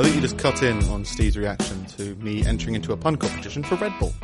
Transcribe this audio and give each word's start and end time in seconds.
I 0.00 0.04
think 0.04 0.14
you 0.14 0.20
just 0.22 0.38
cut 0.38 0.62
in 0.62 0.82
on 0.84 1.04
Steve's 1.04 1.36
reaction 1.36 1.84
to 1.98 2.14
me 2.16 2.42
entering 2.46 2.74
into 2.74 2.92
a 2.94 2.96
pun 2.96 3.16
competition 3.16 3.62
for 3.62 3.74
Red 3.74 3.92
Bull 3.98 4.14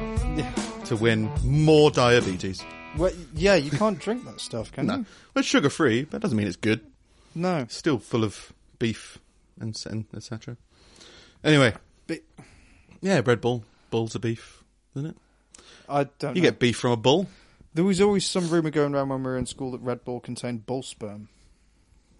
to 0.87 0.97
win 0.97 1.31
more 1.45 1.91
diabetes. 1.91 2.65
Well, 2.97 3.13
yeah, 3.35 3.57
you 3.57 3.71
can't 3.71 3.99
drink 3.99 4.25
that 4.25 4.41
stuff, 4.41 4.73
can 4.73 4.87
No, 4.87 4.95
you? 4.97 4.99
well, 5.35 5.41
it's 5.41 5.49
sugar 5.49 5.69
free, 5.69 6.05
but 6.05 6.12
that 6.12 6.21
doesn't 6.21 6.37
mean 6.39 6.47
it's 6.47 6.57
good. 6.57 6.81
No. 7.35 7.67
Still 7.69 7.99
full 7.99 8.25
of 8.25 8.55
beef 8.79 9.19
and, 9.61 9.75
s- 9.77 9.85
and 9.85 10.07
etc. 10.17 10.57
Anyway, 11.45 11.75
But 12.06 12.20
yeah, 13.03 13.20
Red 13.23 13.43
Bull, 13.43 13.62
balls 13.91 14.15
of 14.15 14.23
beef, 14.23 14.62
isn't 14.95 15.11
it? 15.11 15.17
I 15.91 16.05
don't 16.05 16.37
You 16.37 16.43
know. 16.43 16.48
get 16.48 16.59
beef 16.59 16.79
from 16.79 16.93
a 16.93 16.97
bull. 16.97 17.29
There 17.75 17.84
was 17.84 18.01
always 18.01 18.25
some 18.25 18.48
rumour 18.48 18.70
going 18.70 18.95
around 18.95 19.11
when 19.11 19.23
we 19.23 19.31
were 19.31 19.37
in 19.37 19.45
school 19.45 19.73
that 19.73 19.83
Red 19.83 20.05
Bull 20.06 20.20
contained 20.20 20.65
bull 20.65 20.83
sperm. 20.83 21.29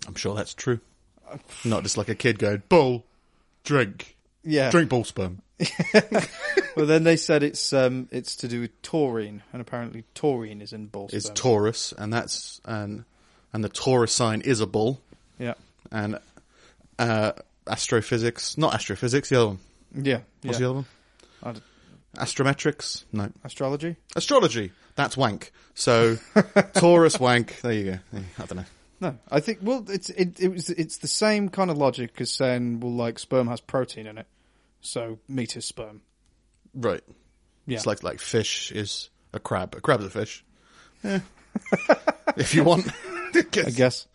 I'm 0.06 0.14
sure 0.14 0.34
that's 0.34 0.52
true. 0.52 0.80
Uh, 1.27 1.38
Not 1.64 1.84
just 1.84 1.97
like 1.97 2.11
a 2.11 2.14
kid 2.14 2.38
going, 2.38 2.62
bull, 2.69 3.06
drink, 3.66 4.16
Yeah. 4.43 4.70
drink 4.70 4.88
bull 4.88 5.05
sperm. 5.05 5.43
Well, 6.77 6.84
then 6.84 7.05
they 7.05 7.16
said 7.16 7.43
it's 7.43 7.73
um, 7.73 8.06
it's 8.12 8.37
to 8.37 8.48
do 8.48 8.61
with 8.61 8.83
taurine, 8.83 9.42
and 9.51 9.62
apparently 9.62 10.05
taurine 10.15 10.61
is 10.61 10.75
in 10.75 10.89
bull 10.89 11.09
Is 11.11 11.25
sperm. 11.25 11.34
Taurus, 11.34 11.95
and 11.97 12.12
that's 12.12 12.61
and 12.66 13.05
and 13.55 13.65
the 13.65 13.70
Taurus 13.70 14.12
sign 14.12 14.42
is 14.42 14.61
a 14.61 14.66
bull, 14.66 15.01
yeah. 15.39 15.55
and 15.91 16.19
uh, 16.98 17.33
astrophysics, 17.66 18.59
not 18.59 18.75
astrophysics, 18.75 19.30
the 19.30 19.37
other 19.37 19.47
one. 19.47 19.59
Yeah. 19.95 20.20
What's 20.42 20.58
yeah. 20.58 20.58
the 20.58 20.64
other 20.67 20.75
one? 20.75 20.86
I 21.42 21.53
d- 21.53 21.61
Astrometrics? 22.19 23.05
No. 23.11 23.33
Astrology? 23.42 23.97
Astrology. 24.14 24.73
That's 24.97 25.17
wank. 25.17 25.53
So 25.75 26.19
Taurus 26.75 27.19
wank. 27.19 27.62
There 27.62 27.73
you 27.73 27.84
go. 27.84 27.98
I 28.39 28.45
don't 28.45 28.56
know. 28.56 28.64
No, 29.00 29.19
I 29.30 29.41
think. 29.41 29.58
Well, 29.62 29.84
it's 29.89 30.11
it, 30.11 30.41
it 30.41 30.48
was 30.48 30.70
it's 30.70 30.98
the 30.98 31.08
same 31.08 31.48
kind 31.48 31.70
of 31.70 31.77
logic 31.77 32.20
as 32.20 32.33
saying, 32.33 32.80
well, 32.80 32.92
like 32.94 33.19
sperm 33.19 33.48
has 33.48 33.61
protein 33.61 34.06
in 34.06 34.16
it, 34.19 34.27
so 34.80 35.19
meat 35.28 35.56
is 35.56 35.64
sperm. 35.64 36.02
Right. 36.75 37.02
Yeah. 37.67 37.77
It's 37.77 37.86
like 37.86 38.02
like 38.02 38.20
fish 38.20 38.72
is 38.72 39.11
a 39.33 39.39
crab. 39.41 39.74
A 39.74 39.80
crab's 39.80 40.05
a 40.05 40.11
fish. 40.11 40.44
Yeah. 41.02 41.20
if 42.36 42.55
you 42.55 42.64
want. 42.64 42.86
I 43.34 43.70
guess 43.70 44.06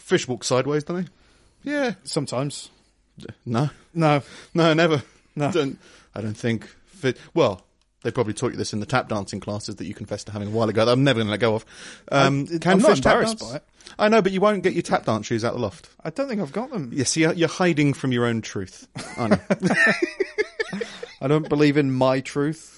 Fish 0.00 0.28
walk 0.28 0.44
sideways, 0.44 0.84
don't 0.84 1.04
they? 1.04 1.70
Yeah. 1.70 1.94
sometimes. 2.04 2.70
No. 3.44 3.70
No, 3.92 4.22
No, 4.54 4.72
never. 4.72 5.02
No. 5.34 5.50
Don't, 5.50 5.78
I 6.14 6.20
don't 6.20 6.36
think. 6.36 6.68
Fi- 6.86 7.14
well, 7.34 7.62
they 8.02 8.10
probably 8.12 8.32
taught 8.34 8.52
you 8.52 8.56
this 8.58 8.72
in 8.72 8.80
the 8.80 8.86
tap 8.86 9.08
dancing 9.08 9.40
classes 9.40 9.76
that 9.76 9.86
you 9.86 9.94
confessed 9.94 10.26
to 10.26 10.32
having 10.32 10.48
a 10.48 10.50
while 10.52 10.68
ago. 10.68 10.84
that 10.84 10.92
I'm 10.92 11.02
never 11.04 11.18
going 11.18 11.26
to 11.26 11.30
let 11.32 11.40
go 11.40 11.54
of. 11.56 11.64
Um, 12.12 12.46
I- 12.52 12.58
can 12.58 12.72
I'm 12.74 12.78
not 12.80 12.96
embarrassed 12.98 13.40
by 13.40 13.56
it. 13.56 13.64
I 13.98 14.08
know, 14.08 14.20
but 14.22 14.32
you 14.32 14.40
won't 14.40 14.62
get 14.62 14.74
your 14.74 14.82
tap 14.82 15.04
dance 15.06 15.26
shoes 15.26 15.44
out 15.44 15.54
the 15.54 15.60
loft. 15.60 15.88
I 16.04 16.10
don't 16.10 16.28
think 16.28 16.40
I've 16.40 16.52
got 16.52 16.70
them. 16.70 16.90
Yes, 16.92 17.16
you're, 17.16 17.32
you're 17.32 17.48
hiding 17.48 17.94
from 17.94 18.12
your 18.12 18.26
own 18.26 18.42
truth. 18.42 18.86
I 19.16 19.28
know. 19.28 19.38
I 21.20 21.26
don't 21.28 21.48
believe 21.48 21.76
in 21.76 21.90
my 21.90 22.20
truth. 22.20 22.74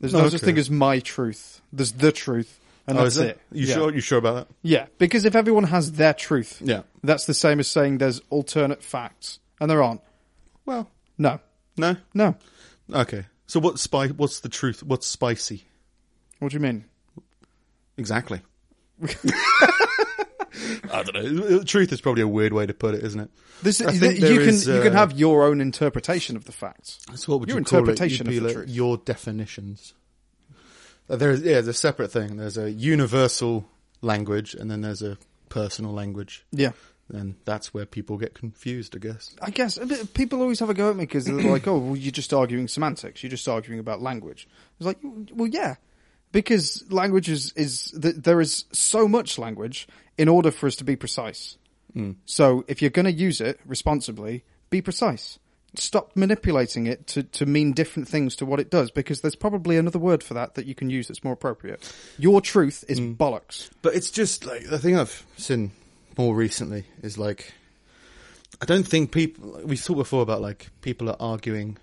There's 0.00 0.12
no 0.12 0.20
Okay. 0.20 0.30
such 0.30 0.40
thing 0.42 0.58
as 0.58 0.70
my 0.70 0.98
truth. 1.00 1.60
There's 1.72 1.92
the 1.92 2.10
truth, 2.12 2.58
and 2.86 2.98
Oh, 2.98 3.02
that's 3.02 3.16
is 3.16 3.22
it. 3.22 3.40
You 3.52 3.66
yeah. 3.66 3.74
sure? 3.74 3.94
You 3.94 4.00
sure 4.00 4.18
about 4.18 4.34
that? 4.48 4.54
Yeah, 4.62 4.86
because 4.98 5.24
if 5.24 5.34
everyone 5.36 5.64
has 5.64 5.92
their 5.92 6.12
truth, 6.14 6.60
Yeah. 6.64 6.82
that's 7.04 7.26
the 7.26 7.34
same 7.34 7.60
as 7.60 7.68
saying 7.68 7.98
there's 7.98 8.20
alternate 8.30 8.82
facts, 8.82 9.38
and 9.60 9.70
there 9.70 9.82
aren't. 9.82 10.00
Well, 10.64 10.90
No, 11.18 11.40
no. 11.76 11.96
no. 12.12 12.34
Okay. 12.92 13.24
So 13.46 13.60
what's 13.60 13.82
spi- 13.82 14.08
What's 14.08 14.40
the 14.40 14.48
truth? 14.48 14.82
What's 14.82 15.06
spicy? 15.06 15.66
What 16.38 16.50
do 16.50 16.56
you 16.56 16.60
mean? 16.60 16.84
Exactly. 17.96 18.42
I 20.92 21.02
don't 21.02 21.34
know. 21.34 21.62
Truth 21.62 21.92
is 21.92 22.00
probably 22.00 22.22
a 22.22 22.28
weird 22.28 22.52
way 22.52 22.66
to 22.66 22.74
put 22.74 22.94
it, 22.94 23.04
isn't 23.04 23.20
it? 23.20 23.30
This 23.62 23.80
I 23.80 23.90
you 23.92 24.00
can 24.00 24.20
there 24.20 24.40
is, 24.40 24.66
you 24.66 24.82
can 24.82 24.92
uh, 24.94 24.96
have 24.98 25.12
your 25.12 25.44
own 25.44 25.60
interpretation 25.60 26.36
of 26.36 26.44
the 26.44 26.52
facts. 26.52 26.98
So 27.14 27.32
what 27.32 27.40
would 27.40 27.48
Your 27.48 27.58
you 27.58 27.64
call 27.64 27.78
it? 27.78 27.82
interpretation 27.82 28.26
of 28.26 28.34
the 28.34 28.40
like 28.40 28.52
truth. 28.52 28.68
Your 28.70 28.96
definitions. 28.98 29.94
Uh, 31.08 31.16
There's 31.16 31.40
yeah, 31.40 31.54
there's 31.54 31.68
a 31.68 31.72
separate 31.74 32.10
thing. 32.10 32.36
There's 32.36 32.58
a 32.58 32.70
universal 32.70 33.68
language, 34.02 34.54
and 34.54 34.70
then 34.70 34.80
there's 34.80 35.02
a 35.02 35.18
personal 35.48 35.92
language. 35.92 36.44
Yeah. 36.52 36.72
And 37.12 37.36
that's 37.44 37.72
where 37.72 37.86
people 37.86 38.18
get 38.18 38.34
confused, 38.34 38.96
I 38.96 38.98
guess. 38.98 39.36
I 39.40 39.50
guess 39.50 39.78
bit- 39.78 40.12
people 40.12 40.42
always 40.42 40.58
have 40.58 40.70
a 40.70 40.74
go 40.74 40.90
at 40.90 40.96
me 40.96 41.04
because 41.04 41.24
they're 41.24 41.34
like, 41.50 41.66
"Oh, 41.68 41.78
well, 41.78 41.96
you're 41.96 42.10
just 42.10 42.34
arguing 42.34 42.68
semantics. 42.68 43.22
You're 43.22 43.30
just 43.30 43.46
arguing 43.46 43.78
about 43.78 44.02
language." 44.02 44.48
It's 44.78 44.86
like, 44.86 44.98
well, 45.02 45.46
yeah, 45.46 45.76
because 46.32 46.84
language 46.90 47.28
is 47.28 47.52
is 47.52 47.94
th- 48.00 48.16
there 48.16 48.40
is 48.40 48.64
so 48.72 49.06
much 49.06 49.38
language 49.38 49.86
in 50.18 50.28
order 50.28 50.50
for 50.50 50.66
us 50.66 50.76
to 50.76 50.84
be 50.84 50.96
precise. 50.96 51.58
Hmm. 51.92 52.12
So 52.24 52.64
if 52.66 52.82
you're 52.82 52.90
going 52.90 53.06
to 53.06 53.12
use 53.12 53.40
it 53.40 53.60
responsibly, 53.64 54.44
be 54.68 54.82
precise. 54.82 55.38
Stop 55.76 56.12
manipulating 56.16 56.86
it 56.86 57.06
to, 57.08 57.22
to 57.22 57.44
mean 57.44 57.72
different 57.72 58.08
things 58.08 58.34
to 58.36 58.46
what 58.46 58.60
it 58.60 58.70
does, 58.70 58.90
because 58.90 59.20
there's 59.20 59.36
probably 59.36 59.76
another 59.76 59.98
word 59.98 60.22
for 60.22 60.34
that 60.34 60.54
that 60.54 60.64
you 60.64 60.74
can 60.74 60.88
use 60.88 61.06
that's 61.06 61.22
more 61.22 61.34
appropriate. 61.34 61.92
Your 62.18 62.40
truth 62.40 62.84
is 62.88 62.98
hmm. 62.98 63.12
bollocks. 63.12 63.70
But 63.82 63.94
it's 63.94 64.10
just 64.10 64.44
like 64.44 64.68
the 64.68 64.78
thing 64.78 64.98
I've 64.98 65.24
seen 65.36 65.70
more 66.18 66.34
recently 66.34 66.84
is 67.02 67.18
like 67.18 67.52
I 68.60 68.64
don't 68.64 68.86
think 68.86 69.12
people 69.12 69.60
we 69.64 69.76
talked 69.76 69.98
before 69.98 70.22
about 70.22 70.40
like 70.40 70.68
people 70.80 71.08
are 71.10 71.16
arguing 71.20 71.78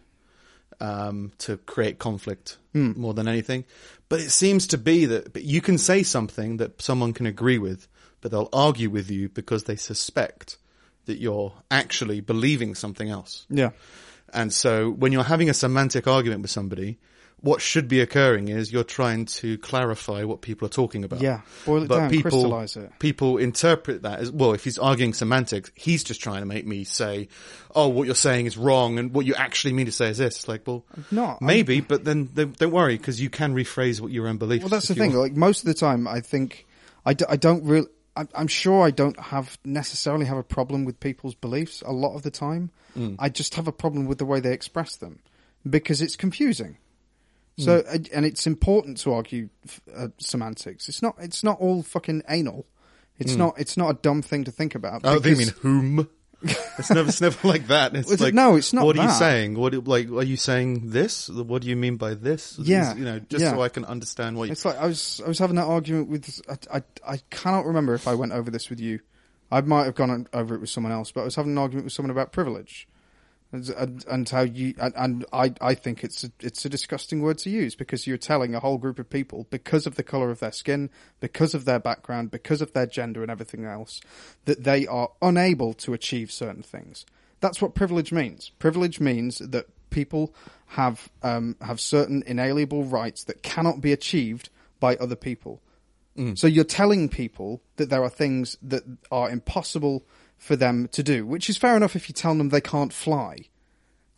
um, 0.79 1.31
to 1.39 1.57
create 1.57 1.99
conflict 1.99 2.57
more 2.73 3.13
than 3.13 3.27
anything. 3.27 3.65
But 4.09 4.19
it 4.19 4.31
seems 4.31 4.67
to 4.67 4.77
be 4.77 5.05
that 5.05 5.35
you 5.43 5.61
can 5.61 5.77
say 5.77 6.03
something 6.03 6.57
that 6.57 6.81
someone 6.81 7.13
can 7.13 7.25
agree 7.25 7.57
with, 7.57 7.87
but 8.21 8.31
they'll 8.31 8.49
argue 8.51 8.89
with 8.89 9.09
you 9.09 9.29
because 9.29 9.63
they 9.63 9.75
suspect 9.75 10.57
that 11.05 11.19
you're 11.19 11.53
actually 11.69 12.21
believing 12.21 12.75
something 12.75 13.09
else. 13.09 13.45
Yeah. 13.49 13.71
And 14.33 14.51
so 14.51 14.89
when 14.89 15.11
you're 15.11 15.23
having 15.23 15.49
a 15.49 15.53
semantic 15.53 16.07
argument 16.07 16.41
with 16.41 16.51
somebody, 16.51 16.97
what 17.43 17.61
should 17.61 17.89
be 17.89 17.99
occurring 17.99 18.47
is 18.47 18.71
you're 18.71 18.85
trying 18.85 19.25
to 19.25 19.57
clarify 19.57 20.23
what 20.23 20.39
people 20.41 20.65
are 20.65 20.69
talking 20.69 21.03
about. 21.03 21.19
Yeah. 21.19 21.41
Boil 21.65 21.83
it 21.83 21.89
down, 21.89 22.21
crystallize 22.21 22.77
it. 22.77 22.89
People 22.99 23.37
interpret 23.37 24.03
that 24.03 24.19
as, 24.19 24.31
well, 24.31 24.53
if 24.53 24.63
he's 24.63 24.77
arguing 24.77 25.13
semantics, 25.13 25.69
he's 25.75 26.05
just 26.05 26.21
trying 26.21 26.39
to 26.39 26.45
make 26.45 26.65
me 26.65 26.85
say, 26.85 27.27
oh, 27.75 27.89
what 27.89 28.05
you're 28.05 28.15
saying 28.15 28.45
is 28.45 28.57
wrong 28.57 28.97
and 28.97 29.13
what 29.13 29.25
you 29.25 29.35
actually 29.35 29.73
mean 29.73 29.87
to 29.87 29.91
say 29.91 30.07
is 30.09 30.17
this. 30.19 30.47
Like, 30.47 30.65
well, 30.65 30.85
not. 31.11 31.31
I'm- 31.31 31.37
maybe, 31.41 31.81
but 31.81 32.05
then 32.05 32.29
don't 32.33 32.71
worry 32.71 32.97
because 32.97 33.19
you 33.19 33.29
can 33.29 33.53
rephrase 33.53 33.99
what 33.99 34.11
your 34.13 34.27
own 34.29 34.37
beliefs. 34.37 34.63
Well, 34.63 34.69
that's 34.69 34.87
the 34.87 34.95
thing. 34.95 35.09
want. 35.11 35.21
Like 35.21 35.35
most 35.35 35.59
of 35.59 35.65
the 35.65 35.73
time, 35.73 36.07
I 36.07 36.21
think 36.21 36.65
I, 37.05 37.13
d- 37.13 37.25
I 37.27 37.35
don't 37.35 37.65
really. 37.65 37.87
I'm, 38.15 38.29
I'm 38.35 38.47
sure 38.47 38.85
I 38.85 38.91
don't 38.91 39.19
have 39.19 39.57
necessarily 39.65 40.27
have 40.27 40.37
a 40.37 40.43
problem 40.43 40.85
with 40.85 40.99
people's 41.01 41.35
beliefs. 41.35 41.81
A 41.85 41.91
lot 41.91 42.15
of 42.15 42.21
the 42.21 42.31
time, 42.31 42.71
Mm. 42.97 43.15
I 43.19 43.27
just 43.29 43.55
have 43.55 43.67
a 43.67 43.71
problem 43.71 44.05
with 44.05 44.19
the 44.19 44.25
way 44.25 44.39
they 44.39 44.53
express 44.53 44.95
them 44.97 45.19
because 45.67 45.99
it's 45.99 46.15
confusing. 46.15 46.77
So, 47.57 47.81
Mm. 47.81 48.09
and- 48.13 48.25
it's 48.25 48.47
important 48.47 48.97
to 48.99 49.13
argue 49.13 49.49
uh, 49.95 50.07
semantics. 50.17 50.89
It's 50.89 51.01
not. 51.01 51.15
It's 51.19 51.43
not 51.43 51.59
all 51.59 51.83
fucking 51.83 52.23
anal. 52.27 52.65
It's 53.19 53.35
not. 53.35 53.59
It's 53.59 53.77
not 53.77 53.89
a 53.91 53.93
dumb 53.93 54.21
thing 54.21 54.43
to 54.45 54.51
think 54.51 54.73
about. 54.75 55.03
Mm. 55.03 55.09
Oh, 55.15 55.19
they 55.19 55.35
mean 55.35 55.49
whom? 55.61 56.09
It's 56.77 56.89
never, 56.89 57.07
it's 57.07 57.21
never 57.21 57.47
like 57.47 57.67
that. 57.67 57.95
It's 57.95 58.11
it- 58.11 58.19
like, 58.19 58.33
no, 58.33 58.57
it's 58.57 58.73
not 58.73 58.85
What 58.85 58.97
are 58.99 59.05
you 59.05 59.11
saying? 59.11 59.55
What, 59.57 59.73
like, 59.87 60.09
are 60.11 60.23
you 60.23 60.35
saying 60.35 60.89
this? 60.89 61.29
What 61.29 61.61
do 61.61 61.69
you 61.69 61.77
mean 61.77 61.95
by 61.95 62.15
this? 62.15 62.59
Yeah, 62.61 62.93
you 62.95 63.05
know, 63.05 63.19
just 63.19 63.41
yeah. 63.43 63.51
so 63.51 63.61
I 63.61 63.69
can 63.69 63.85
understand 63.85 64.35
what 64.35 64.47
you. 64.47 64.51
It's 64.51 64.65
like 64.65 64.77
I 64.77 64.87
was 64.87 65.21
I 65.23 65.29
was 65.29 65.39
having 65.39 65.55
that 65.55 65.67
argument 65.67 66.09
with 66.09 66.41
I, 66.49 66.77
I 66.79 66.83
I 67.07 67.17
cannot 67.29 67.65
remember 67.65 67.93
if 67.93 68.09
I 68.09 68.15
went 68.15 68.33
over 68.33 68.51
this 68.51 68.69
with 68.69 68.81
you. 68.81 68.99
I 69.53 69.61
might 69.61 69.85
have 69.85 69.95
gone 69.95 70.27
over 70.33 70.55
it 70.55 70.59
with 70.59 70.69
someone 70.69 70.91
else, 70.91 71.11
but 71.13 71.21
I 71.21 71.25
was 71.25 71.35
having 71.35 71.51
an 71.53 71.59
argument 71.59 71.85
with 71.85 71.93
someone 71.93 72.11
about 72.11 72.33
privilege, 72.33 72.89
and, 73.53 74.29
how 74.29 74.41
you 74.41 74.73
and, 74.79 74.93
and 74.97 75.25
I 75.31 75.53
I 75.61 75.75
think 75.75 76.03
it's 76.03 76.23
a, 76.23 76.31
it's 76.39 76.65
a 76.65 76.69
disgusting 76.69 77.21
word 77.21 77.37
to 77.39 77.49
use 77.49 77.75
because 77.75 78.07
you're 78.07 78.17
telling 78.17 78.55
a 78.55 78.59
whole 78.59 78.77
group 78.77 78.97
of 78.97 79.09
people 79.09 79.47
because 79.51 79.85
of 79.85 79.95
the 79.95 80.03
color 80.03 80.31
of 80.31 80.39
their 80.39 80.51
skin, 80.51 80.89
because 81.19 81.53
of 81.53 81.65
their 81.65 81.79
background, 81.79 82.31
because 82.31 82.61
of 82.61 82.73
their 82.73 82.87
gender 82.87 83.21
and 83.21 83.29
everything 83.29 83.65
else, 83.65 84.01
that 84.45 84.63
they 84.63 84.87
are 84.87 85.09
unable 85.21 85.73
to 85.75 85.93
achieve 85.93 86.31
certain 86.31 86.63
things. 86.63 87.05
That's 87.41 87.61
what 87.61 87.75
privilege 87.75 88.11
means. 88.11 88.49
Privilege 88.57 88.99
means 88.99 89.37
that 89.39 89.67
people 89.89 90.33
have 90.67 91.09
um, 91.21 91.55
have 91.61 91.79
certain 91.79 92.23
inalienable 92.25 92.85
rights 92.85 93.23
that 93.25 93.43
cannot 93.43 93.81
be 93.81 93.91
achieved 93.91 94.49
by 94.79 94.95
other 94.95 95.15
people. 95.15 95.61
So 96.35 96.45
you're 96.45 96.63
telling 96.63 97.09
people 97.09 97.63
that 97.77 97.89
there 97.89 98.03
are 98.03 98.09
things 98.09 98.55
that 98.61 98.83
are 99.11 99.31
impossible 99.31 100.05
for 100.43 100.55
them 100.57 100.87
to 100.89 101.01
do, 101.03 101.25
which 101.25 101.49
is 101.49 101.57
fair 101.57 101.75
enough 101.77 101.95
if 101.95 102.09
you 102.09 102.13
tell 102.13 102.35
them 102.35 102.49
they 102.49 102.61
can't 102.61 102.91
fly. 102.91 103.37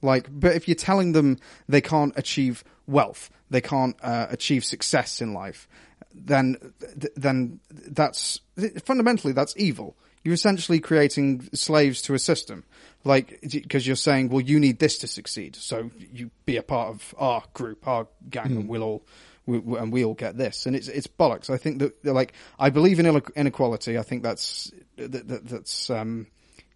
Like, 0.01 0.27
but 0.31 0.55
if 0.55 0.67
you're 0.67 0.75
telling 0.75 1.11
them 1.13 1.37
they 1.69 1.81
can't 1.81 2.13
achieve 2.17 2.63
wealth, 2.87 3.29
they 3.49 3.61
can't 3.61 3.95
uh, 4.01 4.27
achieve 4.29 4.65
success 4.65 5.21
in 5.21 5.33
life, 5.33 5.67
then 6.13 6.57
th- 6.79 7.13
then 7.15 7.59
that's 7.71 8.39
fundamentally 8.83 9.33
that's 9.33 9.53
evil. 9.57 9.95
You're 10.23 10.33
essentially 10.33 10.79
creating 10.79 11.49
slaves 11.53 12.01
to 12.03 12.15
a 12.15 12.19
system, 12.19 12.63
like 13.03 13.39
because 13.41 13.85
you're 13.85 13.95
saying, 13.95 14.29
well, 14.29 14.41
you 14.41 14.59
need 14.59 14.79
this 14.79 14.97
to 14.99 15.07
succeed, 15.07 15.55
so 15.55 15.91
you 16.11 16.31
be 16.45 16.57
a 16.57 16.63
part 16.63 16.89
of 16.89 17.13
our 17.19 17.43
group, 17.53 17.87
our 17.87 18.07
gang, 18.29 18.57
and 18.57 18.67
we'll 18.67 18.81
all 18.83 19.05
we, 19.45 19.59
we- 19.59 19.77
and 19.77 19.93
we 19.93 20.03
all 20.03 20.15
get 20.15 20.37
this, 20.37 20.65
and 20.65 20.75
it's 20.75 20.87
it's 20.87 21.05
bollocks. 21.07 21.49
I 21.51 21.57
think 21.57 21.79
that 21.79 22.03
like 22.03 22.33
I 22.57 22.71
believe 22.71 22.99
in 22.99 23.21
inequality. 23.35 23.97
I 23.99 24.01
think 24.03 24.23
that's 24.23 24.71
that, 24.97 25.27
that, 25.27 25.47
that's 25.47 25.89
um, 25.89 26.27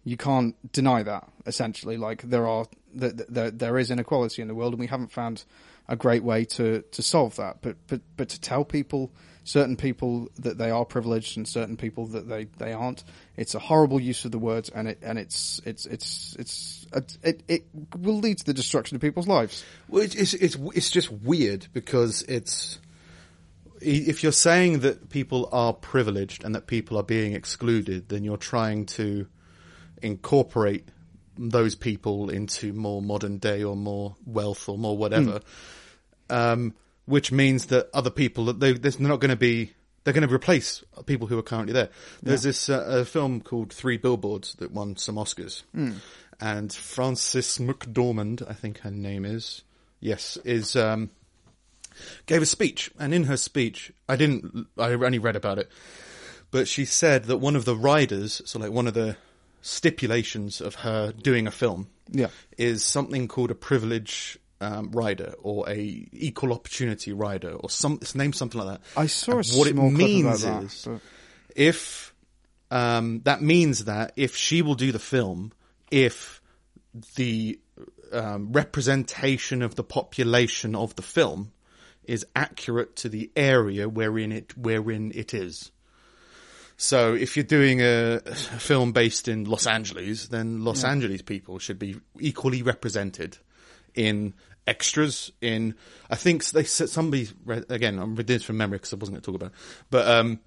You 0.04 0.16
can't 0.16 0.54
deny 0.72 1.02
that. 1.02 1.28
Essentially, 1.46 1.96
like 1.96 2.22
there 2.22 2.46
are 2.46 2.66
th- 2.98 3.14
there 3.28 3.50
there 3.50 3.78
is 3.78 3.90
inequality 3.90 4.42
in 4.42 4.48
the 4.48 4.54
world, 4.54 4.72
and 4.72 4.80
we 4.80 4.86
haven't 4.86 5.12
found 5.12 5.44
a 5.88 5.96
great 5.96 6.22
way 6.22 6.44
to 6.44 6.82
to 6.82 7.02
solve 7.02 7.36
that. 7.36 7.60
But 7.60 7.76
but 7.86 8.00
but 8.16 8.28
to 8.30 8.40
tell 8.40 8.64
people 8.64 9.10
certain 9.44 9.76
people 9.76 10.28
that 10.38 10.58
they 10.58 10.70
are 10.70 10.84
privileged 10.84 11.36
and 11.36 11.48
certain 11.48 11.76
people 11.76 12.06
that 12.06 12.28
they, 12.28 12.44
they 12.58 12.72
aren't. 12.72 13.02
It's 13.36 13.54
a 13.54 13.58
horrible 13.58 14.00
use 14.00 14.24
of 14.24 14.32
the 14.32 14.38
words, 14.38 14.68
and 14.70 14.88
it 14.88 14.98
and 15.02 15.18
it's 15.18 15.60
it's 15.64 15.86
it's 15.86 16.36
it's 16.38 16.86
it 17.22 17.42
it 17.48 17.64
will 17.98 18.18
lead 18.18 18.38
to 18.38 18.44
the 18.44 18.54
destruction 18.54 18.96
of 18.96 19.00
people's 19.00 19.28
lives. 19.28 19.64
Well, 19.88 20.02
it's 20.02 20.14
it's, 20.34 20.56
it's 20.74 20.90
just 20.90 21.10
weird 21.10 21.66
because 21.72 22.22
it's 22.22 22.78
if 23.80 24.22
you're 24.22 24.32
saying 24.32 24.80
that 24.80 25.10
people 25.10 25.48
are 25.52 25.72
privileged 25.72 26.44
and 26.44 26.54
that 26.54 26.66
people 26.66 26.96
are 26.98 27.02
being 27.02 27.32
excluded, 27.32 28.08
then 28.08 28.24
you're 28.24 28.36
trying 28.36 28.86
to 28.86 29.26
incorporate 30.02 30.88
those 31.38 31.74
people 31.74 32.30
into 32.30 32.72
more 32.72 33.00
modern 33.00 33.38
day 33.38 33.62
or 33.62 33.76
more 33.76 34.16
wealth 34.26 34.68
or 34.68 34.76
more 34.76 34.96
whatever. 34.96 35.40
Mm. 36.28 36.52
Um, 36.52 36.74
which 37.06 37.32
means 37.32 37.66
that 37.66 37.88
other 37.92 38.10
people 38.10 38.44
that 38.44 38.60
they, 38.60 38.72
they're 38.72 38.92
not 39.00 39.18
going 39.18 39.30
to 39.30 39.36
be 39.36 39.72
they're 40.04 40.14
going 40.14 40.26
to 40.26 40.34
replace 40.34 40.82
people 41.06 41.26
who 41.26 41.38
are 41.38 41.42
currently 41.42 41.72
there. 41.72 41.90
There's 42.22 42.44
yeah. 42.44 42.48
this 42.48 42.68
uh, 42.68 42.84
a 42.88 43.04
film 43.04 43.40
called 43.40 43.72
Three 43.72 43.96
Billboards 43.96 44.54
that 44.54 44.70
won 44.70 44.96
some 44.96 45.16
Oscars, 45.16 45.62
mm. 45.76 45.96
and 46.40 46.72
Frances 46.72 47.58
McDormand, 47.58 48.48
I 48.48 48.54
think 48.54 48.78
her 48.80 48.90
name 48.90 49.24
is, 49.24 49.62
yes, 49.98 50.38
is 50.44 50.76
um, 50.76 51.10
gave 52.26 52.42
a 52.42 52.46
speech, 52.46 52.90
and 52.98 53.14
in 53.14 53.24
her 53.24 53.36
speech, 53.36 53.92
I 54.08 54.16
didn't, 54.16 54.66
I 54.78 54.92
only 54.92 55.18
read 55.18 55.36
about 55.36 55.58
it, 55.58 55.70
but 56.50 56.68
she 56.68 56.84
said 56.84 57.24
that 57.24 57.38
one 57.38 57.56
of 57.56 57.64
the 57.64 57.76
riders, 57.76 58.42
so 58.44 58.58
like 58.58 58.72
one 58.72 58.86
of 58.86 58.94
the 58.94 59.16
stipulations 59.62 60.60
of 60.60 60.76
her 60.76 61.12
doing 61.12 61.46
a 61.46 61.50
film, 61.50 61.88
yeah, 62.10 62.28
is 62.58 62.82
something 62.82 63.28
called 63.28 63.50
a 63.50 63.54
privilege 63.54 64.38
um, 64.60 64.90
rider 64.92 65.34
or 65.42 65.68
a 65.68 66.06
equal 66.12 66.52
opportunity 66.52 67.12
rider 67.12 67.50
or 67.52 67.70
some 67.70 67.98
it's 68.02 68.14
named 68.14 68.34
something 68.36 68.60
like 68.60 68.78
that. 68.78 68.80
I 68.96 69.06
saw 69.06 69.38
a 69.38 69.42
what 69.56 69.68
it 69.68 69.76
means 69.76 70.42
that, 70.42 70.64
is 70.64 70.84
but... 70.86 71.00
if 71.56 72.14
um, 72.70 73.22
that 73.24 73.42
means 73.42 73.86
that 73.86 74.12
if 74.16 74.36
she 74.36 74.62
will 74.62 74.74
do 74.74 74.92
the 74.92 74.98
film, 74.98 75.52
if 75.90 76.40
the 77.16 77.58
um, 78.12 78.52
representation 78.52 79.62
of 79.62 79.76
the 79.76 79.84
population 79.84 80.74
of 80.74 80.94
the 80.96 81.02
film 81.02 81.52
is 82.04 82.26
accurate 82.34 82.96
to 82.96 83.08
the 83.08 83.30
area 83.36 83.88
wherein 83.88 84.32
it 84.32 84.56
wherein 84.56 85.12
it 85.14 85.34
is. 85.34 85.70
So 86.76 87.14
if 87.14 87.36
you're 87.36 87.44
doing 87.44 87.80
a, 87.82 88.20
a 88.24 88.34
film 88.34 88.92
based 88.92 89.28
in 89.28 89.44
Los 89.44 89.66
Angeles, 89.66 90.28
then 90.28 90.64
Los 90.64 90.82
yeah. 90.82 90.90
Angeles 90.90 91.20
people 91.20 91.58
should 91.58 91.78
be 91.78 91.96
equally 92.18 92.62
represented 92.62 93.36
in 93.94 94.34
extras 94.66 95.32
in 95.40 95.74
I 96.08 96.16
think 96.16 96.44
they 96.50 96.64
said 96.64 96.88
somebody 96.88 97.28
again 97.68 97.98
I'm 97.98 98.14
reading 98.14 98.36
this 98.36 98.44
from 98.44 98.58
memory 98.58 98.78
because 98.78 98.92
I 98.92 98.96
wasn't 98.96 99.16
going 99.16 99.22
to 99.22 99.26
talk 99.26 99.34
about 99.34 99.52
it. 99.52 99.58
but 99.90 100.06
um 100.06 100.40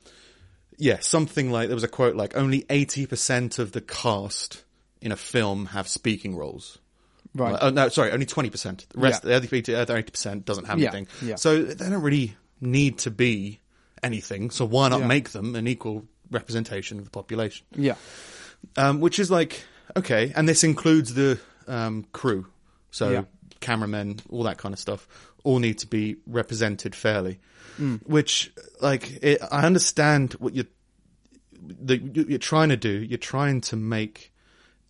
yeah 0.77 0.99
something 0.99 1.51
like 1.51 1.67
there 1.67 1.75
was 1.75 1.83
a 1.83 1.89
quote 1.89 2.15
like 2.15 2.37
only 2.37 2.61
80% 2.63 3.59
of 3.59 3.71
the 3.71 3.81
cast 3.81 4.63
in 5.01 5.11
a 5.11 5.17
film 5.17 5.67
have 5.67 5.87
speaking 5.87 6.35
roles 6.35 6.77
right 7.35 7.57
oh 7.61 7.69
no 7.69 7.89
sorry 7.89 8.11
only 8.11 8.25
20% 8.25 8.87
the 8.87 8.99
rest 8.99 9.23
yeah. 9.23 9.39
the 9.39 9.79
other 9.79 10.01
80% 10.01 10.45
doesn't 10.45 10.65
have 10.65 10.79
yeah. 10.79 10.89
anything 10.89 11.07
yeah. 11.27 11.35
so 11.35 11.63
they 11.63 11.89
don't 11.89 12.01
really 12.01 12.35
need 12.61 12.97
to 12.99 13.11
be 13.11 13.59
anything 14.01 14.49
so 14.49 14.65
why 14.65 14.89
not 14.89 15.01
yeah. 15.01 15.07
make 15.07 15.29
them 15.29 15.55
an 15.55 15.67
equal 15.67 16.05
representation 16.31 16.99
of 16.99 17.05
the 17.05 17.11
population 17.11 17.65
yeah 17.75 17.95
um, 18.77 18.99
which 18.99 19.19
is 19.19 19.29
like 19.31 19.63
okay 19.95 20.31
and 20.35 20.47
this 20.47 20.63
includes 20.63 21.13
the 21.13 21.39
um, 21.67 22.05
crew 22.11 22.47
so 22.91 23.09
yeah 23.09 23.23
cameramen, 23.63 24.19
all 24.29 24.43
that 24.43 24.59
kind 24.59 24.73
of 24.73 24.79
stuff, 24.79 25.07
all 25.43 25.57
need 25.57 25.79
to 25.79 25.87
be 25.87 26.17
represented 26.27 26.93
fairly. 26.93 27.39
Mm. 27.79 28.05
Which, 28.07 28.51
like, 28.81 29.11
it, 29.23 29.41
I 29.51 29.65
understand 29.65 30.33
what 30.33 30.53
you're, 30.53 30.67
the, 31.59 31.97
you're 31.97 32.37
trying 32.37 32.69
to 32.69 32.77
do. 32.77 32.91
You're 32.91 33.17
trying 33.17 33.61
to 33.61 33.75
make 33.75 34.31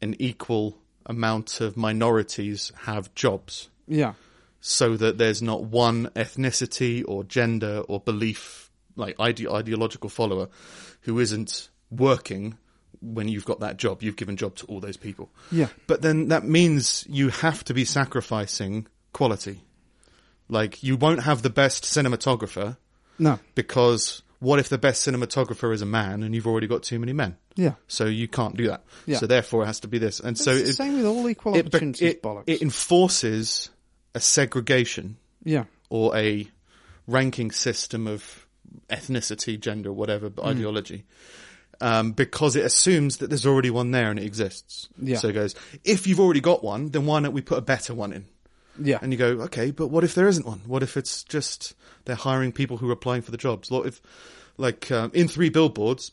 an 0.01 0.15
equal 0.19 0.77
amount 1.05 1.61
of 1.61 1.77
minorities 1.77 2.71
have 2.83 3.13
jobs. 3.15 3.69
Yeah. 3.87 4.13
So 4.61 4.95
that 4.97 5.17
there's 5.17 5.41
not 5.41 5.63
one 5.63 6.07
ethnicity 6.15 7.03
or 7.05 7.23
gender 7.23 7.83
or 7.87 7.99
belief, 7.99 8.71
like 8.95 9.19
ide- 9.19 9.47
ideological 9.47 10.09
follower, 10.09 10.47
who 11.01 11.19
isn't 11.19 11.69
working 11.91 12.57
when 13.01 13.27
you've 13.27 13.45
got 13.45 13.59
that 13.59 13.77
job, 13.77 14.01
you've 14.01 14.15
given 14.15 14.37
job 14.37 14.55
to 14.55 14.65
all 14.67 14.79
those 14.79 14.97
people. 14.97 15.29
Yeah. 15.51 15.67
But 15.87 16.01
then 16.01 16.29
that 16.29 16.45
means 16.45 17.05
you 17.09 17.29
have 17.29 17.63
to 17.65 17.73
be 17.73 17.83
sacrificing 17.83 18.87
quality. 19.11 19.61
Like 20.47 20.83
you 20.83 20.95
won't 20.95 21.23
have 21.23 21.41
the 21.41 21.49
best 21.49 21.83
cinematographer. 21.83 22.77
No. 23.19 23.39
Because 23.55 24.21
what 24.43 24.59
if 24.59 24.69
the 24.69 24.77
best 24.77 25.07
cinematographer 25.07 25.73
is 25.73 25.81
a 25.81 25.85
man 25.85 26.21
and 26.21 26.35
you've 26.35 26.47
already 26.47 26.67
got 26.67 26.83
too 26.83 26.99
many 26.99 27.13
men? 27.13 27.37
Yeah. 27.55 27.73
So 27.87 28.05
you 28.05 28.27
can't 28.27 28.55
do 28.57 28.67
that. 28.67 28.83
Yeah. 29.05 29.17
So 29.17 29.27
therefore 29.27 29.63
it 29.63 29.67
has 29.67 29.79
to 29.81 29.87
be 29.87 29.97
this. 29.97 30.19
And 30.19 30.37
so 30.37 30.51
it's 30.51 30.63
the 30.63 30.69
it, 30.69 30.73
same 30.75 30.97
with 30.97 31.05
all 31.05 31.29
equal 31.29 31.57
opportunities 31.57 32.01
it, 32.01 32.21
bollocks. 32.21 32.43
It 32.47 32.61
enforces 32.61 33.69
a 34.13 34.19
segregation. 34.19 35.17
Yeah. 35.43 35.65
Or 35.89 36.15
a 36.15 36.47
ranking 37.07 37.51
system 37.51 38.07
of 38.07 38.47
ethnicity, 38.89 39.59
gender, 39.59 39.91
whatever, 39.91 40.29
mm. 40.29 40.45
ideology 40.45 41.05
um, 41.81 42.11
because 42.13 42.55
it 42.55 42.65
assumes 42.65 43.17
that 43.17 43.29
there's 43.29 43.45
already 43.45 43.69
one 43.69 43.91
there 43.91 44.09
and 44.09 44.17
it 44.17 44.25
exists. 44.25 44.87
Yeah. 45.01 45.17
So 45.17 45.27
it 45.27 45.33
goes, 45.33 45.53
if 45.83 46.07
you've 46.07 46.19
already 46.19 46.39
got 46.39 46.63
one, 46.63 46.89
then 46.89 47.05
why 47.05 47.19
don't 47.19 47.33
we 47.33 47.41
put 47.41 47.57
a 47.57 47.61
better 47.61 47.93
one 47.93 48.13
in? 48.13 48.25
Yeah. 48.81 48.99
And 49.01 49.11
you 49.11 49.17
go, 49.17 49.41
okay, 49.43 49.71
but 49.71 49.87
what 49.87 50.03
if 50.03 50.15
there 50.15 50.27
isn't 50.27 50.45
one? 50.45 50.61
What 50.65 50.83
if 50.83 50.97
it's 50.97 51.23
just 51.23 51.73
they're 52.05 52.15
hiring 52.15 52.51
people 52.51 52.77
who 52.77 52.89
are 52.89 52.93
applying 52.93 53.21
for 53.21 53.31
the 53.31 53.37
jobs? 53.37 53.69
What 53.69 53.85
if, 53.85 54.01
like, 54.57 54.91
um, 54.91 55.11
in 55.13 55.27
Three 55.27 55.49
Billboards, 55.49 56.11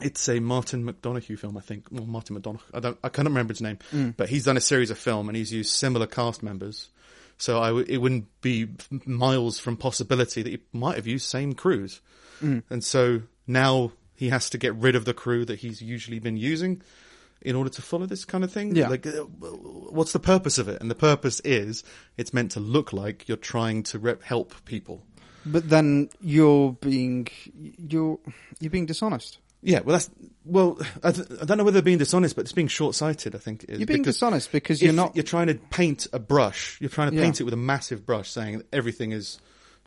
it's 0.00 0.28
a 0.28 0.40
Martin 0.40 0.84
McDonagh 0.84 1.38
film, 1.38 1.56
I 1.56 1.60
think. 1.60 1.86
Well, 1.90 2.06
Martin 2.06 2.36
McDonagh. 2.36 2.60
I 2.74 2.80
don't, 2.80 2.98
I 3.02 3.08
can't 3.08 3.28
remember 3.28 3.52
his 3.52 3.60
name, 3.60 3.78
mm. 3.92 4.14
but 4.16 4.28
he's 4.28 4.44
done 4.44 4.56
a 4.56 4.60
series 4.60 4.90
of 4.90 4.98
film 4.98 5.28
and 5.28 5.36
he's 5.36 5.52
used 5.52 5.70
similar 5.70 6.06
cast 6.06 6.42
members. 6.42 6.90
So 7.38 7.60
I 7.60 7.68
w- 7.68 7.86
it 7.88 7.98
wouldn't 7.98 8.26
be 8.40 8.68
miles 9.04 9.58
from 9.58 9.76
possibility 9.76 10.42
that 10.42 10.50
he 10.50 10.58
might 10.72 10.96
have 10.96 11.06
used 11.06 11.28
same 11.28 11.54
crews. 11.54 12.00
Mm. 12.42 12.62
And 12.70 12.84
so 12.84 13.22
now 13.46 13.92
he 14.14 14.30
has 14.30 14.50
to 14.50 14.58
get 14.58 14.74
rid 14.74 14.96
of 14.96 15.04
the 15.04 15.14
crew 15.14 15.44
that 15.44 15.60
he's 15.60 15.80
usually 15.82 16.18
been 16.18 16.36
using 16.36 16.82
in 17.42 17.54
order 17.56 17.70
to 17.70 17.82
follow 17.82 18.06
this 18.06 18.24
kind 18.24 18.44
of 18.44 18.52
thing. 18.52 18.74
Yeah. 18.74 18.88
Like, 18.88 19.06
uh, 19.06 19.10
what's 19.12 20.12
the 20.12 20.18
purpose 20.18 20.58
of 20.58 20.68
it? 20.68 20.80
And 20.80 20.90
the 20.90 20.94
purpose 20.94 21.40
is 21.40 21.84
it's 22.16 22.32
meant 22.34 22.52
to 22.52 22.60
look 22.60 22.92
like 22.92 23.28
you're 23.28 23.36
trying 23.36 23.82
to 23.84 23.98
rep- 23.98 24.22
help 24.22 24.54
people. 24.64 25.04
But 25.44 25.68
then 25.68 26.08
you're 26.20 26.72
being 26.72 27.28
you're 27.54 28.18
you're 28.58 28.70
being 28.70 28.86
dishonest. 28.86 29.38
Yeah, 29.62 29.80
well, 29.80 29.94
that's 29.94 30.10
well. 30.44 30.78
I, 31.02 31.12
th- 31.12 31.28
I 31.40 31.44
don't 31.44 31.56
know 31.58 31.64
whether 31.64 31.74
they're 31.74 31.82
being 31.82 31.98
dishonest, 31.98 32.36
but 32.36 32.42
it's 32.42 32.52
being 32.52 32.68
short-sighted. 32.68 33.34
I 33.34 33.38
think 33.38 33.64
is. 33.68 33.78
You're 33.78 33.86
being 33.86 34.02
because 34.02 34.16
dishonest 34.16 34.50
because 34.52 34.82
you're 34.82 34.92
not. 34.92 35.14
You're 35.16 35.22
trying 35.22 35.46
to 35.46 35.54
paint 35.54 36.06
a 36.12 36.18
brush. 36.18 36.78
You're 36.80 36.90
trying 36.90 37.10
to 37.10 37.16
Yeah. 37.16 37.22
paint 37.22 37.40
it 37.40 37.44
with 37.44 37.54
a 37.54 37.58
massive 37.58 38.04
brush, 38.04 38.30
saying 38.30 38.62
everything 38.72 39.12
is 39.12 39.38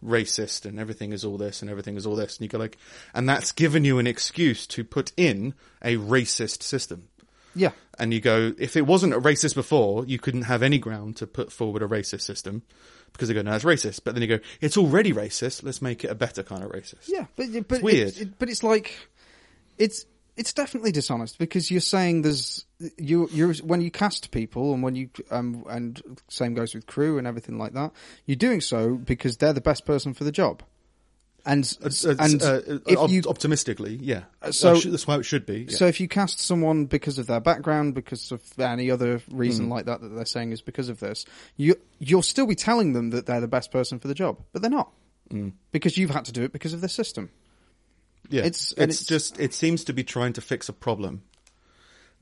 racist 0.04 0.66
and 0.66 0.80
everything 0.80 1.12
is 1.12 1.26
all 1.26 1.38
this 1.38 1.62
and 1.62 1.70
everything 1.70 1.98
is 1.98 2.06
all 2.06 2.16
this, 2.16 2.38
and 2.38 2.44
you 2.44 2.50
go 2.50 2.58
like, 2.58 2.78
and 3.14 3.28
that's 3.28 3.52
given 3.52 3.84
you 3.84 4.00
an 4.00 4.08
excuse 4.08 4.66
to 4.68 4.84
put 4.84 5.12
in 5.18 5.54
a 5.84 5.98
racist 5.98 6.64
system. 6.64 7.10
Yeah, 7.56 7.72
And 7.98 8.14
you 8.14 8.22
go, 8.22 8.54
if 8.58 8.78
it 8.78 8.86
wasn't 8.86 9.14
a 9.14 9.20
racist 9.20 9.56
before, 9.56 10.06
you 10.06 10.20
couldn't 10.20 10.44
have 10.44 10.62
any 10.64 10.78
ground 10.78 11.18
to 11.18 11.28
put 11.28 11.52
forward 11.52 11.82
a 11.82 11.88
racist 11.88 12.22
system 12.22 12.62
because 13.12 13.28
they 13.28 13.34
go, 13.34 13.42
no, 13.42 13.54
it's 13.54 13.66
racist. 13.66 14.02
But 14.04 14.14
then 14.14 14.22
you 14.22 14.28
go, 14.28 14.40
it's 14.62 14.78
already 14.78 15.12
racist. 15.14 15.64
Let's 15.64 15.82
make 15.82 16.04
it 16.04 16.12
a 16.12 16.16
better 16.16 16.44
kind 16.44 16.64
of 16.64 16.72
racist. 16.72 17.08
yeah, 17.08 17.26
but 17.36 17.48
but 17.68 17.82
weird. 17.82 18.10
It, 18.10 18.22
it- 18.22 18.40
but 18.40 18.50
it's 18.50 18.64
like 18.64 18.96
it's 19.78 20.06
it's 20.38 20.54
definitely 20.54 20.92
dishonest 20.94 21.38
because 21.38 21.70
you're 21.70 21.82
saying 21.82 22.22
there's 22.22 22.66
you 22.98 23.28
you're 23.34 23.54
when 23.56 23.82
you 23.82 23.92
cast 23.92 24.32
people 24.32 24.74
and 24.74 24.82
when 24.84 24.96
you 24.96 25.10
um 25.32 25.66
and 25.70 26.02
same 26.30 26.54
goes 26.54 26.74
with 26.74 26.86
crew 26.88 27.18
and 27.18 27.28
everything 27.28 27.58
like 27.58 27.74
that. 27.74 27.92
You're 28.26 28.36
doing 28.38 28.62
so 28.62 28.96
because 28.96 29.38
they're 29.38 29.52
the 29.54 29.60
best 29.62 29.86
person 29.86 30.14
for 30.14 30.24
the 30.24 30.32
job. 30.32 30.64
And 31.46 31.64
It's- 31.64 32.04
it's, 32.04 32.20
and 32.20 32.42
uh, 32.44 32.62
if 32.86 32.98
op- 32.98 33.10
you 33.10 33.22
optimistically, 33.28 33.98
yeah. 34.02 34.24
so- 34.52 34.76
that's 34.80 35.06
how 35.06 35.20
it 35.20 35.24
should 35.24 35.46
be. 35.46 35.68
yeah. 35.70 35.78
So 35.78 35.86
if 35.88 36.00
you 36.00 36.08
cast 36.08 36.40
someone 36.40 36.86
because 36.86 37.18
of 37.18 37.28
their 37.28 37.40
background, 37.40 37.96
because 37.96 38.32
of 38.32 38.42
any 38.60 38.92
other 38.92 39.22
reason 39.32 39.66
Hmm. 39.66 39.72
like 39.72 39.86
that 39.86 40.02
that 40.02 40.10
they're 40.10 40.26
saying 40.26 40.52
is 40.52 40.62
because 40.62 40.90
of 40.90 41.00
this, 41.00 41.26
you 41.58 41.76
you'll 42.00 42.22
still 42.22 42.46
be 42.46 42.56
telling 42.56 42.94
them 42.94 43.10
that 43.12 43.26
they're 43.26 43.42
the 43.42 43.48
best 43.48 43.72
person 43.72 44.00
for 44.00 44.08
the 44.08 44.14
job, 44.14 44.38
but 44.54 44.62
they're 44.62 44.70
not 44.72 44.92
Hmm. 45.32 45.50
because 45.72 45.98
you've 45.98 46.10
had 46.12 46.26
to 46.26 46.32
do 46.32 46.44
it 46.44 46.52
because 46.52 46.74
of 46.74 46.82
the 46.82 46.90
system. 46.90 47.30
Yeah, 48.30 48.42
It's- 48.42 48.74
it's, 48.74 49.02
it's- 49.02 49.06
just 49.06 49.40
it 49.40 49.54
seems 49.54 49.84
to 49.86 49.94
be 49.94 50.04
trying 50.04 50.34
to 50.34 50.42
fix 50.42 50.68
a 50.70 50.74
problem 50.74 51.24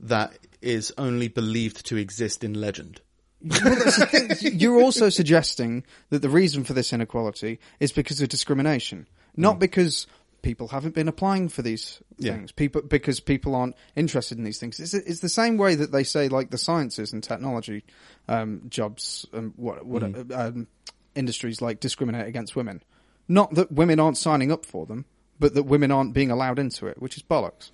that 0.00 0.38
is 0.62 0.92
only 0.96 1.28
believed 1.28 1.84
to 1.86 1.96
exist 1.96 2.44
in 2.44 2.54
legend. 2.54 3.00
Well, 3.42 3.60
that's 3.76 3.98
the 3.98 4.06
thing. 4.06 4.58
You're 4.58 4.80
also 4.80 5.08
suggesting 5.10 5.84
that 6.10 6.22
the 6.22 6.28
reason 6.28 6.64
for 6.64 6.72
this 6.72 6.92
inequality 6.92 7.60
is 7.80 7.92
because 7.92 8.20
of 8.20 8.28
discrimination, 8.28 9.06
not 9.36 9.54
Hmm. 9.54 9.58
because 9.60 10.06
people 10.42 10.68
haven't 10.68 10.94
been 10.94 11.08
applying 11.08 11.48
for 11.48 11.62
these 11.62 12.00
Yeah. 12.18 12.32
things. 12.34 12.52
People 12.52 12.82
because 12.82 13.20
people 13.20 13.54
aren't 13.54 13.74
interested 13.96 14.38
in 14.38 14.44
these 14.44 14.58
things. 14.58 14.78
It's, 14.80 14.94
it's 14.94 15.20
the 15.20 15.28
same 15.28 15.56
way 15.56 15.74
that 15.76 15.92
they 15.92 16.04
say 16.04 16.28
like 16.28 16.50
the 16.50 16.58
sciences 16.58 17.12
and 17.12 17.22
technology 17.22 17.84
um, 18.28 18.62
jobs 18.68 19.26
and 19.32 19.52
what 19.56 19.84
what 19.86 20.02
Mm. 20.02 20.32
um, 20.36 20.66
industries 21.14 21.60
like 21.60 21.80
discriminate 21.80 22.26
against 22.26 22.54
women. 22.56 22.82
Not 23.28 23.54
that 23.54 23.70
women 23.72 24.00
aren't 24.00 24.16
signing 24.16 24.50
up 24.52 24.64
for 24.64 24.86
them, 24.86 25.04
but 25.40 25.54
that 25.54 25.64
women 25.64 25.90
aren't 25.90 26.12
being 26.14 26.30
allowed 26.30 26.58
into 26.58 26.86
it, 26.86 27.00
which 27.00 27.16
is 27.16 27.22
bollocks. 27.22 27.70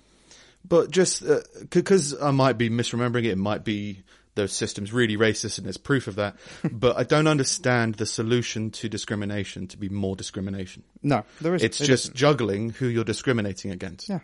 But 0.67 0.89
just 0.91 1.23
because 1.69 2.19
I 2.19 2.31
might 2.31 2.57
be 2.57 2.69
misremembering 2.69 3.25
it, 3.25 3.31
it 3.31 3.37
might 3.37 3.63
be 3.63 4.01
those 4.35 4.53
systems 4.53 4.93
really 4.93 5.17
racist, 5.17 5.57
and 5.57 5.65
there's 5.65 5.77
proof 5.77 6.07
of 6.07 6.15
that. 6.15 6.35
but 6.71 6.97
I 6.97 7.03
don't 7.03 7.27
understand 7.27 7.95
the 7.95 8.05
solution 8.05 8.71
to 8.71 8.89
discrimination 8.89 9.67
to 9.67 9.77
be 9.77 9.89
more 9.89 10.15
discrimination. 10.15 10.83
No, 11.01 11.23
there 11.41 11.55
is. 11.55 11.63
It's 11.63 11.81
it 11.81 11.85
just 11.85 12.05
isn't. 12.05 12.15
juggling 12.15 12.69
who 12.71 12.87
you're 12.87 13.03
discriminating 13.03 13.71
against. 13.71 14.09
yeah. 14.09 14.19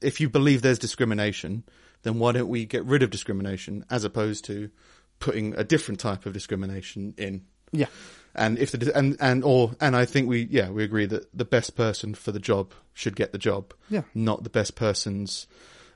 If 0.00 0.20
you 0.20 0.28
believe 0.28 0.62
there's 0.62 0.78
discrimination, 0.78 1.64
then 2.02 2.18
why 2.18 2.32
don't 2.32 2.48
we 2.48 2.64
get 2.64 2.84
rid 2.84 3.02
of 3.02 3.10
discrimination 3.10 3.84
as 3.90 4.04
opposed 4.04 4.44
to 4.46 4.70
putting 5.18 5.54
a 5.54 5.64
different 5.64 6.00
type 6.00 6.26
of 6.26 6.32
discrimination 6.32 7.14
in? 7.18 7.44
Yeah. 7.72 7.86
And 8.34 8.58
if 8.58 8.72
the 8.72 8.96
and 8.96 9.16
and 9.20 9.44
or 9.44 9.72
and 9.80 9.96
I 9.96 10.04
think 10.04 10.28
we 10.28 10.46
yeah 10.50 10.70
we 10.70 10.84
agree 10.84 11.06
that 11.06 11.26
the 11.36 11.44
best 11.44 11.76
person 11.76 12.14
for 12.14 12.32
the 12.32 12.38
job 12.38 12.72
should 12.94 13.16
get 13.16 13.32
the 13.32 13.38
job. 13.38 13.72
Yeah. 13.90 14.02
Not 14.14 14.44
the 14.44 14.50
best 14.50 14.76
person's 14.76 15.46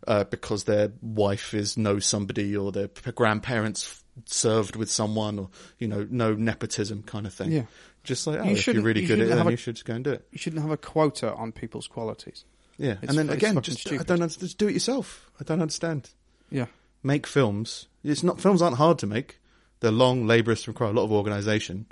uh, 0.06 0.24
because 0.24 0.64
their 0.64 0.92
wife 1.02 1.54
is 1.54 1.76
knows 1.76 2.06
somebody 2.06 2.56
or 2.56 2.72
their 2.72 2.88
grandparents 3.14 4.02
served 4.26 4.76
with 4.76 4.90
someone 4.90 5.38
or 5.38 5.48
you 5.78 5.88
know 5.88 6.06
no 6.10 6.34
nepotism 6.34 7.02
kind 7.02 7.26
of 7.26 7.32
thing. 7.34 7.52
Yeah. 7.52 7.62
Just 8.02 8.26
like 8.26 8.40
oh, 8.40 8.44
You 8.44 8.52
if 8.52 8.66
you're 8.66 8.82
really 8.82 9.02
you 9.02 9.08
good 9.08 9.20
at 9.20 9.26
it, 9.26 9.34
then 9.34 9.46
a- 9.46 9.50
you 9.50 9.56
should 9.56 9.74
just 9.76 9.84
go 9.84 9.94
and 9.94 10.04
do 10.04 10.12
it. 10.12 10.26
You 10.32 10.38
shouldn't 10.38 10.62
have 10.62 10.70
a 10.70 10.76
quota 10.76 11.32
on 11.34 11.52
people's 11.52 11.86
qualities. 11.86 12.44
Yeah. 12.78 12.92
It's- 12.92 13.10
and 13.10 13.18
then 13.18 13.30
again, 13.30 13.60
just 13.60 13.86
I 13.92 13.96
don't 13.98 14.22
understand. 14.22 14.40
Just 14.48 14.58
do 14.58 14.68
it 14.68 14.72
yourself. 14.72 15.30
I 15.40 15.44
don't 15.44 15.60
understand. 15.60 16.10
Yeah. 16.50 16.66
Make 17.02 17.26
films. 17.26 17.86
It's 18.02 18.22
not 18.22 18.40
films 18.40 18.62
aren't 18.62 18.76
hard 18.76 18.98
to 19.00 19.06
make. 19.06 19.38
They're 19.80 19.90
long, 19.90 20.26
laborious, 20.26 20.66
require 20.68 20.90
a 20.90 20.92
lot 20.92 21.04
of 21.04 21.12
organisation. 21.12 21.86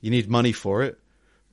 You 0.00 0.10
need 0.10 0.28
money 0.30 0.52
for 0.52 0.82
it, 0.82 0.98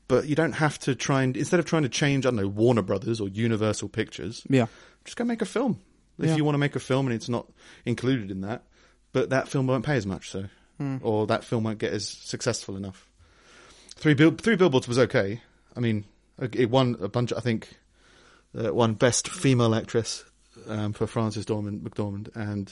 but 0.07 0.27
you 0.27 0.35
don't 0.35 0.53
have 0.53 0.77
to 0.79 0.95
try 0.95 1.23
and 1.23 1.35
instead 1.35 1.59
of 1.59 1.65
trying 1.65 1.83
to 1.83 1.89
change, 1.89 2.25
I 2.25 2.29
don't 2.29 2.37
know, 2.37 2.47
Warner 2.47 2.81
Brothers 2.81 3.19
or 3.19 3.27
Universal 3.29 3.89
Pictures, 3.89 4.43
Yeah. 4.49 4.67
just 5.05 5.17
go 5.17 5.23
make 5.23 5.41
a 5.41 5.45
film. 5.45 5.79
If 6.19 6.25
Yeah. 6.29 6.35
you 6.35 6.45
want 6.45 6.53
to 6.55 6.59
make 6.59 6.75
a 6.75 6.79
film 6.79 7.07
and 7.07 7.15
it's 7.15 7.29
not 7.29 7.51
included 7.85 8.29
in 8.31 8.41
that, 8.41 8.63
but 9.13 9.29
that 9.31 9.47
film 9.47 9.67
won't 9.67 9.85
pay 9.85 9.95
as 9.95 10.05
much, 10.05 10.29
so 10.29 10.45
Hmm. 10.77 10.97
or 11.01 11.27
that 11.27 11.43
film 11.43 11.63
won't 11.63 11.79
get 11.79 11.93
as 11.93 12.07
successful 12.07 12.75
enough. 12.75 13.07
Three 13.95 14.13
bill- 14.13 14.31
three 14.37 14.55
billboards 14.55 14.87
was 14.87 14.97
okay. 14.99 15.41
I 15.75 15.79
mean, 15.79 16.05
it 16.39 16.69
won 16.69 16.97
a 16.99 17.07
bunch. 17.07 17.31
I 17.33 17.39
think 17.39 17.77
uh, 18.57 18.73
won 18.73 18.93
best 18.93 19.27
female 19.27 19.73
actress 19.73 20.23
um, 20.67 20.93
for 20.93 21.07
Frances 21.07 21.45
Dormand 21.45 21.81
McDormand 21.81 22.29
and 22.35 22.71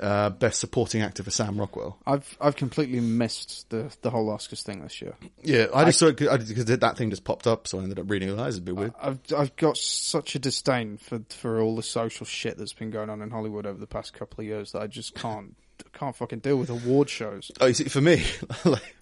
uh, 0.00 0.30
best 0.30 0.60
supporting 0.60 1.02
actor 1.02 1.22
for 1.22 1.30
Sam 1.30 1.58
Rockwell. 1.58 1.98
I've 2.06 2.36
I've 2.40 2.56
completely 2.56 3.00
missed 3.00 3.70
the 3.70 3.94
the 4.02 4.10
whole 4.10 4.28
Oscars 4.28 4.62
thing 4.62 4.82
this 4.82 5.00
year. 5.00 5.14
Yeah, 5.42 5.66
I 5.74 5.84
just 5.84 5.98
saw 5.98 6.06
it 6.06 6.16
because 6.16 6.64
that 6.66 6.96
thing 6.96 7.10
just 7.10 7.24
popped 7.24 7.46
up, 7.46 7.66
so 7.68 7.78
I 7.78 7.82
ended 7.82 7.98
up 7.98 8.10
reading 8.10 8.28
it. 8.30 8.36
That 8.36 8.48
is 8.48 8.58
a 8.58 8.62
bit 8.62 8.76
weird. 8.76 8.94
I've 9.00 9.18
I've 9.36 9.54
got 9.56 9.76
such 9.76 10.34
a 10.34 10.38
disdain 10.38 10.96
for 10.96 11.20
for 11.28 11.60
all 11.60 11.76
the 11.76 11.82
social 11.82 12.26
shit 12.26 12.58
that's 12.58 12.72
been 12.72 12.90
going 12.90 13.10
on 13.10 13.22
in 13.22 13.30
Hollywood 13.30 13.66
over 13.66 13.78
the 13.78 13.86
past 13.86 14.14
couple 14.14 14.40
of 14.40 14.46
years 14.46 14.72
that 14.72 14.82
I 14.82 14.86
just 14.86 15.14
can't 15.14 15.54
can't 15.92 16.16
fucking 16.16 16.40
deal 16.40 16.56
with 16.56 16.70
award 16.70 17.08
shows. 17.10 17.50
Oh, 17.60 17.66
you 17.66 17.74
see, 17.74 17.84
for 17.84 18.00
me, 18.00 18.24
like, 18.64 18.96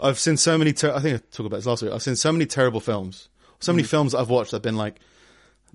I've 0.00 0.18
seen 0.18 0.36
so 0.36 0.56
many. 0.58 0.72
Ter- 0.72 0.94
I 0.94 1.00
think 1.00 1.16
I 1.16 1.18
talked 1.18 1.46
about 1.46 1.56
this 1.56 1.66
last 1.66 1.82
week. 1.82 1.92
I've 1.92 2.02
seen 2.02 2.16
so 2.16 2.32
many 2.32 2.46
terrible 2.46 2.80
films. 2.80 3.28
So 3.62 3.72
many 3.72 3.82
films 3.82 4.12
that 4.12 4.18
I've 4.18 4.30
watched. 4.30 4.54
I've 4.54 4.62
been 4.62 4.78
like, 4.78 5.00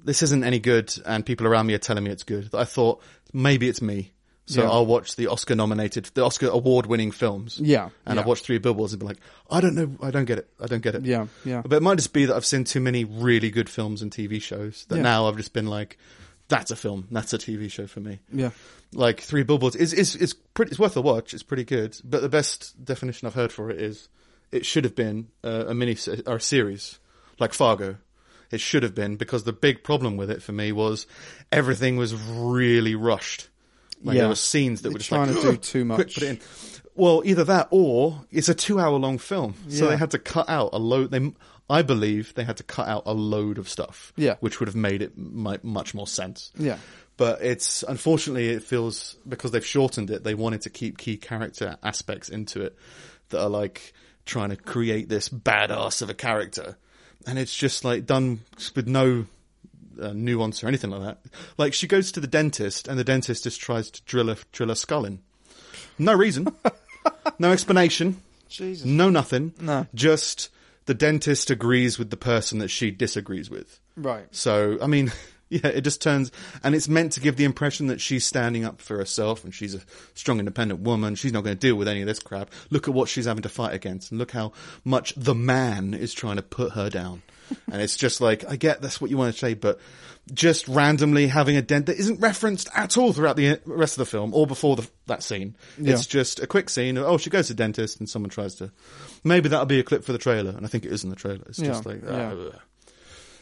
this 0.04 0.22
isn't 0.24 0.44
any 0.44 0.60
good, 0.60 0.94
and 1.06 1.26
people 1.26 1.48
around 1.48 1.68
me 1.68 1.74
are 1.74 1.78
telling 1.80 2.04
me 2.04 2.12
it's 2.12 2.24
good. 2.24 2.52
That 2.52 2.58
I 2.60 2.66
thought 2.66 3.02
maybe 3.34 3.68
it's 3.70 3.82
me. 3.82 4.12
So 4.48 4.62
Yeah. 4.62 4.70
I'll 4.70 4.86
watch 4.86 5.16
the 5.16 5.26
Oscar 5.28 5.56
nominated, 5.56 6.06
the 6.14 6.24
Oscar 6.24 6.50
award 6.50 6.86
winning 6.86 7.10
films. 7.10 7.60
Yeah, 7.60 7.90
And 8.06 8.16
yeah. 8.16 8.22
I've 8.22 8.28
watched 8.28 8.46
three 8.46 8.60
billboards 8.60 8.94
and 8.94 9.00
be 9.00 9.06
like, 9.08 9.18
I 9.50 9.60
don't 9.60 9.74
know, 9.74 9.90
I 10.04 10.12
don't 10.12 10.26
get 10.26 10.38
it, 10.38 10.48
I 10.62 10.68
don't 10.68 10.84
get 10.84 10.94
it. 10.94 11.04
Yeah, 11.04 11.26
yeah. 11.44 11.64
But 11.64 11.74
it 11.74 11.82
might 11.82 11.96
just 11.96 12.14
be 12.14 12.26
that 12.26 12.36
I've 12.36 12.46
seen 12.46 12.64
too 12.64 12.80
many 12.80 13.06
really 13.06 13.50
good 13.50 13.70
films 13.72 14.04
and 14.04 14.12
TV 14.12 14.40
shows 14.40 14.86
that 14.90 14.98
Yeah. 14.98 15.02
now 15.02 15.28
I've 15.28 15.38
just 15.38 15.52
been 15.54 15.66
like, 15.66 15.98
that's 16.48 16.70
a 16.70 16.76
film, 16.76 17.08
that's 17.10 17.34
a 17.34 17.40
TV 17.40 17.72
show 17.72 17.88
for 17.88 18.02
me 18.02 18.20
Yeah, 18.32 18.52
like 18.94 19.20
three 19.20 19.42
billboards 19.42 19.76
is 19.76 19.94
is 19.94 20.16
is 20.16 20.36
pretty. 20.36 20.70
It's 20.70 20.80
worth 20.80 20.96
a 20.96 21.02
watch. 21.02 21.34
It's 21.34 21.42
pretty 21.42 21.64
good. 21.64 21.98
But 22.04 22.22
the 22.22 22.30
best 22.30 22.86
definition 22.86 23.26
I've 23.26 23.34
heard 23.34 23.52
for 23.52 23.72
it 23.72 23.82
is 23.82 24.10
it 24.52 24.64
should 24.64 24.84
have 24.84 24.94
been 24.96 25.30
uh, 25.44 25.66
a 25.70 25.74
mini, 25.74 25.98
or 26.28 26.36
a 26.36 26.40
series, 26.40 27.00
like 27.40 27.52
Fargo. 27.52 27.98
It 28.52 28.60
should 28.62 28.84
have 28.84 28.96
been 28.96 29.16
because 29.16 29.44
the 29.44 29.54
big 29.54 29.84
problem 29.84 30.18
with 30.18 30.30
it 30.32 30.42
for 30.42 30.52
me 30.52 30.72
was 30.72 31.08
everything 31.52 31.98
was 31.98 32.14
really 32.14 32.96
rushed. 32.96 33.50
Like 34.04 34.16
Yeah. 34.16 34.22
there 34.24 34.30
were 34.30 34.36
scenes 34.36 34.82
that 34.82 34.90
They're 34.90 34.94
were 34.94 35.00
just 35.00 35.10
trying 35.10 35.34
like, 35.34 35.42
to 35.44 35.52
do 35.52 35.58
too 35.62 35.86
Quick, 35.86 35.98
much. 36.00 36.14
put 36.16 36.24
it 36.24 36.30
in. 36.30 36.40
Well, 36.96 37.22
either 37.26 37.44
that 37.46 37.68
or 37.72 38.26
it's 38.32 38.48
a 38.48 38.54
two-hour-long 38.54 39.18
film, 39.18 39.56
so 39.70 39.86
Yeah. 39.86 39.92
they 39.92 39.98
had 39.98 40.12
to 40.12 40.20
cut 40.20 40.48
out 40.50 40.70
a 40.74 40.80
load. 40.80 41.12
They, 41.12 41.34
I 41.70 41.82
believe, 41.82 42.34
they 42.36 42.44
had 42.44 42.58
to 42.58 42.64
cut 42.64 42.88
out 42.88 43.04
a 43.06 43.14
load 43.14 43.58
of 43.58 43.68
stuff. 43.68 44.14
Yeah. 44.16 44.36
which 44.40 44.60
would 44.60 44.68
have 44.70 44.76
made 44.76 45.02
it 45.02 45.18
much 45.18 45.94
more 45.94 46.08
sense 46.08 46.52
yeah, 46.58 46.78
but 47.18 47.42
it's 47.42 47.84
unfortunately 47.88 48.50
it 48.50 48.64
feels 48.64 49.18
because 49.28 49.52
they've 49.52 49.66
shortened 49.66 50.10
it 50.12 50.24
they 50.24 50.36
wanted 50.36 50.62
to 50.62 50.70
keep 50.70 50.98
key 50.98 51.18
character 51.18 51.78
aspects 51.84 52.30
into 52.30 52.62
it 52.62 52.76
that 53.30 53.42
are 53.42 53.50
like 53.50 53.94
trying 54.26 54.50
to 54.52 54.56
create 54.56 55.10
this 55.10 55.28
badass 55.30 56.02
of 56.02 56.10
a 56.10 56.14
character 56.14 56.78
and 57.28 57.38
it's 57.40 57.56
just 57.56 57.84
like 57.86 58.06
done 58.06 58.40
with 58.76 58.88
no 58.88 59.26
uh, 60.02 60.12
nuance 60.14 60.64
or 60.64 60.68
anything 60.68 60.90
like 60.90 61.02
that 61.02 61.18
like 61.58 61.74
she 61.74 61.88
goes 61.88 62.12
to 62.12 62.20
the 62.20 62.28
dentist 62.28 62.88
and 62.88 63.00
the 63.00 63.04
dentist 63.04 63.44
just 63.46 63.62
tries 63.62 63.90
to 63.90 64.02
drill 64.04 64.30
a 64.30 64.36
drill 64.52 64.70
a 64.72 64.76
skull 64.76 65.06
in 65.06 65.20
no 65.98 66.14
reason 66.14 66.48
no 67.40 67.52
explanation 67.52 68.22
Jesus. 68.50 68.86
no 68.86 69.10
nothing 69.10 69.54
No. 69.60 69.88
just 69.96 70.50
the 70.86 70.94
dentist 70.94 71.50
agrees 71.50 71.98
with 71.98 72.10
the 72.10 72.18
person 72.18 72.60
that 72.60 72.68
she 72.70 72.92
disagrees 72.92 73.50
with 73.50 73.80
Right. 73.98 74.28
so, 74.32 74.78
I 74.82 74.88
mean, 74.88 75.14
yeah, 75.50 75.68
it 75.68 75.82
just 75.82 76.02
turns, 76.02 76.32
and 76.64 76.74
it's 76.74 76.88
meant 76.88 77.14
to 77.14 77.20
give 77.20 77.36
the 77.36 77.44
impression 77.44 77.88
that 77.88 78.02
she's 78.02 78.26
standing 78.26 78.66
up 78.66 78.82
for 78.82 78.98
herself 78.98 79.44
and 79.44 79.54
she's 79.54 79.76
a 79.76 79.82
strong, 80.14 80.40
independent 80.40 80.82
woman. 80.82 81.16
She's 81.16 81.34
not 81.34 81.44
going 81.44 81.56
to 81.56 81.60
deal 81.60 81.76
with 81.76 81.88
any 81.88 82.02
of 82.02 82.08
this 82.08 82.20
crap. 82.20 82.52
Look 82.70 82.88
at 82.88 82.94
what 82.94 83.10
she's 83.10 83.26
having 83.26 83.44
to 83.44 83.50
fight 83.50 83.74
against, 83.74 84.12
and 84.12 84.20
look 84.20 84.32
how 84.32 84.54
much 84.84 85.14
the 85.16 85.36
man 85.36 85.94
is 85.94 86.14
trying 86.14 86.38
to 86.38 86.42
put 86.42 86.74
her 86.74 86.90
down. 86.90 87.22
and 87.72 87.82
it's 87.82 87.96
just 87.96 88.22
like, 88.22 88.44
I 88.50 88.56
get 88.56 88.82
that's 88.82 89.00
what 89.00 89.12
you 89.12 89.18
want 89.18 89.34
to 89.34 89.40
say, 89.40 89.54
but 89.54 89.80
just 90.34 90.68
randomly 90.68 91.28
having 91.28 91.56
a 91.56 91.62
dent 91.62 91.86
that 91.86 91.98
isn't 91.98 92.20
referenced 92.20 92.68
at 92.76 92.98
all 92.98 93.14
throughout 93.14 93.36
the 93.36 93.50
uh, 93.50 93.56
rest 93.66 93.94
of 93.94 94.00
the 94.00 94.10
film 94.10 94.34
or 94.34 94.48
before 94.48 94.76
the, 94.76 94.90
that 95.06 95.22
scene. 95.22 95.56
Yeah. 95.80 95.94
It's 95.94 96.08
just 96.08 96.40
a 96.40 96.48
quick 96.48 96.70
scene. 96.70 96.98
Of, 96.98 97.06
oh, 97.06 97.18
she 97.18 97.30
goes 97.30 97.48
to 97.48 97.54
the 97.54 97.58
dentist 97.58 98.00
and 98.00 98.10
someone 98.10 98.30
tries 98.30 98.56
to. 98.56 98.72
Maybe 99.24 99.50
that'll 99.50 99.68
be 99.68 99.80
a 99.80 99.84
clip 99.84 100.04
for 100.04 100.12
the 100.12 100.18
trailer, 100.18 100.52
and 100.52 100.66
I 100.66 100.70
think 100.70 100.86
it 100.86 100.92
is 100.92 101.04
in 101.04 101.12
the 101.12 101.16
trailer. 101.16 101.44
It's 101.48 101.60
just 101.60 101.86
Yeah, 101.86 101.92
like, 101.92 102.04
yeah. 102.04 102.34
Ah, 102.54 102.60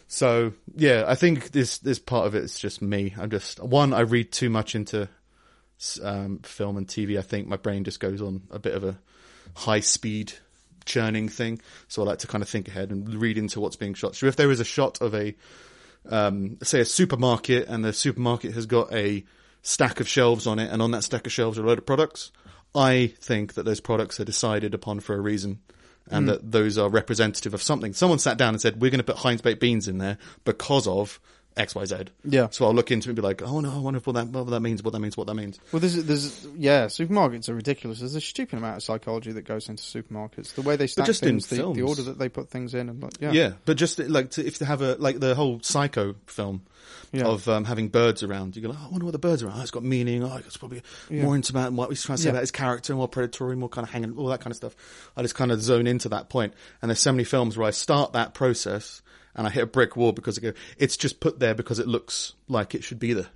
so 0.08 0.54
yeah, 0.76 1.06
I 1.08 1.16
think 1.16 1.52
this 1.52 1.78
this 1.80 2.00
part 2.00 2.28
of 2.28 2.36
it 2.36 2.44
is 2.44 2.60
just 2.60 2.82
me. 2.82 3.14
I'm 3.18 3.30
just 3.30 3.60
one. 3.62 3.94
I 3.94 4.02
read 4.02 4.32
too 4.32 4.50
much 4.50 4.76
into 4.76 5.10
um, 6.02 6.40
film 6.40 6.78
and 6.78 6.88
TV. 6.88 7.18
I 7.18 7.22
think 7.22 7.48
my 7.48 7.58
brain 7.58 7.84
just 7.84 8.00
goes 8.00 8.22
on 8.22 8.44
a 8.52 8.60
bit 8.60 8.76
of 8.76 8.84
a 8.84 8.98
high 9.56 9.80
speed 9.82 10.34
churning 10.86 11.30
thing. 11.30 11.62
So 11.88 12.02
I 12.02 12.06
like 12.06 12.20
to 12.20 12.28
kind 12.28 12.42
of 12.42 12.50
think 12.50 12.68
ahead 12.68 12.92
and 12.92 13.14
read 13.16 13.38
into 13.38 13.60
what's 13.60 13.76
being 13.76 13.94
shot. 13.94 14.16
So 14.16 14.28
if 14.28 14.36
there 14.36 14.52
is 14.52 14.60
a 14.60 14.66
shot 14.66 15.02
of 15.02 15.14
a 15.16 15.36
um, 16.10 16.58
say 16.64 16.82
a 16.82 16.86
supermarket 16.86 17.68
and 17.68 17.84
the 17.84 17.94
supermarket 17.94 18.54
has 18.54 18.66
got 18.66 18.94
a 18.94 19.24
stack 19.62 20.00
of 20.00 20.08
shelves 20.08 20.46
on 20.46 20.60
it, 20.60 20.70
and 20.72 20.82
on 20.82 20.92
that 20.92 21.04
stack 21.04 21.26
of 21.26 21.32
shelves 21.32 21.58
are 21.58 21.64
a 21.64 21.68
load 21.68 21.78
of 21.78 21.86
products. 21.86 22.32
I 22.76 23.14
think 23.20 23.54
that 23.54 23.64
those 23.64 23.80
products 23.80 24.20
are 24.20 24.26
decided 24.26 24.74
upon 24.74 25.00
for 25.00 25.16
a 25.16 25.22
reason, 25.22 25.60
and 26.10 26.26
hmm. 26.26 26.34
that 26.34 26.52
those 26.52 26.78
are 26.78 26.90
representative 26.90 27.54
of 27.54 27.62
something. 27.62 27.94
Someone 27.94 28.20
sat 28.20 28.38
down 28.38 28.50
and 28.50 28.62
said, 28.62 28.82
"We're 28.82 28.92
going 28.92 29.00
to 29.00 29.04
put 29.04 29.18
Heinz 29.18 29.42
baked 29.42 29.60
beans 29.60 29.88
in 29.88 29.98
there 29.98 30.18
because 30.44 30.88
of 30.88 31.20
X, 31.56 31.76
Y, 31.76 31.86
Z." 31.86 31.96
Yeah. 32.24 32.48
So 32.52 32.66
I'll 32.66 32.74
look 32.74 32.92
into 32.92 33.10
it 33.10 33.12
and 33.12 33.16
be 33.16 33.22
like, 33.22 33.42
"Oh 33.42 33.60
no, 33.60 33.72
I 33.72 33.80
wonder 33.80 34.00
what 34.00 34.14
that 34.14 34.28
what 34.28 34.50
that 34.50 34.60
means. 34.60 34.84
What 34.84 34.92
that 34.92 35.00
means. 35.00 35.16
What 35.16 35.28
that 35.28 35.36
means." 35.36 35.60
Well, 35.72 35.80
there's, 35.80 35.96
there's, 36.04 36.46
yeah, 36.58 36.86
supermarkets 36.86 37.50
are 37.50 37.56
ridiculous. 37.56 38.00
There's 38.00 38.16
a 38.16 38.22
stupid 38.22 38.58
amount 38.58 38.78
of 38.78 38.84
psychology 38.84 39.32
that 39.32 39.44
goes 39.44 39.70
into 39.70 39.84
supermarkets. 39.84 40.54
The 40.56 40.62
way 40.62 40.76
they 40.76 40.88
stack 40.88 41.08
things, 41.08 41.48
the, 41.48 41.72
the 41.74 41.84
order 41.84 42.04
that 42.04 42.20
they 42.20 42.30
put 42.30 42.50
things 42.50 42.74
in, 42.74 42.90
and 42.90 43.02
like, 43.02 43.14
yeah, 43.20 43.32
Yeah, 43.32 43.52
but 43.66 43.78
just 43.78 44.00
like 44.00 44.32
to, 44.32 44.46
if 44.46 44.60
they 44.60 44.66
have 44.66 44.82
a 44.82 44.96
like 44.96 45.20
the 45.20 45.36
whole 45.36 45.60
Psycho 45.62 46.16
film 46.28 46.64
Yeah. 47.14 47.26
of 47.26 47.48
um, 47.48 47.64
having 47.64 47.90
birds 47.90 48.24
around, 48.24 48.56
you 48.56 48.62
go, 48.64 48.72
oh, 48.72 48.86
I 48.86 48.90
wonder 48.90 49.06
what 49.06 49.12
the 49.12 49.20
birds 49.20 49.44
are. 49.44 49.52
Oh, 49.54 49.62
it's 49.62 49.70
got 49.72 49.84
meaning. 49.84 50.24
Oh, 50.24 50.36
it's 50.38 50.58
probably 50.58 50.82
Yeah. 51.12 51.24
more 51.24 51.36
intimate 51.36 51.68
and 51.68 51.78
what 51.78 51.90
he's 51.90 52.02
trying 52.04 52.18
to 52.18 52.24
say 52.24 52.30
about 52.32 52.42
his 52.42 52.52
character, 52.52 52.96
more 52.96 53.08
predatory, 53.08 53.56
more 53.56 53.70
kind 53.70 53.86
of 53.88 53.92
hanging, 53.94 54.18
all 54.18 54.28
that 54.28 54.40
kind 54.42 54.52
of 54.52 54.58
stuff. 54.58 54.76
I 55.16 55.22
just 55.22 55.36
kind 55.36 55.52
of 55.52 55.62
zone 55.62 55.86
into 55.88 56.10
that 56.10 56.30
point. 56.30 56.54
And 56.82 56.90
there's 56.90 57.00
so 57.00 57.12
many 57.12 57.24
films 57.24 57.56
where 57.56 57.68
I 57.68 57.72
start 57.72 58.14
that 58.14 58.34
process 58.34 59.02
and 59.36 59.46
I 59.46 59.52
hit 59.52 59.64
a 59.64 59.68
brick 59.68 59.96
wall 59.96 60.12
because 60.12 60.38
I 60.38 60.42
go, 60.42 60.54
it's 60.78 60.98
just 60.98 61.20
put 61.20 61.40
there 61.40 61.54
because 61.54 61.78
it 61.80 61.88
looks 61.88 62.34
like 62.48 62.74
it 62.76 62.84
should 62.84 63.00
be 63.00 63.14
there. 63.14 63.28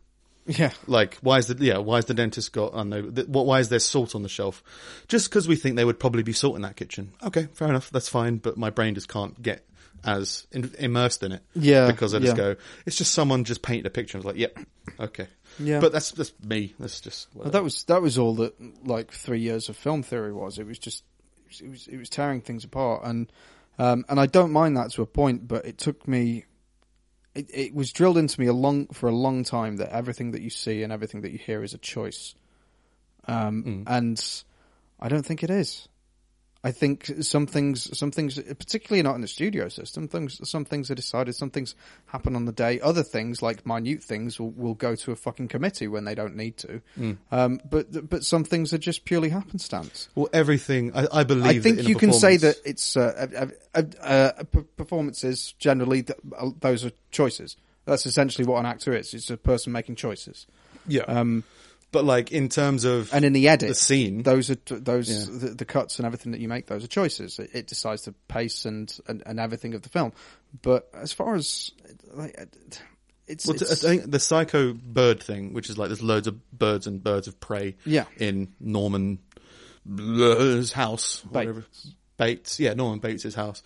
yeah, 0.47 0.71
Like, 0.87 1.17
why 1.21 1.37
is 1.39 1.47
the 1.47 1.63
yeah? 1.63 1.77
Why 1.79 1.97
is 1.97 2.05
the 2.05 2.13
dentist 2.13 2.53
got? 2.53 2.73
I 2.73 2.83
know. 2.83 3.01
th- 3.09 3.27
what? 3.27 3.45
Why 3.45 3.59
is 3.59 3.67
there 3.69 3.79
salt 3.79 4.15
on 4.15 4.23
the 4.23 4.29
shelf? 4.29 4.63
Just 5.09 5.29
because 5.29 5.45
we 5.47 5.55
think 5.57 5.75
there 5.75 5.85
would 5.85 5.99
probably 5.99 6.23
be 6.23 6.31
salt 6.33 6.55
in 6.55 6.61
that 6.61 6.77
kitchen. 6.77 7.11
Okay, 7.21 7.47
fair 7.53 7.67
enough. 7.67 7.89
That's 7.91 8.07
fine. 8.07 8.37
But 8.37 8.55
my 8.57 8.69
brain 8.69 8.95
just 8.95 9.09
can't 9.09 9.39
get 9.41 9.67
as 10.07 10.47
in, 10.51 10.71
immersed 10.79 11.21
in 11.21 11.33
it. 11.33 11.43
Yeah, 11.53 11.87
because 11.87 12.15
I 12.15 12.19
just 12.19 12.37
yeah. 12.37 12.53
go, 12.53 12.55
it's 12.85 12.95
just 12.95 13.13
someone 13.13 13.43
just 13.43 13.61
painted 13.61 13.85
a 13.85 13.89
picture. 13.89 14.17
I 14.17 14.19
was 14.19 14.25
like, 14.25 14.37
yep, 14.37 14.57
okay. 14.99 15.27
Yeah. 15.59 15.79
but 15.79 15.91
that's 15.91 16.11
that's 16.11 16.31
me. 16.43 16.73
That's 16.79 17.01
just 17.01 17.27
Well, 17.33 17.49
that 17.49 17.63
was 17.63 17.83
that 17.85 18.01
was 18.01 18.17
all 18.17 18.35
that 18.35 18.53
like 18.85 19.11
three 19.11 19.39
years 19.39 19.69
of 19.69 19.75
film 19.75 20.03
theory 20.03 20.31
was. 20.31 20.59
It 20.59 20.65
was 20.67 20.79
just 20.79 21.03
it 21.61 21.69
was 21.69 21.87
it 21.87 21.97
was 21.97 22.09
tearing 22.09 22.41
things 22.41 22.63
apart, 22.63 23.03
and 23.03 23.31
um, 23.79 24.05
and 24.07 24.19
I 24.19 24.25
don't 24.27 24.51
mind 24.51 24.77
that 24.77 24.91
to 24.91 25.01
a 25.01 25.05
point, 25.05 25.47
but 25.47 25.65
it 25.65 25.77
took 25.77 26.07
me. 26.07 26.45
It, 27.35 27.49
it 27.53 27.73
was 27.75 27.91
drilled 27.91 28.17
into 28.17 28.39
me 28.39 28.47
a 28.47 28.53
long 28.53 28.87
for 28.87 29.09
a 29.09 29.15
long 29.15 29.43
time 29.43 29.77
that 29.77 29.91
everything 29.91 30.31
that 30.31 30.41
you 30.41 30.49
see 30.49 30.83
and 30.83 30.91
everything 30.93 31.21
that 31.21 31.31
you 31.31 31.37
hear 31.37 31.61
is 31.63 31.73
a 31.73 31.77
choice, 31.77 32.33
um, 33.27 33.63
Mm. 33.63 33.83
and 33.87 34.43
I 34.99 35.09
don't 35.09 35.25
think 35.25 35.43
it 35.43 35.49
is. 35.49 35.87
I 36.63 36.71
think 36.71 37.11
some 37.21 37.45
things, 37.45 37.97
some 37.97 38.11
things, 38.11 38.39
particularly 38.39 39.03
not 39.03 39.15
in 39.15 39.21
the 39.21 39.27
studio 39.27 39.69
system, 39.69 40.07
things, 40.07 40.39
some 40.49 40.65
things 40.65 40.89
are 40.89 40.95
decided, 40.95 41.35
some 41.35 41.49
things 41.49 41.75
happen 42.07 42.35
on 42.35 42.45
the 42.45 42.51
day. 42.51 42.79
Other 42.81 43.03
things, 43.03 43.41
like 43.41 43.65
minute 43.65 44.03
things, 44.03 44.39
will, 44.39 44.51
will 44.51 44.73
go 44.73 44.95
to 44.95 45.11
a 45.11 45.15
fucking 45.15 45.49
committee 45.49 45.87
when 45.87 46.05
they 46.05 46.15
don't 46.15 46.35
need 46.35 46.57
to. 46.57 46.81
Mm. 46.99 47.17
Um, 47.31 47.61
but 47.69 48.09
but 48.09 48.23
some 48.23 48.43
things 48.43 48.73
are 48.73 48.77
just 48.77 49.05
purely 49.05 49.29
happenstance. 49.29 50.09
well, 50.15 50.29
everything. 50.33 50.95
I, 50.95 51.07
I 51.11 51.23
believe. 51.23 51.45
I 51.45 51.59
think 51.59 51.87
you 51.87 51.95
can 51.95 52.13
say 52.13 52.37
that 52.37 52.57
it's 52.65 52.97
uh, 52.97 53.49
uh, 53.73 53.81
uh, 54.01 54.43
performances 54.75 55.53
generally 55.59 56.03
th- 56.03 56.19
uh, 56.37 56.49
those 56.59 56.85
are 56.85 56.91
choices. 57.11 57.55
That's 57.85 58.05
essentially 58.05 58.45
what 58.45 58.59
an 58.59 58.65
actor 58.65 58.93
is. 58.93 59.13
It's 59.13 59.29
a 59.29 59.37
person 59.37 59.71
making 59.71 59.95
choices. 59.95 60.45
Yeah, 60.87 61.03
Um, 61.03 61.43
but 61.91 62.03
like 62.05 62.31
in 62.31 62.49
terms 62.49 62.83
of 62.83 63.13
and 63.13 63.23
in 63.25 63.33
the 63.33 63.47
edit, 63.47 63.69
the 63.69 63.75
scene, 63.75 64.23
those 64.23 64.49
are 64.49 64.57
those 64.67 65.09
Yeah. 65.09 65.37
the, 65.39 65.53
the 65.55 65.65
cuts 65.65 65.99
and 65.99 66.05
everything 66.05 66.31
that 66.33 66.41
you 66.41 66.47
make. 66.47 66.67
Those 66.67 66.83
are 66.83 66.87
choices. 66.87 67.39
It, 67.39 67.49
it 67.53 67.67
decides 67.67 68.03
the 68.03 68.13
pace 68.27 68.65
and, 68.65 68.93
and 69.07 69.23
and 69.25 69.39
everything 69.39 69.73
of 69.73 69.81
the 69.83 69.89
film. 69.89 70.11
But 70.61 70.89
as 70.93 71.13
far 71.13 71.35
as 71.35 71.71
like, 72.13 72.35
uh, 72.39 72.45
it's, 73.27 73.45
Well, 73.45 73.55
it's 73.55 73.83
I 73.83 73.89
think 73.89 74.09
the 74.11 74.19
psycho 74.19 74.73
bird 74.73 75.21
thing, 75.21 75.53
which 75.53 75.69
is 75.69 75.77
like 75.77 75.89
there's 75.89 76.01
loads 76.03 76.27
of 76.27 76.51
birds 76.57 76.87
and 76.87 77.03
birds 77.03 77.27
of 77.27 77.39
prey 77.39 77.75
Yeah. 77.85 78.05
in 78.17 78.53
Norman 78.59 79.19
Blur's 79.85 80.71
house, 80.73 81.21
Bates. 81.21 81.33
whatever. 81.33 81.65
Bates, 82.17 82.59
yeah, 82.59 82.73
Norman 82.73 82.99
Bates' 82.99 83.35
house, 83.35 83.61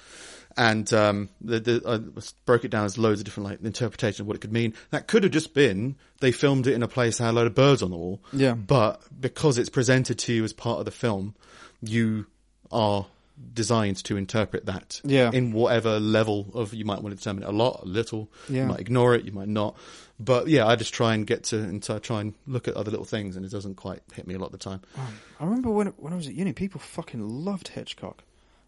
and 0.57 0.91
um, 0.93 1.29
the, 1.41 1.59
the, 1.59 1.81
I 1.87 2.21
broke 2.45 2.65
it 2.65 2.71
down 2.71 2.85
as 2.85 2.97
loads 2.97 3.19
of 3.21 3.25
different 3.25 3.49
like 3.49 3.61
interpretations 3.63 4.19
of 4.21 4.27
what 4.27 4.35
it 4.35 4.39
could 4.39 4.51
mean. 4.53 4.73
That 4.91 5.07
could 5.07 5.23
have 5.23 5.31
just 5.31 5.53
been 5.53 5.95
they 6.19 6.31
filmed 6.31 6.67
it 6.67 6.73
in 6.73 6.83
a 6.83 6.87
place 6.87 7.17
that 7.17 7.25
had 7.25 7.31
a 7.31 7.33
load 7.37 7.47
of 7.47 7.55
birds 7.55 7.81
on 7.81 7.89
the 7.91 7.97
wall, 7.97 8.21
Yeah. 8.33 8.53
But 8.53 9.01
because 9.19 9.57
it's 9.57 9.69
presented 9.69 10.19
to 10.19 10.33
you 10.33 10.43
as 10.43 10.53
part 10.53 10.79
of 10.79 10.85
the 10.85 10.91
film, 10.91 11.35
you 11.81 12.27
are 12.71 13.07
designed 13.53 13.97
to 14.03 14.17
interpret 14.17 14.67
that 14.67 15.01
Yeah. 15.03 15.31
in 15.33 15.51
whatever 15.51 15.99
level 15.99 16.47
of 16.53 16.73
you 16.75 16.85
might 16.85 17.01
want 17.01 17.13
to 17.13 17.17
determine 17.17 17.43
it 17.43 17.49
a 17.49 17.51
lot, 17.51 17.81
a 17.83 17.85
little. 17.87 18.29
Yeah. 18.49 18.63
You 18.63 18.67
might 18.67 18.79
ignore 18.81 19.15
it, 19.15 19.25
you 19.25 19.31
might 19.31 19.47
not. 19.47 19.75
But 20.19 20.47
yeah, 20.47 20.67
I 20.67 20.75
just 20.75 20.93
try 20.93 21.15
and 21.15 21.25
get 21.25 21.45
to 21.45 21.57
and 21.57 21.81
to 21.83 21.99
try 21.99 22.21
and 22.21 22.35
look 22.45 22.67
at 22.67 22.75
other 22.75 22.91
little 22.91 23.05
things, 23.05 23.35
and 23.35 23.43
it 23.43 23.51
doesn't 23.51 23.75
quite 23.75 24.01
hit 24.13 24.27
me 24.27 24.35
a 24.35 24.37
lot 24.39 24.47
of 24.47 24.51
the 24.51 24.57
time. 24.59 24.81
I 25.39 25.43
remember 25.45 25.71
when 25.71 25.87
when 25.97 26.13
I 26.13 26.15
was 26.15 26.27
at 26.27 26.35
uni, 26.35 26.53
people 26.53 26.79
fucking 26.79 27.27
loved 27.27 27.69
Hitchcock. 27.69 28.21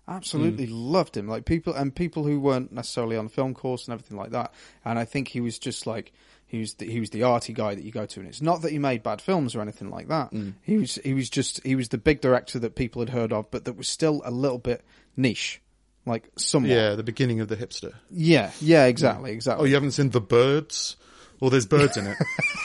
Absolutely 0.07 0.65
Hmm. 0.65 0.74
loved 0.91 1.15
him. 1.17 1.27
Like 1.27 1.45
people 1.45 1.74
and 1.74 1.95
people 1.95 2.24
who 2.25 2.39
weren't 2.39 2.72
necessarily 2.72 3.15
on 3.17 3.25
the 3.25 3.31
film 3.31 3.53
course 3.53 3.88
and 3.88 3.93
everything 3.93 4.17
like 4.17 4.31
that. 4.31 4.53
And 4.83 5.00
I 5.00 5.05
think 5.05 5.29
he 5.29 5.39
was 5.41 5.57
just 5.60 5.88
like 5.88 6.12
he 6.45 6.60
was 6.60 6.74
the, 6.75 6.86
he 6.86 7.00
was 7.00 7.10
the 7.12 7.24
arty 7.24 7.51
guy 7.53 7.74
that 7.74 7.83
you 7.83 7.91
go 7.91 8.05
to. 8.05 8.19
And 8.19 8.27
it's 8.29 8.41
not 8.41 8.62
that 8.62 8.72
he 8.72 8.79
made 8.79 9.01
bad 9.01 9.22
films 9.22 9.55
or 9.55 9.62
anything 9.62 9.89
like 9.89 10.10
that. 10.10 10.29
Hmm. 10.31 10.51
He 10.62 10.77
was 10.77 10.95
he 10.95 11.13
was 11.13 11.29
just 11.29 11.63
he 11.65 11.75
was 11.75 11.89
the 11.89 11.98
big 11.98 12.22
director 12.22 12.60
that 12.60 12.75
people 12.75 13.01
had 13.01 13.10
heard 13.10 13.31
of, 13.33 13.50
but 13.50 13.65
that 13.65 13.77
was 13.77 13.88
still 13.88 14.21
a 14.25 14.32
little 14.32 14.58
bit 14.60 14.84
niche, 15.15 15.62
like 16.06 16.30
somewhat. 16.38 16.71
Yeah, 16.71 16.95
the 16.95 17.04
beginning 17.04 17.39
of 17.39 17.47
the 17.47 17.56
hipster. 17.56 17.93
yeah, 18.12 18.51
yeah, 18.60 18.86
exactly, 18.86 19.32
exactly. 19.32 19.63
Oh, 19.63 19.67
you 19.67 19.73
haven't 19.75 19.91
seen 19.91 20.10
the 20.10 20.21
birds? 20.21 20.97
Well, 21.43 21.49
there's 21.49 21.65
birds 21.65 21.97
in 21.97 22.08
it. 22.08 22.17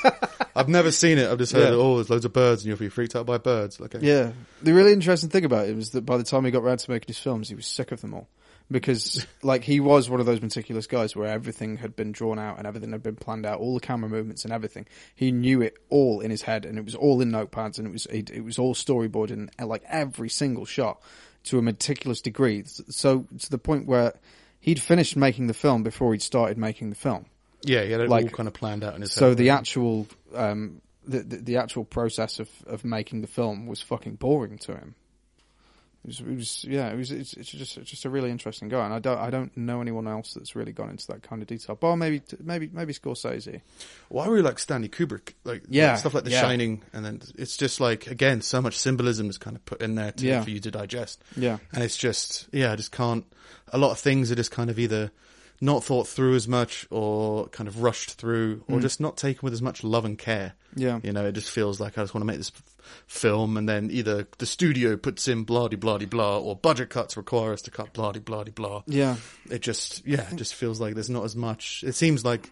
I've 0.54 0.68
never 0.68 0.92
seen 0.92 1.18
it. 1.18 1.28
I've 1.28 1.38
just 1.38 1.50
heard, 1.52 1.70
Yeah. 1.70 1.74
oh, 1.80 1.96
there's 1.96 2.10
loads 2.10 2.24
of 2.24 2.32
birds, 2.32 2.62
and 2.62 2.68
you'll 2.68 2.78
be 2.78 2.88
freaked 2.88 3.16
out 3.16 3.26
by 3.26 3.36
birds. 3.36 3.80
Okay. 3.80 3.98
Yeah. 4.00 4.30
The 4.62 4.72
really 4.72 4.92
interesting 4.92 5.30
thing 5.30 5.44
about 5.44 5.66
it 5.66 5.74
was 5.74 5.90
that 5.90 6.02
by 6.06 6.16
the 6.16 6.22
time 6.22 6.44
he 6.44 6.52
got 6.52 6.62
around 6.62 6.78
to 6.78 6.90
making 6.92 7.08
his 7.08 7.18
films, 7.18 7.48
he 7.48 7.56
was 7.56 7.66
sick 7.66 7.90
of 7.90 8.00
them 8.02 8.14
all. 8.14 8.28
Because, 8.70 9.26
like, 9.42 9.64
he 9.64 9.80
was 9.80 10.08
one 10.08 10.20
of 10.20 10.26
those 10.26 10.40
meticulous 10.40 10.86
guys 10.86 11.16
where 11.16 11.26
everything 11.26 11.78
had 11.78 11.96
been 11.96 12.12
drawn 12.12 12.38
out 12.38 12.58
and 12.58 12.68
everything 12.68 12.92
had 12.92 13.02
been 13.02 13.16
planned 13.16 13.46
out, 13.46 13.58
all 13.58 13.74
the 13.74 13.80
camera 13.80 14.08
movements 14.08 14.44
and 14.44 14.52
everything. 14.52 14.86
He 15.12 15.32
knew 15.32 15.60
it 15.60 15.74
all 15.88 16.20
in 16.20 16.30
his 16.30 16.42
head 16.42 16.64
and 16.64 16.78
it 16.78 16.84
was 16.84 16.94
all 16.94 17.20
in 17.20 17.32
notepads 17.32 17.78
and 17.78 17.88
it 17.88 17.90
was, 17.90 18.06
it, 18.06 18.30
it 18.30 18.44
was 18.44 18.60
all 18.60 18.74
storyboarded 18.76 19.32
and, 19.32 19.50
uh, 19.58 19.66
like, 19.66 19.82
every 19.88 20.28
single 20.28 20.66
shot 20.66 21.02
to 21.46 21.58
a 21.58 21.62
meticulous 21.62 22.20
degree. 22.20 22.62
So, 22.64 23.26
to 23.40 23.50
the 23.50 23.58
point 23.58 23.86
where 23.86 24.14
he'd 24.60 24.80
finished 24.80 25.16
making 25.16 25.48
the 25.48 25.54
film 25.54 25.82
before 25.82 26.12
he'd 26.12 26.22
started 26.22 26.56
making 26.58 26.90
the 26.90 26.96
film. 26.96 27.26
Yeah, 27.62 27.82
he 27.84 27.90
had 27.92 28.00
it 28.00 28.08
Like- 28.08 28.24
all 28.24 28.30
kind 28.30 28.46
of 28.48 28.54
planned 28.54 28.84
out 28.84 28.94
in 28.94 29.00
his 29.02 29.12
So 29.12 29.30
head. 29.30 29.38
the 29.38 29.50
actual 29.50 30.06
um, 30.34 30.80
the, 31.06 31.20
the 31.20 31.36
the 31.38 31.56
actual 31.56 31.84
process 31.84 32.38
of, 32.38 32.48
of 32.66 32.84
making 32.84 33.20
the 33.22 33.26
film 33.26 33.66
was 33.66 33.80
fucking 33.82 34.16
boring 34.16 34.58
to 34.58 34.72
him. 34.74 34.94
It 36.04 36.08
was, 36.08 36.20
it 36.20 36.36
was 36.36 36.64
yeah, 36.64 36.88
it 36.90 36.96
was 36.96 37.10
it's, 37.10 37.34
it's 37.34 37.50
just 37.50 37.76
it's 37.76 37.90
just 37.90 38.04
a 38.04 38.08
really 38.10 38.30
interesting 38.30 38.68
guy, 38.68 38.84
and 38.84 38.94
I 38.94 39.00
don't 39.00 39.18
I 39.18 39.30
don't 39.30 39.54
know 39.56 39.80
anyone 39.80 40.06
else 40.06 40.32
that's 40.34 40.54
really 40.54 40.72
gone 40.72 40.90
into 40.90 41.06
that 41.08 41.22
kind 41.22 41.42
of 41.42 41.48
detail. 41.48 41.74
But 41.74 41.96
maybe 41.96 42.22
maybe 42.40 42.70
maybe 42.72 42.92
Scorsese. 42.94 43.60
Well, 44.08 44.24
I 44.24 44.28
really 44.28 44.42
like 44.42 44.60
Stanley 44.60 44.88
Kubrick, 44.88 45.32
like 45.44 45.64
Yeah, 45.68 45.96
stuff 45.96 46.14
like 46.14 46.24
The 46.24 46.30
yeah. 46.30 46.40
Shining, 46.40 46.82
and 46.92 47.04
then 47.04 47.20
it's 47.36 47.56
just 47.56 47.80
like 47.80 48.06
again, 48.06 48.40
so 48.42 48.62
much 48.62 48.78
symbolism 48.78 49.28
is 49.28 49.38
kind 49.38 49.56
of 49.56 49.64
put 49.66 49.82
in 49.82 49.96
there 49.96 50.12
to, 50.12 50.24
Yeah. 50.26 50.42
for 50.44 50.50
you 50.50 50.60
to 50.60 50.70
digest. 50.70 51.20
Yeah, 51.36 51.58
and 51.72 51.82
it's 51.82 51.96
just 51.96 52.48
yeah, 52.52 52.72
I 52.72 52.76
just 52.76 52.92
can't. 52.92 53.24
A 53.72 53.76
lot 53.78 53.90
of 53.90 53.98
things 53.98 54.30
are 54.30 54.36
just 54.36 54.52
kind 54.52 54.70
of 54.70 54.78
either 54.78 55.10
not 55.60 55.82
thought 55.82 56.06
through 56.06 56.34
as 56.36 56.46
much, 56.46 56.86
or 56.90 57.48
kind 57.48 57.66
of 57.68 57.82
rushed 57.82 58.12
through, 58.12 58.62
or 58.68 58.78
just 58.80 59.00
not 59.00 59.16
taken 59.16 59.40
with 59.42 59.52
as 59.52 59.60
much 59.62 59.82
love 59.82 60.04
and 60.04 60.16
care. 60.18 60.54
yeah, 60.76 61.00
You 61.02 61.12
know, 61.12 61.26
it 61.26 61.32
just 61.32 61.50
feels 61.50 61.80
like 61.80 61.98
I 61.98 62.02
just 62.02 62.14
want 62.14 62.22
to 62.22 62.26
make 62.26 62.36
this 62.36 62.52
f- 62.54 63.02
film, 63.06 63.56
and 63.56 63.68
then 63.68 63.90
either 63.90 64.28
the 64.38 64.46
studio 64.46 64.96
puts 64.96 65.26
in 65.26 65.42
blah 65.44 65.66
de 65.68 65.76
blah 65.76 65.98
de 65.98 66.06
blah, 66.06 66.38
or 66.38 66.54
budget 66.54 66.90
cuts 66.90 67.16
require 67.16 67.52
us 67.52 67.62
to 67.62 67.70
cut 67.72 67.92
blah 67.92 68.12
de 68.12 68.20
blah 68.20 68.44
de 68.44 68.52
blah. 68.52 68.82
yeah, 68.86 69.16
It 69.50 69.62
just 69.62 70.06
yeah, 70.06 70.28
it 70.30 70.36
just 70.36 70.54
feels 70.54 70.80
like 70.80 70.94
there's 70.94 71.10
not 71.10 71.24
as 71.24 71.34
much. 71.34 71.82
It 71.84 71.94
seems 71.94 72.24
like 72.24 72.50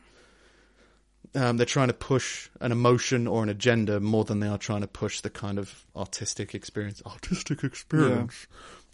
um, 1.34 1.56
they're 1.58 1.66
trying 1.66 1.88
to 1.88 1.94
push 1.94 2.48
an 2.60 2.72
emotion 2.72 3.26
or 3.26 3.42
an 3.42 3.48
agenda 3.50 4.00
more 4.00 4.24
than 4.24 4.40
they 4.40 4.48
are 4.48 4.58
trying 4.58 4.80
to 4.80 4.86
push 4.88 5.20
the 5.20 5.30
kind 5.30 5.58
of 5.58 5.84
artistic 5.94 6.54
experience, 6.54 7.02
artistic 7.06 7.62
experience 7.62 8.46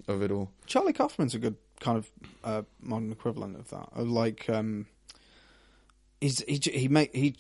of 0.09 0.23
it 0.23 0.31
all. 0.31 0.51
Charlie 0.67 0.93
Kaufman's 0.93 1.35
a 1.35 1.39
good 1.39 1.57
kind 1.81 1.99
of 1.99 2.11
uh, 2.45 2.63
modern 2.81 3.13
equivalent 3.13 3.57
of 3.57 3.69
that. 3.71 3.97
Like, 3.97 4.49
um, 4.49 4.87
he's 6.21 6.43
he 6.47 6.61
he 6.73 6.89
make 6.89 7.15
he 7.15 7.37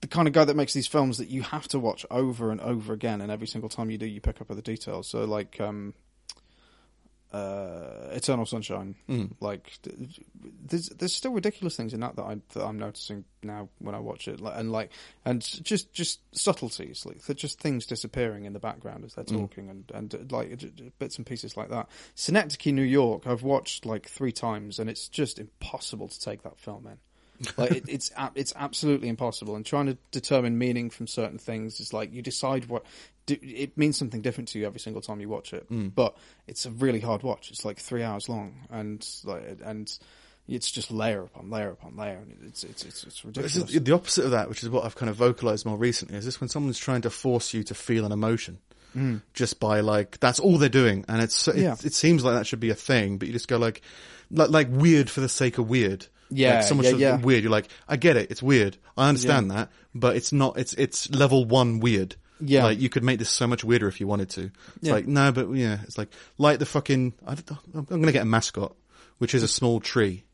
the 0.00 0.08
kind 0.08 0.26
of 0.26 0.34
guy 0.34 0.44
that 0.44 0.56
makes 0.56 0.74
these 0.74 0.86
films 0.86 1.18
that 1.18 1.28
you 1.28 1.42
have 1.42 1.68
to 1.68 1.78
watch 1.78 2.04
over 2.10 2.50
and 2.50 2.60
over 2.60 2.92
again, 2.92 3.20
and 3.20 3.30
every 3.30 3.46
single 3.46 3.68
time 3.68 3.90
you 3.90 3.98
do, 3.98 4.06
you 4.06 4.20
pick 4.20 4.40
up 4.40 4.50
other 4.50 4.60
details. 4.60 5.08
So, 5.08 5.24
like, 5.24 5.60
um, 5.60 5.94
uh, 7.32 8.08
Eternal 8.12 8.44
Sunshine, 8.46 8.94
Mm. 9.08 9.32
like, 9.40 9.72
there's 10.66 10.88
there's 10.90 11.14
still 11.14 11.32
ridiculous 11.32 11.76
things 11.76 11.94
in 11.94 12.00
that 12.00 12.16
that, 12.16 12.22
I, 12.22 12.36
that 12.52 12.64
I'm 12.64 12.78
noticing 12.78 13.24
now 13.42 13.68
when 13.78 13.94
I 13.94 13.98
watch 14.00 14.28
it, 14.28 14.40
Like- 14.40 14.58
and 14.58 14.70
like, 14.70 14.90
and 15.24 15.40
just 15.42 15.92
just 15.92 16.20
subtleties, 16.32 17.06
like 17.06 17.24
just 17.36 17.58
things 17.60 17.86
disappearing 17.86 18.44
in 18.44 18.52
the 18.52 18.58
background 18.60 19.04
as 19.04 19.14
they're 19.14 19.24
Mm. 19.24 19.40
talking, 19.40 19.70
and 19.70 19.90
and 19.94 20.14
uh, 20.14 20.18
like 20.36 20.58
bits 20.98 21.16
and 21.16 21.26
pieces 21.26 21.56
like 21.56 21.70
that. 21.70 21.88
Synecdoche, 22.14 22.66
New 22.72 22.82
York, 22.82 23.26
I've 23.26 23.42
watched 23.42 23.86
like 23.86 24.08
three 24.08 24.32
times, 24.32 24.78
and 24.78 24.90
it's 24.90 25.08
just 25.08 25.38
impossible 25.38 26.08
to 26.08 26.20
take 26.20 26.42
that 26.42 26.58
film 26.58 26.86
in. 26.86 26.98
like 27.56 27.72
it, 27.72 27.84
it's 27.88 28.12
it's 28.36 28.52
absolutely 28.54 29.08
impossible. 29.08 29.56
And 29.56 29.66
trying 29.66 29.86
to 29.86 29.98
determine 30.12 30.58
meaning 30.58 30.90
from 30.90 31.08
certain 31.08 31.38
things 31.38 31.80
is 31.80 31.92
like 31.92 32.12
you 32.12 32.22
decide 32.22 32.66
what 32.66 32.84
it 33.28 33.76
means 33.78 33.96
something 33.96 34.20
different 34.20 34.48
to 34.48 34.58
you 34.58 34.66
every 34.66 34.80
single 34.80 35.02
time 35.02 35.20
you 35.20 35.28
watch 35.28 35.52
it. 35.52 35.70
Mm. 35.70 35.94
But 35.94 36.16
it's 36.46 36.66
a 36.66 36.70
really 36.70 37.00
hard 37.00 37.22
watch. 37.22 37.50
It's 37.50 37.64
like 37.64 37.78
three 37.78 38.02
hours 38.02 38.28
long, 38.28 38.66
and 38.70 39.06
like 39.24 39.58
and 39.64 39.90
it's 40.48 40.70
just 40.70 40.90
layer 40.90 41.22
upon 41.22 41.50
layer 41.50 41.70
upon 41.70 41.96
layer, 41.96 42.16
and 42.18 42.36
it's 42.48 42.64
it's 42.64 42.84
it's, 42.84 43.04
it's 43.04 43.24
ridiculous. 43.24 43.72
the 43.72 43.94
opposite 43.94 44.24
of 44.24 44.32
that, 44.32 44.48
which 44.48 44.62
is 44.62 44.70
what 44.70 44.84
I've 44.84 44.96
kind 44.96 45.08
of 45.10 45.16
vocalized 45.16 45.64
more 45.66 45.76
recently, 45.76 46.16
is 46.16 46.24
this 46.24 46.40
when 46.40 46.48
someone's 46.48 46.78
trying 46.78 47.02
to 47.02 47.10
force 47.10 47.54
you 47.54 47.62
to 47.64 47.74
feel 47.74 48.04
an 48.04 48.12
emotion 48.12 48.58
just 49.32 49.58
by 49.58 49.80
like 49.80 50.20
that's 50.20 50.38
all 50.38 50.58
they're 50.58 50.68
doing, 50.68 51.04
and 51.08 51.22
it's 51.22 51.48
it, 51.48 51.56
Yeah. 51.56 51.76
it 51.82 51.94
seems 51.94 52.24
like 52.24 52.34
that 52.34 52.46
should 52.46 52.60
be 52.60 52.68
a 52.70 52.74
thing, 52.74 53.16
but 53.16 53.26
you 53.26 53.32
just 53.32 53.48
go 53.48 53.56
like 53.56 53.80
like 54.30 54.50
like 54.50 54.68
weird 54.70 55.08
for 55.08 55.20
the 55.20 55.28
sake 55.30 55.58
of 55.58 55.68
weird. 55.70 56.06
Yeah, 56.28 56.56
like 56.56 56.64
someone 56.64 56.86
yeah, 56.86 56.92
yeah. 56.96 57.16
weird. 57.16 57.42
You're 57.42 57.52
like, 57.52 57.68
I 57.88 57.96
get 57.96 58.16
it, 58.16 58.30
it's 58.30 58.42
weird. 58.42 58.76
I 58.96 59.08
understand 59.08 59.50
that, 59.50 59.70
but 59.94 60.16
it's 60.16 60.32
not. 60.32 60.58
It's 60.58 60.74
it's 60.74 61.10
level 61.10 61.44
one 61.44 61.80
weird. 61.80 62.16
Yeah. 62.44 62.64
like 62.64 62.80
you 62.80 62.88
could 62.88 63.04
make 63.04 63.18
this 63.18 63.30
so 63.30 63.46
much 63.46 63.62
weirder 63.64 63.86
if 63.88 64.00
you 64.00 64.06
wanted 64.06 64.30
to. 64.30 64.42
It's 64.76 64.88
Yeah. 64.88 64.92
like 64.94 65.06
no, 65.06 65.32
but 65.32 65.50
yeah, 65.52 65.78
it's 65.84 65.96
like 65.98 66.08
like 66.38 66.58
the 66.58 66.66
fucking. 66.66 67.14
I 67.26 67.36
I'm 67.74 67.84
going 67.84 68.02
to 68.02 68.12
get 68.12 68.22
a 68.22 68.26
mascot, 68.26 68.74
which 69.18 69.34
is 69.34 69.42
a 69.42 69.48
small 69.48 69.80
tree 69.80 70.24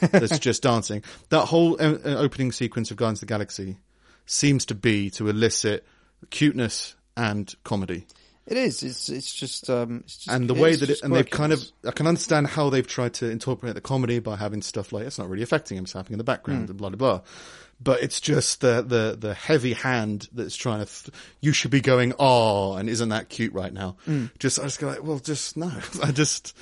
that's 0.00 0.38
just 0.40 0.62
dancing. 0.62 1.02
That 1.30 1.46
whole 1.46 1.74
uh, 1.80 1.94
uh, 2.04 2.16
opening 2.16 2.52
sequence 2.52 2.90
of 2.90 2.96
Guardians 2.96 3.18
of 3.18 3.28
the 3.28 3.32
Galaxy 3.32 3.78
seems 4.26 4.64
to 4.66 4.74
be 4.74 5.10
to 5.10 5.28
elicit 5.28 5.86
cuteness 6.30 6.94
and 7.16 7.52
comedy. 7.64 8.06
It 8.48 8.56
is. 8.56 8.82
It's 8.82 9.08
it's 9.08 9.34
just 9.34 9.68
um. 9.68 9.98
It's 10.04 10.16
just, 10.16 10.28
and 10.34 10.48
the 10.48 10.54
way 10.54 10.74
that 10.74 10.88
it, 10.90 11.02
and 11.02 11.14
they've 11.14 11.28
kind 11.28 11.52
of. 11.52 11.62
I 11.86 11.90
can 11.90 12.06
understand 12.06 12.46
how 12.46 12.70
they've 12.70 12.86
tried 12.86 13.14
to 13.14 13.30
incorporate 13.30 13.74
the 13.74 13.80
comedy 13.80 14.18
by 14.20 14.36
having 14.36 14.62
stuff 14.62 14.92
like 14.92 15.06
it's 15.06 15.18
not 15.18 15.28
really 15.28 15.42
affecting 15.42 15.76
him, 15.76 15.84
it's 15.84 15.92
happening 15.92 16.14
in 16.14 16.18
the 16.18 16.24
background, 16.24 16.64
Hmm. 16.66 16.70
and 16.70 16.76
blah 16.78 16.88
blah 16.88 16.96
blah. 16.96 17.20
But 17.80 18.02
it's 18.02 18.20
just 18.20 18.60
the 18.62 18.82
the 18.82 19.16
the 19.18 19.34
heavy 19.34 19.74
hand 19.74 20.28
that's 20.32 20.56
trying 20.56 20.84
to. 20.84 20.86
Th- 21.04 21.14
you 21.40 21.52
should 21.52 21.70
be 21.70 21.80
going, 21.80 22.14
oh, 22.18 22.74
and 22.74 22.88
isn't 22.88 23.10
that 23.10 23.28
cute 23.28 23.52
right 23.52 23.72
now? 23.72 23.96
Hmm. 24.06 24.26
Just 24.38 24.58
I 24.58 24.64
just 24.64 24.80
go 24.80 24.88
like, 24.88 25.04
well, 25.04 25.18
just 25.18 25.56
no. 25.56 25.70
I 26.02 26.10
just 26.10 26.56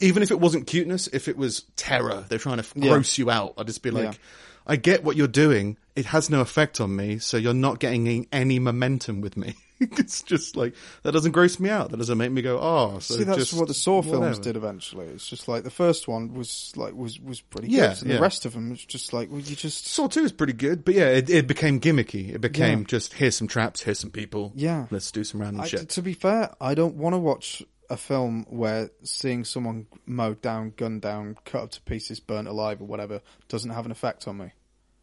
even 0.00 0.22
if 0.22 0.30
it 0.30 0.40
wasn't 0.40 0.66
cuteness, 0.66 1.08
if 1.08 1.28
it 1.28 1.36
was 1.36 1.64
terror, 1.76 2.24
they're 2.28 2.38
trying 2.38 2.58
to 2.58 2.66
Yeah. 2.76 2.90
gross 2.90 3.18
you 3.18 3.30
out. 3.30 3.54
I'd 3.58 3.66
just 3.66 3.82
be 3.82 3.90
like. 3.90 4.04
Yeah. 4.04 4.18
I 4.66 4.76
get 4.76 5.04
what 5.04 5.16
you're 5.16 5.26
doing. 5.28 5.76
It 5.96 6.06
has 6.06 6.28
no 6.30 6.40
effect 6.40 6.80
on 6.80 6.96
me, 6.96 7.18
so 7.18 7.36
you're 7.36 7.54
not 7.54 7.78
getting 7.78 8.26
any- 8.32 8.58
momentum 8.58 9.20
with 9.20 9.36
me. 9.36 9.54
it's 9.80 10.22
just 10.22 10.56
like 10.56 10.74
that 11.02 11.12
doesn't 11.12 11.32
gross 11.32 11.58
me 11.60 11.68
out. 11.68 11.90
That 11.90 11.96
doesn't 11.96 12.16
make 12.16 12.30
me 12.30 12.42
go, 12.42 12.58
oh. 12.60 12.98
So 13.00 13.14
See, 13.16 13.24
that's 13.24 13.38
just 13.38 13.54
what 13.54 13.66
the 13.68 13.74
Saw 13.74 14.02
films 14.02 14.18
whatever. 14.20 14.40
did 14.42 14.56
eventually. 14.56 15.06
It's 15.06 15.28
just 15.28 15.48
like 15.48 15.64
the 15.64 15.70
first 15.70 16.06
one 16.08 16.32
was 16.34 16.72
like 16.76 16.94
was 16.94 17.20
was 17.20 17.40
pretty 17.40 17.68
Yeah, 17.68 17.88
good. 17.88 18.02
And 18.02 18.10
yeah. 18.10 18.16
The 18.16 18.22
rest 18.22 18.46
of 18.46 18.52
them 18.54 18.70
was 18.70 18.84
just 18.84 19.12
like, 19.12 19.30
well, 19.30 19.40
you 19.40 19.56
just 19.56 19.86
Saw 19.86 20.06
Two 20.06 20.22
is 20.24 20.32
pretty 20.32 20.52
good, 20.52 20.84
but 20.84 20.94
yeah, 20.94 21.08
it, 21.08 21.28
it 21.28 21.46
became 21.48 21.80
gimmicky. 21.80 22.32
It 22.34 22.40
became 22.40 22.80
Yeah. 22.80 22.84
just 22.86 23.14
here's 23.14 23.36
some 23.36 23.48
traps, 23.48 23.82
here's 23.82 23.98
some 23.98 24.10
people. 24.10 24.52
Yeah. 24.54 24.86
let's 24.90 25.10
do 25.10 25.24
some 25.24 25.40
random 25.40 25.62
I, 25.62 25.66
shit. 25.66 25.88
to 25.90 26.02
be 26.02 26.14
fair, 26.14 26.54
I 26.60 26.74
don't 26.74 26.94
want 26.94 27.14
to 27.14 27.18
watch 27.18 27.62
a 27.90 27.96
film 27.96 28.46
where 28.48 28.90
seeing 29.02 29.44
someone 29.44 29.86
mowed 30.06 30.40
down, 30.40 30.72
gunned 30.76 31.02
down, 31.02 31.36
cut 31.44 31.62
up 31.62 31.70
to 31.72 31.80
pieces, 31.82 32.20
burnt 32.20 32.48
alive, 32.48 32.80
or 32.80 32.84
whatever 32.86 33.20
doesn't 33.48 33.70
have 33.70 33.84
an 33.86 33.92
effect 33.92 34.26
on 34.28 34.38
me. 34.38 34.52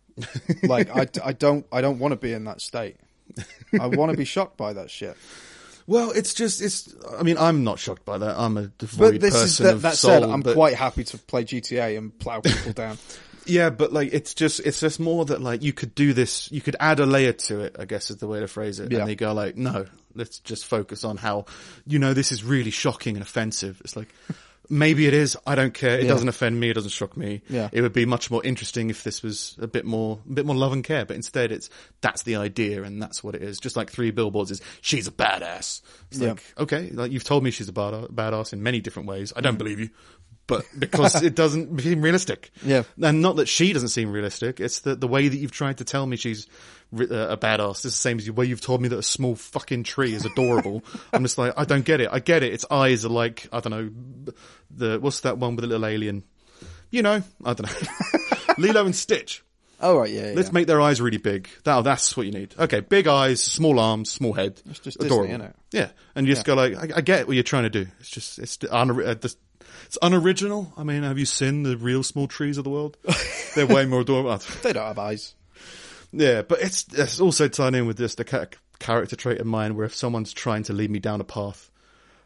like 0.63 0.95
I, 0.95 1.07
I 1.23 1.33
don't 1.33 1.65
I 1.71 1.81
don't 1.81 1.99
want 1.99 2.11
to 2.11 2.15
be 2.17 2.33
in 2.33 2.43
that 2.45 2.61
state. 2.61 2.97
I 3.79 3.87
want 3.87 4.11
to 4.11 4.17
be 4.17 4.25
shocked 4.25 4.57
by 4.57 4.73
that 4.73 4.91
shit. 4.91 5.15
well, 5.87 6.11
it's 6.11 6.33
just 6.33 6.61
it's. 6.61 6.93
I 7.17 7.23
mean, 7.23 7.37
I'm 7.37 7.63
not 7.63 7.79
shocked 7.79 8.03
by 8.03 8.17
that. 8.17 8.37
I'm 8.37 8.57
a 8.57 8.67
devoid 8.67 9.13
But 9.13 9.21
this 9.21 9.33
person 9.33 9.45
is 9.45 9.57
that, 9.59 9.73
of 9.75 9.81
that 9.83 9.95
soul. 9.95 10.21
said, 10.21 10.29
I'm 10.29 10.41
but- 10.41 10.53
quite 10.53 10.75
happy 10.75 11.03
to 11.05 11.17
play 11.17 11.43
GTA 11.45 11.97
and 11.97 12.17
plow 12.19 12.41
people 12.41 12.73
down. 12.73 12.97
Yeah, 13.51 13.69
but 13.69 13.91
like 13.91 14.09
it's 14.13 14.33
just 14.33 14.59
it's 14.61 14.79
just 14.79 14.99
more 14.99 15.25
that 15.25 15.41
like 15.41 15.61
you 15.61 15.73
could 15.73 15.93
do 15.95 16.13
this, 16.13 16.51
you 16.51 16.61
could 16.61 16.75
add 16.79 16.99
a 16.99 17.05
layer 17.05 17.33
to 17.33 17.59
it. 17.61 17.75
I 17.77 17.85
guess 17.85 18.09
is 18.09 18.17
the 18.17 18.27
way 18.27 18.39
to 18.39 18.47
phrase 18.47 18.79
it. 18.79 18.91
Yeah. 18.91 18.99
And 18.99 19.09
they 19.09 19.15
go 19.15 19.33
like, 19.33 19.57
no, 19.57 19.85
let's 20.15 20.39
just 20.39 20.65
focus 20.65 21.03
on 21.03 21.17
how 21.17 21.45
you 21.85 21.99
know 21.99 22.13
this 22.13 22.31
is 22.31 22.43
really 22.43 22.71
shocking 22.71 23.15
and 23.15 23.23
offensive. 23.23 23.81
It's 23.83 23.95
like. 23.95 24.07
Maybe 24.69 25.05
it 25.05 25.13
is. 25.13 25.35
I 25.45 25.55
don't 25.55 25.73
care. 25.73 25.97
It 25.99 26.03
Yeah. 26.03 26.09
doesn't 26.11 26.29
offend 26.29 26.57
me. 26.57 26.69
It 26.69 26.75
doesn't 26.75 26.91
shock 26.91 27.17
me. 27.17 27.41
Yeah. 27.49 27.67
It 27.73 27.81
would 27.81 27.91
be 27.91 28.05
much 28.05 28.31
more 28.31 28.41
interesting 28.45 28.89
if 28.89 29.03
this 29.03 29.21
was 29.21 29.57
a 29.59 29.67
bit 29.67 29.83
more, 29.83 30.19
a 30.29 30.33
bit 30.33 30.45
more 30.45 30.55
love 30.55 30.71
and 30.71 30.81
care. 30.81 31.03
But 31.03 31.17
instead, 31.17 31.51
it's 31.51 31.69
that's 31.99 32.23
the 32.23 32.37
idea 32.37 32.83
and 32.83 33.01
that's 33.01 33.21
what 33.21 33.35
it 33.35 33.41
is. 33.43 33.59
Just 33.59 33.75
like 33.75 33.89
three 33.89 34.11
billboards 34.11 34.49
is 34.49 34.61
she's 34.79 35.07
a 35.07 35.11
badass. 35.11 35.81
It's 36.09 36.19
Yeah. 36.21 36.29
like 36.29 36.43
okay, 36.57 36.89
like 36.93 37.11
you've 37.11 37.25
told 37.25 37.43
me 37.43 37.51
she's 37.51 37.67
a 37.67 37.73
bad, 37.73 37.93
badass 38.15 38.53
in 38.53 38.63
many 38.63 38.79
different 38.79 39.09
ways. 39.09 39.33
Mm. 39.33 39.37
I 39.39 39.41
don't 39.41 39.57
believe 39.57 39.79
you, 39.81 39.89
but 40.57 40.65
because 40.77 41.23
it 41.23 41.33
doesn't 41.35 41.79
seem 41.81 42.01
realistic. 42.01 42.51
Yeah. 42.63 42.83
And 43.01 43.21
not 43.21 43.37
that 43.37 43.47
she 43.47 43.73
doesn't 43.73 43.89
seem 43.89 44.11
realistic. 44.11 44.59
It's 44.59 44.81
the 44.81 44.95
the 44.95 45.07
way 45.07 45.27
that 45.27 45.37
you've 45.37 45.51
tried 45.51 45.77
to 45.77 45.83
tell 45.85 46.05
me 46.05 46.17
she's 46.17 46.47
uh, 46.93 47.05
a 47.05 47.37
badass. 47.37 47.71
It's 47.71 47.83
the 47.83 47.89
same 47.91 48.17
as 48.19 48.25
the 48.25 48.33
way 48.33 48.45
you've 48.45 48.61
told 48.61 48.81
me 48.81 48.89
that 48.89 48.99
a 48.99 49.03
small 49.03 49.35
fucking 49.35 49.83
tree 49.83 50.13
is 50.13 50.25
adorable. 50.25 50.83
I'm 51.13 51.23
just 51.23 51.37
like, 51.37 51.53
I 51.55 51.63
don't 51.65 51.85
get 51.85 52.01
it. 52.01 52.09
I 52.11 52.19
get 52.19 52.43
it. 52.43 52.53
Its 52.53 52.65
eyes 52.69 53.05
are 53.05 53.09
like, 53.09 53.47
I 53.53 53.61
don't 53.61 53.71
know, 53.71 54.33
the 54.69 54.99
what's 54.99 55.21
that 55.21 55.37
one 55.37 55.55
with 55.55 55.63
the 55.63 55.67
little 55.67 55.85
alien? 55.85 56.23
You 56.89 57.01
know, 57.03 57.23
I 57.45 57.53
don't 57.53 57.61
know. 57.61 58.53
Lilo 58.57 58.85
and 58.85 58.95
Stitch. 58.95 59.43
Oh 59.83 59.97
right, 59.97 60.11
yeah, 60.11 60.27
yeah. 60.27 60.33
Let's 60.35 60.51
make 60.51 60.67
their 60.67 60.79
eyes 60.79 61.01
really 61.01 61.17
big. 61.17 61.49
That, 61.63 61.83
that's 61.83 62.15
what 62.15 62.27
you 62.27 62.31
need. 62.31 62.53
Okay, 62.59 62.81
big 62.81 63.07
eyes, 63.07 63.41
small 63.41 63.79
arms, 63.79 64.11
small 64.11 64.33
head. 64.33 64.61
It's 64.69 64.79
just 64.79 64.99
Disney, 64.99 65.07
adorable. 65.07 65.33
innit? 65.33 65.53
Yeah, 65.71 65.89
and 66.13 66.27
you 66.27 66.33
just 66.35 66.45
go 66.45 66.53
like, 66.53 66.75
I, 66.75 66.97
I 66.97 67.01
get 67.01 67.25
what 67.25 67.33
you're 67.33 67.43
trying 67.43 67.63
to 67.63 67.69
do. 67.71 67.87
It's 67.99 68.09
just 68.09 68.37
it's 68.37 68.59
un- 68.69 68.91
uh, 69.03 69.15
this- 69.19 69.37
it's 69.91 69.97
unoriginal. 70.01 70.71
I 70.77 70.85
mean, 70.85 71.03
have 71.03 71.19
you 71.19 71.25
seen 71.25 71.63
the 71.63 71.75
real 71.75 72.01
small 72.01 72.25
trees 72.25 72.57
of 72.57 72.63
the 72.63 72.69
world? 72.69 72.95
They're 73.55 73.67
way 73.67 73.85
more 73.85 73.99
adorable. 74.01 74.39
They 74.63 74.71
don't 74.71 74.87
have 74.87 74.97
eyes. 74.97 75.35
Yeah, 76.13 76.43
but 76.43 76.61
it's 76.61 76.85
it's 76.93 77.19
also 77.19 77.49
tied 77.49 77.75
in 77.75 77.87
with 77.87 77.97
this 77.97 78.15
the 78.15 78.23
character 78.79 79.15
trait 79.17 79.41
of 79.41 79.47
mine 79.47 79.75
where 79.75 79.85
if 79.85 79.93
someone's 79.93 80.31
trying 80.31 80.63
to 80.63 80.73
lead 80.73 80.91
me 80.91 80.99
down 80.99 81.19
a 81.19 81.25
path, 81.25 81.69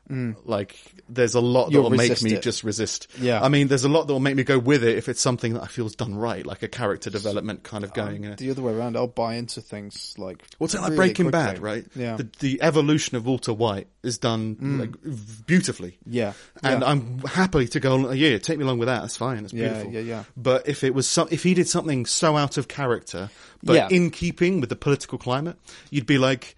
Mm. 0.09 0.35
like 0.45 0.77
there's 1.09 1.33
a 1.33 1.41
lot 1.41 1.65
that 1.65 1.71
You'll 1.73 1.83
will 1.89 1.89
make 1.97 2.21
me 2.21 2.33
it. 2.33 2.43
just 2.43 2.63
resist. 2.63 3.07
Yeah. 3.19 3.41
I 3.41 3.49
mean, 3.49 3.67
there's 3.69 3.85
a 3.85 3.89
lot 3.89 4.05
that 4.05 4.13
will 4.13 4.19
make 4.19 4.35
me 4.35 4.43
go 4.43 4.59
with 4.59 4.83
it 4.83 4.97
if 4.97 5.09
it's 5.09 5.19
something 5.19 5.53
that 5.55 5.63
I 5.63 5.67
feel 5.67 5.85
is 5.87 5.95
done 5.95 6.13
right, 6.15 6.45
like 6.45 6.61
a 6.61 6.67
character 6.67 7.09
development 7.09 7.63
kind 7.63 7.83
of 7.83 7.93
going. 7.93 8.21
know. 8.21 8.35
The 8.35 8.51
other 8.51 8.61
way 8.61 8.73
around, 8.73 8.95
I'll 8.97 9.07
buy 9.07 9.33
into 9.35 9.61
things 9.61 10.13
like 10.17 10.43
What's 10.59 10.75
it 10.75 10.81
like 10.81 10.95
Breaking 10.95 11.25
quickly. 11.25 11.31
Bad, 11.31 11.59
right? 11.59 11.85
Yeah, 11.95 12.17
The, 12.17 12.29
the 12.39 12.61
evolution 12.61 13.17
of 13.17 13.25
Walter 13.25 13.51
White 13.53 13.87
is 14.03 14.17
done 14.19 14.55
mm. 14.57 14.79
like 14.79 15.45
beautifully. 15.47 15.97
yeah, 16.05 16.33
And 16.63 16.81
yeah. 16.81 16.87
I'm 16.87 17.19
happy 17.19 17.67
to 17.67 17.79
go. 17.79 18.11
Yeah, 18.11 18.37
take 18.37 18.57
me 18.57 18.63
along 18.63 18.77
with 18.79 18.87
that. 18.87 19.01
That's 19.01 19.17
fine. 19.17 19.43
It's 19.43 19.53
beautiful. 19.53 19.91
yeah, 19.91 19.99
yeah. 20.01 20.23
But 20.37 20.67
if 20.67 20.83
it 20.83 20.93
was 20.93 21.07
some, 21.07 21.27
if 21.31 21.43
he 21.43 21.53
did 21.53 21.67
something 21.67 22.05
so 22.05 22.37
out 22.37 22.57
of 22.57 22.67
character, 22.67 23.29
but 23.63 23.73
Yeah. 23.73 23.87
in 23.89 24.11
keeping 24.11 24.59
with 24.59 24.69
the 24.69 24.75
political 24.75 25.17
climate, 25.17 25.57
you'd 25.89 26.05
be 26.05 26.17
like, 26.17 26.55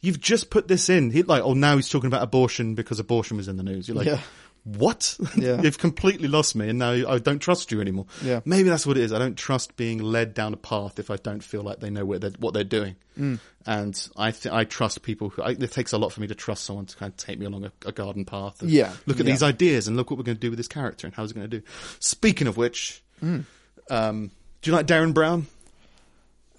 "You've 0.00 0.20
just 0.20 0.50
put 0.50 0.68
this 0.68 0.88
in." 0.88 1.10
He'd 1.10 1.28
like, 1.28 1.42
"Oh, 1.42 1.54
now 1.54 1.76
he's 1.76 1.88
talking 1.88 2.08
about 2.08 2.22
abortion 2.22 2.74
because 2.74 2.98
abortion 3.00 3.36
was 3.36 3.48
in 3.48 3.56
the 3.56 3.62
news." 3.62 3.88
You're 3.88 3.96
like, 3.96 4.06
Yeah. 4.06 4.20
"What? 4.64 5.16
Yeah. 5.36 5.60
You've 5.62 5.78
completely 5.78 6.28
lost 6.28 6.54
me, 6.56 6.68
and 6.68 6.78
now 6.78 6.90
I 6.90 7.18
don't 7.18 7.38
trust 7.38 7.72
you 7.72 7.80
anymore." 7.80 8.06
Yeah. 8.22 8.40
Maybe 8.44 8.68
that's 8.68 8.86
what 8.86 8.96
it 8.96 9.02
is. 9.04 9.12
I 9.12 9.18
don't 9.18 9.36
trust 9.36 9.76
being 9.76 9.98
led 9.98 10.34
down 10.34 10.52
a 10.54 10.56
path 10.58 10.98
if 10.98 11.10
I 11.10 11.16
don't 11.16 11.42
feel 11.42 11.62
like 11.62 11.80
they 11.80 11.90
know 11.90 12.04
what 12.04 12.20
they're, 12.20 12.32
what 12.38 12.54
they're 12.54 12.64
doing. 12.64 12.96
Mm. 13.18 13.38
And 13.66 14.08
I 14.16 14.30
th- 14.30 14.52
I 14.52 14.64
trust 14.64 15.02
people 15.02 15.28
who, 15.30 15.42
I, 15.42 15.50
it 15.50 15.72
takes 15.72 15.92
a 15.92 15.98
lot 15.98 16.12
for 16.12 16.20
me 16.20 16.26
to 16.28 16.34
trust 16.34 16.64
someone 16.64 16.86
to 16.86 16.96
kind 16.96 17.10
of 17.12 17.16
take 17.16 17.38
me 17.38 17.46
along 17.46 17.64
a, 17.64 17.72
a 17.84 17.92
garden 17.92 18.24
path. 18.24 18.62
And 18.62 18.70
Yeah, 18.70 18.92
Look 19.06 19.18
at 19.20 19.26
yeah. 19.26 19.32
these 19.32 19.42
ideas 19.42 19.88
and 19.88 19.96
look 19.96 20.10
what 20.10 20.16
we're 20.18 20.24
going 20.24 20.36
to 20.36 20.40
do 20.40 20.50
with 20.50 20.56
this 20.58 20.68
character 20.68 21.06
and 21.06 21.14
how's 21.14 21.32
it 21.32 21.34
going 21.34 21.50
to 21.50 21.58
do. 21.58 21.64
Speaking 21.98 22.46
of 22.46 22.56
which, 22.56 23.02
Mm. 23.22 23.44
um, 23.90 24.30
do 24.62 24.70
you 24.70 24.76
like 24.76 24.86
Derren 24.86 25.12
Brown? 25.12 25.46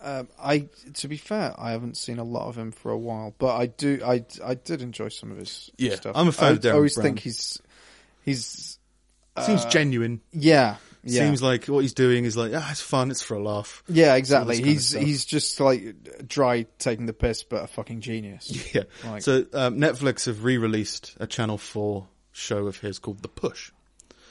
Um, 0.02 0.28
I, 0.42 0.68
to 0.96 1.08
be 1.10 1.18
fair, 1.18 1.54
I 1.58 1.72
haven't 1.72 1.98
seen 1.98 2.20
a 2.20 2.24
lot 2.24 2.48
of 2.48 2.58
him 2.58 2.72
for 2.72 2.92
a 2.92 2.98
while, 2.98 3.34
but 3.38 3.56
I 3.58 3.66
do. 3.66 4.00
I, 4.06 4.24
I 4.44 4.54
did 4.56 4.82
enjoy 4.82 5.10
some 5.10 5.30
of 5.32 5.38
his 5.38 5.70
Yeah, 5.78 5.96
stuff. 5.96 6.14
I'm 6.16 6.28
a 6.30 6.32
fan 6.32 6.48
I, 6.48 6.52
of 6.52 6.60
Derren 6.62 6.72
I 6.72 6.76
always 6.76 6.96
Brown. 6.96 7.04
think 7.06 7.20
he's, 7.20 7.62
he's, 8.24 8.78
Seems 9.46 9.66
genuine. 9.66 10.22
yeah, 10.34 10.72
Uh, 10.72 10.76
yeah, 11.04 11.26
Seems 11.26 11.42
like 11.42 11.66
what 11.66 11.80
he's 11.80 11.94
doing 11.94 12.26
is 12.26 12.36
like, 12.38 12.52
ah, 12.56 12.72
it's 12.72 12.82
fun, 12.82 13.10
it's 13.12 13.22
for 13.22 13.36
a 13.36 13.42
laugh. 13.44 13.84
yeah, 13.88 14.16
exactly. 14.16 14.56
this 14.62 14.62
kind 14.62 14.70
of 14.70 14.74
He's 14.74 14.92
he's 15.08 15.26
just 15.26 15.60
like 15.60 16.28
dry 16.28 16.66
taking 16.78 17.06
the 17.06 17.14
piss, 17.14 17.44
but 17.44 17.64
a 17.64 17.68
fucking 17.68 18.02
genius. 18.02 18.52
Yeah. 18.74 18.84
Like- 19.06 19.22
so 19.22 19.46
um, 19.54 19.78
Netflix 19.80 20.26
have 20.26 20.44
re-released 20.44 21.16
a 21.20 21.28
Channel 21.28 21.58
4 21.58 22.08
show 22.32 22.68
of 22.68 22.78
his 22.80 23.00
called 23.00 23.22
The 23.22 23.28
Push, 23.30 23.72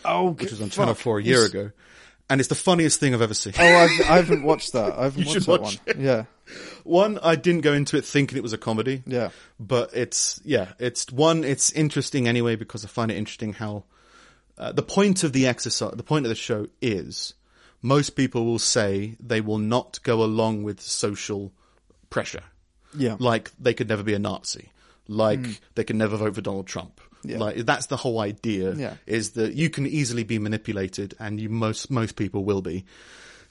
Oh, 0.04 0.31
which 0.31 0.50
was 0.50 0.61
on 0.62 0.70
Channel 0.70 0.94
4 0.94 1.18
a 1.18 1.22
year 1.22 1.44
ago. 1.44 1.70
And 2.31 2.41
it's 2.41 2.49
the 2.49 2.55
funniest 2.55 3.01
thing 3.01 3.14
I've 3.14 3.23
ever 3.23 3.33
seen. 3.35 3.55
Oh, 3.59 3.64
I've, 3.64 4.01
I 4.03 4.17
haven't 4.17 4.43
watched 4.43 4.75
that. 4.75 4.99
I 4.99 5.05
haven't 5.05 5.21
You 5.25 5.27
watched 5.27 5.33
should 5.33 5.43
that 5.45 5.61
watch 5.62 5.79
one. 5.87 6.01
Yeah, 6.01 6.25
One, 6.85 7.19
I 7.23 7.37
didn't 7.37 7.62
go 7.62 7.73
into 7.73 7.97
it 7.97 8.05
thinking 8.05 8.37
it 8.37 8.43
was 8.43 8.53
a 8.53 8.59
comedy. 8.59 9.03
yeah, 9.07 9.31
but 9.59 9.91
it's 9.95 10.38
yeah, 10.45 10.73
it's 10.79 11.11
one. 11.11 11.43
It's 11.45 11.71
interesting 11.73 12.29
anyway 12.29 12.55
because 12.57 12.85
I 12.85 12.88
find 12.88 13.11
it 13.11 13.17
interesting 13.17 13.55
how 13.55 13.85
uh, 14.59 14.73
the 14.73 14.83
point 14.83 15.25
of 15.25 15.33
the 15.33 15.47
exercise, 15.47 15.93
the 15.97 16.03
point 16.03 16.27
of 16.27 16.29
the 16.29 16.35
show 16.35 16.67
is 16.83 17.33
most 17.81 18.11
people 18.11 18.45
will 18.45 18.59
say 18.59 19.17
they 19.21 19.41
will 19.41 19.59
not 19.59 19.99
go 20.03 20.23
along 20.23 20.64
with 20.64 20.81
social 20.81 21.53
pressure, 22.11 22.43
yeah, 22.95 23.17
like 23.19 23.53
they 23.59 23.73
could 23.73 23.88
never 23.88 24.03
be 24.03 24.12
a 24.14 24.19
Nazi, 24.19 24.69
like 25.07 25.41
they 25.77 25.85
could 25.85 25.97
never 25.97 26.17
vote 26.19 26.35
for 26.35 26.41
Donald 26.43 26.67
Trump. 26.67 27.01
Yeah. 27.24 27.38
Like 27.38 27.57
that's 27.59 27.87
the 27.87 27.96
whole 27.96 28.20
idea 28.20 28.74
Yeah. 28.74 28.94
is 29.07 29.31
that 29.33 29.54
you 29.54 29.70
can 29.70 29.87
easily 29.87 30.22
be 30.24 30.38
manipulated, 30.38 31.14
and 31.18 31.40
you 31.40 31.48
most 31.48 31.90
most 31.90 32.16
people 32.16 32.44
will 32.44 32.62
be. 32.62 32.85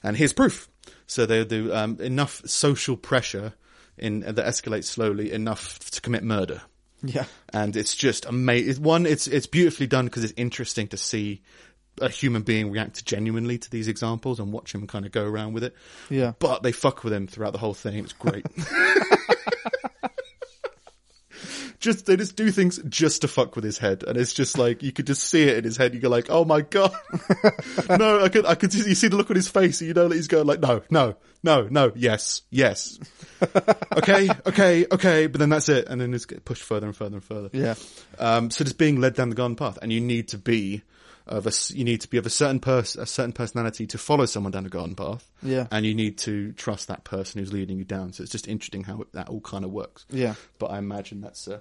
And 0.02 0.16
here's 0.16 0.32
proof. 0.32 0.68
So 1.06 1.26
they 1.26 1.44
do 1.44 1.72
um, 1.74 1.98
enough 2.00 2.42
social 2.46 2.96
pressure 2.96 3.52
in 3.98 4.20
that 4.20 4.36
escalates 4.36 4.84
slowly 4.84 5.32
enough 5.32 5.78
to 5.90 6.00
commit 6.00 6.22
murder 6.22 6.62
yeah, 7.02 7.26
and 7.52 7.76
it's 7.76 7.94
just 7.94 8.24
amazing. 8.26 8.82
One, 8.82 9.06
it's 9.06 9.28
it's 9.28 9.46
beautifully 9.46 9.86
done 9.86 10.06
because 10.06 10.24
it's 10.24 10.32
interesting 10.36 10.88
to 10.88 10.96
see 10.96 11.42
a 12.00 12.08
human 12.08 12.42
being 12.42 12.70
react 12.72 13.04
genuinely 13.04 13.56
to 13.58 13.70
these 13.70 13.86
examples 13.88 14.40
and 14.40 14.52
watch 14.52 14.74
him 14.74 14.86
kind 14.86 15.06
of 15.06 15.12
go 15.12 15.24
around 15.24 15.52
with 15.52 15.62
it. 15.64 15.74
yeah. 16.10 16.32
But 16.38 16.62
they 16.62 16.72
fuck 16.72 17.04
with 17.04 17.12
him 17.12 17.26
throughout 17.28 17.52
the 17.52 17.58
whole 17.58 17.74
thing. 17.74 17.98
It's 18.04 18.12
great. 18.12 18.44
just 21.80 22.06
they 22.06 22.16
just 22.16 22.36
do 22.36 22.50
things 22.50 22.80
just 22.88 23.22
to 23.22 23.28
fuck 23.28 23.54
with 23.54 23.64
his 23.64 23.78
head, 23.78 24.02
and 24.02 24.16
it's 24.16 24.32
just 24.32 24.58
like 24.58 24.82
you 24.82 24.92
could 24.92 25.06
just 25.06 25.24
see 25.24 25.44
it 25.44 25.58
in 25.58 25.64
his 25.64 25.76
head. 25.76 25.94
You 25.94 26.00
go 26.00 26.08
like, 26.08 26.26
"Oh 26.28 26.44
my 26.44 26.60
god!" 26.60 26.92
no, 27.88 28.22
I 28.22 28.28
could, 28.28 28.46
I 28.46 28.54
could. 28.54 28.74
You 28.74 28.94
see 28.94 29.08
the 29.08 29.16
look 29.16 29.30
on 29.30 29.36
his 29.36 29.48
face, 29.48 29.80
and 29.80 29.88
you 29.88 29.94
know 29.94 30.08
that 30.08 30.14
he's 30.14 30.28
going 30.28 30.46
like, 30.46 30.60
"No, 30.60 30.82
no, 30.90 31.16
no, 31.42 31.68
no, 31.70 31.92
yes, 31.94 32.42
yes." 32.50 32.98
okay, 33.96 34.28
okay, 34.46 34.86
okay, 34.90 35.26
but 35.28 35.38
then 35.38 35.50
that's 35.50 35.68
it, 35.68 35.88
and 35.88 36.00
then 36.00 36.12
it's 36.14 36.26
pushed 36.44 36.62
further 36.62 36.86
and 36.86 36.96
further 36.96 37.16
and 37.16 37.24
further. 37.24 37.50
Yeah. 37.52 37.74
Um, 38.18 38.50
so 38.50 38.64
just 38.64 38.78
being 38.78 39.00
led 39.00 39.14
down 39.14 39.28
the 39.28 39.36
garden 39.36 39.56
path, 39.56 39.78
and 39.80 39.92
you 39.92 40.00
need 40.00 40.28
to 40.28 40.38
be 40.38 40.82
of 41.28 41.46
a 41.46 41.52
you 41.74 41.84
need 41.84 42.00
to 42.00 42.08
be 42.08 42.16
of 42.18 42.26
a 42.26 42.30
certain 42.30 42.60
pers- 42.60 42.96
a 42.96 43.06
certain 43.06 43.32
personality 43.32 43.86
to 43.86 43.98
follow 43.98 44.26
someone 44.26 44.52
down 44.52 44.66
a 44.66 44.68
garden 44.68 44.94
path. 44.94 45.30
Yeah. 45.42 45.66
and 45.70 45.84
you 45.86 45.94
need 45.94 46.18
to 46.18 46.52
trust 46.52 46.88
that 46.88 47.04
person 47.04 47.38
who's 47.40 47.52
leading 47.52 47.78
you 47.78 47.84
down. 47.84 48.12
So 48.12 48.22
it's 48.22 48.32
just 48.32 48.48
interesting 48.48 48.84
how 48.84 49.02
it, 49.02 49.12
that 49.12 49.28
all 49.28 49.40
kind 49.40 49.64
of 49.64 49.70
works. 49.70 50.06
Yeah. 50.10 50.34
but 50.58 50.66
I 50.66 50.78
imagine 50.78 51.20
that's 51.20 51.46
uh, 51.48 51.60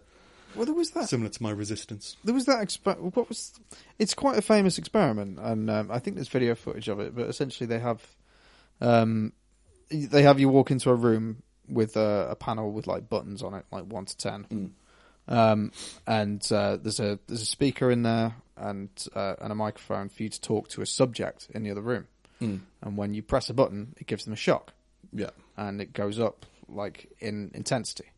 Well, 0.56 0.66
there 0.66 0.74
was 0.74 0.92
that. 0.92 1.10
Similar 1.10 1.30
to 1.30 1.44
my 1.44 1.52
resistance. 1.52 2.18
There 2.24 2.34
was 2.34 2.46
that. 2.46 2.58
Exper- 2.66 3.00
what 3.00 3.30
was? 3.30 3.54
It's 4.00 4.14
quite 4.14 4.38
a 4.38 4.42
famous 4.42 4.78
experiment, 4.78 5.38
and 5.40 5.70
um, 5.70 5.92
I 5.92 6.00
think 6.00 6.16
there's 6.16 6.30
video 6.30 6.56
footage 6.56 6.88
of 6.88 7.00
it. 7.00 7.16
But 7.16 7.28
essentially, 7.28 7.68
they 7.68 7.80
have, 7.80 8.02
um, 8.82 9.34
they 9.92 10.24
have 10.24 10.40
you 10.40 10.50
walk 10.50 10.72
into 10.72 10.90
a 10.90 10.96
room 10.96 11.44
with 11.70 11.98
a, 11.98 12.28
a 12.32 12.36
panel 12.36 12.72
with 12.72 12.88
like 12.88 13.10
buttons 13.10 13.44
on 13.44 13.54
it, 13.54 13.66
like 13.72 13.84
one 13.86 14.06
to 14.06 14.18
ten, 14.18 14.74
um, 15.28 15.72
and 16.06 16.42
uh, 16.52 16.78
there's 16.78 17.00
a 17.00 17.20
there's 17.28 17.42
a 17.42 17.46
speaker 17.46 17.92
in 17.92 18.04
there 18.04 18.36
and 18.56 18.90
uh, 19.16 19.36
and 19.42 19.52
a 19.52 19.56
microphone 19.56 20.10
for 20.10 20.24
you 20.24 20.30
to 20.30 20.42
talk 20.42 20.68
to 20.70 20.82
a 20.82 20.86
subject 20.86 21.48
in 21.54 21.63
the 21.63 21.72
other 21.72 21.82
room. 21.82 22.08
And 22.40 22.96
when 22.98 23.13
you 23.16 23.24
press 23.24 23.50
a 23.50 23.54
button, 23.56 23.94
it 23.98 24.06
gives 24.08 24.24
them 24.26 24.34
a 24.34 24.38
shock, 24.38 24.74
Yeah. 25.12 25.32
and 25.58 25.82
it 25.82 25.92
goes 25.94 26.20
up 26.20 26.46
like 26.70 27.10
in 27.20 27.52
intensity. 27.54 28.06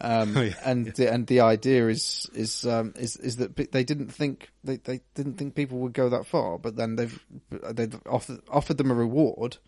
Um, 0.00 0.36
Oh, 0.36 0.40
yeah, 0.40 0.54
and 0.64 0.86
the, 0.94 1.12
and 1.12 1.26
the 1.28 1.40
idea 1.40 1.86
is 1.88 2.28
is 2.34 2.66
um, 2.66 2.92
is 2.96 3.16
is 3.16 3.36
that 3.36 3.54
they 3.70 3.84
didn't 3.84 4.08
think 4.08 4.50
they, 4.64 4.78
they 4.78 5.00
didn't 5.14 5.34
think 5.34 5.54
people 5.54 5.78
would 5.78 5.92
go 5.92 6.08
that 6.08 6.26
far, 6.26 6.58
but 6.58 6.74
then 6.74 6.96
they've 6.96 7.24
they've 7.50 7.94
offered 8.06 8.40
offered 8.50 8.78
them 8.78 8.90
a 8.90 8.94
reward 8.94 9.58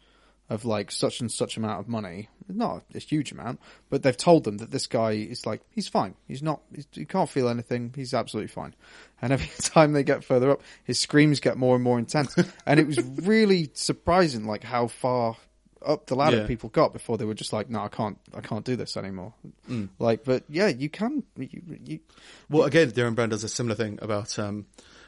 of 0.51 0.65
like 0.65 0.91
such 0.91 1.21
and 1.21 1.31
such 1.33 1.57
amount 1.57 1.81
of 1.81 1.89
money, 1.89 2.29
not 2.49 2.83
a 2.95 2.99
huge 2.99 3.33
amount, 3.33 3.61
but 3.89 4.03
they've 4.03 4.17
told 4.17 4.45
them 4.45 4.59
that 4.59 4.71
this 4.71 4.87
guy 4.87 5.13
is 5.13 5.47
like 5.47 5.63
he's 5.71 5.89
fine, 5.89 6.15
he's 6.29 6.43
not, 6.43 6.61
he's, 6.75 6.87
he 6.93 7.05
can't 7.05 7.31
feel 7.31 7.49
anything, 7.49 7.93
he's 7.97 8.13
absolutely 8.13 8.49
fine. 8.49 8.75
And 9.23 9.33
every 9.33 9.49
time 9.59 9.93
they 9.93 10.03
get 10.03 10.25
further 10.25 10.51
up, 10.51 10.61
his 10.85 11.01
screams 11.01 11.41
get 11.41 11.57
more 11.57 11.75
and 11.75 11.83
more 11.85 11.99
intense, 11.99 12.37
and 12.67 12.79
it 12.81 12.87
was 12.87 13.01
really 13.03 13.71
surprising, 13.75 14.45
like 14.47 14.63
how 14.65 14.89
far 14.89 15.37
up 15.85 16.07
the 16.07 16.15
ladder 16.15 16.39
Yeah. 16.39 16.47
people 16.47 16.69
got 16.69 16.93
before 16.93 17.19
they 17.19 17.25
were 17.25 17.35
just 17.35 17.53
like, 17.53 17.69
no, 17.69 17.81
I 17.81 17.89
can't, 17.89 18.19
I 18.35 18.41
can't 18.41 18.65
do 18.65 18.77
this 18.77 18.97
anymore. 18.97 19.35
Mm. 19.69 19.89
Like, 19.99 20.23
but 20.23 20.45
yeah, 20.49 20.69
you 20.69 20.89
can, 20.89 21.25
you, 21.37 21.49
you, 21.85 22.01
Well, 22.49 22.65
again, 22.65 22.91
Derren 22.93 23.15
Brown 23.17 23.31
does 23.31 23.43
a 23.43 23.49
similar 23.49 23.75
thing 23.75 23.99
about 24.01 24.39
um, 24.39 24.67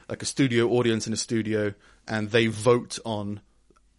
like 0.08 0.22
a 0.22 0.26
studio 0.26 0.70
audience 0.70 1.06
in 1.06 1.12
a 1.12 1.16
studio, 1.16 1.74
and 2.08 2.30
they 2.30 2.46
vote 2.48 2.98
on 3.04 3.40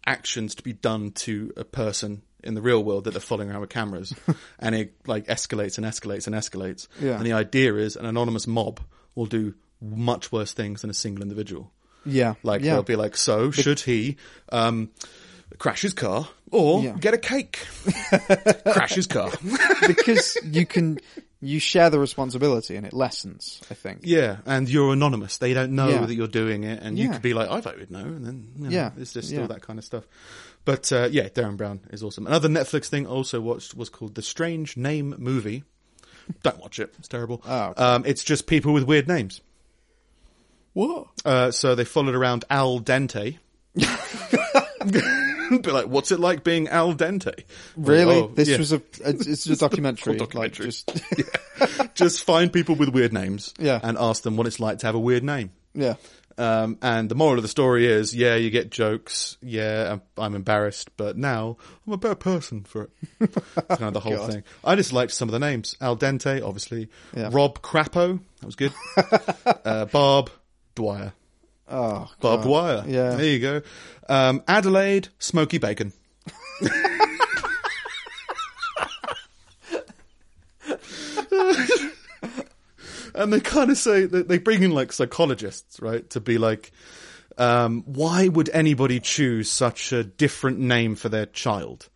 actions 0.06 0.54
to 0.56 0.62
be 0.62 0.72
done 0.72 1.10
to 1.12 1.52
a 1.56 1.64
person 1.64 2.22
in 2.44 2.54
the 2.54 2.62
real 2.62 2.82
world 2.84 3.04
that 3.04 3.10
they're 3.10 3.20
following 3.20 3.50
around 3.50 3.60
with 3.62 3.70
cameras, 3.70 4.14
and 4.58 4.74
it 4.74 4.94
like 5.06 5.26
escalates 5.26 5.78
and 5.78 5.86
escalates 5.86 6.26
and 6.26 6.36
escalates. 6.36 6.86
Yeah. 7.00 7.16
And 7.16 7.26
the 7.26 7.32
idea 7.32 7.74
is 7.74 7.96
an 7.96 8.06
anonymous 8.06 8.46
mob 8.46 8.80
will 9.14 9.26
do 9.26 9.54
much 9.80 10.30
worse 10.30 10.52
things 10.52 10.82
than 10.82 10.90
a 10.90 10.94
single 10.94 11.22
individual. 11.22 11.72
yeah, 12.04 12.34
Like 12.42 12.62
yeah. 12.62 12.74
they'll 12.74 12.82
be 12.84 12.96
like, 12.96 13.16
so 13.16 13.50
should 13.50 13.80
he 13.80 14.16
um, 14.52 14.90
crash 15.58 15.82
his 15.82 15.92
car 15.92 16.28
or 16.52 16.82
Yeah. 16.82 16.96
get 17.00 17.14
a 17.14 17.18
cake? 17.18 17.58
crash 18.72 18.94
his 18.94 19.06
car. 19.06 19.30
because 19.86 20.36
you 20.44 20.66
can, 20.66 20.98
you 21.46 21.58
share 21.60 21.90
the 21.90 21.98
responsibility 21.98 22.76
and 22.76 22.86
it 22.86 22.92
lessens, 22.92 23.60
I 23.70 23.74
think. 23.74 24.00
Yeah, 24.04 24.38
and 24.46 24.68
you're 24.68 24.92
anonymous. 24.92 25.38
They 25.38 25.54
don't 25.54 25.72
know 25.72 25.88
Yeah. 25.88 26.06
that 26.06 26.14
you're 26.14 26.26
doing 26.28 26.64
it, 26.64 26.82
and 26.82 26.98
you 26.98 27.06
Yeah. 27.06 27.12
could 27.12 27.22
be 27.22 27.34
like, 27.34 27.48
"I 27.50 27.60
voted 27.60 27.90
no," 27.90 28.00
and 28.00 28.24
then 28.26 28.48
you 28.56 28.64
know, 28.64 28.70
Yeah. 28.70 28.90
it's 28.98 29.12
just 29.12 29.28
still 29.28 29.42
Yeah. 29.42 29.46
that 29.48 29.62
kind 29.62 29.78
of 29.78 29.84
stuff. 29.84 30.04
But 30.64 30.90
uh, 30.92 31.08
yeah, 31.10 31.28
Derren 31.28 31.56
Brown 31.56 31.80
is 31.90 32.02
awesome. 32.02 32.26
Another 32.26 32.48
Netflix 32.48 32.86
thing 32.86 33.06
I 33.06 33.10
also 33.10 33.40
watched 33.40 33.74
was 33.76 33.88
called 33.88 34.14
The 34.14 34.22
Strange 34.22 34.76
Name 34.76 35.14
Movie. 35.18 35.64
Don't 36.42 36.58
watch 36.58 36.78
it; 36.80 36.92
it's 36.98 37.08
terrible. 37.08 37.40
Oh, 37.46 37.62
okay. 37.66 37.82
um, 37.82 38.02
it's 38.04 38.24
just 38.24 38.46
people 38.46 38.72
with 38.72 38.84
weird 38.84 39.06
names. 39.08 39.40
What? 40.72 41.06
Uh, 41.24 41.50
so 41.52 41.74
they 41.74 41.84
followed 41.84 42.14
around 42.14 42.44
Al 42.50 42.80
Dente. 42.80 43.38
be 45.62 45.70
like, 45.70 45.86
what's 45.86 46.12
it 46.12 46.20
like 46.20 46.44
being 46.44 46.68
Al 46.68 46.94
Dente? 46.94 47.44
Really? 47.76 48.16
Oh, 48.16 48.28
this 48.28 48.48
yeah. 48.48 48.58
was 48.58 48.72
a, 48.72 48.82
it's 49.04 49.26
it's 49.26 49.46
a 49.46 49.56
documentary. 49.56 50.16
Documentary. 50.16 50.66
Like 50.66 50.72
just, 50.72 51.94
just 51.94 52.24
find 52.24 52.52
people 52.52 52.74
with 52.74 52.90
weird 52.90 53.12
names 53.12 53.54
Yeah. 53.58 53.80
and 53.82 53.96
ask 53.98 54.22
them 54.22 54.36
what 54.36 54.46
it's 54.46 54.60
like 54.60 54.78
to 54.78 54.86
have 54.86 54.94
a 54.94 55.00
weird 55.00 55.24
name. 55.24 55.50
yeah. 55.74 55.94
Um, 56.38 56.76
and 56.82 57.08
the 57.08 57.14
moral 57.14 57.36
of 57.38 57.42
the 57.42 57.48
story 57.48 57.86
is, 57.86 58.14
yeah, 58.14 58.34
you 58.34 58.50
get 58.50 58.70
jokes. 58.70 59.38
Yeah, 59.40 59.92
I'm, 59.94 60.02
I'm 60.18 60.34
embarrassed, 60.34 60.90
but 60.98 61.16
now 61.16 61.56
I'm 61.86 61.94
a 61.94 61.96
better 61.96 62.14
person 62.14 62.64
for 62.64 62.82
it. 62.82 62.90
It's 63.20 63.34
kind 63.68 63.84
of 63.84 63.94
the 63.94 64.00
whole 64.00 64.16
God. 64.18 64.32
thing. 64.32 64.44
I 64.62 64.74
just 64.76 64.92
liked 64.92 65.12
some 65.12 65.30
of 65.30 65.32
the 65.32 65.38
names. 65.38 65.78
Al 65.80 65.96
Dente, 65.96 66.42
obviously. 66.46 66.90
Yeah. 67.16 67.30
Rob 67.32 67.62
Crapo, 67.62 68.20
that 68.40 68.44
was 68.46 68.54
good. 68.54 68.74
uh, 69.64 69.86
Barb 69.86 70.28
Dwyer. 70.74 71.14
Oh, 71.68 72.10
God. 72.20 72.42
Dwyer. 72.42 72.84
Yeah. 72.86 73.16
There 73.16 73.26
you 73.26 73.38
go. 73.40 73.62
Um, 74.08 74.42
Adelaide 74.46 75.08
Smoky 75.18 75.58
Bacon. 75.58 75.92
and 83.14 83.32
they 83.32 83.40
kind 83.40 83.70
of 83.70 83.78
say 83.78 84.06
that 84.06 84.28
they 84.28 84.38
bring 84.38 84.62
in 84.62 84.70
like 84.70 84.92
psychologists, 84.92 85.80
right, 85.80 86.08
to 86.10 86.20
be 86.20 86.38
like, 86.38 86.70
um, 87.38 87.82
why 87.86 88.28
would 88.28 88.48
anybody 88.50 89.00
choose 89.00 89.50
such 89.50 89.92
a 89.92 90.04
different 90.04 90.58
name 90.58 90.94
for 90.94 91.08
their 91.08 91.26
child? 91.26 91.88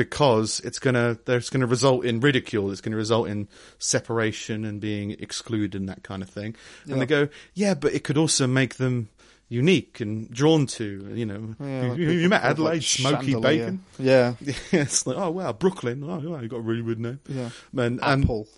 Because 0.00 0.60
it's 0.60 0.78
gonna, 0.78 1.18
there's 1.26 1.50
gonna 1.50 1.66
result 1.66 2.06
in 2.06 2.20
ridicule. 2.20 2.70
It's 2.72 2.80
gonna 2.80 2.96
result 2.96 3.28
in 3.28 3.48
separation 3.78 4.64
and 4.64 4.80
being 4.80 5.10
excluded 5.10 5.78
and 5.78 5.90
that 5.90 6.02
kind 6.02 6.22
of 6.22 6.30
thing. 6.30 6.56
And 6.88 7.02
they 7.02 7.04
go, 7.04 7.28
yeah, 7.52 7.74
but 7.74 7.92
it 7.92 8.02
could 8.02 8.16
also 8.16 8.46
make 8.46 8.76
them 8.76 9.10
unique 9.50 10.00
and 10.00 10.30
drawn 10.30 10.66
to, 10.68 11.12
you 11.12 11.26
know. 11.26 11.54
Yeah, 11.60 11.82
you, 11.82 11.88
like 11.88 11.98
you- 11.98 12.28
met 12.30 12.42
Adelaide 12.44 12.72
like, 12.76 12.82
Smoky 12.82 13.32
chandelier. 13.32 13.58
Bacon. 13.58 13.84
Yeah. 13.98 14.34
Yeah, 14.40 14.54
it's 14.72 15.06
like, 15.06 15.18
oh 15.18 15.30
wow, 15.32 15.52
Brooklyn. 15.52 16.02
Oh, 16.02 16.18
wow, 16.30 16.40
you 16.40 16.48
got 16.48 16.56
a 16.56 16.60
really 16.60 16.80
weird 16.80 17.00
name. 17.00 17.20
Yeah. 17.28 17.50
And, 17.76 18.00
and 18.02 18.22
Apple. 18.24 18.48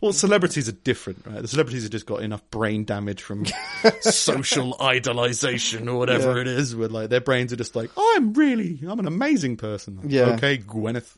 Well, 0.00 0.12
celebrities 0.12 0.68
are 0.68 0.72
different, 0.72 1.26
right? 1.26 1.42
The 1.42 1.48
celebrities 1.48 1.82
have 1.82 1.92
just 1.92 2.06
got 2.06 2.22
enough 2.22 2.42
brain 2.50 2.84
damage 2.84 3.22
from 3.22 3.44
social 4.00 4.72
idolization 4.74 5.88
or 5.88 5.96
whatever 5.96 6.34
Yeah. 6.36 6.40
it 6.40 6.46
is, 6.46 6.74
where 6.74 6.88
like 6.88 7.10
their 7.10 7.20
brains 7.20 7.52
are 7.52 7.56
just 7.56 7.76
like, 7.76 7.90
I'm 7.96 8.32
really, 8.32 8.80
I'm 8.86 8.98
an 8.98 9.06
amazing 9.06 9.56
person. 9.58 10.00
Yeah. 10.06 10.30
Okay, 10.34 10.58
Gwyneth. 10.58 11.16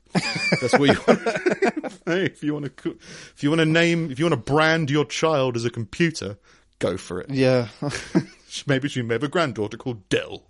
That's 0.60 0.72
what 0.78 0.90
you 0.90 1.00
want. 1.06 1.92
hey, 2.06 2.24
if 2.26 2.42
you 2.42 2.54
want 2.54 2.76
to, 2.76 2.98
if 3.34 3.42
you 3.42 3.50
want 3.50 3.60
to 3.60 3.66
name, 3.66 4.10
if 4.10 4.18
you 4.18 4.24
want 4.24 4.32
to 4.44 4.52
brand 4.52 4.90
your 4.90 5.04
child 5.04 5.56
as 5.56 5.64
a 5.64 5.70
computer, 5.70 6.38
go 6.80 6.96
for 6.96 7.20
it. 7.20 7.30
Yeah. 7.30 7.68
Maybe 8.66 8.88
she 8.88 9.02
may 9.02 9.14
have 9.14 9.22
a 9.22 9.28
granddaughter 9.28 9.76
called 9.76 10.08
Dell. 10.08 10.44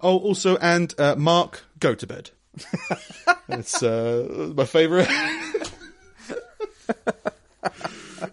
oh, 0.00 0.18
also, 0.18 0.56
and 0.58 0.94
uh, 0.98 1.14
Mark, 1.16 1.64
go 1.80 1.94
to 1.94 2.06
bed. 2.06 2.30
That's 3.48 3.82
uh, 3.82 4.52
my 4.54 4.64
favourite. 4.64 5.08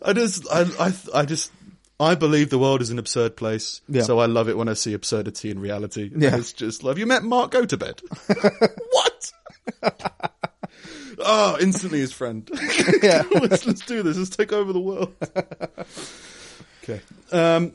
I 0.02 0.14
just, 0.14 0.48
I, 0.52 0.66
I, 0.80 0.94
I 1.22 1.26
just, 1.26 1.52
I 2.00 2.16
believe 2.16 2.50
the 2.50 2.60
world 2.60 2.82
is 2.82 2.90
an 2.90 3.00
absurd 3.00 3.36
place. 3.36 3.82
Yeah. 3.88 4.04
So 4.04 4.20
I 4.20 4.26
love 4.26 4.50
it 4.50 4.58
when 4.58 4.68
I 4.68 4.74
see 4.74 4.94
absurdity 4.94 5.50
in 5.50 5.60
reality. 5.60 6.12
Yeah. 6.16 6.36
It's 6.36 6.54
just, 6.54 6.84
have 6.84 6.98
you 6.98 7.06
met 7.06 7.24
Mark 7.24 7.52
Go 7.52 7.66
to 7.66 7.78
bed? 7.78 8.02
what? 8.92 9.32
oh, 11.20 11.58
instantly 11.62 12.00
his 12.00 12.12
friend. 12.12 12.50
Yeah. 13.02 13.24
let's, 13.32 13.66
let's 13.66 13.86
do 13.86 14.04
this. 14.04 14.18
Let's 14.18 14.36
take 14.36 14.52
over 14.52 14.74
the 14.74 14.80
world. 14.80 15.16
Okay. 16.84 17.02
Um, 17.32 17.74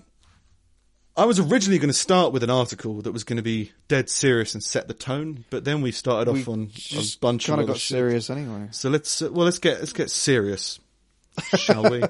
I 1.19 1.25
was 1.25 1.41
originally 1.41 1.81
going 1.81 1.89
to 1.89 1.95
start 1.95 2.33
with 2.33 2.45
an 2.45 2.51
article 2.51 3.03
that 3.03 3.11
was 3.11 3.25
going 3.25 3.39
to 3.39 3.43
be 3.43 3.73
dead 3.89 4.09
serious 4.09 4.55
and 4.55 4.63
set 4.63 4.87
the 4.87 4.95
tone, 4.95 5.45
but 5.51 5.65
then 5.65 5.83
we 5.83 5.91
started 5.91 6.33
We 6.33 6.43
off 6.43 6.49
on 6.49 6.71
a 6.93 7.03
bunch 7.21 7.49
of 7.49 7.57
kind 7.57 7.61
of 7.61 7.67
got 7.67 7.77
shit. 7.77 7.97
serious 7.97 8.31
anyway. 8.31 8.69
So 8.71 8.89
let's 8.89 9.21
uh, 9.21 9.29
well 9.33 9.45
let's 9.45 9.59
get 9.59 9.81
let's 9.81 9.93
get 9.93 10.11
serious, 10.11 10.79
shall 11.57 11.91
we? 11.91 12.05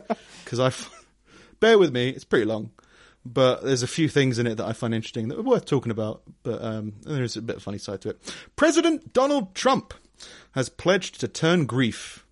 Because 0.45 0.61
I 0.61 0.73
bear 1.59 1.79
with 1.79 1.91
me, 1.91 2.11
it's 2.11 2.25
pretty 2.25 2.45
long, 2.45 2.71
but 3.25 3.65
there's 3.65 3.83
a 3.83 3.87
few 3.89 4.11
things 4.11 4.39
in 4.39 4.47
it 4.47 4.57
that 4.57 4.67
I 4.67 4.75
find 4.75 4.95
interesting 4.95 5.29
that 5.29 5.39
are 5.39 5.43
worth 5.43 5.65
talking 5.65 5.91
about. 5.91 6.21
But 6.43 6.63
um, 6.63 6.93
there 7.01 7.25
is 7.25 7.35
a 7.35 7.41
bit 7.43 7.57
of 7.57 7.63
funny 7.63 7.79
side 7.79 8.03
to 8.03 8.11
it. 8.11 8.35
President 8.57 9.15
Donald 9.15 9.55
Trump 9.55 9.95
has 10.53 10.69
pledged 10.69 11.19
to 11.21 11.29
turn 11.29 11.65
grief 11.65 12.27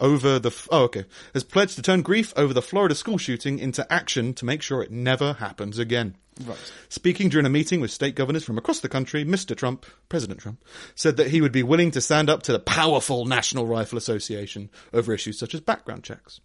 over 0.00 0.38
the 0.38 0.50
f- 0.50 0.68
oh 0.70 0.84
okay 0.84 1.04
has 1.32 1.44
pledged 1.44 1.76
to 1.76 1.82
turn 1.82 2.02
grief 2.02 2.32
over 2.36 2.52
the 2.52 2.62
Florida 2.62 2.94
school 2.94 3.18
shooting 3.18 3.58
into 3.58 3.90
action 3.92 4.34
to 4.34 4.44
make 4.44 4.62
sure 4.62 4.82
it 4.82 4.90
never 4.90 5.34
happens 5.34 5.78
again. 5.78 6.16
Right. 6.44 6.72
Speaking 6.88 7.28
during 7.30 7.46
a 7.46 7.50
meeting 7.50 7.80
with 7.80 7.90
state 7.90 8.14
governors 8.14 8.44
from 8.44 8.58
across 8.58 8.80
the 8.80 8.90
country, 8.90 9.24
Mr. 9.24 9.56
Trump, 9.56 9.86
President 10.08 10.40
Trump, 10.40 10.62
said 10.94 11.16
that 11.16 11.28
he 11.28 11.40
would 11.40 11.52
be 11.52 11.62
willing 11.62 11.90
to 11.92 12.00
stand 12.00 12.28
up 12.28 12.42
to 12.42 12.52
the 12.52 12.58
powerful 12.58 13.24
National 13.24 13.66
Rifle 13.66 13.96
Association 13.96 14.68
over 14.92 15.14
issues 15.14 15.38
such 15.38 15.54
as 15.54 15.60
background 15.62 16.04
checks. 16.04 16.40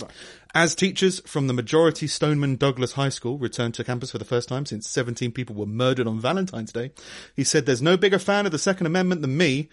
Right. 0.00 0.10
As 0.54 0.74
teachers 0.74 1.20
from 1.20 1.46
the 1.46 1.52
Marjory 1.52 2.08
Stoneman 2.08 2.56
Douglas 2.56 2.92
High 2.92 3.10
School 3.10 3.38
returned 3.38 3.74
to 3.74 3.84
campus 3.84 4.10
for 4.10 4.18
the 4.18 4.24
first 4.24 4.48
time 4.48 4.66
since 4.66 4.88
17 4.88 5.32
people 5.32 5.54
were 5.54 5.66
murdered 5.66 6.06
on 6.06 6.18
Valentine's 6.18 6.72
Day, 6.72 6.92
he 7.36 7.44
said 7.44 7.66
there's 7.66 7.82
no 7.82 7.96
bigger 7.96 8.18
fan 8.18 8.46
of 8.46 8.52
the 8.52 8.58
Second 8.58 8.86
Amendment 8.86 9.20
than 9.20 9.36
me, 9.36 9.68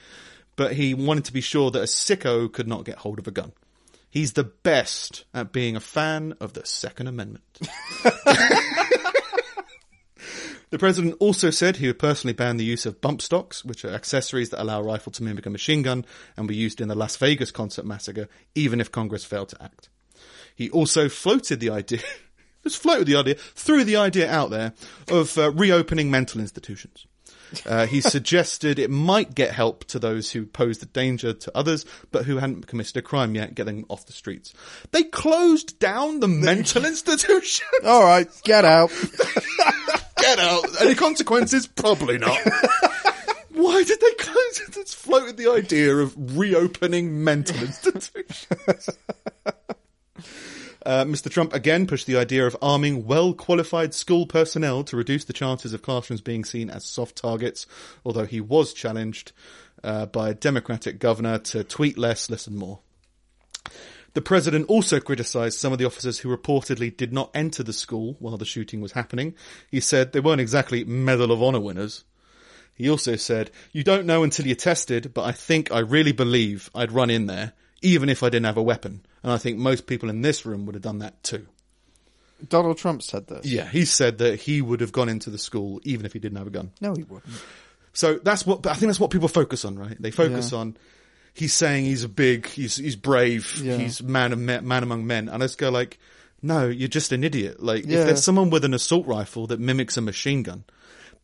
but 0.59 0.73
he 0.73 0.93
wanted 0.93 1.23
to 1.23 1.31
be 1.31 1.39
sure 1.39 1.71
that 1.71 1.79
a 1.79 1.85
sicko 1.85 2.51
could 2.51 2.67
not 2.67 2.83
get 2.83 2.97
hold 2.97 3.17
of 3.17 3.25
a 3.29 3.31
gun. 3.31 3.53
He's 4.09 4.33
the 4.33 4.43
best 4.43 5.23
at 5.33 5.53
being 5.53 5.77
a 5.77 5.79
fan 5.79 6.33
of 6.41 6.51
the 6.51 6.65
Second 6.65 7.07
Amendment. 7.07 7.45
The 10.71 10.77
president 10.77 11.15
also 11.19 11.49
said 11.49 11.77
he 11.77 11.87
would 11.87 11.97
personally 11.97 12.33
ban 12.33 12.57
the 12.57 12.63
use 12.63 12.85
of 12.85 13.01
bump 13.01 13.23
stocks, 13.23 13.65
which 13.65 13.83
are 13.83 13.89
accessories 13.89 14.51
that 14.51 14.61
allow 14.61 14.81
a 14.81 14.83
rifle 14.83 15.11
to 15.13 15.23
mimic 15.23 15.47
a 15.47 15.49
machine 15.49 15.81
gun 15.81 16.05
and 16.37 16.47
were 16.47 16.53
used 16.53 16.79
in 16.79 16.89
the 16.89 16.93
Las 16.93 17.15
Vegas 17.17 17.49
concert 17.49 17.87
massacre, 17.87 18.27
even 18.53 18.79
if 18.79 18.91
Congress 18.91 19.25
failed 19.25 19.49
to 19.49 19.63
act. 19.63 19.89
He 20.55 20.69
also 20.69 21.09
floated 21.09 21.59
the 21.59 21.71
idea, 21.71 22.01
just 22.63 22.77
floated 22.77 23.07
the 23.07 23.15
idea, 23.15 23.33
threw 23.33 23.83
the 23.83 23.95
idea 23.95 24.29
out 24.29 24.51
there 24.51 24.73
of 25.07 25.35
uh, 25.39 25.49
reopening 25.53 26.11
mental 26.11 26.39
institutions. 26.39 27.07
Uh, 27.65 27.85
he 27.85 28.01
suggested 28.01 28.79
it 28.79 28.89
might 28.89 29.35
get 29.35 29.51
help 29.51 29.83
to 29.85 29.99
those 29.99 30.31
who 30.31 30.45
posed 30.45 30.83
a 30.83 30.85
danger 30.85 31.33
to 31.33 31.51
others, 31.55 31.85
but 32.11 32.25
who 32.25 32.37
hadn't 32.37 32.67
committed 32.67 32.97
a 32.97 33.01
crime 33.01 33.35
yet, 33.35 33.55
get 33.55 33.65
them 33.65 33.85
off 33.89 34.05
the 34.05 34.13
streets. 34.13 34.53
They 34.91 35.03
closed 35.03 35.79
down 35.79 36.19
the 36.19 36.27
mental 36.27 36.85
institution. 36.85 37.67
All 37.85 38.03
right, 38.03 38.27
get 38.43 38.65
out. 38.65 38.91
Get 40.17 40.37
out. 40.37 40.65
Any 40.81 40.95
consequences? 40.95 41.65
Probably 41.65 42.17
not. 42.17 42.37
Why 43.51 43.83
did 43.83 43.99
they 43.99 44.11
close 44.13 44.59
it? 44.67 44.77
It's 44.77 44.93
floated 44.93 45.37
the 45.37 45.49
idea 45.49 45.95
of 45.95 46.37
reopening 46.37 47.23
mental 47.23 47.55
institutions. 47.61 48.89
Uh, 50.85 51.03
Mr. 51.03 51.29
Trump 51.29 51.53
again 51.53 51.85
pushed 51.85 52.07
the 52.07 52.17
idea 52.17 52.47
of 52.47 52.55
arming 52.61 53.05
well 53.05 53.33
qualified 53.33 53.93
school 53.93 54.25
personnel 54.25 54.83
to 54.83 54.95
reduce 54.95 55.25
the 55.25 55.33
chances 55.33 55.73
of 55.73 55.81
classrooms 55.81 56.21
being 56.21 56.45
seen 56.45 56.69
as 56.69 56.85
soft 56.85 57.17
targets, 57.17 57.67
although 58.05 58.25
he 58.25 58.39
was 58.39 58.73
challenged 58.73 59.31
uh, 59.83 60.05
by 60.05 60.29
a 60.29 60.33
Democratic 60.33 60.99
governor 60.99 61.37
to 61.37 61.63
tweet 61.63 61.97
less, 61.97 62.29
listen 62.29 62.55
more. 62.55 62.79
The 64.13 64.21
president 64.21 64.67
also 64.67 64.99
criticised 64.99 65.59
some 65.59 65.71
of 65.71 65.79
the 65.79 65.85
officers 65.85 66.19
who 66.19 66.35
reportedly 66.35 66.95
did 66.95 67.13
not 67.13 67.29
enter 67.33 67.61
the 67.61 67.73
school 67.73 68.15
while 68.19 68.37
the 68.37 68.45
shooting 68.45 68.81
was 68.81 68.93
happening. 68.93 69.35
He 69.69 69.79
said 69.79 70.11
they 70.11 70.19
weren't 70.19 70.41
exactly 70.41 70.83
Medal 70.83 71.31
of 71.31 71.43
Honor 71.43 71.59
winners. 71.59 72.05
He 72.73 72.89
also 72.89 73.17
said, 73.17 73.51
You 73.71 73.83
don't 73.83 74.05
know 74.05 74.23
until 74.23 74.47
you're 74.47 74.55
tested, 74.55 75.13
but 75.13 75.25
I 75.25 75.31
think 75.31 75.71
I 75.71 75.79
really 75.79 76.13
believe 76.13 76.69
I'd 76.73 76.91
run 76.91 77.09
in 77.09 77.27
there, 77.27 77.53
even 77.81 78.09
if 78.09 78.23
I 78.23 78.29
didn't 78.29 78.45
have 78.45 78.57
a 78.57 78.63
weapon. 78.63 79.05
And 79.23 79.31
I 79.31 79.37
think 79.37 79.57
most 79.57 79.85
people 79.87 80.09
in 80.09 80.21
this 80.21 80.45
room 80.45 80.65
would 80.65 80.75
have 80.75 80.81
done 80.81 80.99
that 80.99 81.21
too. 81.23 81.45
Donald 82.47 82.77
Trump 82.77 83.03
said 83.03 83.27
this. 83.27 83.45
Yeah, 83.45 83.67
he 83.67 83.83
said 83.85 84.19
that 84.19 84.39
he 84.39 84.61
would 84.61 84.79
have 84.79 84.91
gone 84.93 85.09
into 85.09 85.29
the 85.29 85.37
school 85.37 85.81
even 85.83 86.05
if 86.05 86.13
he 86.13 86.19
didn't 86.19 86.37
have 86.37 86.47
a 86.47 86.51
gun. 86.51 86.71
No, 86.79 86.93
he 86.95 87.03
wouldn't. 87.03 87.33
So 87.93 88.17
that's 88.23 88.45
what 88.45 88.65
I 88.65 88.73
think 88.75 88.87
that's 88.89 88.99
what 88.99 89.11
people 89.11 89.27
focus 89.27 89.65
on, 89.65 89.77
right? 89.77 90.01
They 90.01 90.11
focus 90.11 90.51
Yeah. 90.53 90.59
on 90.59 90.77
he's 91.33 91.53
saying 91.53 91.85
he's 91.85 92.03
a 92.05 92.09
big, 92.09 92.47
he's 92.47 92.77
he's 92.77 92.95
brave, 92.95 93.59
Yeah. 93.61 93.77
he's 93.77 94.01
man 94.01 94.31
of 94.31 94.39
me- 94.39 94.61
man 94.61 94.83
among 94.83 95.05
men, 95.05 95.27
and 95.27 95.43
I 95.43 95.45
just 95.45 95.57
go 95.57 95.69
like, 95.69 95.99
no, 96.41 96.67
you're 96.67 96.87
just 96.87 97.11
an 97.11 97.25
idiot. 97.25 97.61
Like 97.61 97.85
Yeah. 97.85 97.99
if 97.99 98.05
there's 98.05 98.23
someone 98.23 98.49
with 98.49 98.63
an 98.63 98.73
assault 98.73 99.05
rifle 99.05 99.47
that 99.47 99.59
mimics 99.59 99.97
a 99.97 100.01
machine 100.01 100.43
gun, 100.43 100.63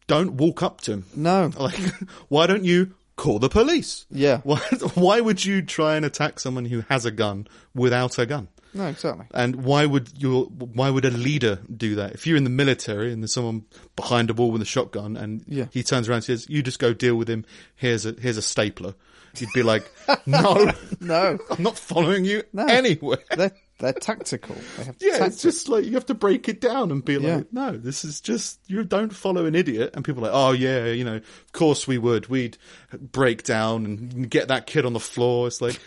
don't 0.08 0.34
walk 0.34 0.62
up 0.62 0.82
to 0.82 0.92
him. 0.92 1.06
No. 1.16 1.50
Like, 1.58 1.80
why 2.28 2.46
don't 2.46 2.66
you 2.66 2.94
call 3.16 3.40
the 3.40 3.50
police? 3.50 4.06
Yeah. 4.10 4.42
Why 4.44 4.58
why 4.96 5.22
would 5.22 5.44
you 5.46 5.62
try 5.62 5.96
and 5.96 6.06
attack 6.06 6.40
someone 6.40 6.66
who 6.66 6.82
has 6.90 7.06
a 7.06 7.12
gun 7.12 7.48
without 7.74 8.18
a 8.20 8.26
gun? 8.26 8.48
No, 8.74 8.88
exactly. 8.88 9.26
And 9.34 9.64
why 9.64 9.86
would 9.86 10.10
your 10.18 10.46
why 10.46 10.90
would 10.90 11.06
a 11.06 11.10
leader 11.12 11.60
do 11.76 11.96
that? 11.96 12.12
If 12.14 12.28
you're 12.28 12.36
in 12.36 12.44
the 12.44 12.50
military 12.50 13.14
and 13.14 13.24
there's 13.24 13.32
someone 13.32 13.64
behind 13.96 14.30
a 14.30 14.34
wall 14.34 14.52
with 14.52 14.62
a 14.62 14.66
shotgun 14.66 15.16
and 15.16 15.44
Yeah. 15.48 15.68
he 15.72 15.82
turns 15.82 16.10
around 16.10 16.18
and 16.18 16.24
says, 16.26 16.46
"You 16.50 16.62
just 16.62 16.80
go 16.80 16.94
deal 16.94 17.16
with 17.16 17.30
him. 17.30 17.46
Here's 17.76 18.06
a 18.06 18.16
here's 18.20 18.38
a 18.38 18.42
stapler." 18.42 18.94
You'd 19.38 19.50
be 19.54 19.64
like, 19.64 19.90
"No, 20.26 20.72
No. 21.00 21.38
I'm 21.52 21.64
not 21.64 21.78
following 21.78 22.26
you 22.26 22.44
No. 22.54 22.66
anywhere." 22.66 23.20
They're, 23.36 23.52
they're 23.80 23.94
tactical. 23.94 24.56
They 24.78 24.84
have 24.86 24.96
Yeah, 25.00 25.12
tactics. 25.18 25.34
it's 25.36 25.42
just 25.44 25.70
like 25.70 25.86
you 25.86 25.94
have 25.94 26.06
to 26.08 26.14
break 26.14 26.48
it 26.50 26.62
down 26.62 26.92
and 26.92 27.04
be 27.04 27.18
like, 27.18 27.26
Yeah. 27.26 27.42
"No, 27.52 27.78
this 27.78 28.04
is 28.06 28.22
just 28.22 28.60
you 28.68 28.84
don't 28.84 29.14
follow 29.14 29.46
an 29.46 29.56
idiot." 29.56 29.92
And 29.94 30.04
people 30.06 30.24
are 30.26 30.28
like, 30.32 30.36
"Oh 30.36 30.52
yeah, 30.52 30.86
you 30.88 31.04
know, 31.04 31.16
of 31.18 31.52
course 31.52 31.88
we 31.88 31.98
would. 31.98 32.28
We'd 32.28 32.58
break 32.94 33.44
down 33.44 33.86
and 33.86 34.30
get 34.30 34.48
that 34.48 34.66
kid 34.68 34.86
on 34.86 34.94
the 34.94 35.00
floor." 35.00 35.48
It's 35.48 35.62
like. 35.62 35.80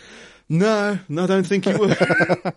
No, 0.51 0.99
no, 1.11 1.25
I 1.25 1.27
don't 1.27 1.47
think 1.47 1.67
you 1.67 1.77
would. 1.77 1.95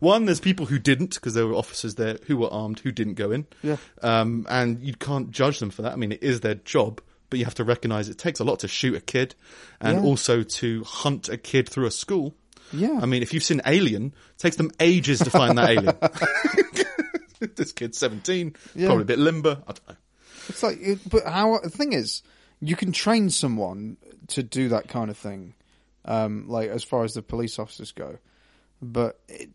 One, 0.00 0.24
there's 0.24 0.40
people 0.40 0.64
who 0.64 0.78
didn't 0.78 1.14
because 1.16 1.34
there 1.34 1.46
were 1.46 1.52
officers 1.52 1.96
there 1.96 2.16
who 2.26 2.38
were 2.38 2.48
armed 2.50 2.78
who 2.78 2.90
didn't 2.90 3.14
go 3.14 3.30
in. 3.32 3.46
Yeah. 3.62 3.76
Um, 4.02 4.46
and 4.48 4.80
you 4.80 4.94
can't 4.94 5.30
judge 5.30 5.58
them 5.58 5.68
for 5.68 5.82
that. 5.82 5.92
I 5.92 5.96
mean, 5.96 6.12
it 6.12 6.22
is 6.22 6.40
their 6.40 6.54
job, 6.54 7.02
but 7.28 7.38
you 7.38 7.44
have 7.44 7.54
to 7.56 7.64
recognize 7.64 8.08
it 8.08 8.16
takes 8.16 8.40
a 8.40 8.44
lot 8.44 8.60
to 8.60 8.68
shoot 8.68 8.94
a 8.94 9.00
kid 9.02 9.34
and 9.78 9.98
Yeah. 9.98 10.04
also 10.04 10.42
to 10.42 10.84
hunt 10.84 11.28
a 11.28 11.36
kid 11.36 11.68
through 11.68 11.84
a 11.84 11.90
school. 11.90 12.34
Yeah. 12.72 12.98
I 13.00 13.06
mean, 13.06 13.22
if 13.22 13.32
you've 13.34 13.44
seen 13.44 13.60
Alien, 13.66 14.06
it 14.06 14.38
takes 14.38 14.56
them 14.56 14.70
ages 14.80 15.20
to 15.20 15.30
find 15.30 15.58
that 15.58 15.70
alien. 15.70 15.96
this 17.56 17.72
kid's 17.72 17.98
17, 17.98 18.54
Yeah. 18.74 18.86
probably 18.86 19.02
a 19.02 19.06
bit 19.06 19.18
limber. 19.18 19.58
I 19.66 19.72
don't 19.72 19.88
know. 19.88 19.96
It's 20.48 20.62
like, 20.62 20.78
it, 20.80 20.98
but 21.08 21.24
how 21.26 21.58
the 21.62 21.70
thing 21.70 21.92
is, 21.92 22.22
you 22.60 22.76
can 22.76 22.92
train 22.92 23.30
someone 23.30 23.96
to 24.28 24.42
do 24.42 24.68
that 24.70 24.88
kind 24.88 25.10
of 25.10 25.16
thing, 25.18 25.54
um, 26.04 26.48
like 26.48 26.70
as 26.70 26.82
far 26.84 27.04
as 27.04 27.14
the 27.14 27.22
police 27.22 27.58
officers 27.58 27.92
go, 27.92 28.18
but 28.82 29.18
it, 29.28 29.50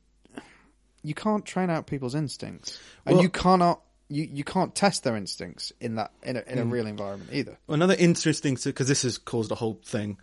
you 1.03 1.13
can't 1.13 1.45
train 1.45 1.69
out 1.69 1.87
people's 1.87 2.15
instincts, 2.15 2.79
and 3.05 3.15
Well- 3.15 3.23
you 3.23 3.29
cannot. 3.29 3.81
You, 4.11 4.27
you 4.33 4.43
can't 4.43 4.73
test 4.73 5.03
their 5.03 5.15
instincts 5.15 5.71
in 5.79 5.93
that 5.95 6.09
in 6.23 6.35
a, 6.35 6.39
in 6.47 6.57
Mm. 6.57 6.61
a 6.61 6.65
real 6.65 6.87
environment 6.87 7.29
either. 7.31 7.59
Another 7.67 7.93
interesting, 7.93 8.57
because 8.63 8.87
this 8.87 9.03
has 9.03 9.19
caused 9.19 9.51
a 9.51 9.55
whole 9.55 9.79
thing, 9.85 10.17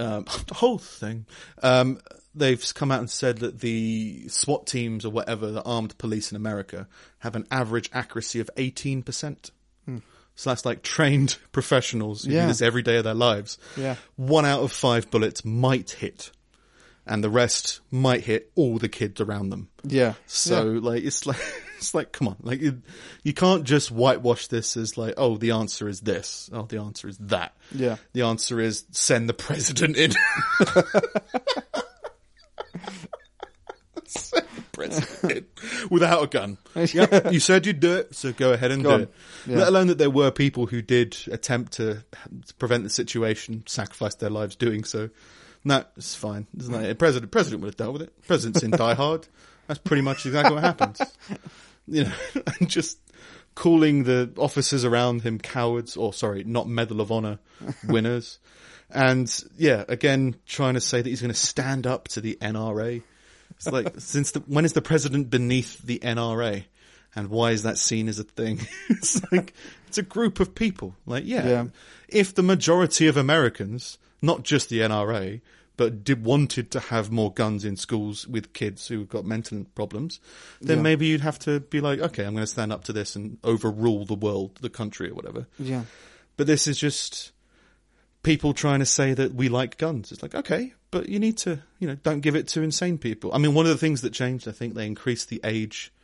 um, 0.00 0.24
a 0.50 0.54
whole 0.54 0.78
thing. 0.78 1.26
Um, 1.62 2.00
they've 2.34 2.64
come 2.74 2.90
out 2.90 3.00
and 3.00 3.10
said 3.10 3.38
that 3.38 3.60
the 3.60 4.26
SWAT 4.28 4.66
teams 4.66 5.04
or 5.04 5.10
whatever, 5.10 5.50
the 5.50 5.62
armed 5.62 5.96
police 5.98 6.30
in 6.32 6.36
America, 6.36 6.88
have 7.18 7.36
an 7.36 7.46
average 7.50 7.90
accuracy 7.92 8.40
of 8.40 8.50
18%. 8.56 9.50
So 10.36 10.48
that's 10.50 10.64
like 10.64 10.82
trained 10.82 11.36
professionals 11.52 12.24
who 12.24 12.32
Yeah. 12.32 12.42
do 12.42 12.48
this 12.48 12.62
every 12.62 12.82
day 12.82 12.96
of 12.96 13.04
their 13.04 13.12
lives. 13.14 13.58
Yeah. 13.76 13.96
One 14.16 14.46
out 14.46 14.60
of 14.62 14.72
five 14.72 15.10
bullets 15.10 15.44
might 15.44 15.90
hit, 15.90 16.30
and 17.06 17.22
the 17.22 17.28
rest 17.28 17.80
might 17.90 18.22
hit 18.24 18.50
all 18.54 18.78
the 18.78 18.88
kids 18.88 19.20
around 19.20 19.50
them. 19.50 19.68
Yeah. 19.84 20.14
So 20.26 20.70
Yeah. 20.72 20.80
like 20.80 21.02
it's 21.04 21.26
like 21.26 21.36
it's 21.80 21.94
like 21.94 22.12
come 22.12 22.28
on, 22.28 22.36
like 22.42 22.60
you, 22.60 22.82
you 23.24 23.32
can't 23.32 23.64
just 23.64 23.90
whitewash 23.90 24.46
this 24.48 24.76
as 24.76 24.96
like 24.98 25.14
oh 25.16 25.36
the 25.36 25.50
answer 25.52 25.88
is 25.88 26.00
this, 26.00 26.48
oh 26.52 26.62
the 26.62 26.78
answer 26.78 27.08
is 27.08 27.18
that. 27.18 27.56
Yeah. 27.72 27.96
The 28.12 28.22
answer 28.22 28.60
is 28.60 28.84
send 28.90 29.28
the 29.28 29.34
president 29.34 29.96
in. 29.96 30.12
send 34.06 34.46
the 34.56 34.62
president 34.72 35.32
in 35.32 35.88
without 35.90 36.22
a 36.22 36.26
gun. 36.26 36.58
Yep, 36.76 37.32
you 37.32 37.40
said 37.40 37.66
you'd 37.66 37.80
do 37.80 37.94
it, 37.96 38.14
so 38.14 38.32
go 38.32 38.52
ahead 38.52 38.70
and 38.70 38.82
Go 38.82 38.88
do 38.90 38.94
on. 38.94 39.00
it. 39.02 39.14
Yeah. 39.46 39.56
Let 39.58 39.68
alone 39.68 39.86
that 39.88 39.98
there 39.98 40.10
were 40.10 40.30
people 40.30 40.66
who 40.66 40.82
did 40.82 41.16
attempt 41.30 41.72
to 41.74 42.04
prevent 42.58 42.84
the 42.84 42.90
situation, 42.90 43.64
sacrificed 43.66 44.20
their 44.20 44.30
lives 44.30 44.56
doing 44.56 44.84
so. 44.84 45.10
No, 45.64 45.84
it's 45.96 46.14
fine. 46.14 46.46
Isn't 46.58 46.74
it? 46.74 46.98
President 46.98 47.30
president 47.30 47.60
would 47.62 47.68
have 47.68 47.76
dealt 47.76 47.92
with 47.92 48.02
it. 48.02 48.26
President's 48.26 48.62
in 48.62 48.70
Die 48.76 48.94
Hard. 48.94 49.26
That's 49.66 49.78
pretty 49.80 50.02
much 50.02 50.24
exactly 50.26 50.54
what 50.54 50.64
happens. 50.64 51.00
You 51.90 52.04
know, 52.04 52.12
and 52.60 52.68
just 52.70 52.98
calling 53.54 54.04
the 54.04 54.30
officers 54.38 54.84
around 54.84 55.22
him 55.22 55.38
cowards, 55.38 55.96
or 55.96 56.12
sorry, 56.12 56.44
not 56.44 56.68
Medal 56.68 57.00
of 57.00 57.10
Honor 57.12 57.38
winners. 57.86 58.38
And 58.88 59.32
yeah, 59.56 59.84
again, 59.88 60.36
trying 60.46 60.74
to 60.74 60.80
say 60.80 61.02
that 61.02 61.08
he's 61.08 61.20
going 61.20 61.32
to 61.32 61.38
stand 61.38 61.86
up 61.86 62.08
to 62.08 62.20
the 62.20 62.38
NRA. 62.40 63.02
It's 63.56 63.66
like, 63.66 63.94
since 63.98 64.30
the, 64.32 64.40
when 64.40 64.64
is 64.64 64.72
the 64.72 64.82
president 64.82 65.30
beneath 65.30 65.78
the 65.82 65.98
NRA? 65.98 66.64
And 67.14 67.28
why 67.28 67.50
is 67.50 67.64
that 67.64 67.76
seen 67.76 68.08
as 68.08 68.18
a 68.20 68.24
thing? 68.24 68.60
it's 68.88 69.20
like, 69.32 69.52
it's 69.88 69.98
a 69.98 70.02
group 70.02 70.38
of 70.40 70.54
people. 70.54 70.94
Like, 71.06 71.24
yeah, 71.26 71.46
Yeah. 71.48 71.64
if 72.08 72.34
the 72.34 72.42
majority 72.42 73.08
of 73.08 73.16
Americans, 73.16 73.98
not 74.22 74.44
just 74.44 74.68
the 74.68 74.78
NRA, 74.80 75.40
but 75.80 76.04
did 76.04 76.26
wanted 76.26 76.70
to 76.70 76.78
have 76.78 77.10
more 77.10 77.32
guns 77.32 77.64
in 77.64 77.74
schools 77.74 78.28
with 78.28 78.52
kids 78.52 78.88
who've 78.88 79.08
got 79.08 79.24
mental 79.24 79.64
problems, 79.74 80.20
then 80.60 80.76
Yeah. 80.76 80.82
maybe 80.82 81.06
you'd 81.06 81.22
have 81.22 81.38
to 81.38 81.60
be 81.60 81.80
like, 81.80 82.00
okay, 82.00 82.22
I'm 82.26 82.34
going 82.34 82.42
to 82.42 82.46
stand 82.46 82.70
up 82.70 82.84
to 82.84 82.92
this 82.92 83.16
and 83.16 83.38
overrule 83.42 84.04
the 84.04 84.14
world, 84.14 84.58
the 84.60 84.68
country, 84.68 85.08
or 85.08 85.14
whatever. 85.14 85.46
Yeah. 85.58 85.84
But 86.36 86.46
this 86.46 86.66
is 86.66 86.76
just 86.76 87.32
people 88.22 88.52
trying 88.52 88.80
to 88.80 88.84
say 88.84 89.14
that 89.14 89.32
we 89.34 89.48
like 89.48 89.78
guns. 89.78 90.12
It's 90.12 90.20
like, 90.22 90.34
okay, 90.34 90.74
but 90.90 91.08
you 91.08 91.18
need 91.18 91.38
to, 91.38 91.60
you 91.78 91.88
know, 91.88 91.94
don't 91.94 92.20
give 92.20 92.36
it 92.36 92.46
to 92.48 92.60
insane 92.60 92.98
people. 92.98 93.32
I 93.32 93.38
mean, 93.38 93.54
one 93.54 93.64
of 93.64 93.72
the 93.72 93.78
things 93.78 94.02
that 94.02 94.12
changed, 94.12 94.46
I 94.46 94.52
think 94.52 94.74
they 94.74 94.86
increased 94.86 95.30
the 95.30 95.40
age 95.44 95.94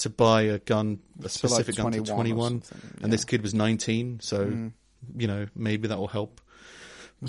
to 0.00 0.10
buy 0.10 0.42
a 0.42 0.58
gun, 0.58 0.98
a 1.18 1.22
like 1.22 1.30
specific 1.30 1.76
gun 1.76 1.92
to 1.92 2.02
21 2.02 2.10
or 2.10 2.14
21. 2.14 2.62
something, 2.62 2.90
And 3.02 3.10
this 3.10 3.24
kid 3.24 3.40
was 3.40 3.54
19, 3.54 4.20
so, 4.20 4.44
mm. 4.44 4.72
you 5.16 5.28
know, 5.28 5.46
maybe 5.56 5.88
that 5.88 5.96
will 5.96 6.08
help. 6.08 6.42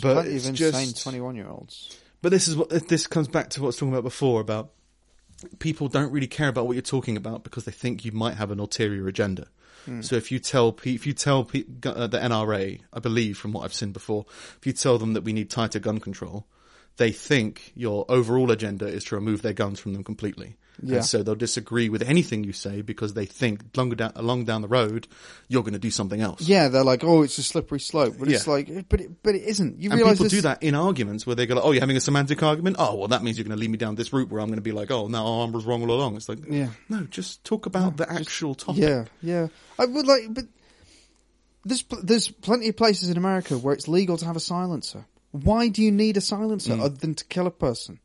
But 0.01 0.13
plenty 0.13 0.35
it's 0.35 0.45
of 0.45 0.49
insane 0.51 0.89
just- 0.89 1.03
twenty-one-year-olds. 1.03 1.97
But 2.21 2.29
this 2.29 2.47
is 2.47 2.55
what 2.55 2.69
this 2.87 3.05
comes 3.07 3.27
back 3.27 3.49
to 3.51 3.61
what 3.61 3.65
I 3.65 3.69
was 3.69 3.77
talking 3.77 3.93
about 3.93 4.03
before 4.03 4.41
about 4.41 4.71
people 5.59 5.87
don't 5.87 6.11
really 6.11 6.27
care 6.27 6.47
about 6.47 6.65
what 6.65 6.73
you're 6.73 6.81
talking 6.81 7.17
about 7.17 7.43
because 7.43 7.65
they 7.65 7.71
think 7.71 8.03
you 8.05 8.11
might 8.11 8.35
have 8.35 8.51
an 8.51 8.59
ulterior 8.59 9.07
agenda. 9.07 9.47
So 10.01 10.15
if 10.15 10.31
you 10.31 10.39
tell 10.39 10.75
if 10.83 11.05
you 11.05 11.13
tell 11.13 11.41
uh, 11.41 12.07
the 12.07 12.17
NRA, 12.17 12.79
I 12.91 12.99
believe 12.99 13.37
from 13.37 13.51
what 13.53 13.65
I've 13.65 13.73
seen 13.73 13.91
before, 13.91 14.25
if 14.57 14.65
you 14.65 14.73
tell 14.73 14.97
them 14.97 15.13
that 15.13 15.23
we 15.23 15.31
need 15.31 15.51
tighter 15.51 15.77
gun 15.77 15.99
control, 15.99 16.47
they 16.97 17.11
think 17.11 17.71
your 17.75 18.03
overall 18.09 18.49
agenda 18.49 18.87
is 18.87 19.03
to 19.05 19.15
remove 19.15 19.43
their 19.43 19.53
guns 19.53 19.79
from 19.79 19.93
them 19.93 20.03
completely. 20.03 20.55
Yeah. 20.81 20.95
And 20.97 21.05
so 21.05 21.23
they'll 21.23 21.35
disagree 21.35 21.89
with 21.89 22.01
anything 22.03 22.43
you 22.43 22.53
say 22.53 22.81
because 22.81 23.13
they 23.13 23.25
think 23.25 23.61
longer 23.77 23.95
down, 23.95 24.11
along 24.15 24.45
down 24.45 24.61
the 24.61 24.67
road, 24.67 25.07
you're 25.47 25.63
going 25.63 25.73
to 25.73 25.79
do 25.79 25.91
something 25.91 26.19
else. 26.21 26.41
Yeah, 26.41 26.67
they're 26.67 26.83
like, 26.83 27.03
oh, 27.03 27.21
it's 27.23 27.37
a 27.37 27.43
slippery 27.43 27.79
slope, 27.79 28.15
but 28.19 28.27
it's 28.29 28.45
Yeah. 28.45 28.53
like, 28.53 28.89
but 28.89 29.01
it, 29.01 29.11
but 29.23 29.35
it 29.35 29.43
isn't. 29.43 29.79
You 29.81 29.89
And 29.91 29.97
realize 29.99 30.15
people 30.17 30.25
this, 30.25 30.33
do 30.33 30.41
that 30.41 30.61
in 30.63 30.75
arguments 30.75 31.25
where 31.25 31.35
they 31.35 31.45
go, 31.45 31.55
like, 31.55 31.63
"Oh, 31.65 31.71
you're 31.71 31.81
having 31.81 31.97
a 31.97 32.01
semantic 32.01 32.43
argument. 32.43 32.75
Oh, 32.79 32.95
well, 32.95 33.07
that 33.07 33.23
means 33.23 33.37
you're 33.37 33.45
going 33.45 33.55
to 33.57 33.59
lead 33.61 33.69
me 33.71 33.77
down 33.77 33.95
this 33.95 34.11
route 34.11 34.29
where 34.29 34.41
I'm 34.41 34.47
going 34.47 34.57
to 34.57 34.61
be 34.61 34.71
like, 34.71 34.91
oh, 34.91 35.07
no, 35.07 35.43
I 35.43 35.45
was 35.49 35.65
wrong 35.65 35.81
all 35.83 35.91
along." 35.91 36.15
It's 36.17 36.27
like, 36.29 36.39
Yeah. 36.49 36.69
no, 36.89 37.03
just 37.03 37.43
talk 37.43 37.65
about 37.65 37.97
the 37.97 38.11
actual 38.11 38.55
topic. 38.55 38.81
Yeah, 38.81 39.05
yeah. 39.21 39.47
I 39.79 39.85
would 39.85 40.05
like, 40.07 40.33
but 40.33 40.45
there's 41.63 41.81
pl- 41.81 42.01
there's 42.03 42.29
plenty 42.29 42.69
of 42.69 42.77
places 42.77 43.09
in 43.09 43.17
America 43.17 43.57
where 43.57 43.73
it's 43.73 43.87
legal 43.87 44.17
to 44.17 44.25
have 44.25 44.35
a 44.35 44.39
silencer. 44.39 45.05
Why 45.31 45.67
do 45.67 45.81
you 45.81 45.91
need 45.91 46.15
a 46.17 46.21
silencer 46.21 46.73
Mm. 46.73 46.79
other 46.81 46.95
than 46.95 47.15
to 47.15 47.25
kill 47.25 47.47
a 47.47 47.51
person? 47.51 47.99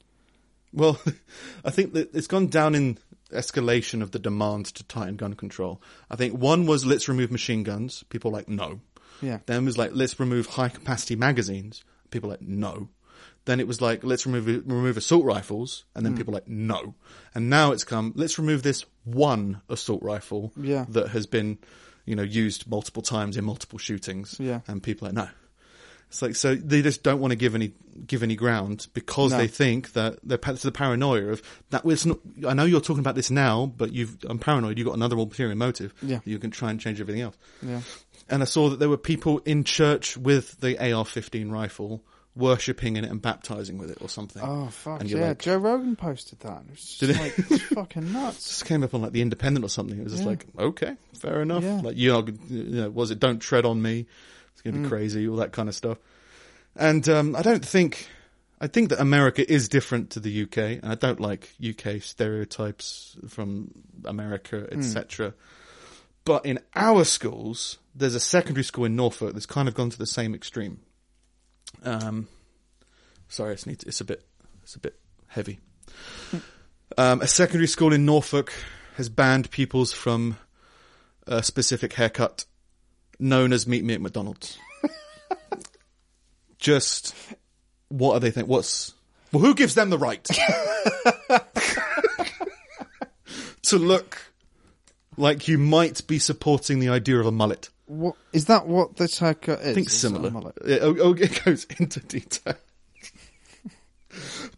Well, 0.72 1.00
I 1.64 1.70
think 1.70 1.92
that 1.94 2.14
it's 2.14 2.26
gone 2.26 2.48
down 2.48 2.74
in 2.74 2.98
escalation 3.32 4.02
of 4.02 4.10
the 4.10 4.18
demand 4.18 4.66
to 4.66 4.84
tighten 4.84 5.16
gun 5.16 5.34
control. 5.34 5.80
I 6.10 6.16
think 6.16 6.34
one 6.34 6.66
was 6.66 6.84
let's 6.84 7.08
remove 7.08 7.30
machine 7.30 7.62
guns. 7.62 8.04
People 8.08 8.30
like 8.30 8.48
no. 8.48 8.80
Yeah. 9.22 9.38
Then 9.46 9.62
it 9.62 9.66
was 9.66 9.78
like 9.78 9.90
let's 9.94 10.18
remove 10.18 10.46
high 10.46 10.68
capacity 10.68 11.16
magazines. 11.16 11.84
People 12.10 12.30
like 12.30 12.42
no. 12.42 12.88
Then 13.44 13.60
it 13.60 13.66
was 13.66 13.80
like 13.80 14.04
let's 14.04 14.26
remove 14.26 14.46
remove 14.46 14.96
assault 14.96 15.24
rifles, 15.24 15.84
and 15.94 16.04
then 16.04 16.12
hmm. 16.12 16.18
people 16.18 16.32
were 16.32 16.38
like 16.38 16.48
no. 16.48 16.94
And 17.34 17.48
now 17.48 17.72
it's 17.72 17.84
come 17.84 18.12
let's 18.16 18.38
remove 18.38 18.62
this 18.62 18.84
one 19.04 19.62
assault 19.68 20.02
rifle 20.02 20.52
Yeah. 20.56 20.86
that 20.90 21.08
has 21.08 21.26
been 21.26 21.58
you 22.04 22.16
know 22.16 22.22
used 22.22 22.68
multiple 22.68 23.02
times 23.02 23.36
in 23.36 23.44
multiple 23.44 23.78
shootings. 23.78 24.36
Yeah. 24.38 24.60
and 24.66 24.82
people 24.82 25.06
are 25.08 25.12
like 25.12 25.26
no. 25.26 25.28
It's 26.10 26.22
like 26.22 26.34
so 26.36 26.54
they 26.54 26.82
just 26.82 27.02
don't 27.02 27.20
want 27.20 27.30
to 27.30 27.36
give 27.36 27.54
any 27.54 27.72
give 28.06 28.22
any 28.22 28.34
ground 28.34 28.88
because 28.94 29.30
No. 29.32 29.38
they 29.38 29.46
think 29.46 29.92
that 29.92 30.18
they're 30.24 30.38
it's 30.48 30.62
the 30.62 30.72
paranoia 30.72 31.28
of 31.28 31.42
that. 31.70 31.82
It's 31.86 32.04
not. 32.04 32.18
I 32.46 32.52
know 32.52 32.64
you're 32.64 32.80
talking 32.80 33.00
about 33.00 33.14
this 33.14 33.30
now, 33.30 33.66
but 33.66 33.92
you've 33.92 34.16
I'm 34.28 34.38
paranoid. 34.40 34.76
You've 34.76 34.86
got 34.88 34.96
another 34.96 35.16
ulterior 35.16 35.54
motive. 35.54 35.94
Yeah. 36.02 36.18
you 36.24 36.38
can 36.40 36.50
try 36.50 36.70
and 36.70 36.80
change 36.80 37.00
everything 37.00 37.22
else. 37.22 37.36
Yeah. 37.62 37.80
And 38.28 38.42
I 38.42 38.44
saw 38.46 38.68
that 38.70 38.78
there 38.80 38.88
were 38.88 38.96
people 38.96 39.38
in 39.44 39.64
church 39.64 40.16
with 40.16 40.60
the 40.60 40.76
AR-15 40.78 41.50
rifle 41.50 42.02
worshipping 42.36 42.96
in 42.96 43.04
it 43.04 43.10
and 43.10 43.20
baptizing 43.20 43.76
with 43.78 43.90
it 43.90 43.98
or 44.00 44.08
something. 44.08 44.40
Oh 44.44 44.66
fuck 44.68 45.00
And 45.00 45.10
yeah! 45.10 45.28
like- 45.28 45.40
Joe 45.40 45.56
Rogan 45.58 45.94
posted 45.96 46.40
that. 46.40 46.62
It 46.68 46.70
was 46.70 46.80
just 46.84 47.00
Did 47.00 47.16
like 47.18 47.34
it's 47.38 47.62
fucking 47.74 48.12
nuts. 48.12 48.48
Just 48.48 48.66
came 48.66 48.82
up 48.82 48.94
on 48.94 49.02
like 49.02 49.12
the 49.12 49.20
Independent 49.22 49.64
or 49.64 49.68
something. 49.68 49.98
It 49.98 50.04
was 50.04 50.12
just 50.12 50.24
Yeah. 50.24 50.30
like 50.30 50.46
okay, 50.58 50.96
fair 51.20 51.42
enough. 51.42 51.62
Yeah. 51.62 51.80
Like 51.82 51.96
you 51.96 52.12
know, 52.12 52.26
you 52.48 52.62
know, 52.82 52.90
was 52.90 53.10
it 53.10 53.18
"Don't 53.20 53.40
tread 53.40 53.64
on 53.64 53.82
me"? 53.82 54.06
It's 54.62 54.68
Mm. 54.68 54.72
gonna 54.72 54.82
be 54.84 54.88
crazy, 54.88 55.26
all 55.28 55.36
that 55.36 55.52
kind 55.52 55.68
of 55.68 55.74
stuff. 55.74 55.98
And 56.76 57.08
um, 57.08 57.34
I 57.36 57.42
don't 57.42 57.64
think. 57.64 58.08
I 58.62 58.66
think 58.66 58.90
that 58.90 59.00
America 59.00 59.50
is 59.50 59.70
different 59.70 60.10
to 60.10 60.20
the 60.20 60.42
UK, 60.42 60.58
and 60.82 60.86
I 60.92 60.94
don't 60.94 61.18
like 61.18 61.48
UK 61.66 62.02
stereotypes 62.02 63.16
from 63.26 63.70
America, 64.04 64.68
Hmm. 64.70 64.78
etc. 64.78 65.32
But 66.26 66.44
in 66.44 66.58
our 66.76 67.04
schools, 67.04 67.78
there's 67.94 68.14
a 68.14 68.20
secondary 68.20 68.64
school 68.64 68.84
in 68.84 68.94
Norfolk 68.96 69.32
that's 69.32 69.46
kind 69.46 69.66
of 69.66 69.72
gone 69.74 69.88
to 69.88 69.96
the 69.98 70.04
same 70.06 70.34
extreme. 70.34 70.80
Um, 71.82 72.28
sorry, 73.28 73.54
it's, 73.54 73.64
need 73.66 73.82
it's 73.86 74.02
a 74.02 74.04
bit, 74.04 74.26
it's 74.62 74.74
a 74.76 74.78
bit 74.78 75.00
heavy. 75.28 75.58
Um, 76.98 77.22
a 77.22 77.26
secondary 77.26 77.66
school 77.66 77.94
in 77.94 78.04
Norfolk 78.04 78.52
has 78.96 79.08
banned 79.08 79.50
pupils 79.50 79.92
from 79.94 80.36
a 81.26 81.42
specific 81.42 81.94
haircut 81.94 82.44
known 83.20 83.52
as 83.52 83.66
"Meet 83.66 83.84
Me 83.84 83.94
at 83.94 84.00
McDonald's." 84.00 84.58
Just 86.58 87.14
what 87.88 88.14
are 88.14 88.20
they 88.20 88.30
think? 88.30 88.48
What's 88.48 88.94
well? 89.32 89.42
Who 89.42 89.54
gives 89.54 89.74
them 89.74 89.90
the 89.90 89.98
right 89.98 90.24
to 93.62 93.78
look 93.78 94.18
like 95.16 95.48
you 95.48 95.58
might 95.58 96.06
be 96.06 96.18
supporting 96.18 96.78
the 96.80 96.88
idea 96.88 97.18
of 97.18 97.26
a 97.26 97.32
mullet? 97.32 97.68
What 97.86 98.16
is 98.32 98.46
that? 98.46 98.66
What 98.66 98.96
the 98.96 99.14
haircut 99.18 99.60
is? 99.60 99.68
I 99.68 99.74
think 99.74 99.88
Is 99.88 99.92
similar. 99.92 100.52
It, 100.64 100.80
oh, 100.82 100.96
oh, 101.00 101.14
it 101.14 101.44
goes 101.44 101.66
into 101.78 102.00
detail. 102.00 102.54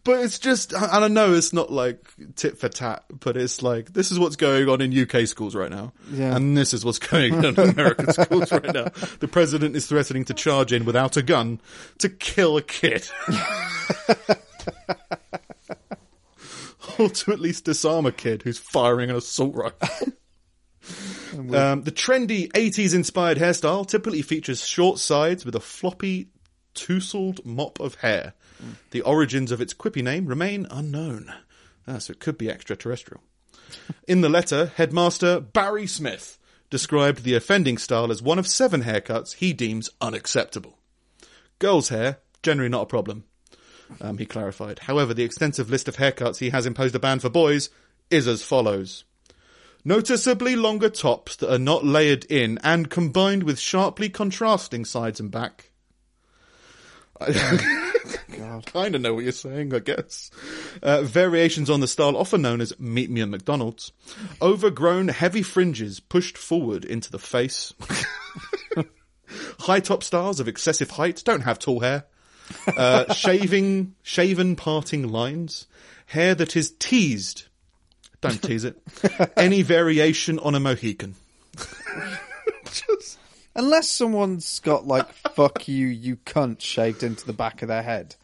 But 0.03 0.19
it's 0.19 0.37
just, 0.39 0.73
I 0.75 1.07
know 1.07 1.33
it's 1.33 1.53
not 1.53 1.71
like 1.71 2.13
tit 2.35 2.57
for 2.57 2.67
tat, 2.67 3.05
but 3.09 3.37
it's 3.37 3.61
like, 3.61 3.93
this 3.93 4.11
is 4.11 4.19
what's 4.19 4.35
going 4.35 4.67
on 4.67 4.81
in 4.81 4.97
UK 4.97 5.27
schools 5.27 5.55
right 5.55 5.71
now. 5.71 5.93
Yeah. 6.11 6.35
And 6.35 6.57
this 6.57 6.73
is 6.73 6.83
what's 6.83 6.99
going 6.99 7.33
on 7.33 7.45
in 7.45 7.57
American 7.57 8.11
schools 8.13 8.51
right 8.51 8.73
now. 8.73 8.89
The 9.19 9.29
president 9.29 9.75
is 9.75 9.87
threatening 9.87 10.25
to 10.25 10.33
charge 10.33 10.73
in 10.73 10.83
without 10.85 11.15
a 11.15 11.21
gun 11.21 11.61
to 11.99 12.09
kill 12.09 12.57
a 12.57 12.61
kid. 12.61 13.07
or 16.99 17.09
to 17.09 17.31
at 17.31 17.39
least 17.39 17.65
disarm 17.65 18.05
a 18.05 18.11
kid 18.11 18.43
who's 18.43 18.57
firing 18.59 19.09
an 19.09 19.15
assault 19.15 19.55
rifle. 19.55 20.13
Um, 21.33 21.81
the 21.81 21.91
trendy 21.91 22.51
80s 22.51 22.93
inspired 22.93 23.39
hairstyle 23.39 23.87
typically 23.87 24.21
features 24.21 24.67
short 24.67 24.99
sides 24.99 25.45
with 25.45 25.55
a 25.55 25.59
floppy, 25.59 26.27
tousled 26.75 27.43
mop 27.43 27.79
of 27.79 27.95
hair. 27.95 28.33
The 28.91 29.01
origins 29.01 29.51
of 29.51 29.61
its 29.61 29.73
quippy 29.73 30.03
name 30.03 30.27
remain 30.27 30.67
unknown. 30.69 31.33
Ah, 31.87 31.97
so 31.97 32.11
it 32.11 32.19
could 32.19 32.37
be 32.37 32.49
extraterrestrial. 32.49 33.21
In 34.07 34.21
the 34.21 34.29
letter, 34.29 34.71
headmaster 34.75 35.39
Barry 35.39 35.87
Smith 35.87 36.37
described 36.69 37.23
the 37.23 37.35
offending 37.35 37.77
style 37.77 38.11
as 38.11 38.21
one 38.21 38.39
of 38.39 38.47
seven 38.47 38.83
haircuts 38.83 39.35
he 39.35 39.53
deems 39.53 39.89
unacceptable. 40.01 40.77
Girls' 41.59 41.89
hair, 41.89 42.17
generally 42.41 42.69
not 42.69 42.83
a 42.83 42.87
problem, 42.87 43.25
um, 44.01 44.17
he 44.17 44.25
clarified. 44.25 44.79
However, 44.79 45.13
the 45.13 45.23
extensive 45.23 45.69
list 45.69 45.87
of 45.87 45.97
haircuts 45.97 46.39
he 46.39 46.49
has 46.49 46.65
imposed 46.65 46.95
a 46.95 46.99
ban 46.99 47.19
for 47.19 47.29
boys 47.29 47.69
is 48.09 48.27
as 48.27 48.43
follows. 48.43 49.03
Noticeably 49.85 50.55
longer 50.55 50.89
tops 50.89 51.35
that 51.37 51.53
are 51.53 51.59
not 51.59 51.83
layered 51.83 52.25
in 52.25 52.57
and 52.63 52.89
combined 52.89 53.43
with 53.43 53.59
sharply 53.59 54.09
contrasting 54.09 54.85
sides 54.85 55.19
and 55.19 55.29
back. 55.29 55.72
God. 58.37 58.65
kind 58.65 58.95
of 58.95 59.01
know 59.01 59.13
what 59.13 59.23
you're 59.23 59.31
saying, 59.31 59.73
I 59.73 59.79
guess. 59.79 60.31
Uh, 60.81 61.03
variations 61.03 61.69
on 61.69 61.79
the 61.79 61.87
style, 61.87 62.17
often 62.17 62.41
known 62.41 62.61
as 62.61 62.77
Meet 62.79 63.09
Me 63.09 63.21
at 63.21 63.29
McDonald's. 63.29 63.91
Overgrown, 64.41 65.09
heavy 65.09 65.43
fringes 65.43 65.99
pushed 65.99 66.37
forward 66.37 66.85
into 66.85 67.11
the 67.11 67.19
face. 67.19 67.73
High 69.59 69.79
top 69.79 70.03
styles 70.03 70.39
of 70.39 70.47
excessive 70.47 70.91
height 70.91 71.21
don't 71.25 71.41
have 71.41 71.59
tall 71.59 71.79
hair. 71.79 72.05
Uh, 72.67 73.13
shaving, 73.13 73.95
shaven 74.03 74.55
parting 74.55 75.07
lines. 75.07 75.67
Hair 76.07 76.35
that 76.35 76.55
is 76.55 76.71
teased. 76.71 77.45
Don't 78.21 78.41
tease 78.41 78.63
it. 78.63 78.81
Any 79.37 79.61
variation 79.61 80.39
on 80.39 80.55
a 80.55 80.59
Mohican. 80.59 81.15
Unless 83.55 83.89
someone's 83.89 84.59
got 84.59 84.87
like 84.87 85.07
"fuck 85.35 85.67
you, 85.67 85.87
you 85.87 86.15
cunt" 86.17 86.61
shaved 86.61 87.03
into 87.03 87.25
the 87.25 87.33
back 87.33 87.61
of 87.61 87.67
their 87.67 87.83
head. 87.83 88.15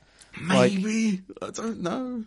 Like- 0.48 0.74
Maybe 0.74 1.22
I 1.42 1.50
don't 1.52 1.82
know. 1.82 2.26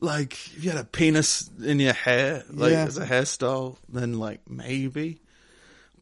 Like 0.00 0.32
if 0.32 0.64
you 0.64 0.70
had 0.70 0.80
a 0.80 0.84
penis 0.84 1.48
in 1.62 1.78
your 1.78 1.92
hair, 1.92 2.42
like 2.50 2.72
Yeah. 2.72 2.84
as 2.84 2.98
a 2.98 3.06
hairstyle, 3.06 3.76
then 3.88 4.18
like 4.18 4.40
maybe. 4.48 5.20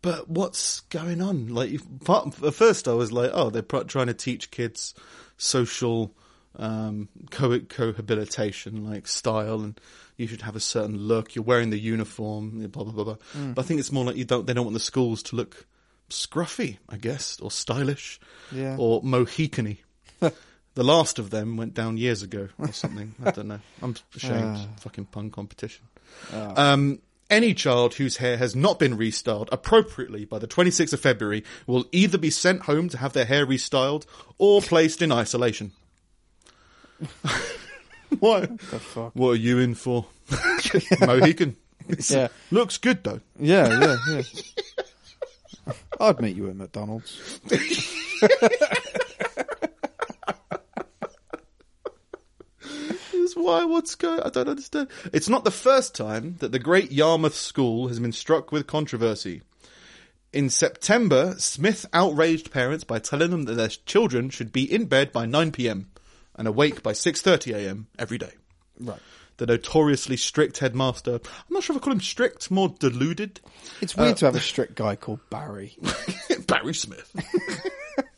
But 0.02 0.30
what's 0.30 0.80
going 0.80 1.20
on? 1.20 1.48
Like 1.48 1.78
part, 2.04 2.42
at 2.42 2.54
first, 2.54 2.88
I 2.88 2.94
was 2.94 3.12
like, 3.12 3.30
oh, 3.34 3.50
they're 3.50 3.60
pro- 3.62 3.82
trying 3.84 4.06
to 4.06 4.14
teach 4.14 4.50
kids 4.50 4.94
social 5.36 6.14
um, 6.56 7.08
co- 7.30 7.60
cohabitation, 7.60 8.88
like 8.88 9.06
style, 9.06 9.60
and 9.60 9.78
you 10.16 10.26
should 10.26 10.42
have 10.42 10.56
a 10.56 10.60
certain 10.60 10.96
look. 10.96 11.34
You're 11.34 11.44
wearing 11.44 11.68
the 11.70 11.78
uniform, 11.78 12.66
blah 12.68 12.84
blah 12.84 12.92
blah. 12.92 13.04
blah. 13.04 13.16
Mm. 13.36 13.54
But 13.54 13.62
I 13.62 13.68
think 13.68 13.80
it's 13.80 13.92
more 13.92 14.04
like 14.06 14.16
you 14.16 14.24
don't. 14.24 14.46
They 14.46 14.54
don't 14.54 14.64
want 14.64 14.74
the 14.74 14.80
schools 14.80 15.22
to 15.24 15.36
look 15.36 15.66
scruffy, 16.10 16.78
I 16.88 16.96
guess, 16.96 17.38
or 17.40 17.50
stylish 17.50 18.20
Yeah. 18.52 18.76
or 18.78 19.02
Mohicany. 19.02 19.78
the 20.20 20.32
last 20.84 21.18
of 21.18 21.30
them 21.30 21.56
went 21.56 21.74
down 21.74 21.96
years 21.96 22.22
ago 22.22 22.48
or 22.58 22.72
something. 22.72 23.14
I 23.24 23.30
don't 23.30 23.48
know. 23.48 23.60
I'm 23.82 23.94
ashamed. 24.14 24.56
Ah. 24.58 24.66
Fucking 24.80 25.06
pun 25.06 25.30
competition. 25.30 25.84
Ah. 26.32 26.72
Um, 26.72 27.00
any 27.28 27.54
child 27.54 27.94
whose 27.94 28.16
hair 28.16 28.36
has 28.36 28.56
not 28.56 28.78
been 28.80 28.98
restyled 28.98 29.48
appropriately 29.52 30.24
by 30.24 30.38
the 30.40 30.48
26th 30.48 30.92
of 30.92 31.00
February 31.00 31.44
will 31.66 31.84
either 31.92 32.18
be 32.18 32.30
sent 32.30 32.62
home 32.62 32.88
to 32.88 32.98
have 32.98 33.12
their 33.12 33.24
hair 33.24 33.46
restyled 33.46 34.04
or 34.36 34.60
placed 34.60 35.00
in 35.00 35.12
isolation. 35.12 35.70
what? 38.18 38.60
fuck? 38.60 39.12
What 39.14 39.30
are 39.30 39.34
you 39.36 39.58
in 39.58 39.74
for? 39.74 40.06
Mohican. 41.00 41.56
Yeah. 42.08 42.28
Looks 42.50 42.78
good 42.78 43.02
though. 43.04 43.20
Yeah, 43.38 43.68
yeah, 43.80 43.96
yeah. 44.10 44.22
I'd 46.00 46.20
meet 46.20 46.36
you 46.36 46.48
at 46.48 46.56
McDonald's. 46.56 47.40
is 53.30 53.36
why 53.36 53.64
what's 53.64 53.94
going 53.94 54.20
I 54.20 54.28
don't 54.30 54.48
understand. 54.48 54.88
It's 55.12 55.28
not 55.28 55.44
the 55.44 55.50
first 55.50 55.94
time 55.94 56.36
that 56.40 56.52
the 56.52 56.58
Great 56.58 56.92
Yarmouth 56.92 57.34
School 57.34 57.88
has 57.88 58.00
been 58.00 58.12
struck 58.12 58.52
with 58.52 58.66
controversy. 58.66 59.42
In 60.32 60.48
September, 60.48 61.34
Smith 61.38 61.86
outraged 61.92 62.52
parents 62.52 62.84
by 62.84 62.98
telling 62.98 63.30
them 63.30 63.44
that 63.44 63.54
their 63.54 63.68
children 63.68 64.30
should 64.30 64.52
be 64.52 64.72
in 64.72 64.86
bed 64.86 65.12
by 65.12 65.26
9 65.26 65.52
p.m. 65.52 65.90
and 66.36 66.46
awake 66.46 66.82
by 66.82 66.92
6:30 66.92 67.54
a.m. 67.54 67.86
every 67.98 68.18
day. 68.18 68.32
Right. 68.78 69.00
The 69.40 69.46
notoriously 69.46 70.18
strict 70.18 70.58
headmaster, 70.58 71.14
I'm 71.14 71.20
not 71.48 71.62
sure 71.62 71.74
if 71.74 71.80
I 71.80 71.84
call 71.86 71.94
him 71.94 72.02
strict, 72.02 72.50
more 72.50 72.74
deluded, 72.78 73.40
It's 73.80 73.96
weird 73.96 74.18
to 74.18 74.26
uh, 74.26 74.32
have 74.32 74.36
a 74.36 74.44
strict 74.44 74.74
guy 74.74 74.96
called 74.96 75.20
Barry. 75.30 75.78
Barry 76.46 76.74
Smith, 76.74 77.10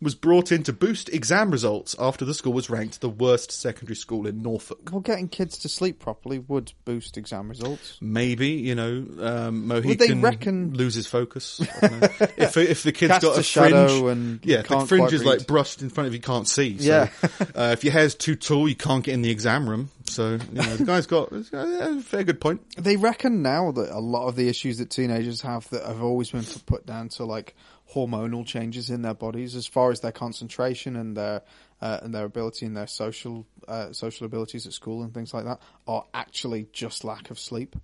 was 0.00 0.14
brought 0.14 0.52
in 0.52 0.62
to 0.64 0.72
boost 0.72 1.08
exam 1.10 1.50
results 1.50 1.94
after 1.98 2.24
the 2.24 2.34
school 2.34 2.52
was 2.52 2.70
ranked 2.70 3.00
the 3.00 3.08
worst 3.08 3.50
secondary 3.52 3.96
school 3.96 4.26
in 4.26 4.42
Norfolk. 4.42 4.90
well, 4.90 5.00
getting 5.00 5.28
kids 5.28 5.58
to 5.58 5.68
sleep 5.68 5.98
properly 5.98 6.38
would 6.38 6.72
boost 6.84 7.16
exam 7.16 7.48
results. 7.48 7.98
Maybe 8.00 8.48
you 8.48 8.74
know 8.74 9.06
um, 9.20 9.68
they 9.68 9.80
Mohican 9.80 10.22
reckon- 10.22 10.74
loses 10.74 11.06
focus. 11.06 11.60
I 11.82 11.88
don't 11.88 12.00
know. 12.00 12.08
if 12.36 12.56
if 12.56 12.82
the 12.82 12.92
kid's 12.92 13.12
Cast 13.12 13.22
got 13.22 13.36
a 13.36 13.40
a 13.40 13.42
shadow 13.42 13.88
fringe, 13.88 14.02
and 14.10 14.40
yeah, 14.44 14.62
the 14.62 14.80
fringe 14.86 15.12
is 15.12 15.24
like 15.24 15.46
brushed 15.46 15.82
in 15.82 15.90
front 15.90 16.06
of 16.06 16.12
you, 16.12 16.18
you 16.18 16.22
can't 16.22 16.48
see. 16.48 16.78
So, 16.78 16.84
Yeah. 16.84 17.10
uh, 17.54 17.70
if 17.72 17.84
your 17.84 17.92
hair's 17.92 18.14
too 18.14 18.34
tall, 18.36 18.68
you 18.68 18.76
can't 18.76 19.04
get 19.04 19.14
in 19.14 19.22
the 19.22 19.30
exam 19.30 19.68
room. 19.68 19.90
So 20.04 20.32
you 20.32 20.38
know 20.52 20.76
the 20.76 20.84
guy's 20.84 21.06
got 21.08 21.30
a 21.32 22.00
fair 22.00 22.24
good 22.24 22.40
point. 22.40 22.62
They 22.76 22.96
reckon 22.96 23.42
now 23.42 23.72
that 23.72 23.90
a 23.94 24.00
lot 24.00 24.26
of 24.28 24.36
the 24.36 24.48
issues 24.48 24.78
that 24.78 24.90
teenagers 24.90 25.42
have 25.42 25.68
that 25.70 25.84
have 25.84 26.02
always 26.02 26.30
been 26.30 26.44
put 26.66 26.86
down 26.86 27.08
to 27.10 27.24
like 27.24 27.54
hormonal 27.94 28.46
changes 28.46 28.90
in 28.90 29.02
their 29.02 29.14
bodies, 29.14 29.54
as 29.54 29.66
far 29.66 29.90
as 29.90 30.00
their 30.00 30.12
concentration 30.12 30.96
and 30.96 31.16
their 31.16 31.42
uh, 31.80 32.00
and 32.02 32.14
their 32.14 32.24
ability 32.24 32.66
and 32.66 32.76
their 32.76 32.86
social 32.86 33.46
uh, 33.66 33.92
social 33.92 34.26
abilities 34.26 34.66
at 34.66 34.72
school 34.72 35.02
and 35.02 35.14
things 35.14 35.32
like 35.32 35.44
that, 35.44 35.60
are 35.86 36.04
actually 36.12 36.68
just 36.72 37.04
lack 37.04 37.30
of 37.30 37.38
sleep. 37.38 37.76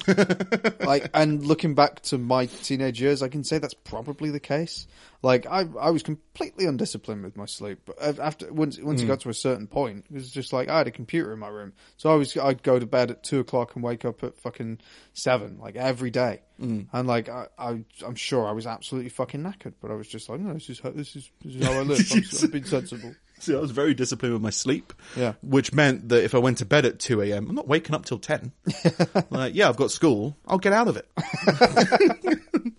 like, 0.80 1.10
and 1.12 1.44
looking 1.44 1.74
back 1.74 2.00
to 2.00 2.16
my 2.16 2.46
teenage 2.46 3.00
years, 3.00 3.22
I 3.22 3.28
can 3.28 3.44
say 3.44 3.58
that's 3.58 3.74
probably 3.74 4.30
the 4.30 4.40
case. 4.40 4.86
Like, 5.20 5.46
I 5.46 5.66
I 5.78 5.90
was 5.90 6.02
completely 6.02 6.64
undisciplined 6.64 7.22
with 7.22 7.36
my 7.36 7.44
sleep. 7.44 7.80
But 7.84 8.18
after 8.18 8.50
once 8.52 8.78
once 8.78 9.02
it 9.02 9.06
got 9.06 9.20
to 9.20 9.28
a 9.28 9.34
certain 9.34 9.66
point, 9.66 10.06
it 10.10 10.14
was 10.14 10.30
just 10.30 10.52
like 10.52 10.70
I 10.70 10.78
had 10.78 10.86
a 10.86 10.92
computer 10.92 11.32
in 11.32 11.38
my 11.38 11.48
room, 11.48 11.74
so 11.98 12.10
I 12.10 12.14
was 12.14 12.34
I'd 12.36 12.62
go 12.62 12.78
to 12.78 12.86
bed 12.86 13.10
at 13.10 13.22
two 13.22 13.40
o'clock 13.40 13.74
and 13.74 13.84
wake 13.84 14.06
up 14.06 14.24
at 14.24 14.38
fucking 14.38 14.78
seven, 15.12 15.58
like 15.60 15.76
every 15.76 16.10
day. 16.10 16.40
Mm. 16.62 16.86
And 16.92 17.08
like 17.08 17.28
I, 17.28 17.48
I 17.58 17.84
I'm 18.06 18.14
sure 18.14 18.46
I 18.46 18.52
was 18.52 18.66
absolutely 18.66 19.10
fucking 19.10 19.40
knackered, 19.42 19.74
but 19.80 19.90
I 19.90 19.94
was 19.94 20.06
just 20.06 20.28
like, 20.28 20.38
no, 20.40 20.52
this 20.54 20.70
is 20.70 20.78
how, 20.80 20.90
this 20.90 21.16
is 21.16 21.28
this 21.44 21.56
is 21.56 21.64
how 21.66 21.72
I 21.72 21.80
live. 21.82 21.98
I'm, 22.12 22.22
I'm 22.44 22.50
being 22.50 22.64
sensible. 22.64 23.14
See, 23.40 23.54
I 23.56 23.58
was 23.58 23.72
very 23.72 23.92
disciplined 23.94 24.34
with 24.34 24.42
my 24.42 24.50
sleep. 24.50 24.92
Yeah. 25.16 25.32
Which 25.42 25.72
meant 25.72 26.10
that 26.10 26.22
if 26.22 26.32
I 26.34 26.38
went 26.38 26.58
to 26.58 26.64
bed 26.64 26.86
at 26.86 27.00
2 27.00 27.22
a.m., 27.22 27.48
I'm 27.48 27.56
not 27.56 27.66
waking 27.66 27.92
up 27.92 28.04
till 28.04 28.20
10. 28.20 28.52
like, 29.30 29.56
yeah, 29.56 29.68
I've 29.68 29.76
got 29.76 29.90
school. 29.90 30.36
I'll 30.46 30.58
get 30.58 30.72
out 30.72 30.86
of 30.86 30.96
it. 30.96 31.08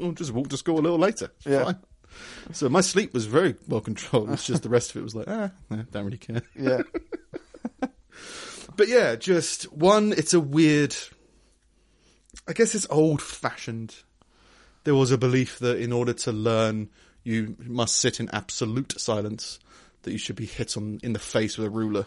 I'll 0.01 0.13
just 0.13 0.31
walk 0.31 0.47
to 0.49 0.57
school 0.57 0.79
a 0.79 0.81
little 0.81 0.97
later. 0.97 1.31
It's 1.38 1.45
Yeah. 1.47 1.65
fine. 1.65 1.79
So 2.53 2.69
my 2.69 2.79
sleep 2.79 3.13
was 3.13 3.25
very 3.25 3.55
well 3.67 3.81
controlled. 3.81 4.29
It's 4.31 4.45
just 4.45 4.63
the 4.63 4.69
rest 4.69 4.91
of 4.91 4.97
it 4.97 5.03
was 5.03 5.15
like, 5.15 5.27
ah, 5.27 5.51
don't 5.91 6.05
really 6.05 6.17
care. 6.17 6.41
Yeah, 6.57 6.84
But 8.77 8.88
yeah, 8.88 9.15
just 9.15 9.63
one, 9.73 10.13
it's 10.13 10.34
a 10.34 10.39
weird, 10.39 10.95
I 12.47 12.53
guess 12.53 12.75
it's 12.75 12.87
old 12.89 13.21
fashioned. 13.21 13.95
There 14.83 14.95
was 14.95 15.11
a 15.11 15.17
belief 15.17 15.59
that 15.59 15.79
in 15.79 15.93
order 15.93 16.13
to 16.13 16.31
learn, 16.31 16.89
you 17.23 17.55
must 17.59 17.95
sit 17.95 18.19
in 18.19 18.29
absolute 18.31 18.99
silence, 18.99 19.59
that 20.01 20.11
you 20.11 20.17
should 20.17 20.35
be 20.35 20.45
hit 20.45 20.75
on 20.75 20.99
in 21.03 21.13
the 21.13 21.19
face 21.19 21.57
with 21.57 21.67
a 21.67 21.69
ruler 21.69 22.05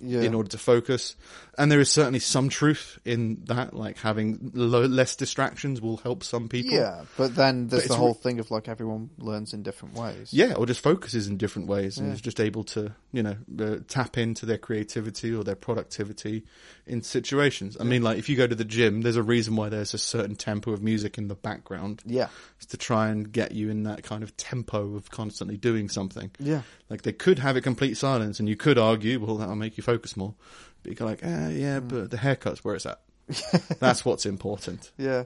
yeah. 0.00 0.20
in 0.22 0.34
order 0.34 0.48
to 0.50 0.58
focus. 0.58 1.16
And 1.56 1.70
there 1.70 1.78
is 1.80 1.88
certainly 1.90 2.18
some 2.18 2.48
truth 2.48 2.98
in 3.04 3.42
that, 3.44 3.74
like 3.74 3.98
having 3.98 4.50
lo- 4.54 4.86
less 4.86 5.14
distractions 5.14 5.80
will 5.80 5.98
help 5.98 6.24
some 6.24 6.48
people. 6.48 6.72
Yeah, 6.74 7.04
but 7.16 7.36
then 7.36 7.68
there's 7.68 7.84
But 7.84 7.88
the 7.90 7.96
whole 7.96 8.08
re- 8.14 8.20
thing 8.22 8.40
of 8.40 8.50
like 8.50 8.68
everyone 8.68 9.10
learns 9.18 9.54
in 9.54 9.62
different 9.62 9.94
ways. 9.94 10.32
Yeah, 10.32 10.54
or 10.54 10.66
just 10.66 10.80
focuses 10.80 11.28
in 11.28 11.36
different 11.36 11.68
ways 11.68 11.98
and 11.98 12.08
Yeah. 12.08 12.14
is 12.14 12.20
just 12.20 12.40
able 12.40 12.64
to, 12.64 12.92
you 13.12 13.22
know, 13.22 13.36
uh, 13.60 13.76
tap 13.86 14.18
into 14.18 14.46
their 14.46 14.58
creativity 14.58 15.32
or 15.32 15.44
their 15.44 15.54
productivity 15.54 16.42
in 16.86 17.02
situations. 17.02 17.76
I 17.78 17.84
mean, 17.84 18.02
like 18.02 18.18
if 18.18 18.28
you 18.28 18.36
go 18.36 18.46
to 18.48 18.54
the 18.54 18.64
gym, 18.64 19.02
there's 19.02 19.16
a 19.16 19.22
reason 19.22 19.54
why 19.54 19.68
there's 19.68 19.94
a 19.94 19.98
certain 19.98 20.34
tempo 20.34 20.72
of 20.72 20.82
music 20.82 21.18
in 21.18 21.28
the 21.28 21.34
background. 21.36 22.02
Yeah. 22.04 22.28
It's 22.56 22.66
to 22.66 22.76
try 22.76 23.08
and 23.08 23.30
get 23.30 23.52
you 23.52 23.70
in 23.70 23.84
that 23.84 24.02
kind 24.02 24.22
of 24.24 24.36
tempo 24.36 24.96
of 24.96 25.10
constantly 25.10 25.56
doing 25.56 25.88
something. 25.88 26.32
Yeah. 26.40 26.62
Like 26.90 27.02
they 27.02 27.12
could 27.12 27.38
have 27.38 27.56
it 27.56 27.62
complete 27.62 27.96
silence, 27.96 28.40
and 28.40 28.48
you 28.48 28.56
could 28.56 28.76
argue, 28.76 29.20
well, 29.20 29.36
that'll 29.36 29.54
make 29.56 29.76
you 29.76 29.82
focus 29.82 29.93
more. 30.16 30.34
But 30.82 30.98
you're 30.98 31.08
like, 31.08 31.22
eh, 31.24 31.48
yeah, 31.50 31.80
Mm. 31.80 31.88
but 31.88 32.10
the 32.10 32.16
haircut's 32.18 32.64
where 32.64 32.74
it's 32.74 32.86
at. 32.86 33.00
That's 33.80 34.04
what's 34.04 34.26
important. 34.26 34.92
Yeah, 34.98 35.24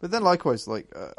but 0.00 0.10
then 0.10 0.22
likewise, 0.22 0.66
like, 0.66 0.90
uh, 0.96 1.10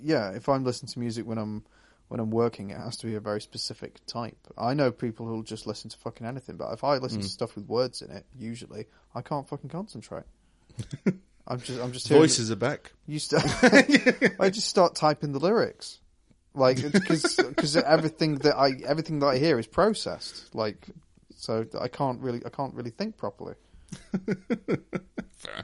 yeah, 0.00 0.30
if 0.30 0.48
I'm 0.48 0.64
listening 0.64 0.92
to 0.92 0.98
music 1.00 1.26
when 1.26 1.38
I'm 1.38 1.64
when 2.08 2.20
I'm 2.20 2.30
working, 2.30 2.70
it 2.70 2.76
has 2.78 2.96
to 2.98 3.06
be 3.06 3.14
a 3.16 3.20
very 3.20 3.40
specific 3.40 3.98
type. 4.06 4.36
I 4.58 4.74
know 4.74 4.92
people 4.92 5.26
who'll 5.26 5.42
just 5.42 5.66
listen 5.66 5.90
to 5.90 5.96
fucking 5.98 6.26
anything, 6.26 6.56
but 6.56 6.72
if 6.72 6.84
I 6.84 6.98
listen 6.98 7.20
Mm. 7.20 7.22
to 7.24 7.28
stuff 7.28 7.56
with 7.56 7.66
words 7.66 8.02
in 8.02 8.10
it, 8.10 8.26
usually 8.38 8.86
I 9.14 9.22
can't 9.22 9.48
fucking 9.48 9.70
concentrate. 9.70 10.24
I'm 11.46 11.60
just 11.60 11.80
I'm 11.80 11.92
just 11.92 12.06
hearing 12.08 12.20
Voices 12.22 12.50
are 12.50 12.56
back. 12.56 12.92
You 13.06 13.18
start, 13.18 13.44
I 14.38 14.50
just 14.50 14.68
start 14.68 14.94
typing 14.94 15.32
the 15.32 15.38
lyrics, 15.40 15.98
like 16.54 16.80
because 16.80 17.76
everything 17.76 18.36
that 18.36 18.56
I 18.56 18.72
everything 18.86 19.18
that 19.20 19.26
I 19.26 19.38
hear 19.38 19.58
is 19.58 19.66
processed, 19.66 20.54
like 20.54 20.86
so 21.36 21.66
I 21.80 21.88
can't 21.88 22.20
really 22.20 22.42
I 22.44 22.48
can't 22.50 22.74
really 22.74 22.90
think 22.90 23.16
properly. 23.16 23.54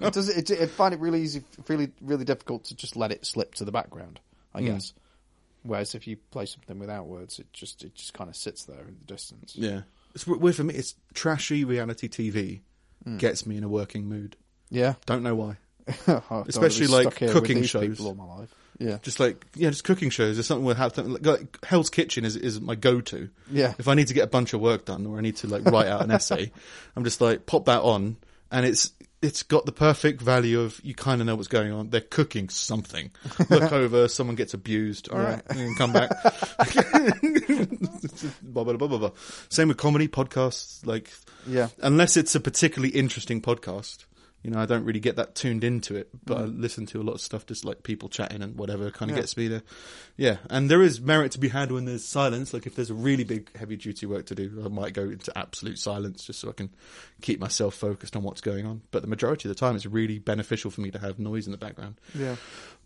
It 0.01 0.13
does 0.13 0.29
it, 0.29 0.51
it 0.51 0.67
find 0.71 0.93
it 0.93 1.01
really 1.01 1.23
easy, 1.23 1.43
really 1.69 1.91
really 2.03 2.25
difficult 2.25 2.65
to 2.65 2.75
just 2.77 2.97
let 2.97 3.13
it 3.13 3.25
slip 3.25 3.55
to 3.57 3.65
the 3.65 3.73
background. 3.73 4.21
I 4.55 4.61
Mm. 4.61 4.67
guess. 4.67 4.93
Whereas 5.63 5.95
if 5.95 6.07
you 6.07 6.17
play 6.31 6.47
something 6.47 6.79
without 6.79 7.07
words, 7.07 7.39
it 7.39 7.51
just 7.53 7.83
it 7.85 7.95
just 7.95 8.13
kind 8.15 8.29
of 8.29 8.37
sits 8.37 8.65
there 8.65 8.81
in 8.81 8.97
the 8.99 9.05
distance. 9.07 9.55
Yeah. 9.57 9.83
It's 10.15 10.27
weird 10.27 10.55
for 10.57 10.65
me. 10.65 10.75
It's 10.75 10.95
trashy 11.15 11.65
reality 11.65 12.09
TV 12.09 12.61
Hmm. 13.05 13.17
gets 13.17 13.47
me 13.47 13.57
in 13.57 13.65
a 13.65 13.69
working 13.69 14.07
mood. 14.07 14.37
Yeah, 14.69 14.95
Don't 15.07 15.23
know 15.23 15.35
why. 15.35 15.57
Oh, 16.07 16.45
Especially, 16.47 16.87
like, 16.87 17.03
stuck 17.07 17.19
here 17.19 17.29
with 17.29 17.37
cooking 17.43 17.63
shows. 17.63 17.99
all 18.01 18.15
my 18.15 18.25
life. 18.25 18.55
Yeah, 18.81 18.97
Just 19.03 19.21
like 19.21 19.45
yeah, 19.55 19.69
just 19.69 19.85
cooking 19.85 20.09
shows. 20.09 20.37
There's 20.37 20.47
something 20.47 20.65
with 20.65 20.79
how 20.79 20.91
like 20.97 21.63
Hell's 21.65 21.91
Kitchen 21.91 22.25
is 22.25 22.35
is 22.35 22.63
my 22.63 22.75
go 22.75 23.03
to. 23.03 23.29
yeah, 23.51 23.75
If 23.79 23.89
I 23.89 23.95
need 23.95 24.07
to 24.09 24.15
get 24.15 24.25
a 24.25 24.27
bunch 24.27 24.55
of 24.55 24.61
work 24.63 24.87
done 24.87 25.07
or 25.07 25.19
I 25.19 25.21
need 25.21 25.37
to 25.37 25.49
like 25.49 25.67
write 25.67 25.87
out 25.87 26.03
an 26.03 26.11
essay, 26.11 26.51
I'm 26.97 27.05
just 27.05 27.21
like 27.21 27.45
pop 27.45 27.67
that 27.67 27.83
on, 27.83 28.17
and 28.51 28.65
it's 28.65 28.93
it's 29.23 29.43
got 29.43 29.67
the 29.67 29.73
perfect 29.73 30.23
value 30.23 30.61
of 30.61 30.81
you 30.83 30.95
kind 30.95 31.21
of 31.21 31.27
know 31.27 31.37
what's 31.37 31.47
going 31.47 31.71
on. 31.73 31.91
They're 31.91 32.01
cooking 32.01 32.49
something. 32.49 33.11
Look 33.51 33.71
over, 33.71 34.09
someone 34.09 34.35
gets 34.35 34.55
abused. 34.55 35.11
All 35.11 35.19
right, 35.19 35.43
Yeah. 35.55 35.61
and 35.61 35.77
come 35.77 35.93
back. 35.93 36.09
blah, 38.43 38.65
blah, 38.65 38.77
blah, 38.77 38.89
blah, 38.89 38.97
blah. 38.99 39.11
Same 39.51 39.69
with 39.69 39.77
comedy 39.77 40.09
podcasts. 40.09 40.87
Like 40.87 41.11
yeah. 41.47 41.69
unless 41.83 42.17
it's 42.17 42.35
a 42.35 42.41
particularly 42.41 42.95
interesting 42.95 43.43
podcast. 43.43 44.07
You 44.43 44.51
know, 44.51 44.59
I 44.59 44.65
don't 44.67 44.85
really 44.85 45.01
get 45.01 45.17
that 45.17 45.35
tuned 45.35 45.65
into 45.65 45.97
it, 45.97 46.09
but 46.25 46.39
I 46.39 46.43
mm. 46.43 46.61
listen 46.61 46.87
to 46.87 47.01
a 47.01 47.05
lot 47.05 47.13
of 47.13 47.21
stuff 47.21 47.45
just 47.45 47.65
like 47.65 47.83
people 47.83 48.09
chatting 48.09 48.43
and 48.43 48.57
whatever 48.57 48.91
kind 48.91 49.11
of 49.11 49.17
Yeah. 49.17 49.23
gets 49.23 49.37
me 49.37 49.49
there. 49.49 49.63
Yeah, 50.17 50.37
and 50.49 50.71
there 50.71 50.83
is 50.83 51.01
merit 51.01 51.33
to 51.33 51.39
be 51.39 51.49
had 51.49 51.71
when 51.73 51.85
there's 51.85 52.05
silence. 52.05 52.55
Like 52.55 52.67
if 52.67 52.75
there's 52.75 52.91
a 52.91 52.95
really 52.95 53.25
big 53.25 53.55
heavy 53.57 53.77
duty 53.77 54.07
work 54.07 54.27
to 54.27 54.35
do, 54.35 54.63
I 54.65 54.69
might 54.69 54.95
go 54.95 55.03
into 55.03 55.37
absolute 55.37 55.79
silence 55.79 56.25
just 56.25 56.41
so 56.41 56.49
I 56.49 56.53
can 56.53 56.71
keep 57.21 57.39
myself 57.39 57.75
focused 57.75 58.17
on 58.17 58.23
what's 58.23 58.41
going 58.41 58.65
on. 58.67 58.81
But 58.91 59.03
the 59.03 59.09
majority 59.09 59.49
of 59.49 59.55
the 59.55 59.59
time, 59.61 59.77
it's 59.77 59.85
really 59.87 60.19
beneficial 60.19 60.71
for 60.71 60.81
me 60.81 60.91
to 60.91 60.99
have 60.99 61.19
noise 61.19 61.47
in 61.47 61.53
the 61.53 61.59
background. 61.59 62.01
Yeah. 62.15 62.37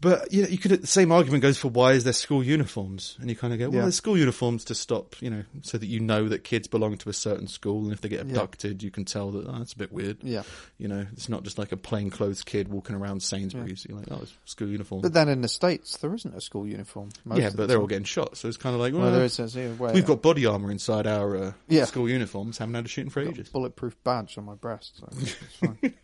But 0.00 0.32
you 0.32 0.42
know, 0.42 0.48
you 0.48 0.59
could 0.59 0.72
the 0.72 0.86
same 0.86 1.12
argument 1.12 1.42
goes 1.42 1.57
for 1.57 1.68
why 1.68 1.92
is 1.92 2.02
there 2.05 2.12
school 2.12 2.42
uniforms, 2.42 3.16
and 3.20 3.30
you 3.30 3.36
kind 3.36 3.52
of 3.52 3.61
go, 3.61 3.66
well, 3.66 3.76
Yeah. 3.76 3.82
there's 3.82 3.94
school 3.94 4.18
uniforms 4.18 4.64
to 4.66 4.74
stop, 4.74 5.14
you 5.20 5.30
know, 5.30 5.44
so 5.62 5.78
that 5.78 5.86
you 5.86 6.00
know 6.00 6.28
that 6.28 6.42
kids 6.42 6.66
belong 6.66 6.96
to 6.98 7.09
a 7.09 7.12
certain 7.12 7.46
school, 7.46 7.84
and 7.84 7.92
if 7.92 8.00
they 8.00 8.09
get 8.09 8.26
Yeah. 8.26 8.32
abducted, 8.32 8.82
you 8.82 8.90
can 8.90 9.05
tell 9.05 9.30
that 9.30 9.46
oh, 9.46 9.59
that's 9.59 9.72
a 9.72 9.78
bit 9.78 9.92
weird. 9.92 10.18
Yeah. 10.22 10.42
You 10.78 10.88
know, 10.88 11.07
it's 11.12 11.28
not 11.28 11.43
just 11.45 11.59
like 11.59 11.70
a 11.70 11.76
plain 11.76 12.11
clothes 12.11 12.42
kid 12.42 12.66
walking 12.68 12.97
around 12.97 13.22
Sainsbury's. 13.22 13.86
You're 13.88 13.99
like, 13.99 14.09
oh, 14.11 14.20
it's 14.22 14.34
school 14.45 14.68
uniform. 14.68 15.03
But 15.03 15.12
then 15.12 15.28
in 15.28 15.40
the 15.42 15.49
states, 15.49 15.97
there 15.99 16.12
isn't 16.14 16.34
a 16.34 16.40
school 16.40 16.66
uniform. 16.66 17.11
most 17.24 17.38
yeah, 17.38 17.47
of 17.47 17.53
the 17.53 17.57
but 17.59 17.68
they're 17.68 17.78
all 17.80 17.86
getting 17.86 18.05
shot, 18.05 18.36
so 18.36 18.49
it's 18.49 18.57
kind 18.57 18.74
of 18.74 18.80
like, 18.80 18.92
well, 18.92 19.03
Well, 19.03 19.12
there 19.12 19.24
is 19.24 19.38
yeah, 19.38 19.68
where- 19.72 19.92
we've 19.95 20.05
got 20.07 20.22
body 20.22 20.47
armor 20.47 20.70
inside 20.72 21.07
our 21.07 21.36
uh, 21.36 21.53
Yeah. 21.68 21.84
school 21.84 22.09
uniforms. 22.09 22.59
Haven't 22.59 22.74
had 22.74 22.86
a 22.86 22.88
shooting 22.88 23.11
for 23.11 23.22
got 23.22 23.28
a 23.28 23.32
ages. 23.34 23.49
bulletproof 23.51 23.97
badge 24.03 24.36
on 24.38 24.45
my 24.45 24.55
breast. 24.55 24.99
So 24.99 25.09
it's 25.20 25.34
fine. 25.61 25.95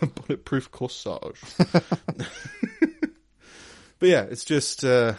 Bulletproof 0.26 0.70
corsage. 0.70 1.38
but 3.98 4.08
yeah, 4.08 4.22
it's 4.22 4.44
just 4.44 4.84
uh, 4.84 5.14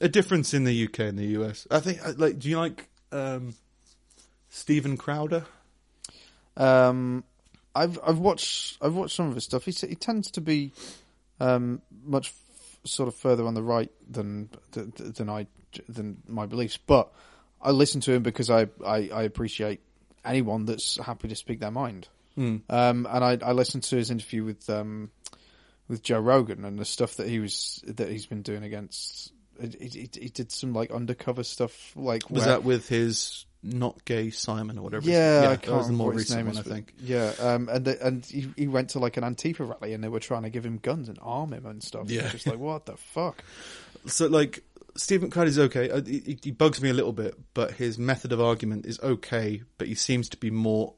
a 0.00 0.08
difference 0.08 0.54
in 0.54 0.64
the 0.64 0.84
UK 0.84 1.00
and 1.00 1.18
the 1.18 1.26
US. 1.42 1.66
I 1.70 1.80
think, 1.80 1.98
uh, 2.04 2.12
like, 2.16 2.38
do 2.38 2.48
you 2.48 2.58
like 2.58 2.88
um, 3.12 3.54
Steven 4.48 4.96
Crowder? 4.96 5.44
um, 6.56 7.24
I've 7.82 7.98
I've 8.06 8.18
watched 8.18 8.78
I've 8.82 8.94
watched 8.94 9.16
some 9.16 9.28
of 9.28 9.34
his 9.34 9.44
stuff. 9.44 9.64
He 9.64 9.72
he 9.72 9.94
tends 9.94 10.30
to 10.32 10.40
be 10.40 10.72
um, 11.40 11.80
much 12.04 12.28
f- 12.28 12.78
sort 12.90 13.08
of 13.08 13.14
further 13.14 13.46
on 13.46 13.54
the 13.54 13.62
right 13.62 13.90
than 14.10 14.50
th- 14.72 14.94
th- 14.94 15.14
than 15.14 15.28
I 15.30 15.46
than 15.88 16.18
my 16.28 16.46
beliefs, 16.46 16.76
but 16.76 17.12
I 17.62 17.70
listen 17.70 18.00
to 18.02 18.12
him 18.12 18.22
because 18.22 18.50
I, 18.50 18.66
I, 18.84 19.08
I 19.12 19.22
appreciate 19.22 19.80
anyone 20.24 20.64
that's 20.64 20.96
happy 20.98 21.28
to 21.28 21.36
speak 21.36 21.60
their 21.60 21.70
mind. 21.70 22.08
Mm. 22.38 22.62
Um, 22.68 23.06
and 23.10 23.24
I, 23.24 23.38
I 23.42 23.52
listened 23.52 23.82
to 23.84 23.96
his 23.96 24.10
interview 24.10 24.44
with 24.44 24.68
um, 24.70 25.10
with 25.88 26.02
Joe 26.02 26.20
Rogan 26.20 26.64
and 26.64 26.78
the 26.78 26.84
stuff 26.84 27.16
that 27.16 27.28
he 27.28 27.38
was 27.40 27.82
that 27.86 28.08
he's 28.10 28.26
been 28.26 28.42
doing 28.42 28.62
against 28.64 29.32
he, 29.60 29.88
he, 29.88 30.10
he 30.12 30.28
did 30.28 30.50
some 30.52 30.72
like 30.72 30.90
undercover 30.90 31.42
stuff. 31.44 31.92
Like 31.96 32.28
Was 32.30 32.40
where- 32.40 32.48
that 32.54 32.64
with 32.64 32.88
his 32.88 33.44
not 33.62 34.04
gay 34.04 34.30
Simon 34.30 34.78
or 34.78 34.82
whatever? 34.82 35.08
Yeah, 35.08 35.42
I 35.44 35.48
that 35.50 35.62
can't 35.62 35.76
was 35.76 35.86
the 35.88 35.92
more 35.92 36.12
recent 36.12 36.46
one, 36.46 36.52
is, 36.56 36.58
I 36.58 36.62
think. 36.62 36.94
Yeah, 37.02 37.32
um, 37.40 37.68
and 37.68 37.84
the, 37.84 38.06
and 38.06 38.24
he, 38.24 38.48
he 38.56 38.66
went 38.68 38.90
to 38.90 38.98
like 38.98 39.16
an 39.16 39.24
Antifa 39.24 39.68
rally, 39.68 39.92
and 39.92 40.02
they 40.02 40.08
were 40.08 40.20
trying 40.20 40.42
to 40.44 40.50
give 40.50 40.64
him 40.64 40.78
guns 40.78 41.08
and 41.08 41.18
arm 41.20 41.52
him 41.52 41.66
and 41.66 41.82
stuff. 41.82 42.10
Yeah. 42.10 42.22
Yeah, 42.22 42.28
just 42.30 42.46
like 42.46 42.58
what 42.58 42.86
the 42.86 42.96
fuck. 42.96 43.42
So, 44.06 44.28
like, 44.28 44.64
Stephen 44.96 45.28
McCarthy's 45.28 45.58
okay. 45.58 45.90
Uh, 45.90 46.00
He, 46.02 46.38
he 46.42 46.50
bugs 46.52 46.80
me 46.80 46.88
a 46.88 46.94
little 46.94 47.12
bit, 47.12 47.34
but 47.52 47.72
his 47.72 47.98
method 47.98 48.32
of 48.32 48.40
argument 48.40 48.86
is 48.86 48.98
okay. 49.00 49.62
But 49.76 49.88
he 49.88 49.94
seems 49.94 50.30
to 50.30 50.38
be 50.38 50.50
more 50.50 50.94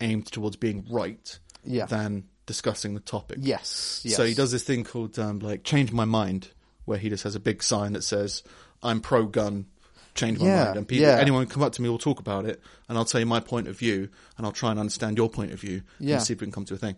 aimed 0.00 0.26
towards 0.26 0.54
being 0.54 0.86
right 0.88 1.38
Yeah. 1.64 1.86
than 1.86 2.28
discussing 2.46 2.94
the 2.94 3.00
topic. 3.00 3.38
Yes, 3.40 4.00
yes. 4.04 4.14
So 4.16 4.24
he 4.24 4.32
does 4.34 4.52
this 4.52 4.62
thing 4.62 4.84
called 4.84 5.18
um, 5.18 5.40
like 5.40 5.64
change 5.64 5.90
my 5.90 6.04
mind, 6.04 6.50
where 6.84 6.98
he 6.98 7.08
just 7.08 7.24
has 7.24 7.34
a 7.34 7.40
big 7.40 7.64
sign 7.64 7.94
that 7.94 8.02
says 8.04 8.44
"I'm 8.80 9.00
pro-gun." 9.00 9.66
Change 10.16 10.38
my 10.40 10.46
Yeah, 10.46 10.64
mind, 10.64 10.76
and 10.78 10.88
people, 10.88 11.06
yeah. 11.06 11.18
anyone 11.18 11.46
come 11.46 11.62
up 11.62 11.72
to 11.74 11.82
me, 11.82 11.88
will 11.88 11.98
talk 11.98 12.18
about 12.20 12.44
it, 12.46 12.60
and 12.88 12.96
I'll 12.98 13.04
tell 13.04 13.20
you 13.20 13.26
my 13.26 13.40
point 13.40 13.68
of 13.68 13.78
view, 13.78 14.08
and 14.36 14.46
I'll 14.46 14.52
try 14.52 14.70
and 14.70 14.80
understand 14.80 15.16
your 15.16 15.28
point 15.28 15.52
of 15.52 15.60
view, 15.60 15.82
Yeah. 16.00 16.14
and 16.16 16.22
see 16.24 16.32
if 16.32 16.40
we 16.40 16.46
can 16.46 16.52
come 16.52 16.64
to 16.66 16.74
a 16.74 16.78
thing. 16.78 16.96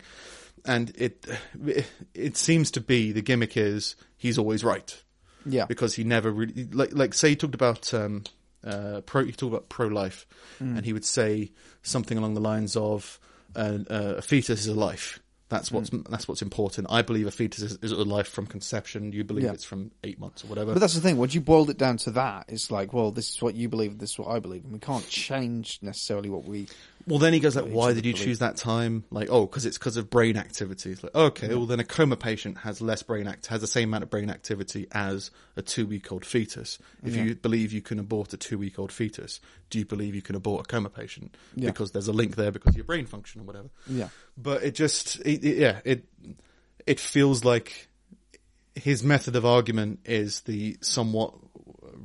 And 0.64 0.90
it, 0.96 1.26
it 2.14 2.36
seems 2.36 2.70
to 2.72 2.80
be 2.80 3.12
the 3.12 3.22
gimmick 3.22 3.56
is 3.56 3.96
he's 4.16 4.38
always 4.38 4.62
right 4.64 5.02
Yeah, 5.46 5.66
because 5.66 5.94
he 5.94 6.04
never 6.04 6.30
really 6.30 6.64
like 6.72 6.92
like 6.92 7.14
say 7.14 7.30
he 7.30 7.36
talked 7.36 7.54
about 7.54 7.92
um 7.94 8.24
uh 8.64 9.00
pro 9.06 9.24
he 9.24 9.32
talked 9.32 9.52
about 9.52 9.68
pro 9.68 9.86
life 9.86 10.26
Hmm. 10.58 10.76
and 10.76 10.84
he 10.84 10.92
would 10.92 11.04
say 11.04 11.52
something 11.82 12.18
along 12.18 12.34
the 12.34 12.40
lines 12.40 12.76
of 12.76 13.20
uh, 13.54 13.78
uh, 13.88 14.14
a 14.18 14.22
fetus 14.22 14.60
is 14.60 14.66
a 14.66 14.74
life 14.74 15.20
that's 15.48 15.72
what's 15.72 15.88
Hmm. 15.88 16.02
that's 16.10 16.28
what's 16.28 16.42
important 16.42 16.86
i 16.90 17.00
believe 17.02 17.26
a 17.26 17.30
fetus 17.30 17.62
is, 17.62 17.78
is 17.82 17.92
a 17.92 17.96
life 18.04 18.28
from 18.28 18.46
conception 18.46 19.12
you 19.12 19.24
believe 19.24 19.44
Yeah. 19.44 19.52
it's 19.52 19.64
from 19.64 19.90
eight 20.04 20.18
months 20.20 20.44
or 20.44 20.48
whatever 20.48 20.74
but 20.74 20.80
that's 20.80 20.94
the 20.94 21.00
thing. 21.00 21.16
Once 21.16 21.34
you 21.34 21.40
boiled 21.40 21.70
it 21.70 21.78
down 21.78 21.96
to 21.98 22.10
that, 22.12 22.44
it's 22.48 22.70
like, 22.70 22.92
well, 22.92 23.10
this 23.10 23.30
is 23.30 23.40
what 23.42 23.54
you 23.54 23.68
believe, 23.68 23.98
this 23.98 24.10
is 24.12 24.18
what 24.18 24.28
I 24.28 24.38
believe, 24.40 24.64
and 24.64 24.72
we 24.72 24.78
can't 24.78 25.06
change 25.08 25.78
necessarily 25.82 26.28
what 26.28 26.44
we. 26.44 26.66
Well 27.08 27.18
then 27.18 27.32
he 27.32 27.40
goes 27.40 27.56
like 27.56 27.66
why 27.66 27.92
did 27.92 28.06
you 28.06 28.12
choose 28.12 28.38
that 28.38 28.56
time? 28.56 29.02
Like 29.10 29.28
oh 29.30 29.46
because 29.46 29.66
it's 29.66 29.78
because 29.78 29.96
of 29.96 30.08
brain 30.10 30.36
activity 30.36 30.92
it's 30.92 31.02
like 31.02 31.14
okay 31.14 31.48
well 31.48 31.66
then 31.66 31.80
a 31.80 31.84
coma 31.84 32.16
patient 32.16 32.58
has 32.58 32.80
less 32.80 33.02
brain 33.02 33.26
act 33.26 33.46
has 33.48 33.60
the 33.60 33.66
same 33.66 33.88
amount 33.88 34.04
of 34.04 34.10
brain 34.10 34.30
activity 34.30 34.86
as 34.92 35.30
a 35.56 35.62
two 35.62 35.86
week 35.86 36.12
old 36.12 36.24
fetus. 36.24 36.78
If 37.02 37.16
Yeah. 37.16 37.24
you 37.24 37.34
believe 37.34 37.72
you 37.72 37.82
can 37.82 37.98
abort 37.98 38.32
a 38.32 38.36
two 38.36 38.58
week 38.58 38.78
old 38.78 38.92
fetus 38.92 39.40
do 39.70 39.78
you 39.78 39.84
believe 39.84 40.14
you 40.14 40.22
can 40.22 40.34
abort 40.36 40.64
a 40.66 40.68
coma 40.68 40.90
patient? 40.90 41.36
Yeah. 41.54 41.70
because 41.70 41.90
there's 41.92 42.08
a 42.08 42.12
link 42.12 42.36
there 42.36 42.50
because 42.52 42.70
of 42.70 42.76
your 42.76 42.84
brain 42.84 43.06
function 43.06 43.40
or 43.40 43.44
whatever. 43.44 43.68
Yeah, 43.86 44.08
but 44.36 44.62
it 44.62 44.74
just 44.74 45.18
it, 45.20 45.44
it- 45.44 45.56
yeah 45.58 45.80
it 45.84 46.04
it 46.86 47.00
feels 47.00 47.44
like 47.44 47.88
his 48.74 49.02
method 49.02 49.34
of 49.34 49.44
argument 49.44 49.98
is 50.04 50.40
the 50.42 50.76
somewhat 50.80 51.34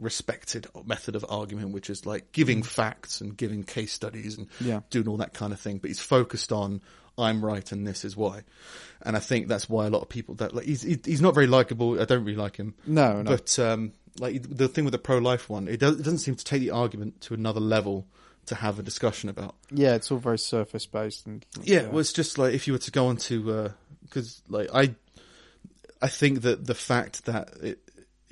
respected 0.03 0.67
method 0.85 1.15
of 1.15 1.25
argument 1.29 1.71
which 1.71 1.89
is 1.89 2.05
like 2.05 2.31
giving 2.31 2.61
facts 2.63 3.21
and 3.21 3.35
giving 3.35 3.63
case 3.63 3.91
studies 3.91 4.37
and 4.37 4.47
Yeah. 4.61 4.81
doing 4.89 5.07
all 5.07 5.17
that 5.17 5.33
kind 5.33 5.53
of 5.53 5.59
thing. 5.59 5.77
But 5.79 5.89
he's 5.89 5.99
focused 5.99 6.51
on 6.51 6.81
I'm 7.17 7.43
right 7.45 7.71
and 7.71 7.85
this 7.87 8.03
is 8.05 8.17
why. 8.17 8.41
And 9.01 9.15
I 9.15 9.19
think 9.19 9.47
that's 9.47 9.69
why 9.69 9.85
a 9.85 9.89
lot 9.89 10.01
of 10.01 10.09
people 10.09 10.35
that 10.35 10.53
like 10.55 10.65
he's 10.65 10.81
he's 10.81 11.21
not 11.21 11.33
very 11.33 11.47
likable. 11.47 11.99
I 12.01 12.05
don't 12.05 12.23
really 12.25 12.37
like 12.37 12.57
him. 12.57 12.73
No, 12.85 13.21
no, 13.21 13.29
but 13.31 13.57
um 13.59 13.93
like 14.19 14.41
the 14.43 14.67
thing 14.67 14.83
with 14.85 14.91
the 14.91 14.99
pro 14.99 15.17
life 15.17 15.49
one 15.49 15.67
it, 15.67 15.79
does, 15.79 15.99
it 15.99 16.03
doesn't 16.03 16.19
seem 16.19 16.35
to 16.35 16.43
take 16.43 16.61
the 16.61 16.71
argument 16.71 17.19
to 17.21 17.33
another 17.33 17.59
level 17.59 18.05
to 18.47 18.55
have 18.55 18.77
a 18.77 18.83
discussion 18.83 19.29
about. 19.29 19.55
Yeah, 19.71 19.95
it's 19.95 20.11
all 20.11 20.17
very 20.17 20.37
surface 20.39 20.85
based 20.85 21.25
and 21.27 21.45
yeah, 21.63 21.87
well, 21.87 21.99
it's 21.99 22.13
just 22.13 22.37
like 22.37 22.53
if 22.53 22.67
you 22.67 22.73
were 22.73 22.79
to 22.79 22.91
go 22.91 23.07
onto 23.07 23.69
because 24.03 24.41
like 24.49 24.69
I, 24.73 24.95
I 26.01 26.07
think 26.09 26.41
that 26.41 26.65
the 26.65 26.75
fact 26.75 27.25
that 27.25 27.53
it 27.61 27.79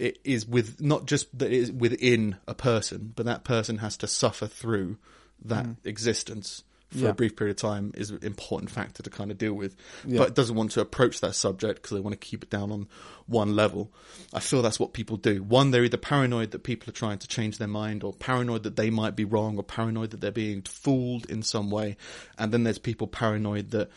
it 0.01 0.19
is 0.23 0.47
with 0.47 0.81
not 0.81 1.05
just 1.05 1.37
that 1.37 1.51
it 1.51 1.57
is 1.57 1.71
within 1.71 2.37
a 2.47 2.55
person, 2.55 3.13
but 3.15 3.25
that 3.25 3.43
person 3.43 3.77
has 3.77 3.97
to 3.97 4.07
suffer 4.07 4.47
through 4.47 4.97
that 5.45 5.65
existence 5.83 6.63
for 6.89 6.97
Mm. 6.97 7.01
Yeah. 7.03 7.09
a 7.09 7.13
brief 7.13 7.37
period 7.37 7.51
of 7.51 7.61
time 7.61 7.93
is 7.95 8.09
an 8.09 8.19
important 8.21 8.69
factor 8.69 9.01
to 9.01 9.09
kind 9.09 9.31
of 9.31 9.37
deal 9.37 9.53
with. 9.53 9.77
Yeah. 10.05 10.17
But 10.17 10.27
it 10.27 10.35
doesn't 10.35 10.57
want 10.57 10.71
to 10.71 10.81
approach 10.81 11.21
that 11.21 11.35
subject 11.35 11.81
because 11.81 11.95
they 11.95 12.01
want 12.01 12.19
to 12.19 12.27
keep 12.27 12.43
it 12.43 12.49
down 12.49 12.69
on 12.69 12.89
one 13.27 13.55
level. 13.55 13.93
I 14.33 14.41
feel 14.41 14.61
that's 14.61 14.77
what 14.79 14.91
people 14.91 15.15
do. 15.15 15.41
One, 15.41 15.71
they're 15.71 15.85
either 15.85 15.95
paranoid 15.95 16.51
that 16.51 16.63
people 16.63 16.89
are 16.89 16.93
trying 16.93 17.19
to 17.19 17.29
change 17.29 17.59
their 17.59 17.69
mind, 17.69 18.03
or 18.03 18.11
paranoid 18.11 18.63
that 18.63 18.75
they 18.75 18.89
might 18.89 19.15
be 19.15 19.23
wrong, 19.23 19.55
or 19.55 19.63
paranoid 19.63 20.09
that 20.09 20.19
they're 20.19 20.31
being 20.33 20.63
fooled 20.63 21.29
in 21.29 21.43
some 21.43 21.71
way. 21.71 21.95
And 22.37 22.51
then 22.51 22.63
there's 22.65 22.77
people 22.77 23.07
paranoid 23.07 23.71
that 23.71 23.89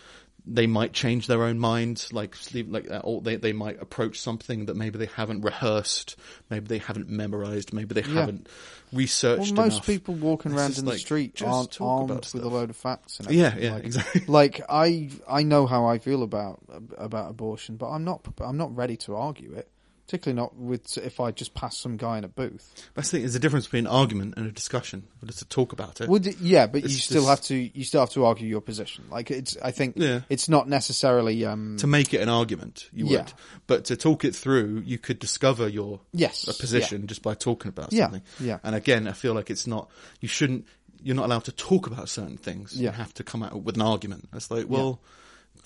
they 0.46 0.66
might 0.66 0.92
change 0.92 1.26
their 1.26 1.42
own 1.42 1.58
mind, 1.58 2.06
like 2.12 2.34
sleep, 2.36 2.66
like 2.68 2.86
that, 2.88 3.00
or 3.00 3.20
they 3.22 3.36
they 3.36 3.52
might 3.52 3.80
approach 3.80 4.20
something 4.20 4.66
that 4.66 4.76
maybe 4.76 4.98
they 4.98 5.06
haven't 5.06 5.40
rehearsed, 5.42 6.16
maybe 6.50 6.66
they 6.66 6.78
haven't 6.78 7.08
memorized, 7.08 7.72
maybe 7.72 7.94
they 7.94 8.06
Yeah. 8.06 8.20
haven't 8.20 8.48
researched. 8.92 9.52
Well, 9.52 9.64
most 9.64 9.72
enough. 9.74 9.86
people 9.86 10.14
walking 10.14 10.52
It's 10.52 10.60
around 10.60 10.78
in 10.78 10.84
the 10.84 10.98
street 10.98 11.34
just 11.34 11.50
aren't 11.50 11.80
armed 11.80 12.10
with 12.10 12.34
a 12.44 12.48
load 12.48 12.70
of 12.70 12.76
facts. 12.76 13.20
And 13.20 13.30
Yeah, 13.30 13.56
yeah, 13.56 13.72
like, 13.74 13.84
exactly. 13.84 14.22
Like 14.28 14.60
I, 14.68 15.10
I 15.28 15.42
know 15.44 15.66
how 15.66 15.86
I 15.86 15.98
feel 15.98 16.22
about 16.22 16.60
about 16.98 17.30
abortion, 17.30 17.76
but 17.76 17.88
I'm 17.88 18.04
not. 18.04 18.26
I'm 18.40 18.56
not 18.58 18.76
ready 18.76 18.96
to 18.98 19.16
argue 19.16 19.54
it. 19.54 19.70
Particularly 20.06 20.36
not 20.38 20.54
with 20.54 20.98
if 20.98 21.18
I 21.18 21.30
just 21.30 21.54
pass 21.54 21.78
some 21.78 21.96
guy 21.96 22.18
in 22.18 22.24
a 22.24 22.28
booth. 22.28 22.88
That's 22.94 23.08
the 23.10 23.16
thing. 23.16 23.22
There's 23.22 23.34
a 23.36 23.38
difference 23.38 23.64
between 23.64 23.86
an 23.86 23.92
argument 23.92 24.34
and 24.36 24.46
a 24.46 24.50
discussion. 24.52 25.04
But 25.18 25.30
it's 25.30 25.38
to 25.38 25.46
talk 25.46 25.72
about 25.72 26.02
it. 26.02 26.10
Would 26.10 26.26
it- 26.26 26.38
yeah, 26.40 26.66
but 26.66 26.84
It's 26.84 26.92
you 26.92 26.98
still 27.00 27.22
just- 27.22 27.28
have 27.30 27.40
to. 27.46 27.54
You 27.78 27.84
still 27.84 28.00
have 28.00 28.10
to 28.10 28.26
argue 28.26 28.46
your 28.46 28.60
position. 28.60 29.04
Like 29.10 29.30
it's. 29.30 29.56
I 29.62 29.70
think 29.70 29.94
Yeah. 29.96 30.20
it's 30.28 30.46
not 30.48 30.68
necessarily. 30.68 31.44
Um, 31.46 31.78
to 31.78 31.86
make 31.86 32.12
it 32.12 32.20
an 32.20 32.28
argument, 32.28 32.90
you 32.92 33.06
Yeah. 33.06 33.22
would. 33.22 33.32
But 33.66 33.86
to 33.86 33.96
talk 33.96 34.26
it 34.26 34.36
through, 34.36 34.82
you 34.84 34.98
could 34.98 35.18
discover 35.18 35.66
your 35.68 36.00
Yes, 36.12 36.46
a 36.48 36.52
position 36.52 37.06
just 37.06 37.22
by 37.22 37.32
talking 37.34 37.70
about 37.70 37.90
Yeah, 37.92 38.04
something. 38.04 38.22
yeah. 38.40 38.58
And 38.62 38.74
again, 38.74 39.08
I 39.08 39.12
feel 39.12 39.32
like 39.32 39.48
it's 39.50 39.66
not. 39.66 39.88
You 40.20 40.28
shouldn't. 40.28 40.66
You're 41.02 41.16
not 41.16 41.26
allowed 41.26 41.44
to 41.44 41.52
talk 41.52 41.86
about 41.86 42.10
certain 42.10 42.36
things. 42.36 42.76
You 42.76 42.84
Yeah. 42.84 42.92
have 42.92 43.14
to 43.14 43.24
come 43.24 43.42
out 43.42 43.62
with 43.62 43.76
an 43.76 43.82
argument. 43.82 44.28
It's 44.34 44.50
like, 44.50 44.66
well, 44.68 45.00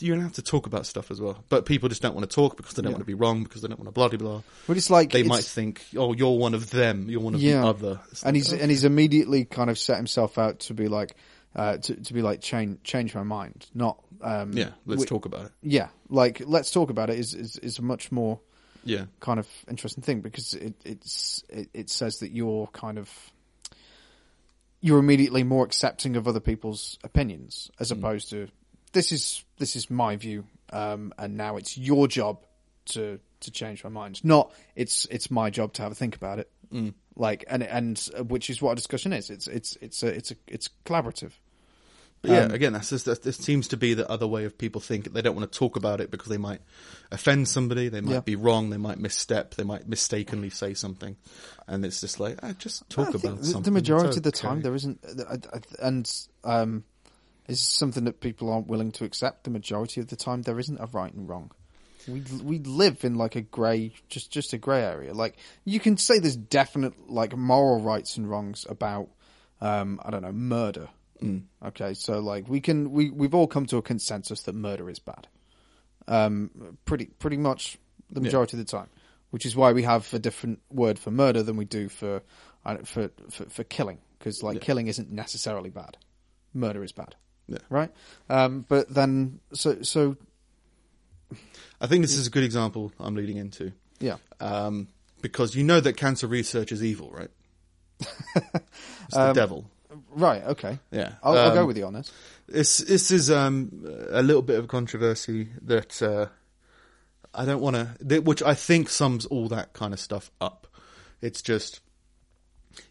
you're 0.00 0.14
allowed 0.16 0.22
to 0.22 0.26
have 0.28 0.32
to 0.34 0.42
talk 0.42 0.66
about 0.66 0.86
stuff 0.86 1.10
as 1.10 1.20
well. 1.20 1.42
But 1.48 1.66
people 1.66 1.88
just 1.88 2.02
don't 2.02 2.14
want 2.14 2.28
to 2.28 2.34
talk 2.34 2.56
because 2.56 2.74
they 2.74 2.82
don't 2.82 2.90
Yeah. 2.90 2.96
want 2.96 3.02
to 3.02 3.06
be 3.06 3.14
wrong 3.14 3.42
because 3.44 3.62
they 3.62 3.68
don't 3.68 3.78
want 3.78 3.88
to 3.88 3.92
blah 3.92 4.08
blah 4.08 4.18
blah. 4.18 4.42
but 4.66 4.76
it's 4.76 4.90
like 4.90 5.10
They 5.12 5.20
it's- 5.20 5.28
might 5.28 5.44
think, 5.44 5.84
oh, 5.96 6.12
you're 6.12 6.36
one 6.38 6.54
of 6.54 6.70
them. 6.70 7.08
You're 7.08 7.20
one 7.20 7.34
of 7.34 7.40
Yeah. 7.42 7.60
the 7.62 7.66
other. 7.68 8.00
It's 8.10 8.22
and 8.22 8.34
like, 8.36 8.44
he's 8.44 8.52
oh, 8.52 8.56
and 8.56 8.70
he's 8.70 8.84
immediately 8.84 9.44
kind 9.44 9.70
of 9.70 9.78
set 9.78 9.96
himself 9.96 10.38
out 10.38 10.60
to 10.60 10.74
be 10.74 10.88
like 10.88 11.16
uh, 11.56 11.78
to 11.78 11.94
to 11.96 12.12
be 12.14 12.22
like 12.22 12.40
change 12.40 12.82
change 12.84 13.14
my 13.14 13.22
mind, 13.22 13.66
not 13.74 13.98
um, 14.20 14.52
yeah, 14.52 14.70
let's 14.86 15.02
wi- 15.02 15.06
talk 15.06 15.24
about 15.26 15.46
it. 15.46 15.52
Yeah, 15.62 15.88
like 16.08 16.42
let's 16.46 16.70
talk 16.70 16.90
about 16.90 17.10
it 17.10 17.18
is 17.18 17.34
is, 17.34 17.56
is 17.56 17.78
a 17.78 17.82
much 17.82 18.12
more 18.12 18.38
Yeah. 18.84 19.06
kind 19.20 19.40
of 19.40 19.48
interesting 19.68 20.02
thing 20.02 20.20
because 20.20 20.54
it 20.54 20.74
it's 20.84 21.42
it, 21.48 21.70
it 21.74 21.90
says 21.90 22.18
that 22.18 22.30
you're 22.32 22.66
kind 22.68 22.98
of 22.98 23.10
you're 24.80 24.98
immediately 24.98 25.42
more 25.42 25.64
accepting 25.64 26.16
of 26.16 26.28
other 26.28 26.40
people's 26.40 26.98
opinions 27.02 27.70
as 27.80 27.90
Mm. 27.90 27.98
opposed 27.98 28.30
to 28.30 28.48
this 28.92 29.10
is 29.12 29.42
this 29.58 29.76
is 29.76 29.90
my 29.90 30.16
view 30.16 30.44
um, 30.72 31.12
and 31.18 31.36
now 31.36 31.56
it's 31.56 31.76
your 31.78 32.08
job 32.08 32.38
to 32.86 33.20
to 33.40 33.50
change 33.50 33.84
my 33.84 33.90
mind 33.90 34.22
not 34.24 34.52
it's 34.76 35.04
it's 35.10 35.30
my 35.30 35.50
job 35.50 35.72
to 35.74 35.82
have 35.82 35.92
a 35.92 35.94
think 35.94 36.16
about 36.16 36.38
it 36.38 36.50
Mm. 36.72 36.92
like 37.16 37.44
and 37.48 37.62
and 37.62 38.10
uh, 38.18 38.22
which 38.24 38.50
is 38.50 38.60
what 38.60 38.72
a 38.72 38.74
discussion 38.74 39.14
is 39.14 39.30
it's 39.30 39.46
it's 39.46 39.76
it's 39.80 40.02
a 40.02 40.08
it's 40.08 40.30
a 40.32 40.36
it's 40.46 40.68
collaborative 40.84 41.32
But 42.20 42.30
yeah, 42.32 42.40
Um, 42.44 42.50
again, 42.50 42.72
that's 42.74 42.90
just 42.90 43.06
that, 43.06 43.22
this 43.22 43.36
seems 43.38 43.68
to 43.68 43.76
be 43.78 43.94
the 43.94 44.06
other 44.10 44.26
way 44.26 44.44
of 44.44 44.58
people 44.58 44.80
think 44.82 45.10
they 45.14 45.22
don't 45.22 45.34
want 45.36 45.50
to 45.50 45.58
talk 45.58 45.76
about 45.76 46.00
it 46.02 46.10
because 46.10 46.28
they 46.28 46.36
might 46.36 46.60
offend 47.10 47.48
somebody, 47.48 47.88
they 47.88 48.00
might 48.02 48.12
Yeah. 48.12 48.20
be 48.20 48.36
wrong, 48.36 48.68
they 48.70 48.76
might 48.76 48.98
misstep, 48.98 49.54
they 49.54 49.62
might 49.64 49.88
mistakenly 49.88 50.50
say 50.50 50.74
something, 50.74 51.16
and 51.66 51.86
it's 51.86 52.00
just 52.02 52.18
like 52.20 52.38
ah, 52.42 52.52
just 52.58 52.86
talk 52.90 53.06
I 53.06 53.10
about 53.18 53.38
the, 53.38 53.44
something. 53.44 53.62
the 53.62 53.70
majority 53.70 54.08
It's 54.08 54.16
of 54.18 54.24
the 54.24 54.32
time 54.32 54.60
there 54.62 54.74
isn't, 54.74 54.98
I- 55.26 55.56
I- 55.56 55.86
and 55.86 56.04
um, 56.44 56.84
is 57.48 57.60
something 57.60 58.04
that 58.04 58.20
people 58.20 58.52
aren't 58.52 58.68
willing 58.68 58.92
to 58.92 59.04
accept. 59.04 59.44
The 59.44 59.50
majority 59.50 60.00
of 60.00 60.08
the 60.08 60.16
time 60.16 60.42
there 60.42 60.58
isn't 60.58 60.78
a 60.80 60.86
right 60.86 61.12
and 61.12 61.28
wrong. 61.28 61.50
We 62.06 62.22
we 62.42 62.58
live 62.60 63.04
in 63.04 63.16
like 63.16 63.36
a 63.36 63.40
grey, 63.42 63.92
just 64.08 64.30
just 64.30 64.52
a 64.52 64.58
grey 64.58 64.82
area. 64.82 65.12
Like 65.12 65.36
you 65.64 65.80
can 65.80 65.96
say 65.98 66.18
there's 66.18 66.36
definite 66.36 67.10
like 67.10 67.36
moral 67.36 67.80
rights 67.80 68.16
and 68.16 68.28
wrongs 68.30 68.64
about, 68.68 69.08
um, 69.60 70.00
I 70.04 70.10
don't 70.10 70.22
know, 70.22 70.32
murder. 70.32 70.88
Mm. 71.22 71.42
Okay, 71.66 71.94
so 71.94 72.20
like 72.20 72.48
we 72.48 72.60
can 72.60 72.92
we 72.92 73.10
we've 73.10 73.34
all 73.34 73.46
come 73.48 73.66
to 73.66 73.76
a 73.78 73.82
consensus 73.82 74.42
that 74.42 74.54
murder 74.54 74.88
is 74.88 75.00
bad. 75.00 75.26
Um, 76.06 76.78
pretty 76.84 77.06
pretty 77.06 77.36
much 77.36 77.78
the 78.10 78.20
Yeah. 78.20 78.24
majority 78.24 78.56
of 78.56 78.64
the 78.64 78.70
time, 78.70 78.88
which 79.30 79.44
is 79.44 79.54
why 79.56 79.72
we 79.72 79.82
have 79.82 80.12
a 80.14 80.18
different 80.18 80.60
word 80.70 80.98
for 80.98 81.10
murder 81.10 81.42
than 81.42 81.56
we 81.56 81.64
do 81.66 81.88
for 81.88 82.22
uh, 82.64 82.76
for 82.84 83.10
for, 83.30 83.44
for 83.50 83.64
killing, 83.64 83.98
because 84.18 84.42
like 84.42 84.56
Yeah. 84.56 84.62
killing 84.62 84.86
isn't 84.86 85.10
necessarily 85.10 85.70
bad. 85.70 85.98
Murder 86.54 86.82
is 86.82 86.92
bad, 86.92 87.16
Yeah. 87.48 87.58
right? 87.70 87.90
Um, 88.28 88.64
but 88.68 88.92
then 88.92 89.40
so 89.52 89.82
so 89.82 90.16
I 91.80 91.86
think 91.86 92.02
this 92.02 92.14
is 92.14 92.26
a 92.26 92.30
good 92.30 92.44
example 92.44 92.92
I'm 93.00 93.14
leading 93.14 93.36
into 93.38 93.72
yeah 94.00 94.16
um, 94.40 94.88
because 95.22 95.54
you 95.54 95.64
know 95.64 95.80
that 95.80 95.96
cancer 95.96 96.26
research 96.26 96.72
is 96.72 96.82
evil, 96.84 97.10
right? 97.12 97.30
it's 98.00 98.08
the 99.14 99.20
Um, 99.30 99.34
devil. 99.34 99.64
right 100.10 100.42
okay. 100.44 100.78
Yeah, 100.90 101.12
I'll, 101.22 101.36
I'll 101.38 101.54
go 101.54 101.60
Um, 101.62 101.66
with 101.66 101.76
you 101.78 101.86
on 101.86 101.94
this. 101.94 102.12
This 102.46 102.78
this 102.78 103.10
is 103.10 103.30
um, 103.30 103.84
a 104.10 104.22
little 104.22 104.42
bit 104.42 104.58
of 104.58 104.64
a 104.64 104.68
controversy 104.68 105.48
that 105.62 106.00
uh, 106.02 106.26
I 107.34 107.44
don't 107.44 107.60
want 107.60 107.76
to, 107.76 108.20
which 108.20 108.42
I 108.42 108.54
think 108.54 108.88
sums 108.88 109.26
all 109.26 109.48
that 109.48 109.72
kind 109.72 109.92
of 109.92 110.00
stuff 110.00 110.30
up. 110.40 110.66
It's 111.20 111.42
just 111.42 111.80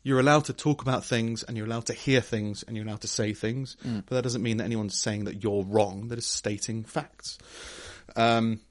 you're 0.03 0.19
allowed 0.19 0.45
to 0.45 0.53
talk 0.53 0.82
about 0.82 1.05
things 1.05 1.43
and 1.43 1.55
you're 1.57 1.65
allowed 1.65 1.86
to 1.88 1.93
hear 1.93 2.21
things 2.21 2.63
and 2.63 2.75
you're 2.75 2.86
allowed 2.86 3.01
to 3.01 3.07
say 3.07 3.34
things, 3.34 3.78
but 3.84 4.15
that 4.15 4.23
doesn't 4.23 4.43
mean 4.43 4.57
that 4.57 4.65
anyone's 4.65 4.97
saying 4.97 5.25
that 5.25 5.43
you're 5.43 5.63
wrong. 5.63 6.09
That 6.09 6.17
is 6.17 6.25
stating 6.25 6.84
facts. 6.84 7.38
Um, 8.15 8.61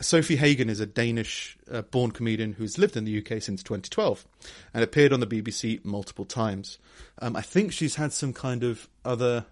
Sofie 0.00 0.36
Hagen 0.36 0.70
is 0.70 0.80
a 0.80 0.86
Danish 0.86 1.58
uh, 1.70 1.82
born 1.82 2.12
comedian 2.12 2.52
who's 2.52 2.78
lived 2.78 2.96
in 2.96 3.04
the 3.04 3.18
UK 3.18 3.42
since 3.42 3.62
2012 3.62 4.24
and 4.72 4.84
appeared 4.84 5.12
on 5.12 5.20
the 5.20 5.26
BBC 5.26 5.84
multiple 5.84 6.24
times. 6.24 6.78
Um, 7.20 7.34
I 7.34 7.40
think 7.40 7.72
she's 7.72 7.96
had 7.96 8.12
some 8.12 8.32
kind 8.32 8.62
of 8.62 8.88
other 9.04 9.46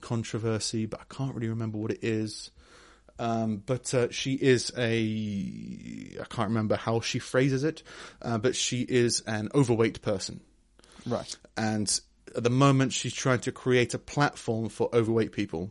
controversy, 0.00 0.86
but 0.86 1.00
I 1.00 1.14
can't 1.14 1.34
really 1.34 1.48
remember 1.48 1.78
what 1.78 1.90
it 1.90 1.98
is. 2.02 2.50
Um, 3.20 3.62
but 3.66 3.92
uh, 3.92 4.10
she 4.10 4.32
is 4.34 4.72
a 4.78 6.16
I 6.20 6.24
can't 6.30 6.48
remember 6.48 6.76
how 6.76 7.00
she 7.00 7.18
phrases 7.18 7.64
it, 7.64 7.82
uh, 8.22 8.38
but 8.38 8.56
she 8.56 8.80
is 8.80 9.22
an 9.26 9.50
overweight 9.54 10.00
person, 10.00 10.40
Right. 11.06 11.36
and 11.56 12.00
at 12.34 12.42
the 12.44 12.50
moment 12.50 12.94
she's 12.94 13.12
trying 13.12 13.40
to 13.40 13.52
create 13.52 13.92
a 13.92 13.98
platform 13.98 14.70
for 14.70 14.88
overweight 14.94 15.32
people. 15.32 15.70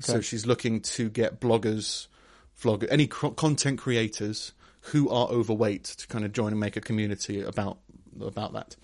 So 0.00 0.20
she's 0.20 0.44
looking 0.46 0.80
to 0.82 1.08
get 1.08 1.40
bloggers, 1.40 2.06
vlogger, 2.62 2.86
any 2.90 3.06
cr- 3.06 3.28
content 3.28 3.78
creators 3.78 4.52
who 4.92 5.08
are 5.08 5.26
overweight 5.28 5.84
to 5.84 6.06
kind 6.06 6.24
of 6.24 6.32
join 6.32 6.52
and 6.52 6.60
make 6.60 6.76
a 6.76 6.80
community 6.82 7.40
about 7.40 7.78
about 8.20 8.52
that. 8.52 8.76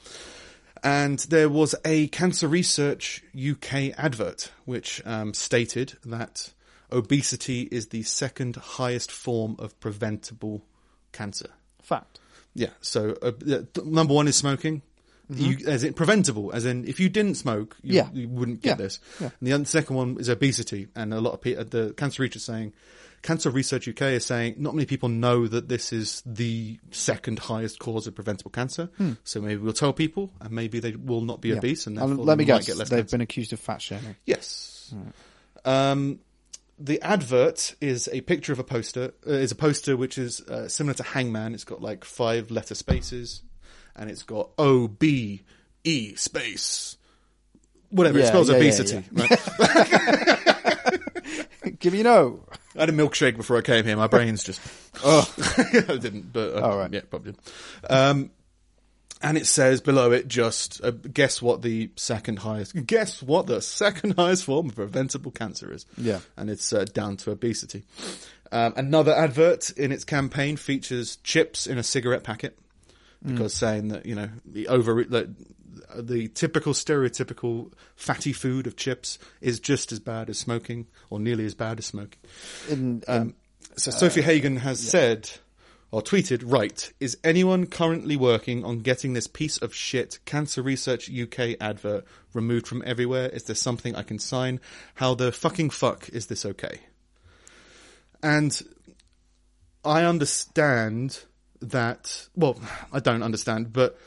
And 0.83 1.19
there 1.19 1.49
was 1.49 1.75
a 1.85 2.09
Cancer 2.09 2.49
Research 2.49 3.23
UK 3.37 3.93
advert 3.99 4.53
which 4.65 5.03
um, 5.05 5.35
stated 5.35 5.95
that 6.05 6.53
obesity 6.93 7.63
is 7.71 7.89
the 7.89 8.03
second 8.03 8.57
highest 8.57 9.11
form 9.11 9.57
of 9.59 9.79
preventable 9.81 10.65
cancer. 11.13 11.51
Fact. 11.83 12.21
Yeah. 12.55 12.71
So 12.81 13.17
uh, 13.23 13.33
th- 13.33 13.67
number 13.85 14.15
one 14.15 14.29
is 14.29 14.37
smoking. 14.37 14.83
You, 15.29 15.57
as 15.67 15.83
in 15.83 15.93
preventable, 15.93 16.53
as 16.53 16.67
in 16.67 16.87
if 16.87 17.01
you 17.01 17.09
didn't 17.09 17.35
smoke, 17.35 17.77
you, 17.83 18.01
Mm-hmm. 18.03 18.17
Yeah. 18.17 18.23
you 18.23 18.29
wouldn't 18.29 18.63
get 18.63 18.71
Yeah. 18.71 18.75
this. 18.85 19.01
Yeah. 19.21 19.31
And 19.41 19.49
the 19.49 19.53
other, 19.55 19.65
second 19.65 19.97
one 19.97 20.17
is 20.21 20.29
obesity, 20.29 20.87
and 20.95 21.13
a 21.13 21.21
lot 21.21 21.33
of 21.33 21.41
people, 21.41 21.65
the 21.65 21.93
Cancer 21.95 22.23
Research 22.23 22.37
is 22.37 22.45
saying, 22.45 22.73
Cancer 23.23 23.51
Research 23.51 23.89
UK 23.89 24.03
is 24.03 24.25
saying 24.25 24.55
not 24.59 24.77
many 24.77 24.87
people 24.87 25.09
know 25.09 25.49
that 25.49 25.69
this 25.69 25.93
is 25.93 26.23
the 26.25 26.79
second 26.93 27.41
highest 27.41 27.81
cause 27.81 28.07
of 28.07 28.15
preventable 28.15 28.53
cancer. 28.53 28.89
So 29.25 29.41
maybe 29.41 29.57
we'll 29.61 29.73
tell 29.73 29.93
people, 29.93 30.31
and 30.41 30.53
maybe 30.53 30.79
they 30.79 30.93
will 30.93 31.23
not 31.23 31.41
be 31.41 31.51
Hmm. 31.51 31.59
Obese, 31.59 31.89
and 31.89 31.99
And 31.99 32.11
therefore 32.11 32.25
let 32.25 32.39
me 32.39 32.45
guess, 32.45 32.65
get 32.67 32.77
less 32.77 32.89
they've 32.89 32.99
cancer. 33.01 33.17
been 33.17 33.21
accused 33.23 33.53
of 33.53 33.59
fat 33.59 33.83
shaming. 33.83 34.15
Yes. 34.27 34.95
Um, 35.65 36.21
the 36.79 37.01
advert 37.03 37.75
is 37.81 38.09
a 38.13 38.21
picture 38.23 38.53
of 38.53 38.59
a 38.59 38.65
poster. 38.65 39.13
Uh, 39.27 39.33
is 39.33 39.53
a 39.53 39.57
poster 39.57 39.97
which 39.97 40.19
is 40.19 40.41
uh, 40.43 40.69
similar 40.69 40.95
to 40.95 41.03
Hangman. 41.03 41.55
It's 41.55 41.65
got 41.65 41.81
like 41.83 42.05
five 42.05 42.51
letter 42.51 42.75
spaces, 42.75 43.43
and 43.95 44.11
it's 44.11 44.23
got 44.23 44.51
O 44.59 44.89
B 44.89 45.43
E 45.85 46.15
space. 46.17 46.97
Whatever 47.91 48.19
it 48.19 48.23
Yeah, 48.23 48.29
spells 48.29 48.49
yeah, 48.51 48.57
yeah, 48.57 48.61
obesity. 48.61 49.05
Right? 49.13 49.31
Give 51.79 51.93
me 51.93 52.03
no. 52.03 52.45
I 52.77 52.81
had 52.81 52.89
a 52.89 52.93
milkshake 52.93 53.37
before 53.37 53.57
I 53.57 53.61
came 53.63 53.85
here. 53.85 53.97
My 53.97 54.07
brain's 54.07 54.45
just. 54.45 54.61
Oh, 55.05 55.31
I 55.59 55.99
didn't, 55.99 56.33
but 56.33 56.55
uh, 56.57 56.61
Oh, 56.63 56.79
right. 56.79 56.91
yeah, 56.91 57.03
probably 57.11 57.33
did. 57.33 57.41
Um, 57.91 58.31
and 59.23 59.39
it 59.39 59.47
says 59.47 59.81
below 59.81 60.13
it 60.13 60.29
just 60.29 60.83
uh, 60.85 60.91
guess 60.91 61.41
what 61.41 61.63
the 61.63 61.91
second 61.97 62.41
highest 62.41 62.87
guess 62.87 63.23
what 63.23 63.47
the 63.47 63.61
second 63.63 64.15
highest 64.17 64.45
form 64.45 64.69
of 64.69 64.75
preventable 64.77 65.31
cancer 65.31 65.73
is. 65.73 65.87
Yeah. 65.97 66.21
and 66.37 66.51
it's 66.51 66.73
uh, 66.73 66.85
down 66.85 67.17
to 67.19 67.31
obesity. 67.31 67.85
Um, 68.53 68.75
another 68.77 69.15
advert 69.15 69.71
in 69.71 69.91
its 69.91 70.05
campaign 70.05 70.57
features 70.57 71.17
chips 71.17 71.67
in 71.67 71.79
a 71.79 71.83
cigarette 71.83 72.23
packet 72.25 72.59
because 73.25 73.55
saying 73.55 73.89
that 73.89 74.07
you 74.07 74.15
know 74.15 74.29
the 74.45 74.69
over 74.69 75.03
that 75.05 75.29
the 75.97 76.29
typical 76.29 76.73
stereotypical 76.73 77.73
fatty 77.97 78.33
food 78.33 78.67
of 78.67 78.77
chips 78.77 79.19
is 79.41 79.59
just 79.59 79.93
as 79.93 79.99
bad 79.99 80.31
as 80.31 80.39
smoking 80.39 80.87
or 81.11 81.19
nearly 81.19 81.45
as 81.45 81.55
bad 81.55 81.79
as 81.79 81.87
smoking. 81.87 82.21
in, 82.69 82.79
in, 82.79 83.03
Um, 83.09 83.35
so 83.77 83.91
Sofie 83.91 84.23
Hagen 84.23 84.57
has 84.57 84.81
said 84.81 85.31
or 85.91 86.03
tweeted, 86.03 86.43
right, 86.45 86.93
is 87.01 87.17
anyone 87.23 87.67
currently 87.67 88.17
working 88.17 88.65
on 88.65 88.81
getting 88.81 89.13
this 89.13 89.27
piece 89.27 89.57
of 89.59 89.75
shit 89.75 90.19
Cancer 90.25 90.63
Research 90.63 91.11
UK 91.11 91.57
advert 91.61 92.05
removed 92.33 92.67
from 92.67 92.83
everywhere? 92.85 93.29
Is 93.29 93.45
there 93.45 93.57
something 93.57 93.95
I 93.95 94.03
can 94.03 94.19
sign? 94.19 94.61
How 94.95 95.15
the 95.15 95.33
fucking 95.33 95.71
fuck 95.71 96.09
is 96.11 96.27
this 96.27 96.45
okay? 96.45 96.81
And 98.23 98.61
I 99.85 100.05
understand 100.05 101.21
that, 101.61 102.29
well, 102.35 102.61
I 102.93 103.01
don't 103.01 103.23
understand, 103.23 103.73
but 103.73 103.99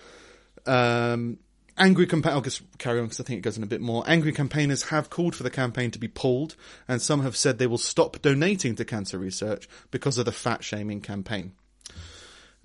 um, 0.66 1.40
angry. 1.78 2.08
I'll 2.26 2.42
just 2.42 2.62
carry 2.78 3.00
on 3.00 3.06
because 3.06 3.20
I 3.20 3.24
think 3.24 3.40
it 3.40 3.42
goes 3.42 3.58
in 3.58 3.64
a 3.64 3.68
bit 3.68 3.82
more. 3.82 4.04
Angry 4.06 4.34
campaigners 4.34 4.84
have 4.84 5.10
called 5.10 5.36
for 5.36 5.44
the 5.44 5.50
campaign 5.50 5.92
to 5.92 6.00
be 6.00 6.08
pulled, 6.08 6.56
and 6.88 7.02
some 7.02 7.22
have 7.24 7.36
said 7.36 7.58
they 7.58 7.68
will 7.68 7.78
stop 7.78 8.22
donating 8.22 8.76
to 8.76 8.86
cancer 8.86 9.18
research 9.18 9.68
because 9.90 10.18
of 10.18 10.26
the 10.26 10.32
fat 10.32 10.64
shaming 10.64 11.02
campaign. 11.02 11.54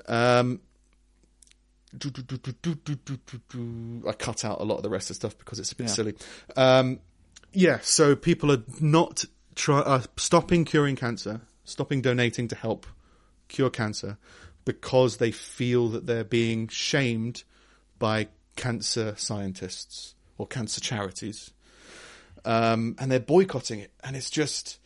Um, 0.06 0.60
do, 1.96 2.10
do, 2.10 4.02
I 4.08 4.12
cut 4.12 4.44
out 4.44 4.60
a 4.60 4.64
lot 4.64 4.76
of 4.76 4.82
the 4.82 4.90
rest 4.90 5.10
of 5.10 5.16
the 5.16 5.20
stuff 5.20 5.38
because 5.38 5.58
it's 5.60 5.72
a 5.72 5.76
bit 5.76 5.86
yeah. 5.86 5.92
silly. 5.92 6.14
Um, 6.56 7.00
yeah, 7.52 7.78
so 7.82 8.16
people 8.16 8.50
are 8.50 8.62
not 8.80 9.24
try, 9.54 9.78
uh, 9.78 10.02
stopping 10.16 10.64
curing 10.64 10.96
cancer, 10.96 11.40
stopping 11.64 12.02
donating 12.02 12.48
to 12.48 12.56
help 12.56 12.86
cure 13.48 13.70
cancer 13.70 14.18
because 14.64 15.18
they 15.18 15.30
feel 15.30 15.88
that 15.88 16.06
they're 16.06 16.24
being 16.24 16.68
shamed 16.68 17.44
by 17.98 18.28
cancer 18.56 19.14
scientists 19.16 20.14
or 20.38 20.46
cancer 20.46 20.80
charities. 20.80 21.50
Um, 22.44 22.96
and 22.98 23.10
they're 23.10 23.20
boycotting 23.20 23.80
it. 23.80 23.92
And 24.02 24.16
it's 24.16 24.30
just, 24.30 24.78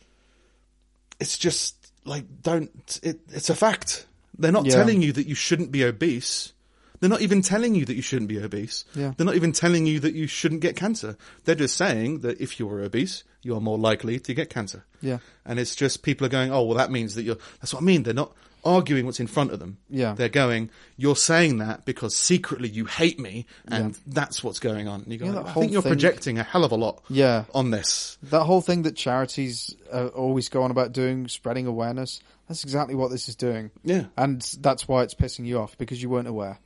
it's 1.19 1.37
just 1.37 1.91
like, 2.05 2.25
don't, 2.41 2.99
it, 3.03 3.21
it's 3.29 3.49
a 3.49 3.55
fact. 3.55 4.05
They're 4.39 4.51
not 4.51 4.65
Yeah. 4.65 4.75
telling 4.75 5.01
you 5.01 5.11
that 5.13 5.27
you 5.27 5.35
shouldn't 5.35 5.71
be 5.71 5.83
obese. 5.83 6.53
They're 6.99 7.09
not 7.09 7.21
even 7.21 7.41
telling 7.41 7.75
you 7.75 7.85
that 7.85 7.95
you 7.95 8.01
shouldn't 8.01 8.27
be 8.27 8.41
obese. 8.41 8.83
Yeah. 8.93 9.13
They're 9.15 9.25
not 9.25 9.35
even 9.35 9.51
telling 9.53 9.85
you 9.85 9.99
that 10.01 10.15
you 10.15 10.27
shouldn't 10.27 10.61
get 10.61 10.75
cancer. 10.75 11.15
They're 11.45 11.55
just 11.55 11.77
saying 11.77 12.19
that 12.21 12.41
if 12.41 12.59
you 12.59 12.69
are 12.69 12.81
obese, 12.81 13.23
you 13.41 13.55
are 13.55 13.61
more 13.61 13.77
likely 13.77 14.19
to 14.19 14.33
get 14.33 14.49
cancer. 14.49 14.85
Yeah. 15.01 15.19
And 15.45 15.59
it's 15.59 15.75
just 15.75 16.03
people 16.03 16.25
are 16.25 16.29
going, 16.29 16.51
oh, 16.51 16.63
well, 16.63 16.77
that 16.77 16.91
means 16.91 17.15
that 17.15 17.23
you're, 17.23 17.37
that's 17.61 17.73
what 17.73 17.83
I 17.83 17.85
mean. 17.85 18.03
They're 18.03 18.13
not 18.13 18.33
arguing 18.63 19.05
what's 19.05 19.19
in 19.19 19.27
front 19.27 19.51
of 19.51 19.59
them. 19.59 19.77
Yeah. 19.89 20.13
They're 20.13 20.29
going, 20.29 20.69
you're 20.97 21.15
saying 21.15 21.59
that 21.59 21.85
because 21.85 22.15
secretly 22.15 22.69
you 22.69 22.85
hate 22.85 23.19
me 23.19 23.45
and 23.67 23.97
that's 24.07 24.43
what's 24.43 24.59
going 24.59 24.87
on. 24.87 25.01
And 25.03 25.11
you 25.11 25.17
go, 25.19 25.25
Yeah, 25.25 25.41
I 25.41 25.53
think 25.53 25.71
you're 25.71 25.81
thing- 25.81 25.91
projecting 25.91 26.39
a 26.39 26.43
hell 26.43 26.63
of 26.63 26.71
a 26.71 26.75
lot 26.75 27.03
yeah. 27.09 27.45
on 27.53 27.71
this. 27.71 28.17
That 28.23 28.43
whole 28.43 28.61
thing 28.61 28.83
that 28.83 28.95
charities 28.95 29.75
uh, 29.91 30.07
always 30.07 30.49
go 30.49 30.63
on 30.63 30.71
about 30.71 30.91
doing, 30.91 31.27
spreading 31.27 31.67
awareness, 31.67 32.21
that's 32.47 32.63
exactly 32.63 32.95
what 32.95 33.11
this 33.11 33.29
is 33.29 33.35
doing. 33.35 33.71
Yeah. 33.83 34.05
And 34.17 34.41
that's 34.59 34.87
why 34.87 35.03
it's 35.03 35.13
pissing 35.13 35.45
you 35.45 35.59
off, 35.59 35.77
because 35.77 36.01
you 36.01 36.09
weren't 36.09 36.27
aware. 36.27 36.59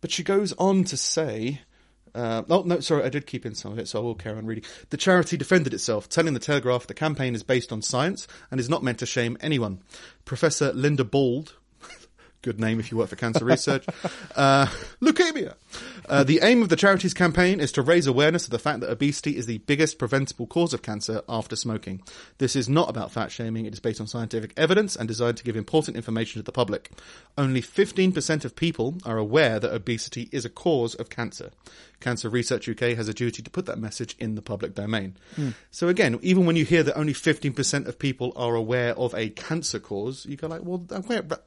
But 0.00 0.10
she 0.10 0.22
goes 0.22 0.52
on 0.54 0.84
to 0.84 0.96
say, 0.96 1.60
uh, 2.14 2.42
oh 2.48 2.62
no, 2.62 2.80
sorry, 2.80 3.04
I 3.04 3.08
did 3.08 3.26
keep 3.26 3.46
in 3.46 3.54
some 3.54 3.72
of 3.72 3.78
it, 3.78 3.88
so 3.88 3.98
I 3.98 4.02
will 4.02 4.14
carry 4.14 4.36
on 4.38 4.46
reading. 4.46 4.64
The 4.90 4.96
charity 4.96 5.36
defended 5.36 5.72
itself, 5.72 6.08
telling 6.08 6.34
the 6.34 6.40
Telegraph 6.40 6.86
the 6.86 6.94
campaign 6.94 7.34
is 7.34 7.42
based 7.42 7.72
on 7.72 7.82
science 7.82 8.26
and 8.50 8.60
is 8.60 8.68
not 8.68 8.82
meant 8.82 8.98
to 8.98 9.06
shame 9.06 9.38
anyone. 9.40 9.80
Professor 10.24 10.72
Linda 10.72 11.04
Bauld, 11.04 11.52
good 12.42 12.60
name 12.60 12.80
if 12.80 12.90
you 12.90 12.98
work 12.98 13.08
for 13.08 13.16
cancer 13.16 13.44
research, 13.44 13.86
uh, 14.36 14.66
leukemia. 15.00 15.54
Uh, 16.08 16.24
the 16.24 16.40
aim 16.42 16.62
of 16.62 16.68
the 16.68 16.76
charity's 16.76 17.14
campaign 17.14 17.60
is 17.60 17.72
to 17.72 17.82
raise 17.82 18.06
awareness 18.06 18.44
of 18.44 18.50
the 18.50 18.58
fact 18.58 18.80
that 18.80 18.90
obesity 18.90 19.36
is 19.36 19.46
the 19.46 19.58
biggest 19.58 19.98
preventable 19.98 20.46
cause 20.46 20.74
of 20.74 20.82
cancer 20.82 21.22
after 21.28 21.56
smoking. 21.56 22.02
This 22.38 22.54
is 22.56 22.68
not 22.68 22.90
about 22.90 23.12
fat 23.12 23.30
shaming. 23.30 23.66
It 23.66 23.72
is 23.72 23.80
based 23.80 24.00
on 24.00 24.06
scientific 24.06 24.52
evidence 24.56 24.96
and 24.96 25.08
designed 25.08 25.36
to 25.38 25.44
give 25.44 25.56
important 25.56 25.96
information 25.96 26.40
to 26.40 26.44
the 26.44 26.52
public. 26.52 26.90
Only 27.38 27.62
15% 27.62 28.44
of 28.44 28.56
people 28.56 28.98
are 29.04 29.16
aware 29.18 29.58
that 29.60 29.72
obesity 29.72 30.28
is 30.32 30.44
a 30.44 30.50
cause 30.50 30.94
of 30.96 31.08
cancer. 31.08 31.50
Cancer 32.00 32.28
Research 32.28 32.68
UK 32.68 32.96
has 32.96 33.06
a 33.08 33.14
duty 33.14 33.42
to 33.42 33.50
put 33.50 33.66
that 33.66 33.78
message 33.78 34.16
in 34.18 34.34
the 34.34 34.42
public 34.42 34.74
domain. 34.74 35.16
So 35.70 35.86
again, 35.86 36.18
even 36.20 36.46
when 36.46 36.56
you 36.56 36.64
hear 36.64 36.82
that 36.82 36.98
only 36.98 37.12
15% 37.14 37.86
of 37.86 37.98
people 37.98 38.32
are 38.34 38.56
aware 38.56 38.92
of 38.98 39.14
a 39.14 39.28
cancer 39.30 39.78
cause, 39.78 40.26
you 40.26 40.36
go 40.36 40.48
like, 40.48 40.62
well, 40.64 40.84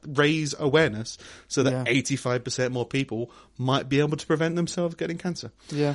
raise 0.06 0.54
awareness 0.58 1.18
so 1.46 1.62
that 1.62 1.86
Yeah. 1.86 1.92
85% 1.92 2.72
more 2.72 2.86
people 2.86 3.30
might 3.58 3.88
be 3.90 4.00
able 4.00 4.15
to 4.18 4.26
prevent 4.26 4.56
themselves 4.56 4.94
getting 4.94 5.18
cancer. 5.18 5.50
Yeah. 5.70 5.94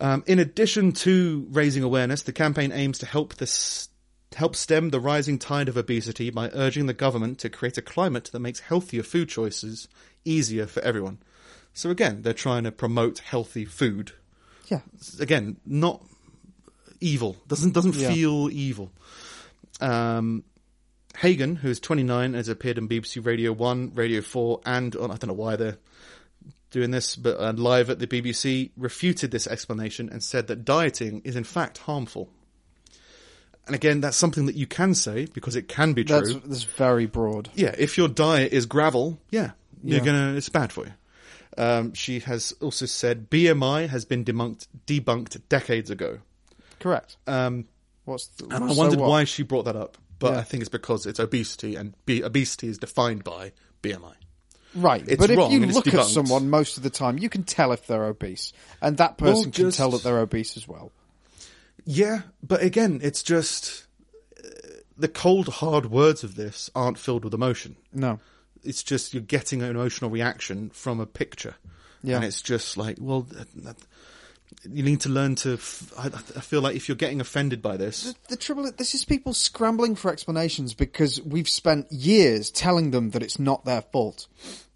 Um, 0.00 0.22
in 0.26 0.38
addition 0.38 0.92
to 0.92 1.46
raising 1.50 1.82
awareness, 1.82 2.22
the 2.22 2.32
campaign 2.32 2.70
aims 2.72 2.98
to 2.98 3.06
help 3.06 3.34
this 3.36 3.88
help 4.36 4.54
stem 4.54 4.90
the 4.90 5.00
rising 5.00 5.38
tide 5.38 5.68
of 5.68 5.76
obesity 5.76 6.28
by 6.30 6.50
urging 6.52 6.86
the 6.86 6.92
government 6.92 7.38
to 7.38 7.48
create 7.48 7.78
a 7.78 7.82
climate 7.82 8.28
that 8.32 8.38
makes 8.40 8.60
healthier 8.60 9.02
food 9.02 9.28
choices 9.28 9.88
easier 10.24 10.66
for 10.66 10.80
everyone. 10.82 11.18
So 11.72 11.90
again, 11.90 12.22
they're 12.22 12.34
trying 12.34 12.64
to 12.64 12.70
promote 12.72 13.20
healthy 13.20 13.64
food. 13.64 14.12
Yeah. 14.66 14.80
Again, 15.18 15.56
not 15.64 16.04
evil. 17.00 17.36
Doesn't 17.48 17.72
doesn't 17.72 17.96
Yeah. 17.96 18.12
feel 18.12 18.50
evil. 18.52 18.92
Um, 19.80 20.44
Hagen, 21.16 21.56
who 21.56 21.68
is 21.68 21.80
29, 21.80 22.34
has 22.34 22.48
appeared 22.48 22.78
on 22.78 22.86
BBC 22.88 23.24
Radio 23.24 23.52
1, 23.52 23.92
Radio 23.94 24.20
4, 24.20 24.60
and 24.66 24.94
on, 24.96 25.10
I 25.10 25.16
don't 25.16 25.28
know 25.28 25.34
why 25.34 25.56
they're 25.56 25.78
doing 26.70 26.90
this, 26.90 27.16
but 27.16 27.38
uh, 27.40 27.52
live 27.52 27.90
at 27.90 27.98
the 27.98 28.06
BBC, 28.06 28.70
refuted 28.76 29.30
this 29.30 29.46
explanation 29.46 30.08
and 30.10 30.22
said 30.22 30.46
that 30.48 30.64
dieting 30.64 31.22
is 31.24 31.36
in 31.36 31.44
fact 31.44 31.78
harmful. 31.78 32.28
And 33.66 33.74
again, 33.74 34.00
that's 34.00 34.16
something 34.16 34.46
that 34.46 34.54
you 34.54 34.66
can 34.66 34.94
say 34.94 35.26
because 35.26 35.54
it 35.56 35.68
can 35.68 35.92
be 35.92 36.04
true. 36.04 36.20
That's, 36.20 36.46
that's 36.46 36.62
very 36.62 37.06
broad. 37.06 37.50
Yeah, 37.54 37.74
if 37.76 37.98
your 37.98 38.08
diet 38.08 38.52
is 38.52 38.64
gravel, 38.66 39.18
yeah, 39.30 39.50
you're 39.84 39.98
Yeah. 39.98 40.04
gonna. 40.04 40.34
It's 40.36 40.48
bad 40.48 40.72
for 40.72 40.86
you. 40.86 40.92
Um, 41.58 41.92
she 41.92 42.20
has 42.20 42.54
also 42.60 42.86
said 42.86 43.28
BMI 43.30 43.88
has 43.88 44.04
been 44.04 44.24
debunked 44.24 44.68
debunked 44.86 45.40
decades 45.48 45.90
ago. 45.90 46.20
Correct. 46.80 47.16
Um, 47.26 47.66
What's 48.04 48.28
the, 48.28 48.44
and 48.54 48.70
I 48.70 48.72
wondered 48.72 49.00
why 49.00 49.24
she 49.24 49.42
brought 49.42 49.64
that 49.66 49.76
up, 49.76 49.98
but 50.18 50.32
Yeah. 50.32 50.38
I 50.38 50.42
think 50.44 50.62
it's 50.62 50.70
because 50.70 51.04
it's 51.04 51.20
obesity, 51.20 51.74
and 51.76 51.94
B- 52.06 52.22
obesity 52.22 52.68
is 52.68 52.78
defined 52.78 53.22
by 53.24 53.52
BMI. 53.82 54.14
Right, 54.78 55.04
It's 55.06 55.16
but 55.20 55.30
if 55.30 55.36
you 55.38 55.62
and 55.62 55.64
it's 55.66 55.74
look 55.74 55.92
at 55.92 56.04
someone 56.06 56.50
most 56.50 56.76
of 56.76 56.82
the 56.82 56.90
time, 56.90 57.18
you 57.18 57.28
can 57.28 57.42
tell 57.44 57.72
if 57.72 57.86
they're 57.86 58.04
obese, 58.04 58.52
and 58.80 58.96
that 58.98 59.20
Well, 59.20 59.34
person 59.34 59.50
can 59.52 59.70
tell 59.70 59.90
that 59.90 60.02
they're 60.02 60.18
obese 60.20 60.56
as 60.56 60.66
well. 60.68 60.92
Yeah, 61.84 62.22
but 62.42 62.62
again, 62.62 63.00
it's 63.02 63.22
just 63.22 63.86
uh, 64.44 64.48
the 64.96 65.08
cold, 65.08 65.48
hard 65.48 65.86
words 65.90 66.22
of 66.24 66.34
this 66.34 66.70
aren't 66.74 66.98
filled 66.98 67.24
with 67.24 67.34
emotion. 67.34 67.76
No, 67.92 68.20
It's 68.62 68.82
just 68.82 69.14
you're 69.14 69.22
getting 69.22 69.62
an 69.62 69.70
emotional 69.70 70.10
reaction 70.10 70.70
from 70.70 71.00
a 71.00 71.06
picture, 71.06 71.54
Yeah. 72.02 72.16
and 72.16 72.24
it's 72.24 72.42
just 72.42 72.76
like, 72.76 72.96
well, 73.00 73.22
that, 73.22 73.48
that, 73.64 73.76
you 74.70 74.82
need 74.82 75.00
to 75.02 75.08
learn 75.08 75.34
to. 75.36 75.54
F- 75.54 75.92
I, 75.98 76.06
I 76.06 76.40
feel 76.40 76.60
like 76.60 76.74
if 76.74 76.88
you're 76.88 76.96
getting 76.96 77.20
offended 77.20 77.62
by 77.62 77.76
this, 77.76 78.02
the, 78.02 78.14
the 78.30 78.36
trouble 78.36 78.64
is, 78.66 78.72
this 78.72 78.94
is 78.94 79.04
people 79.04 79.32
scrambling 79.32 79.94
for 79.94 80.10
explanations 80.10 80.74
because 80.74 81.22
we've 81.22 81.48
spent 81.48 81.90
years 81.92 82.50
telling 82.50 82.90
them 82.90 83.10
that 83.10 83.22
it's 83.22 83.38
not 83.38 83.64
their 83.64 83.82
fault. 83.82 84.26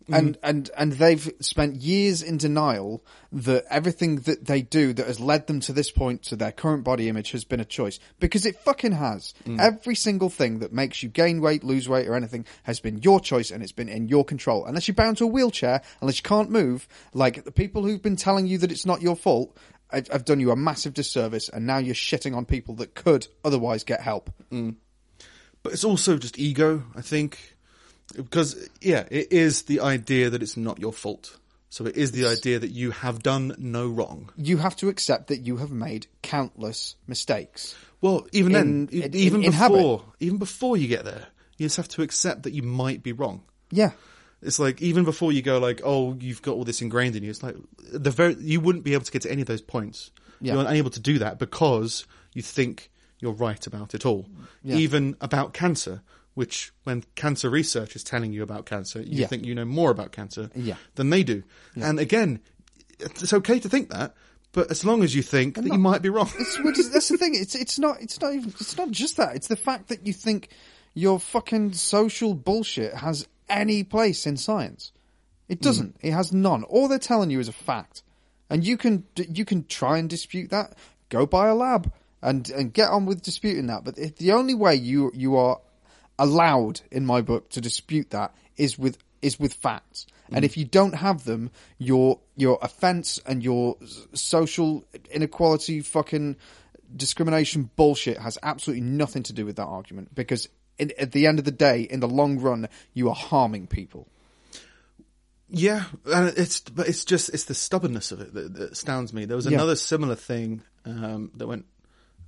Mm-hmm. 0.02 0.14
And, 0.14 0.38
and, 0.42 0.70
and 0.76 0.92
they've 0.92 1.32
spent 1.40 1.76
years 1.76 2.22
in 2.22 2.36
denial 2.36 3.04
that 3.32 3.64
everything 3.70 4.16
that 4.20 4.46
they 4.46 4.62
do 4.62 4.92
that 4.92 5.06
has 5.06 5.20
led 5.20 5.46
them 5.46 5.60
to 5.60 5.72
this 5.72 5.90
point 5.90 6.22
to 6.24 6.36
their 6.36 6.52
current 6.52 6.84
body 6.84 7.08
image 7.08 7.30
has 7.32 7.44
been 7.44 7.60
a 7.60 7.64
choice. 7.64 7.98
Because 8.18 8.44
it 8.44 8.56
fucking 8.56 8.92
has. 8.92 9.32
Mm. 9.46 9.60
Every 9.60 9.94
single 9.94 10.28
thing 10.28 10.58
that 10.58 10.72
makes 10.72 11.02
you 11.02 11.08
gain 11.08 11.40
weight, 11.40 11.64
lose 11.64 11.88
weight 11.88 12.08
or 12.08 12.14
anything 12.14 12.46
has 12.64 12.80
been 12.80 12.98
your 13.02 13.20
choice 13.20 13.50
and 13.50 13.62
it's 13.62 13.72
been 13.72 13.88
in 13.88 14.08
your 14.08 14.24
control. 14.24 14.64
Unless 14.66 14.88
you're 14.88 14.94
bound 14.94 15.18
to 15.18 15.24
a 15.24 15.28
wheelchair, 15.28 15.82
unless 16.00 16.18
you 16.18 16.24
can't 16.24 16.50
move, 16.50 16.88
like 17.14 17.44
the 17.44 17.52
people 17.52 17.84
who've 17.84 18.02
been 18.02 18.16
telling 18.16 18.46
you 18.46 18.58
that 18.58 18.72
it's 18.72 18.86
not 18.86 19.02
your 19.02 19.16
fault, 19.16 19.56
I've 19.90 20.08
I've 20.12 20.24
done 20.24 20.40
you 20.40 20.50
a 20.50 20.56
massive 20.56 20.94
disservice 20.94 21.48
and 21.48 21.66
now 21.66 21.78
you're 21.78 21.94
shitting 21.94 22.34
on 22.34 22.44
people 22.44 22.76
that 22.76 22.94
could 22.94 23.28
otherwise 23.44 23.84
get 23.84 24.00
help. 24.00 24.30
Mm. 24.50 24.76
but 25.62 25.72
it's 25.72 25.84
also 25.84 26.16
just 26.18 26.38
ego. 26.38 26.82
I 26.96 27.02
think 27.02 27.51
because 28.16 28.68
yeah, 28.80 29.04
it 29.10 29.32
is 29.32 29.62
the 29.62 29.80
idea 29.80 30.30
that 30.30 30.42
it's 30.42 30.56
not 30.56 30.78
your 30.78 30.92
fault. 30.92 31.38
So 31.70 31.86
it 31.86 31.96
is 31.96 32.12
the 32.12 32.26
idea 32.26 32.58
that 32.58 32.70
you 32.70 32.90
have 32.90 33.22
done 33.22 33.54
no 33.58 33.88
wrong. 33.88 34.30
You 34.36 34.58
have 34.58 34.76
to 34.76 34.88
accept 34.90 35.28
that 35.28 35.38
you 35.38 35.56
have 35.56 35.70
made 35.70 36.06
countless 36.22 36.96
mistakes. 37.06 37.74
Well, 38.02 38.26
even 38.32 38.54
In- 38.54 38.86
then, 38.86 39.02
in- 39.04 39.14
even 39.14 39.42
in 39.42 39.52
habit. 39.52 39.76
before, 39.78 40.04
even 40.20 40.36
before 40.38 40.76
you 40.76 40.86
get 40.88 41.04
there, 41.06 41.26
you 41.56 41.66
just 41.66 41.78
have 41.78 41.88
to 41.88 42.02
accept 42.02 42.42
that 42.42 42.52
you 42.52 42.62
might 42.62 43.02
be 43.02 43.12
wrong. 43.12 43.42
Yeah. 43.70 43.92
It's 44.42 44.58
like 44.58 44.82
even 44.82 45.04
before 45.04 45.32
you 45.32 45.40
go 45.40 45.58
like, 45.58 45.80
oh, 45.84 46.14
you've 46.20 46.42
got 46.42 46.56
all 46.56 46.64
this 46.64 46.82
ingrained 46.82 47.16
in 47.16 47.22
you. 47.22 47.30
It's 47.30 47.42
like 47.42 47.56
the 47.92 48.10
very 48.10 48.34
you 48.38 48.60
wouldn't 48.60 48.84
be 48.84 48.92
able 48.92 49.04
to 49.04 49.12
get 49.12 49.22
to 49.22 49.30
any 49.30 49.40
of 49.42 49.48
those 49.48 49.62
points. 49.62 50.10
Yeah. 50.40 50.54
You're 50.54 50.66
unable 50.66 50.90
to 50.90 51.00
do 51.00 51.20
that 51.20 51.38
because 51.38 52.04
you 52.34 52.42
think 52.42 52.90
you're 53.20 53.32
right 53.32 53.64
about 53.66 53.94
it 53.94 54.04
all, 54.04 54.26
Yeah. 54.64 54.76
even 54.76 55.16
about 55.20 55.54
cancer. 55.54 56.02
Which, 56.34 56.72
when 56.84 57.04
cancer 57.14 57.50
research 57.50 57.94
is 57.94 58.02
telling 58.02 58.32
you 58.32 58.42
about 58.42 58.64
cancer, 58.64 59.02
you 59.02 59.20
Yeah. 59.20 59.26
think 59.26 59.44
you 59.44 59.54
know 59.54 59.66
more 59.66 59.90
about 59.90 60.12
cancer 60.12 60.50
Yeah. 60.54 60.76
than 60.94 61.10
they 61.10 61.22
do. 61.22 61.42
And 61.76 62.00
again, 62.00 62.40
it's 62.98 63.32
okay 63.32 63.58
to 63.58 63.68
think 63.68 63.90
that, 63.90 64.14
but 64.52 64.70
as 64.70 64.84
long 64.84 65.02
as 65.02 65.14
you 65.14 65.22
think 65.22 65.56
that 65.56 65.64
you 65.64 65.78
might 65.78 66.02
be 66.02 66.08
wrong. 66.08 66.30
It's, 66.38 66.58
which 66.60 66.78
is, 66.78 66.90
that's 66.90 67.08
the 67.08 67.18
thing. 67.18 67.34
It's 67.34 67.54
it's 67.54 67.78
not 67.78 68.00
it's 68.00 68.20
not 68.20 68.34
even 68.34 68.50
it's 68.50 68.76
not 68.76 68.90
just 68.90 69.16
that. 69.16 69.36
It's 69.36 69.48
the 69.48 69.56
fact 69.56 69.88
that 69.88 70.06
you 70.06 70.12
think 70.12 70.48
your 70.94 71.18
fucking 71.18 71.72
social 71.72 72.34
bullshit 72.34 72.94
has 72.94 73.26
any 73.48 73.82
place 73.82 74.26
in 74.26 74.36
science. 74.36 74.92
It 75.48 75.58
mm. 75.58 75.62
doesn't. 75.62 75.96
It 76.00 76.12
has 76.12 76.32
none. 76.32 76.64
All 76.64 76.88
they're 76.88 76.98
telling 76.98 77.30
you 77.30 77.40
is 77.40 77.48
a 77.48 77.52
fact, 77.52 78.02
and 78.50 78.64
you 78.64 78.76
can 78.76 79.04
you 79.16 79.44
can 79.44 79.64
try 79.64 79.98
and 79.98 80.08
dispute 80.08 80.50
that. 80.50 80.76
Go 81.08 81.26
buy 81.26 81.48
a 81.48 81.54
lab 81.54 81.92
and 82.20 82.48
and 82.50 82.72
get 82.72 82.88
on 82.90 83.06
with 83.06 83.22
disputing 83.22 83.66
that. 83.66 83.84
But 83.84 83.98
if 83.98 84.16
the 84.16 84.32
only 84.32 84.54
way 84.54 84.74
you 84.74 85.12
you 85.14 85.36
are 85.36 85.60
allowed 86.18 86.80
in 86.90 87.06
my 87.06 87.20
book 87.20 87.50
to 87.50 87.60
dispute 87.60 88.10
that 88.10 88.34
is 88.56 88.78
with 88.78 88.98
is 89.20 89.38
with 89.38 89.54
facts. 89.54 90.06
And 90.34 90.46
if 90.46 90.56
you 90.56 90.64
don't 90.64 90.94
have 90.94 91.24
them, 91.24 91.50
your 91.78 92.18
your 92.36 92.58
offence 92.62 93.20
and 93.26 93.44
your 93.44 93.76
social 94.14 94.84
inequality, 95.10 95.80
fucking 95.82 96.36
discrimination 96.96 97.70
bullshit 97.76 98.18
has 98.18 98.38
absolutely 98.42 98.82
nothing 98.82 99.22
to 99.24 99.34
do 99.34 99.44
with 99.44 99.56
that 99.56 99.66
argument. 99.66 100.14
Because 100.14 100.48
in, 100.78 100.90
at 100.98 101.12
the 101.12 101.26
end 101.26 101.38
of 101.38 101.44
the 101.44 101.50
day, 101.50 101.82
in 101.82 102.00
the 102.00 102.08
long 102.08 102.38
run, 102.38 102.68
you 102.94 103.10
are 103.10 103.14
harming 103.14 103.66
people. 103.66 104.08
Yeah, 105.50 105.84
and 106.06 106.32
it's 106.38 106.60
but 106.60 106.88
it's 106.88 107.04
just 107.04 107.28
it's 107.28 107.44
the 107.44 107.54
stubbornness 107.54 108.10
of 108.10 108.22
it 108.22 108.32
that, 108.32 108.54
that 108.54 108.72
astounds 108.72 109.12
me. 109.12 109.26
There 109.26 109.36
was 109.36 109.44
Yeah. 109.44 109.58
another 109.58 109.76
similar 109.76 110.14
thing 110.14 110.62
um, 110.86 111.30
that 111.34 111.46
went, 111.46 111.66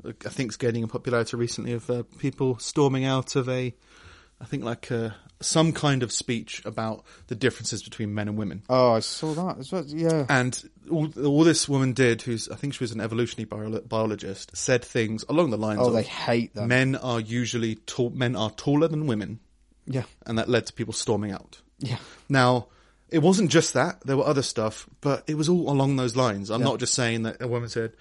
I 0.06 0.28
think, 0.28 0.50
is 0.50 0.56
gaining 0.56 0.82
in 0.82 0.88
popularity 0.88 1.36
recently 1.36 1.72
of 1.72 1.88
uh, 1.90 2.02
people 2.18 2.58
storming 2.58 3.04
out 3.04 3.36
of 3.36 3.48
a, 3.48 3.74
I 4.40 4.44
think 4.44 4.64
like 4.64 4.90
uh 4.92 5.10
some 5.40 5.72
kind 5.72 6.02
of 6.02 6.10
speech 6.12 6.62
about 6.64 7.04
the 7.26 7.34
differences 7.34 7.82
between 7.82 8.14
men 8.14 8.28
and 8.28 8.38
women. 8.38 8.62
Oh, 8.70 8.92
I 8.92 9.00
saw 9.00 9.34
that 9.34 9.58
as 9.58 9.70
well. 9.72 9.84
Yeah, 9.86 10.24
And 10.30 10.70
all, 10.90 11.08
all 11.22 11.44
this 11.44 11.68
woman 11.68 11.92
did, 11.92 12.22
who's 12.22 12.48
I 12.48 12.54
think 12.56 12.72
she 12.72 12.82
was 12.82 12.92
an 12.92 13.00
evolutionary 13.00 13.44
bio- 13.46 13.80
biologist, 13.82 14.56
said 14.56 14.82
things 14.84 15.24
along 15.28 15.50
the 15.50 15.58
lines 15.58 15.80
Oh, 15.82 15.88
of 15.88 15.92
they 15.94 16.02
hate 16.04 16.54
them. 16.54 16.68
men 16.68 16.94
are 16.96 17.20
usually 17.20 17.74
tall, 17.74 18.10
men 18.10 18.36
are 18.36 18.50
taller 18.52 18.88
than 18.88 19.06
women, 19.06 19.40
yeah, 19.86 20.04
and 20.24 20.38
that 20.38 20.48
led 20.48 20.66
to 20.66 20.72
people 20.72 20.94
storming 20.94 21.32
out. 21.32 21.60
yeah, 21.78 21.98
Now, 22.28 22.68
it 23.10 23.18
wasn't 23.18 23.50
just 23.50 23.74
that. 23.74 24.00
There 24.06 24.16
were 24.16 24.26
other 24.26 24.42
stuff, 24.42 24.88
but 25.02 25.24
it 25.26 25.34
was 25.36 25.48
all 25.48 25.68
along 25.70 25.96
those 25.96 26.16
lines. 26.16 26.48
I'm 26.50 26.60
Yeah. 26.62 26.68
not 26.68 26.78
just 26.80 26.94
saying 26.94 27.24
that 27.24 27.42
a 27.42 27.48
woman 27.48 27.68
said, 27.68 27.92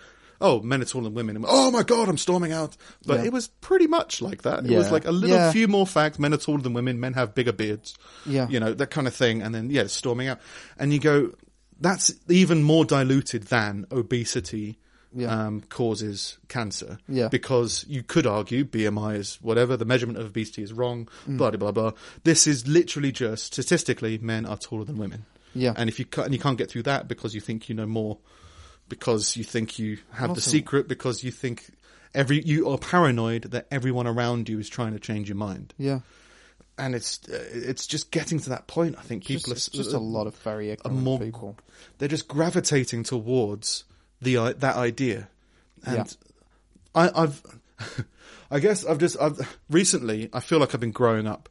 oh, 0.42 0.62
men 0.62 0.82
are 0.82 0.86
taller 0.86 1.06
than 1.06 1.14
women. 1.14 1.36
And, 1.36 1.46
oh 1.48 1.72
my 1.72 1.84
God, 1.84 2.10
I'm 2.10 2.18
storming 2.18 2.52
out. 2.52 2.76
But 3.06 3.20
Yeah. 3.20 3.26
it 3.26 3.34
was 3.34 3.48
pretty 3.48 3.88
much 3.88 4.22
like 4.22 4.42
that. 4.44 4.66
It 4.66 4.72
Yeah. 4.72 4.78
was 4.80 4.92
like 4.92 5.06
a 5.06 5.12
little 5.12 5.36
Yeah. 5.36 5.52
few 5.52 5.68
more 5.68 5.88
facts. 5.88 6.20
Men 6.20 6.34
are 6.34 6.38
taller 6.38 6.62
than 6.62 6.74
women. 6.74 7.00
Men 7.00 7.14
have 7.14 7.34
bigger 7.36 7.54
beards. 7.54 7.96
Yeah. 8.26 8.48
You 8.50 8.60
know, 8.60 8.74
that 8.74 8.90
kind 8.92 9.08
of 9.08 9.14
thing. 9.16 9.42
And 9.42 9.54
then, 9.56 9.70
yeah, 9.70 9.88
storming 9.88 10.28
out. 10.28 10.40
And 10.78 10.92
you 10.94 11.00
go, 11.00 11.32
that's 11.80 12.14
even 12.30 12.64
more 12.64 12.86
diluted 12.86 13.44
than 13.44 13.86
obesity. 13.92 14.80
Um, 15.28 15.62
causes 15.70 16.40
cancer. 16.48 16.98
Yeah. 17.08 17.28
Because 17.28 17.86
you 17.88 18.02
could 18.02 18.26
argue 18.26 18.66
BMI 18.66 19.18
is 19.18 19.38
whatever, 19.44 19.78
the 19.78 19.86
measurement 19.86 20.18
of 20.18 20.26
obesity 20.26 20.64
is 20.64 20.74
wrong, 20.74 21.08
Mm. 21.30 21.38
blah, 21.38 21.52
blah, 21.52 21.60
blah, 21.60 21.72
blah. 21.72 21.92
This 22.24 22.48
is 22.48 22.68
literally 22.68 23.12
just 23.12 23.44
statistically 23.46 24.18
men 24.18 24.48
are 24.48 24.58
taller 24.58 24.86
than 24.86 24.98
women. 24.98 25.26
Yeah. 25.54 25.74
And 25.78 25.88
if 25.88 26.00
you 26.00 26.08
and 26.18 26.34
you 26.34 26.40
can't 26.40 26.58
get 26.58 26.72
through 26.72 26.82
that 26.84 27.08
because 27.08 27.36
you 27.36 27.42
think 27.42 27.70
you 27.70 27.76
know 27.76 27.86
more, 27.86 28.18
because 28.98 29.36
you 29.38 29.44
think 29.44 29.80
you 29.80 29.98
have 30.12 30.36
the 30.36 30.42
secret, 30.42 30.88
because 30.88 31.24
you 31.24 31.32
think 31.32 31.66
every 32.14 32.42
you 32.44 32.70
are 32.70 32.78
paranoid 32.78 33.44
that 33.52 33.68
everyone 33.72 34.08
around 34.08 34.50
you 34.50 34.60
is 34.60 34.70
trying 34.70 34.94
to 34.94 35.00
change 35.00 35.28
your 35.30 35.36
mind, 35.38 35.74
yeah. 35.78 36.00
and 36.78 36.94
it's 36.96 37.20
uh, 37.30 37.44
it's 37.54 37.88
just 37.88 38.12
getting 38.12 38.40
to 38.40 38.50
that 38.50 38.68
point. 38.68 38.96
I 39.00 39.02
think 39.02 39.24
Just, 39.24 39.46
people 39.46 39.54
it's 39.54 39.68
are 39.70 39.72
just 39.78 39.94
a 39.94 39.98
lot 40.00 40.28
of 40.28 40.36
very 40.38 40.70
ignorant 40.72 41.00
more- 41.02 41.20
people. 41.20 41.58
they're 41.98 42.08
just 42.08 42.28
gravitating 42.28 43.04
towards 43.04 43.84
the 44.22 44.38
i- 44.38 44.54
that 44.54 44.76
idea, 44.76 45.28
and 45.86 45.98
Yeah. 45.98 46.04
I, 46.96 47.24
I've 47.24 47.42
I 48.52 48.60
guess 48.60 48.86
I've 48.86 49.00
just 49.00 49.20
I've 49.20 49.58
recently 49.70 50.30
I 50.34 50.40
feel 50.40 50.60
like 50.60 50.74
I've 50.76 50.82
been 50.82 50.92
growing 50.92 51.28
up. 51.28 51.50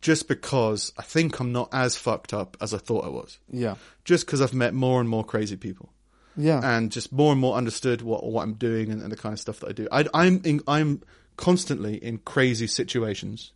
Just 0.00 0.26
because 0.26 0.92
I 0.98 1.02
think 1.02 1.38
I'm 1.38 1.52
not 1.52 1.68
as 1.72 1.96
fucked 1.96 2.34
up 2.34 2.56
as 2.60 2.74
I 2.74 2.78
thought 2.78 3.04
I 3.04 3.08
was. 3.08 3.38
Yeah, 3.52 3.76
Just 4.04 4.26
because 4.26 4.40
I've 4.42 4.52
met 4.52 4.74
more 4.74 4.98
and 5.00 5.08
more 5.08 5.22
crazy 5.22 5.54
people. 5.56 5.90
Yeah, 6.36 6.60
and 6.62 6.90
just 6.90 7.12
more 7.12 7.32
and 7.32 7.40
more 7.40 7.56
understood 7.56 8.02
what 8.02 8.24
what 8.24 8.42
I'm 8.42 8.54
doing 8.54 8.90
and, 8.90 9.02
and 9.02 9.10
the 9.12 9.16
kind 9.16 9.32
of 9.32 9.38
stuff 9.40 9.60
that 9.60 9.68
I 9.68 9.72
do. 9.72 9.88
I, 9.90 10.06
I'm 10.14 10.40
in, 10.44 10.60
I'm 10.66 11.02
constantly 11.36 11.96
in 11.96 12.18
crazy 12.18 12.66
situations, 12.66 13.52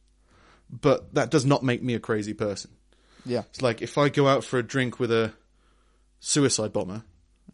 but 0.70 1.14
that 1.14 1.30
does 1.30 1.44
not 1.44 1.62
make 1.62 1.82
me 1.82 1.94
a 1.94 2.00
crazy 2.00 2.34
person. 2.34 2.70
yeah, 3.24 3.42
It's 3.50 3.62
like 3.62 3.82
if 3.82 3.98
I 3.98 4.08
go 4.08 4.28
out 4.28 4.44
for 4.44 4.58
a 4.58 4.62
drink 4.62 4.98
with 4.98 5.10
a 5.10 5.32
suicide 6.20 6.72
bomber, 6.72 7.04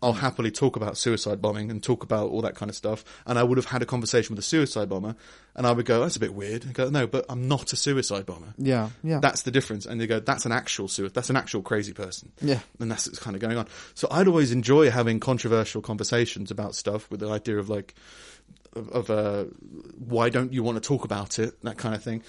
I'll 0.02 0.12
happily 0.14 0.50
talk 0.50 0.76
about 0.76 0.96
suicide 0.96 1.40
bombing 1.40 1.70
and 1.70 1.82
talk 1.82 2.02
about 2.02 2.30
all 2.30 2.42
that 2.42 2.54
kind 2.54 2.68
of 2.68 2.76
stuff. 2.76 3.04
And 3.26 3.38
I 3.38 3.42
would 3.42 3.58
have 3.58 3.66
had 3.66 3.82
a 3.82 3.86
conversation 3.86 4.34
with 4.34 4.44
a 4.44 4.46
suicide 4.46 4.88
bomber, 4.88 5.14
and 5.54 5.66
I 5.66 5.72
would 5.72 5.86
go, 5.86 6.00
"That's 6.00 6.16
a 6.16 6.20
bit 6.20 6.34
weird." 6.34 6.66
I 6.68 6.72
go, 6.72 6.90
"No, 6.90 7.06
but 7.06 7.24
I'm 7.28 7.48
not 7.48 7.72
a 7.72 7.76
suicide 7.76 8.26
bomber." 8.26 8.54
yeah, 8.58 8.90
yeah. 9.02 9.20
That's 9.20 9.42
the 9.42 9.50
difference. 9.50 9.86
And 9.86 10.00
they 10.00 10.06
go, 10.06 10.20
that's 10.20 10.46
an 10.46 10.52
actual 10.52 10.88
suicide. 10.88 11.14
That's 11.14 11.30
an 11.30 11.36
actual 11.36 11.62
crazy 11.62 11.92
person. 11.92 12.32
Yeah. 12.40 12.60
And 12.80 12.90
that's 12.90 13.06
what's 13.06 13.18
kind 13.18 13.36
of 13.36 13.42
going 13.42 13.56
on. 13.56 13.68
So 13.94 14.08
I'd 14.10 14.28
always 14.28 14.52
enjoy 14.52 14.90
having 14.90 15.20
controversial 15.20 15.82
conversations 15.82 16.50
about 16.50 16.74
stuff 16.74 17.10
with 17.10 17.20
the 17.20 17.30
idea 17.30 17.58
of 17.58 17.68
like, 17.68 17.94
of, 18.74 18.88
of 18.90 19.10
uh, 19.10 19.44
why 19.98 20.30
don't 20.30 20.52
you 20.52 20.62
want 20.62 20.82
to 20.82 20.86
talk 20.86 21.04
about 21.04 21.38
it? 21.38 21.60
That 21.62 21.78
kind 21.78 21.94
of 21.94 22.02
thing. 22.02 22.22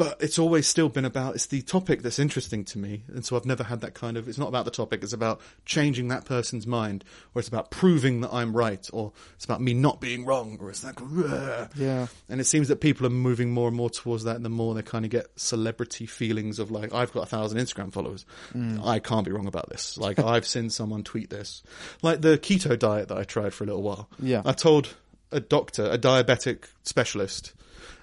But 0.00 0.16
it's 0.22 0.38
always 0.38 0.66
still 0.66 0.88
been 0.88 1.04
about 1.04 1.34
it's 1.34 1.44
the 1.48 1.60
topic 1.60 2.00
that's 2.00 2.18
interesting 2.18 2.64
to 2.64 2.78
me 2.78 3.02
and 3.08 3.22
so 3.22 3.36
i've 3.36 3.44
never 3.44 3.62
had 3.62 3.82
that 3.82 3.92
kind 3.92 4.16
of 4.16 4.28
it's 4.28 4.38
not 4.38 4.48
about 4.48 4.64
the 4.64 4.70
topic 4.70 5.02
it's 5.02 5.12
about 5.12 5.42
changing 5.66 6.08
that 6.08 6.24
person's 6.24 6.66
mind 6.66 7.04
or 7.34 7.40
it's 7.40 7.48
about 7.48 7.70
proving 7.70 8.22
that 8.22 8.32
i'm 8.32 8.56
right 8.56 8.88
or 8.94 9.12
it's 9.34 9.44
about 9.44 9.60
me 9.60 9.74
not 9.74 10.00
being 10.00 10.24
wrong 10.24 10.56
or 10.58 10.70
it's 10.70 10.82
like 10.82 10.98
"Rah." 11.02 11.68
Yeah. 11.76 12.06
and 12.30 12.40
it 12.40 12.44
seems 12.44 12.68
that 12.68 12.80
people 12.80 13.06
are 13.06 13.10
moving 13.10 13.50
more 13.50 13.68
and 13.68 13.76
more 13.76 13.90
towards 13.90 14.24
that 14.24 14.36
and 14.36 14.44
the 14.44 14.48
more 14.48 14.74
they 14.74 14.80
kind 14.80 15.04
of 15.04 15.10
get 15.10 15.26
celebrity 15.38 16.06
feelings 16.06 16.58
of 16.58 16.70
like 16.70 16.94
i've 16.94 17.12
got 17.12 17.24
a 17.24 17.26
thousand 17.26 17.58
instagram 17.58 17.92
followers 17.92 18.24
mm. 18.54 18.82
i 18.86 19.00
can't 19.00 19.26
be 19.26 19.32
wrong 19.32 19.46
about 19.46 19.68
this 19.68 19.98
like 19.98 20.18
i've 20.24 20.46
seen 20.46 20.70
someone 20.70 21.04
tweet 21.04 21.28
this 21.28 21.62
like 22.00 22.22
the 22.22 22.38
keto 22.38 22.78
diet 22.78 23.08
that 23.08 23.18
i 23.18 23.24
tried 23.24 23.52
for 23.52 23.64
a 23.64 23.66
little 23.66 23.82
while 23.82 24.08
Yeah. 24.18 24.40
i 24.46 24.52
told 24.52 24.94
a 25.30 25.40
doctor 25.40 25.84
a 25.84 25.98
diabetic 25.98 26.64
specialist 26.84 27.52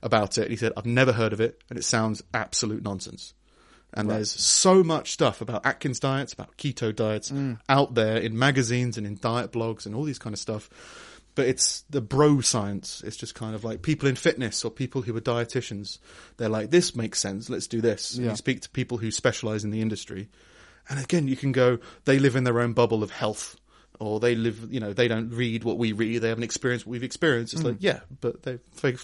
about 0.02 0.38
it. 0.38 0.43
And 0.43 0.52
he 0.52 0.58
said, 0.58 0.74
I've 0.78 0.86
never 0.86 1.12
heard 1.12 1.34
of 1.34 1.41
it, 1.41 1.62
and 1.70 1.78
it 1.78 1.84
sounds 1.84 2.24
absolute 2.34 2.84
nonsense. 2.84 3.34
And 3.93 4.10
there's 4.10 4.32
so 4.32 4.84
much 4.84 5.12
stuff 5.12 5.41
about 5.41 5.66
Atkins 5.66 6.00
diets, 6.00 6.34
about 6.34 6.56
keto 6.58 6.95
diets 6.95 7.32
mm. 7.32 7.58
out 7.70 7.95
there 7.95 8.18
in 8.18 8.38
magazines 8.38 8.98
and 8.98 9.08
in 9.08 9.18
diet 9.20 9.52
blogs 9.52 9.86
and 9.86 9.95
all 9.95 10.04
these 10.04 10.20
kind 10.20 10.34
of 10.34 10.39
stuff. 10.39 10.70
But 11.36 11.48
it's 11.48 11.82
the 11.89 12.02
bro 12.02 12.41
science. 12.41 13.02
It's 13.06 13.16
just 13.16 13.34
kind 13.34 13.56
of 13.56 13.64
like 13.64 13.82
people 13.82 14.10
in 14.10 14.16
fitness 14.16 14.66
or 14.66 14.72
people 14.72 15.04
who 15.04 15.16
are 15.16 15.22
dietitians. 15.22 16.00
They're 16.38 16.50
like, 16.50 16.70
this 16.70 16.95
makes 16.95 17.20
sense. 17.20 17.50
Let's 17.50 17.68
do 17.68 17.80
this. 17.80 18.18
Yeah. 18.18 18.32
you 18.32 18.36
speak 18.36 18.62
to 18.62 18.70
people 18.70 18.98
who 18.98 19.10
specialize 19.12 19.64
in 19.64 19.72
the 19.72 19.82
industry. 19.82 20.30
And 20.89 21.00
again, 21.00 21.28
you 21.28 21.36
can 21.36 21.52
go, 21.52 21.80
they 22.06 22.20
live 22.20 22.36
in 22.36 22.43
their 22.43 22.60
own 22.60 22.74
bubble 22.74 23.04
of 23.04 23.12
health. 23.12 23.56
Or 24.00 24.20
they 24.20 24.36
live, 24.36 24.72
you 24.72 24.80
know, 24.80 24.93
they 24.93 25.08
don't 25.08 25.30
read 25.32 25.64
what 25.64 25.78
we 25.78 25.91
read. 25.91 26.20
They 26.22 26.30
haven't 26.30 26.43
experienced 26.43 26.86
what 26.86 26.91
we've 26.91 27.04
experienced. 27.04 27.54
It's 27.54 27.64
like, 27.64 27.78
yeah, 27.80 28.02
but 28.22 28.43
they, 28.43 28.60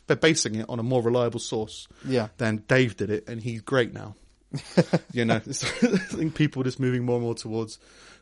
they're 0.08 0.16
basing 0.16 0.56
it 0.56 0.66
on 0.70 0.80
a 0.80 0.84
more 0.84 1.02
reliable 1.02 1.40
source 1.40 1.88
Yeah. 2.06 2.28
than 2.38 2.58
Dave 2.68 2.96
did 2.98 3.10
it, 3.10 3.28
and 3.28 3.42
he's 3.42 3.62
great 3.62 3.94
now. 3.94 4.16
you 5.12 5.26
know, 5.26 5.36
I 5.38 5.40
think 5.40 6.36
people 6.36 6.62
are 6.62 6.66
just 6.66 6.80
moving 6.80 7.04
more 7.04 7.16
and 7.16 7.24
more 7.26 7.34
towards 7.34 7.80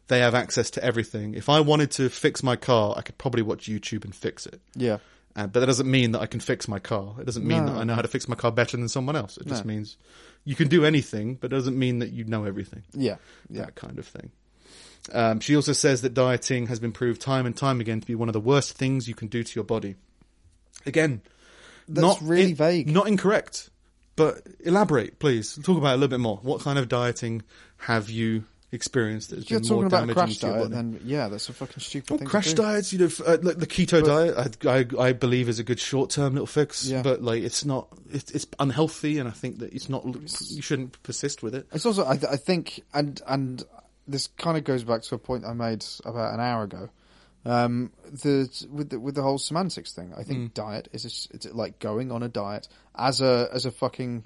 they 0.08 0.20
have 0.20 0.34
access 0.34 0.72
to 0.72 0.84
everything. 0.84 1.34
If 1.36 1.50
I 1.50 1.60
wanted 1.60 1.92
to 1.92 2.10
fix 2.10 2.42
my 2.44 2.56
car, 2.56 2.94
I 2.98 3.02
could 3.02 3.18
probably 3.18 3.42
watch 3.42 3.66
YouTube 3.68 4.04
and 4.06 4.16
fix 4.16 4.46
it. 4.46 4.62
Yeah. 4.76 4.98
Uh, 5.36 5.48
but 5.48 5.62
that 5.62 5.66
doesn't 5.66 5.90
mean 5.90 6.12
that 6.12 6.20
I 6.22 6.26
can 6.26 6.40
fix 6.42 6.68
my 6.68 6.80
car. 6.80 7.16
It 7.20 7.26
doesn't 7.26 7.46
mean 7.46 7.66
No. 7.66 7.74
that 7.74 7.80
I 7.80 7.84
know 7.86 7.96
how 7.96 8.02
to 8.02 8.08
fix 8.10 8.28
my 8.28 8.36
car 8.36 8.52
better 8.52 8.76
than 8.78 8.90
someone 8.90 9.16
else. 9.16 9.38
It 9.38 9.48
just 9.48 9.64
means 9.64 9.96
you 10.44 10.56
can 10.56 10.68
do 10.68 10.84
anything, 10.84 11.36
but 11.36 11.52
it 11.54 11.56
doesn't 11.56 11.78
mean 11.80 12.00
that 12.00 12.12
you 12.12 12.26
know 12.26 12.44
everything. 12.46 12.84
Yeah. 12.94 13.16
Yeah. 13.50 13.62
That 13.66 13.76
kind 13.76 14.00
of 14.00 14.06
thing. 14.08 14.32
Um, 15.12 15.40
she 15.40 15.56
also 15.56 15.74
says 15.74 16.02
that 16.04 16.14
dieting 16.14 16.68
has 16.68 16.80
been 16.80 16.92
proved 16.92 17.22
time 17.22 17.46
and 17.46 17.56
time 17.58 17.80
again 17.82 18.00
to 18.02 18.08
be 18.08 18.16
one 18.16 18.30
of 18.30 18.34
the 18.34 18.40
worst 18.40 18.74
things 18.74 19.08
you 19.08 19.16
can 19.16 19.28
do 19.28 19.44
to 19.44 19.56
your 19.56 19.64
body. 19.64 19.96
Again, 20.86 21.22
That's 21.88 22.02
not 22.02 22.22
really 22.22 22.52
in- 22.52 22.56
vague. 22.56 22.90
Not 22.90 23.08
incorrect, 23.08 23.70
but 24.16 24.42
elaborate, 24.60 25.20
please. 25.20 25.56
Talk 25.64 25.78
about 25.78 25.92
it 25.92 25.94
a 25.94 25.98
little 25.98 26.08
bit 26.10 26.20
more. 26.20 26.38
What 26.44 26.62
kind 26.62 26.78
of 26.80 26.88
dieting 26.90 27.42
have 27.78 28.10
you 28.10 28.44
experienced 28.74 29.32
that 29.32 29.36
has 29.38 29.50
you're 29.50 29.60
been 29.60 29.68
more 29.70 29.84
talking 29.84 29.88
about 29.88 30.04
a 30.04 30.14
damaging 30.14 30.16
crash 30.16 30.38
to 30.38 30.46
your 30.48 30.56
diet, 30.56 30.72
body? 30.72 30.76
then 30.76 31.02
yeah, 31.04 31.28
that's 31.28 31.50
a 31.50 31.54
fucking 31.54 31.80
stupid 31.80 32.10
Well, 32.10 32.18
thing. 32.20 32.28
crash 32.28 32.54
diets, 32.54 32.94
you 32.94 33.00
know, 33.00 33.10
uh, 33.28 33.38
like 33.42 33.58
the 33.58 33.68
keto 33.68 34.04
diet, 34.04 34.56
I, 34.66 34.70
I, 35.02 35.08
I 35.10 35.14
believe 35.14 35.50
is 35.50 35.60
a 35.60 35.64
good 35.64 35.80
short-term 35.80 36.34
little 36.34 36.48
fix, 36.48 36.86
Yeah. 36.86 37.02
but 37.02 37.22
like 37.22 37.44
it's 37.44 37.66
not, 37.66 37.90
it's, 38.12 38.32
it's 38.32 38.48
unhealthy, 38.60 39.18
and 39.20 39.28
I 39.28 39.34
think 39.34 39.60
that 39.60 39.74
it's 39.74 39.90
not. 39.90 40.06
You 40.06 40.62
shouldn't 40.62 41.02
persist 41.04 41.44
with 41.44 41.54
it. 41.54 41.68
It's 41.74 41.86
also, 41.86 42.08
I, 42.08 42.16
th- 42.18 42.32
I 42.32 42.38
think, 42.38 42.82
and 42.94 43.22
and 43.28 43.62
this 44.08 44.28
kind 44.28 44.58
of 44.58 44.64
goes 44.64 44.84
back 44.84 45.02
to 45.04 45.16
a 45.16 45.18
point 45.18 45.46
I 45.46 45.54
made 45.54 45.86
about 46.06 46.34
an 46.34 46.40
hour 46.40 46.64
ago. 46.64 46.90
Um, 47.44 47.92
the 48.04 48.50
with 48.72 48.90
the 48.92 49.00
with 49.00 49.16
the 49.16 49.24
whole 49.24 49.38
semantics 49.40 49.94
thing, 49.94 50.14
I 50.16 50.24
think 50.24 50.52
Mm. 50.52 50.54
diet 50.54 50.88
is 50.94 51.06
a 51.06 51.36
it's 51.36 51.46
like 51.54 51.80
going 51.80 52.12
on 52.12 52.22
a 52.24 52.30
diet 52.30 52.68
as 52.96 53.20
a 53.22 53.50
as 53.52 53.66
a 53.66 53.72
fucking 53.72 54.26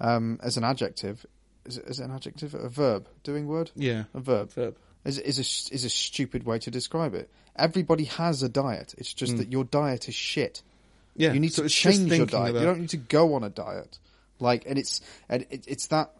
um, 0.00 0.40
as 0.42 0.56
an 0.56 0.64
adjective. 0.64 1.24
Is 1.64 1.78
it, 1.78 1.84
is 1.86 2.00
it 2.00 2.04
an 2.04 2.10
adjective? 2.12 2.54
A 2.54 2.68
verb? 2.68 3.06
Doing 3.22 3.46
word? 3.46 3.70
Yeah, 3.76 4.04
A 4.14 4.20
verb 4.20 4.50
verb. 4.52 4.76
is 5.04 5.18
is 5.18 5.38
a 5.38 5.74
is 5.74 5.84
a 5.84 5.90
stupid 5.90 6.44
way 6.44 6.58
to 6.60 6.70
describe 6.70 7.14
it. 7.14 7.30
Everybody 7.54 8.04
has 8.04 8.42
a 8.42 8.48
diet. 8.48 8.94
It's 8.98 9.12
just 9.14 9.36
that 9.36 9.52
your 9.52 9.64
diet 9.64 10.08
is 10.08 10.14
shit. 10.14 10.62
Yeah, 11.14 11.32
you 11.32 11.40
need 11.40 11.52
so 11.52 11.64
to 11.64 11.68
change 11.68 12.12
your 12.12 12.26
diet. 12.26 12.50
about- 12.50 12.60
You 12.60 12.66
don't 12.66 12.80
need 12.80 12.90
to 12.90 12.96
go 12.96 13.34
on 13.34 13.42
a 13.44 13.50
diet. 13.50 13.98
Like, 14.40 14.64
and 14.66 14.78
it's 14.78 15.00
and 15.28 15.44
it, 15.50 15.64
it's 15.66 15.88
that. 15.88 16.12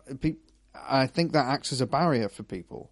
I 0.89 1.07
think 1.07 1.33
that 1.33 1.47
acts 1.47 1.73
as 1.73 1.81
a 1.81 1.87
barrier 1.87 2.29
for 2.29 2.43
people. 2.43 2.91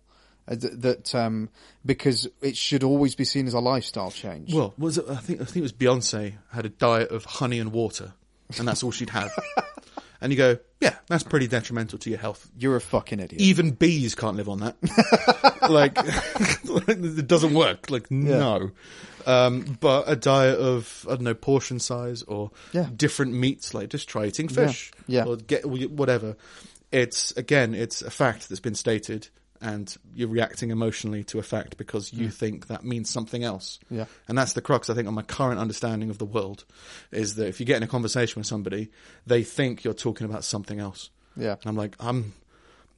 uh, 0.49 0.55
That, 0.57 0.82
that 0.82 1.14
um, 1.14 1.49
because 1.84 2.28
it 2.41 2.57
should 2.57 2.82
always 2.84 3.14
be 3.14 3.24
seen 3.24 3.47
as 3.47 3.55
a 3.55 3.61
lifestyle 3.61 4.11
change. 4.11 4.53
Well, 4.55 4.74
was 4.78 4.99
it? 4.99 5.05
I 5.09 5.16
think 5.16 5.41
I 5.41 5.45
think 5.45 5.57
it 5.59 5.62
was 5.62 5.72
Beyonce 5.72 6.34
had 6.53 6.64
a 6.66 6.70
diet 6.70 7.11
of 7.11 7.24
honey 7.24 7.59
and 7.59 7.72
water, 7.72 8.12
and 8.59 8.66
that's 8.66 8.82
all 8.82 8.91
she'd 8.93 9.11
have. 9.11 9.30
and 10.20 10.32
you 10.32 10.39
go, 10.39 10.59
yeah, 10.80 10.95
that's 11.09 11.24
pretty 11.24 11.47
detrimental 11.49 11.99
to 12.01 12.11
your 12.11 12.18
health. 12.18 12.49
You're 12.59 12.76
a 12.76 12.80
fucking 12.80 13.20
idiot. 13.20 13.41
Even 13.41 13.70
bees 13.72 14.14
can't 14.14 14.37
live 14.37 14.49
on 14.49 14.61
that. 14.61 14.76
like, 15.70 15.93
it 16.89 17.26
doesn't 17.26 17.55
work. 17.55 17.91
Like, 17.91 18.11
no. 18.11 18.70
Um, 19.26 19.76
but 19.80 20.05
a 20.07 20.14
diet 20.14 20.59
of 20.59 21.05
I 21.09 21.14
don't 21.16 21.22
know 21.22 21.34
portion 21.34 21.80
size 21.80 22.22
or 22.22 22.53
Yeah. 22.72 22.87
different 22.95 23.32
meats, 23.34 23.74
like 23.74 23.89
just 23.89 24.09
try 24.09 24.26
eating 24.26 24.47
fish, 24.49 24.93
Yeah. 25.09 25.24
or 25.24 25.37
get 25.37 25.66
whatever. 25.66 26.37
It's 26.93 27.32
again, 27.32 27.74
it's 27.74 28.03
a 28.03 28.11
fact 28.11 28.49
that's 28.49 28.61
been 28.61 28.74
stated, 28.74 29.28
and 29.61 29.95
you're 30.14 30.28
reacting 30.28 30.70
emotionally 30.70 31.24
to 31.24 31.39
a 31.39 31.43
fact 31.43 31.76
because 31.76 32.12
you 32.12 32.26
hmm. 32.26 32.30
think 32.30 32.66
that 32.68 32.84
means 32.84 33.11
something 33.11 33.45
else. 33.45 33.78
Yeah. 33.91 34.07
And 34.28 34.37
that's 34.37 34.53
the 34.53 34.62
crux, 34.62 34.91
I 34.91 34.95
think, 34.95 35.09
on 35.09 35.14
my 35.14 35.22
current 35.22 35.59
understanding 35.59 36.11
of 36.11 36.18
the 36.18 36.24
world, 36.24 36.64
is 37.11 37.37
that 37.37 37.49
if 37.49 37.61
you 37.61 37.66
get 37.66 37.78
in 37.78 37.82
a 37.82 37.89
conversation 37.89 38.41
with 38.41 38.47
somebody, 38.47 38.91
they 39.26 39.43
think 39.43 39.84
you're 39.84 39.95
talking 39.95 40.24
about 40.26 40.45
something 40.45 40.80
else. 40.80 41.11
yeah, 41.37 41.53
And 41.53 41.66
I'm 41.66 41.76
like, 41.76 41.97
I'm, 42.01 42.34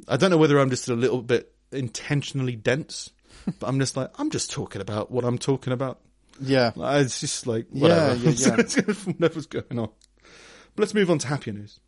I 0.07 0.17
don't 0.17 0.31
know 0.31 0.39
whether 0.39 0.59
I'm 0.59 0.71
just 0.71 0.89
a 0.89 0.95
little 0.95 1.23
bit 1.23 1.53
intentionally 1.73 2.57
dense, 2.57 3.11
but 3.59 3.67
I'm 3.67 3.79
just 3.79 3.97
like, 3.97 4.11
I'm 4.19 4.31
just 4.31 4.51
talking 4.51 4.81
about 4.81 5.11
what 5.11 5.25
I'm 5.25 5.39
talking 5.39 5.73
about. 5.73 6.01
yeah, 6.41 6.73
It's 6.77 7.21
just 7.21 7.47
like, 7.47 7.67
Yeah, 7.73 8.15
yeah, 8.15 8.31
yeah. 8.31 8.57
Whatever's 9.05 9.47
going 9.47 9.79
on. 9.79 9.91
But 10.77 10.83
let's 10.83 10.95
move 10.95 11.11
on 11.11 11.19
to 11.19 11.27
happier 11.27 11.55
news. 11.55 11.81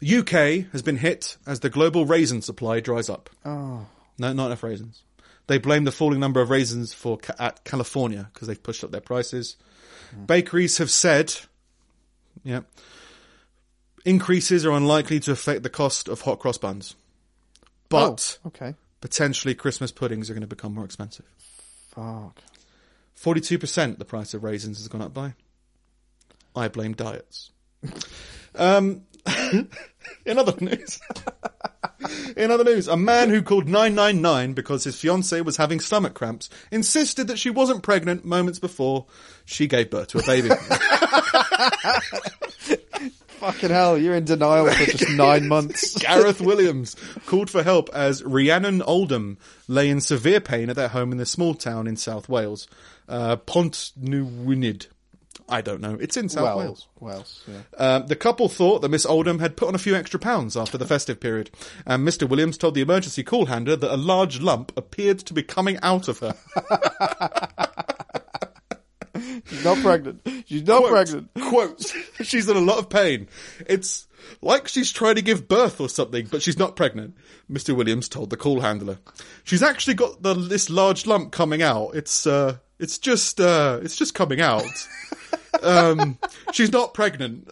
The 0.00 0.16
UK 0.18 0.70
has 0.72 0.82
been 0.82 0.96
hit 0.98 1.36
as 1.46 1.60
the 1.60 1.70
global 1.70 2.04
raisin 2.06 2.42
supply 2.42 2.80
dries 2.80 3.08
up. 3.08 3.30
Oh, 3.44 3.86
No, 4.18 4.32
not 4.32 4.46
enough 4.46 4.62
raisins. 4.62 5.02
They 5.46 5.58
blame 5.58 5.84
the 5.84 5.92
falling 5.92 6.20
number 6.20 6.40
of 6.40 6.50
raisins 6.50 6.92
for 6.92 7.18
ca- 7.18 7.34
at 7.38 7.64
California 7.64 8.28
because 8.32 8.48
they've 8.48 8.62
pushed 8.62 8.82
up 8.84 8.90
their 8.90 9.00
prices. 9.00 9.56
Bakeries 10.26 10.78
have 10.78 10.90
said, 10.90 11.34
yeah, 12.44 12.60
increases 14.04 14.64
are 14.64 14.72
unlikely 14.72 15.20
to 15.20 15.32
affect 15.32 15.62
the 15.62 15.70
cost 15.70 16.08
of 16.08 16.22
hot 16.22 16.38
cross 16.38 16.58
buns, 16.58 16.94
but 17.88 18.38
oh, 18.44 18.48
okay. 18.48 18.74
potentially 19.00 19.54
Christmas 19.54 19.92
puddings 19.92 20.30
are 20.30 20.34
going 20.34 20.42
to 20.42 20.46
become 20.46 20.74
more 20.74 20.84
expensive. 20.84 21.26
Fuck. 21.90 22.40
Forty-two 23.14 23.58
percent 23.58 23.98
the 23.98 24.04
price 24.04 24.32
of 24.34 24.44
raisins 24.44 24.78
has 24.78 24.88
gone 24.88 25.02
up 25.02 25.12
by. 25.14 25.34
I 26.54 26.68
blame 26.68 26.92
diets. 26.94 27.50
um, 28.54 29.02
in 30.26 30.38
other 30.38 30.54
news, 30.60 31.00
in 32.36 32.50
other 32.50 32.64
news, 32.64 32.88
a 32.88 32.96
man 32.96 33.30
who 33.30 33.42
called 33.42 33.68
nine 33.68 33.94
nine 33.94 34.20
nine 34.20 34.52
because 34.52 34.84
his 34.84 35.00
fiancee 35.00 35.40
was 35.40 35.56
having 35.56 35.80
stomach 35.80 36.14
cramps 36.14 36.48
insisted 36.70 37.28
that 37.28 37.38
she 37.38 37.50
wasn't 37.50 37.82
pregnant 37.82 38.24
moments 38.24 38.58
before 38.58 39.06
she 39.44 39.66
gave 39.66 39.90
birth 39.90 40.08
to 40.08 40.18
a 40.18 40.22
baby. 40.26 40.50
Fucking 43.38 43.70
hell, 43.70 43.98
you're 43.98 44.16
in 44.16 44.24
denial 44.24 44.66
for 44.66 44.84
just 44.90 45.10
nine 45.10 45.46
months. 45.46 45.96
Gareth 45.98 46.40
Williams 46.40 46.96
called 47.26 47.50
for 47.50 47.62
help 47.62 47.90
as 47.92 48.24
Rhiannon 48.24 48.80
Oldham 48.82 49.38
lay 49.68 49.90
in 49.90 50.00
severe 50.00 50.40
pain 50.40 50.70
at 50.70 50.76
their 50.76 50.88
home 50.88 51.12
in 51.12 51.18
the 51.18 51.26
small 51.26 51.54
town 51.54 51.86
in 51.86 51.96
South 51.96 52.28
Wales, 52.28 52.66
uh, 53.08 53.36
Pontnewynydd. 53.36 54.86
I 55.48 55.60
don't 55.60 55.80
know. 55.80 55.96
It's 56.00 56.16
in 56.16 56.28
South 56.28 56.42
well, 56.42 56.58
Wales. 56.58 56.88
Wales, 56.98 57.44
yeah. 57.46 57.62
Um, 57.78 58.06
the 58.06 58.16
couple 58.16 58.48
thought 58.48 58.82
that 58.82 58.88
Miss 58.88 59.06
Oldham 59.06 59.38
had 59.38 59.56
put 59.56 59.68
on 59.68 59.74
a 59.74 59.78
few 59.78 59.94
extra 59.94 60.18
pounds 60.18 60.56
after 60.56 60.76
the 60.76 60.86
festive 60.86 61.20
period, 61.20 61.50
and 61.86 62.06
Mr. 62.06 62.28
Williams 62.28 62.58
told 62.58 62.74
the 62.74 62.80
emergency 62.80 63.22
call 63.22 63.46
handler 63.46 63.76
that 63.76 63.94
a 63.94 63.96
large 63.96 64.40
lump 64.40 64.72
appeared 64.76 65.20
to 65.20 65.32
be 65.32 65.42
coming 65.42 65.78
out 65.82 66.08
of 66.08 66.18
her. 66.18 66.34
She's 69.48 69.64
not 69.64 69.78
pregnant. 69.78 70.26
She's 70.46 70.66
not 70.66 70.80
Quote, 70.80 70.90
pregnant. 70.90 71.30
Quote, 71.34 71.94
she's 72.22 72.48
in 72.48 72.56
a 72.56 72.60
lot 72.60 72.78
of 72.78 72.88
pain. 72.88 73.28
It's 73.66 74.06
like 74.42 74.68
she's 74.68 74.92
trying 74.92 75.14
to 75.16 75.22
give 75.22 75.48
birth 75.48 75.80
or 75.80 75.88
something, 75.88 76.26
but 76.30 76.42
she's 76.42 76.58
not 76.58 76.76
pregnant, 76.76 77.14
Mr. 77.50 77.74
Williams 77.76 78.08
told 78.08 78.30
the 78.30 78.36
call 78.36 78.60
handler. 78.60 78.98
She's 79.44 79.62
actually 79.62 79.94
got 79.94 80.22
the, 80.22 80.34
this 80.34 80.68
large 80.68 81.06
lump 81.06 81.32
coming 81.32 81.62
out. 81.62 81.94
It's, 81.94 82.26
uh, 82.26 82.56
it's 82.78 82.98
just, 82.98 83.40
uh, 83.40 83.80
it's 83.82 83.96
just 83.96 84.14
coming 84.14 84.40
out. 84.40 84.64
um, 85.62 86.18
she's 86.52 86.72
not 86.72 86.94
pregnant. 86.94 87.48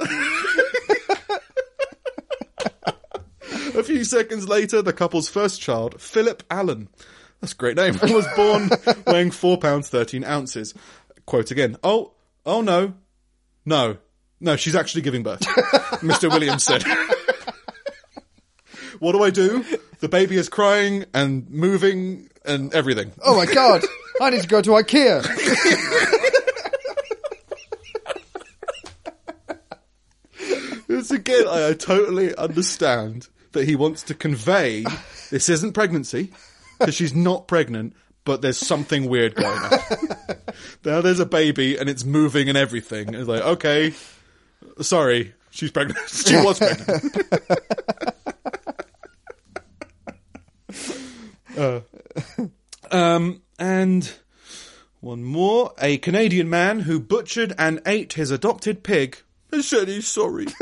a 3.74 3.82
few 3.82 4.04
seconds 4.04 4.48
later, 4.48 4.82
the 4.82 4.92
couple's 4.92 5.28
first 5.28 5.60
child, 5.60 6.00
Philip 6.00 6.42
Allen, 6.50 6.88
that's 7.40 7.52
a 7.52 7.56
great 7.56 7.76
name, 7.76 7.98
was 8.02 8.26
born 8.36 8.70
weighing 9.06 9.30
four 9.30 9.58
pounds 9.58 9.88
thirteen 9.88 10.24
ounces. 10.24 10.74
Quote 11.26 11.50
again. 11.50 11.76
Oh, 11.82 12.12
oh 12.46 12.60
no, 12.60 12.94
no, 13.64 13.96
No, 14.40 14.56
she's 14.56 14.74
actually 14.74 15.02
giving 15.02 15.22
birth. 15.22 15.40
Mr. 16.00 16.30
Williams 16.30 16.64
said. 16.64 16.84
what 18.98 19.12
do 19.12 19.22
I 19.22 19.30
do? 19.30 19.64
The 20.00 20.08
baby 20.08 20.36
is 20.36 20.48
crying 20.48 21.06
and 21.14 21.48
moving 21.50 22.28
and 22.44 22.74
everything. 22.74 23.12
Oh 23.22 23.36
my 23.36 23.46
god! 23.46 23.82
I 24.20 24.30
need 24.30 24.42
to 24.42 24.48
go 24.48 24.60
to 24.60 24.70
IKEA. 24.70 25.22
It's 31.04 31.10
again, 31.10 31.46
I, 31.46 31.68
I 31.68 31.72
totally 31.74 32.34
understand 32.34 33.28
that 33.52 33.68
he 33.68 33.76
wants 33.76 34.04
to 34.04 34.14
convey 34.14 34.86
this 35.28 35.50
isn't 35.50 35.74
pregnancy 35.74 36.32
because 36.78 36.94
she's 36.94 37.14
not 37.14 37.46
pregnant, 37.46 37.92
but 38.24 38.40
there's 38.40 38.56
something 38.56 39.10
weird 39.10 39.34
going 39.34 39.58
on. 39.58 39.78
now 40.82 41.02
there's 41.02 41.20
a 41.20 41.26
baby 41.26 41.76
and 41.76 41.90
it's 41.90 42.06
moving 42.06 42.48
and 42.48 42.56
everything. 42.56 43.12
It's 43.12 43.28
like, 43.28 43.42
okay, 43.42 43.92
sorry, 44.80 45.34
she's 45.50 45.70
pregnant. 45.70 45.98
she 46.08 46.36
was 46.36 46.58
pregnant. 46.58 47.16
Uh, 51.56 51.82
um, 52.90 53.40
and 53.60 54.12
one 54.98 55.22
more. 55.22 55.72
A 55.80 55.98
Canadian 55.98 56.50
man 56.50 56.80
who 56.80 56.98
butchered 56.98 57.52
and 57.56 57.80
ate 57.86 58.14
his 58.14 58.32
adopted 58.32 58.82
pig 58.82 59.18
has 59.54 59.66
said 59.68 59.88
he's 59.88 60.06
sorry. 60.06 60.46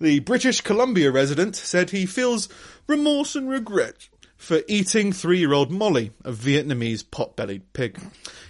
The 0.00 0.20
British 0.20 0.62
Columbia 0.62 1.10
resident 1.10 1.54
said 1.54 1.90
he 1.90 2.06
feels 2.06 2.48
remorse 2.86 3.36
and 3.36 3.50
regret 3.50 4.08
for 4.38 4.62
eating 4.66 5.12
three-year-old 5.12 5.70
Molly, 5.70 6.12
a 6.24 6.32
Vietnamese 6.32 7.04
pot-bellied 7.10 7.74
pig. 7.74 8.00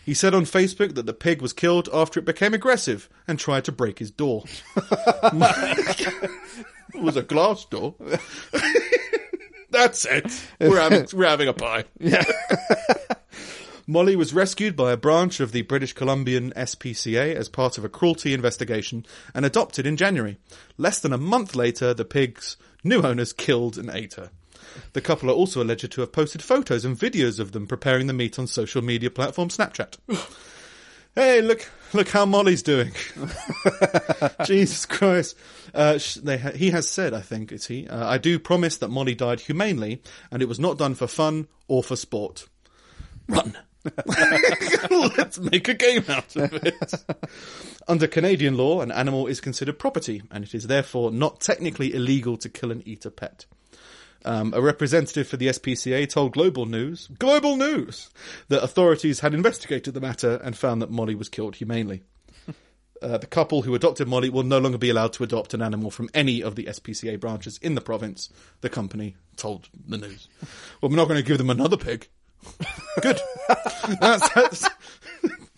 He 0.07 0.15
said 0.15 0.33
on 0.33 0.45
Facebook 0.45 0.95
that 0.95 1.07
the 1.07 1.13
pig 1.13 1.43
was 1.43 1.53
killed 1.53 1.89
after 1.93 2.21
it 2.21 2.25
became 2.25 2.55
aggressive 2.55 3.09
and 3.27 3.37
tried 3.37 3.65
to 3.65 3.73
break 3.73 3.99
his 3.99 4.13
door. 4.13 4.45
it 4.77 6.23
was 6.95 7.17
a 7.17 7.23
glass 7.23 7.65
door. 7.65 7.97
That's 9.71 10.05
it. 10.05 10.45
We're 10.61 10.81
having, 10.81 11.09
we're 11.13 11.27
having 11.27 11.49
a 11.49 11.53
pie. 11.53 11.83
Yeah. 11.99 12.23
Molly 13.91 14.15
was 14.15 14.33
rescued 14.33 14.77
by 14.77 14.93
a 14.93 14.97
branch 14.97 15.41
of 15.41 15.51
the 15.51 15.63
British 15.63 15.95
Columbian 15.95 16.53
SPCA 16.53 17.35
as 17.35 17.49
part 17.49 17.77
of 17.77 17.85
a 17.85 17.89
cruelty 17.89 18.33
investigation 18.33 19.05
and 19.35 19.45
adopted 19.45 19.85
in 19.85 19.97
January. 19.97 20.39
Less 20.79 21.01
than 21.01 21.13
a 21.13 21.19
month 21.19 21.57
later, 21.57 21.93
the 21.93 22.05
pig's 22.05 22.57
new 22.85 23.03
owners 23.03 23.33
killed 23.33 23.77
and 23.77 23.91
ate 23.91 24.15
her. 24.15 24.31
The 24.93 25.01
couple 25.01 25.29
are 25.29 25.35
also 25.35 25.61
alleged 25.61 25.91
to 25.91 26.03
have 26.03 26.13
posted 26.13 26.41
photos 26.41 26.85
and 26.85 26.97
videos 26.97 27.41
of 27.41 27.51
them 27.51 27.67
preparing 27.67 28.07
the 28.07 28.13
meat 28.13 28.39
on 28.39 28.47
social 28.47 28.81
media 28.81 29.11
platform 29.11 29.49
Snapchat. 29.49 29.97
hey, 31.17 31.43
look, 31.43 31.69
look 31.93 32.11
how 32.11 32.25
Molly's 32.25 32.63
doing. 32.63 32.93
Jesus 34.45 34.87
Christ. 34.87 35.37
Uh, 35.75 35.99
sh- 35.99 36.15
they 36.15 36.39
ha- 36.39 36.53
he 36.53 36.71
has 36.71 36.87
said, 36.87 37.13
I 37.13 37.23
think 37.23 37.51
it's 37.51 37.67
he, 37.67 37.89
uh, 37.89 38.09
I 38.09 38.19
do 38.19 38.39
promise 38.39 38.77
that 38.77 38.89
Molly 38.89 39.17
died 39.17 39.41
humanely 39.41 40.01
and 40.31 40.43
it 40.43 40.49
was 40.49 40.61
not 40.61 40.79
done 40.79 40.95
for 40.95 41.09
fun 41.09 41.49
or 41.67 41.83
for 41.83 41.97
sport. 41.97 42.47
Run. 43.27 43.57
Let's 44.91 45.39
make 45.39 45.69
a 45.69 45.75
game 45.75 46.05
out 46.09 46.37
of 46.37 46.53
it. 46.53 46.95
Under 47.89 48.07
Canadian 48.07 48.57
law, 48.57 48.81
an 48.81 48.93
animal 48.93 49.27
is 49.27 49.41
considered 49.41 49.79
property, 49.79 50.23
and 50.31 50.45
it 50.45 50.55
is 50.55 50.67
therefore 50.67 51.11
not 51.11 51.41
technically 51.41 51.95
illegal 51.95 52.37
to 52.39 52.49
kill 52.49 52.71
and 52.71 52.87
eat 52.87 53.07
a 53.07 53.11
pet. 53.11 53.47
Um, 54.25 54.53
a 54.55 54.61
representative 54.61 55.29
for 55.29 55.39
the 55.39 55.47
SPCA 55.47 56.09
told 56.09 56.35
Global 56.35 56.67
News, 56.67 57.09
Global 57.19 57.57
News, 57.57 58.11
that 58.49 58.63
authorities 58.63 59.21
had 59.21 59.33
investigated 59.33 59.95
the 59.95 60.01
matter 60.01 60.39
and 60.45 60.57
found 60.57 60.83
that 60.83 60.91
Molly 60.91 61.15
was 61.15 61.31
killed 61.31 61.57
humanely. 61.57 62.03
Uh, 63.03 63.17
the 63.17 63.27
couple 63.27 63.63
who 63.63 63.75
adopted 63.75 64.07
Molly 64.07 64.29
will 64.29 64.43
no 64.43 64.59
longer 64.59 64.77
be 64.77 64.91
allowed 64.91 65.15
to 65.15 65.25
adopt 65.25 65.55
an 65.55 65.63
animal 65.63 65.91
from 65.91 66.11
any 66.13 66.43
of 66.43 66.55
the 66.55 66.65
SPCA 66.65 67.19
branches 67.19 67.59
in 67.63 67.75
the 67.75 67.81
province, 67.81 68.29
the 68.61 68.69
company 68.69 69.17
told 69.37 69.71
the 69.89 69.97
news. 69.97 70.29
Well, 70.81 70.91
we're 70.91 70.97
not 70.97 71.09
going 71.09 71.17
to 71.17 71.27
give 71.27 71.39
them 71.39 71.49
another 71.49 71.79
pig. 71.79 72.09
Good. 73.03 73.21
that's, 74.01 74.29
that's, 74.35 74.69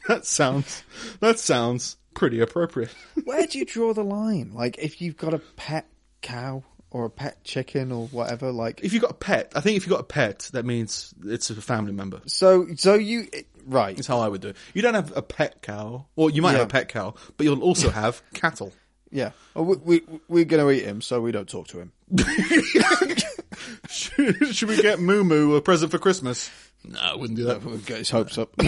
that 0.08 0.26
sounds 0.26 0.82
that 1.20 1.38
sounds 1.38 1.96
pretty 2.14 2.40
appropriate. 2.40 2.94
Where 3.24 3.46
do 3.46 3.58
you 3.58 3.64
draw 3.64 3.94
the 3.94 4.04
line? 4.04 4.52
Like, 4.54 4.78
if 4.78 5.00
you've 5.00 5.16
got 5.16 5.34
a 5.34 5.38
pet 5.56 5.86
cow 6.20 6.62
or 6.90 7.06
a 7.06 7.10
pet 7.10 7.42
chicken 7.44 7.90
or 7.92 8.06
whatever, 8.08 8.52
like, 8.52 8.80
If 8.82 8.92
you've 8.92 9.02
got 9.02 9.12
a 9.12 9.14
pet, 9.14 9.52
I 9.56 9.60
think 9.60 9.76
if 9.76 9.84
you've 9.86 9.90
got 9.92 10.00
a 10.00 10.04
pet, 10.04 10.50
that 10.52 10.64
means 10.66 11.14
it's 11.24 11.48
a 11.50 11.54
family 11.54 11.92
member. 11.92 12.20
so, 12.26 12.66
so 12.76 12.94
you, 12.94 13.28
right. 13.66 13.96
That's 13.96 14.06
how 14.08 14.18
I 14.20 14.28
would 14.28 14.42
do 14.42 14.48
it. 14.48 14.56
You 14.74 14.82
don't 14.82 14.94
have 14.94 15.16
a 15.16 15.22
pet 15.22 15.62
cow, 15.62 16.06
or 16.16 16.30
you 16.30 16.42
might 16.42 16.52
Yeah. 16.52 16.58
have 16.58 16.66
a 16.68 16.70
pet 16.70 16.88
cow, 16.90 17.14
but 17.36 17.44
you'll 17.44 17.62
also 17.62 17.88
have 17.90 18.22
cattle. 18.34 18.72
Yeah. 19.10 19.30
Well, 19.54 19.64
we, 19.64 19.76
we, 19.84 20.20
we're 20.28 20.44
going 20.44 20.62
to 20.64 20.70
eat 20.70 20.84
him, 20.86 21.00
so 21.02 21.20
we 21.20 21.32
don't 21.32 21.48
talk 21.48 21.68
to 21.68 21.78
him. 21.78 21.92
should, 23.88 24.46
should 24.54 24.68
we 24.68 24.80
get 24.80 25.00
Moo 25.00 25.24
Moo 25.24 25.54
a 25.54 25.62
present 25.62 25.90
for 25.90 25.98
Christmas? 25.98 26.50
No, 26.84 26.98
I 27.00 27.14
wouldn't 27.14 27.36
do 27.38 27.44
that. 27.44 27.64
We'll 27.64 27.78
get 27.78 27.98
his 27.98 28.10
hopes 28.10 28.38
up. 28.38 28.54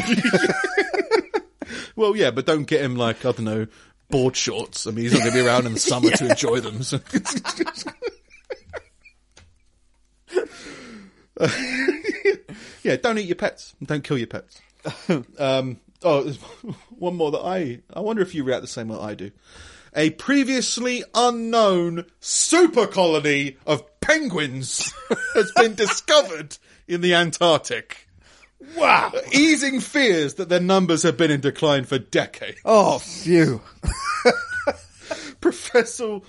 Well, 1.96 2.16
yeah, 2.16 2.30
but 2.30 2.46
don't 2.46 2.64
get 2.64 2.82
him 2.82 2.96
like 2.96 3.24
I 3.24 3.32
don't 3.32 3.44
know 3.44 3.66
board 4.10 4.36
shorts. 4.36 4.86
I 4.86 4.90
mean, 4.90 5.04
he's 5.04 5.12
not 5.12 5.20
going 5.20 5.32
to 5.32 5.38
be 5.38 5.46
around 5.46 5.66
in 5.66 5.74
the 5.74 5.80
summer 5.80 6.10
to 6.10 6.26
enjoy 6.30 6.60
them. 6.60 6.82
So. 6.82 7.00
yeah, 12.82 12.96
don't 12.96 13.18
eat 13.18 13.26
your 13.26 13.36
pets. 13.36 13.74
Don't 13.82 14.04
kill 14.04 14.18
your 14.18 14.26
pets. 14.26 14.60
Um, 15.38 15.80
oh, 16.02 16.22
there's 16.22 16.36
one 16.90 17.16
more 17.16 17.30
that 17.30 17.40
I 17.40 17.80
I 17.92 18.00
wonder 18.00 18.22
if 18.22 18.34
you 18.34 18.44
react 18.44 18.62
the 18.62 18.68
same 18.68 18.88
way 18.88 18.98
I 18.98 19.14
do. 19.14 19.30
A 19.96 20.10
previously 20.10 21.04
unknown 21.14 22.06
super 22.18 22.88
colony 22.88 23.56
of 23.64 24.00
penguins 24.00 24.92
has 25.34 25.52
been 25.52 25.74
discovered 25.76 26.58
in 26.88 27.00
the 27.00 27.14
Antarctic. 27.14 28.03
Wow. 28.76 29.12
Easing 29.32 29.80
fears 29.80 30.34
that 30.34 30.48
their 30.48 30.60
numbers 30.60 31.02
have 31.02 31.16
been 31.16 31.30
in 31.30 31.40
decline 31.40 31.84
for 31.84 31.98
decades. 31.98 32.60
Oh, 32.64 32.98
phew. 32.98 33.60
Professor 35.40 36.20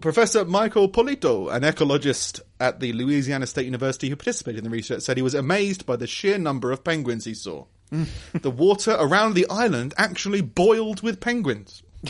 Professor 0.00 0.44
Michael 0.44 0.88
Polito, 0.88 1.52
an 1.52 1.62
ecologist 1.62 2.40
at 2.58 2.80
the 2.80 2.92
Louisiana 2.92 3.46
State 3.46 3.66
University 3.66 4.08
who 4.08 4.16
participated 4.16 4.58
in 4.58 4.64
the 4.64 4.70
research, 4.70 5.02
said 5.02 5.16
he 5.16 5.22
was 5.22 5.34
amazed 5.34 5.86
by 5.86 5.94
the 5.94 6.08
sheer 6.08 6.38
number 6.38 6.72
of 6.72 6.82
penguins 6.82 7.24
he 7.24 7.34
saw. 7.34 7.64
Mm. 7.92 8.06
the 8.42 8.50
water 8.52 8.96
around 9.00 9.34
the 9.34 9.48
island 9.50 9.94
actually 9.98 10.40
boiled 10.40 11.02
with 11.02 11.18
penguins. 11.20 11.82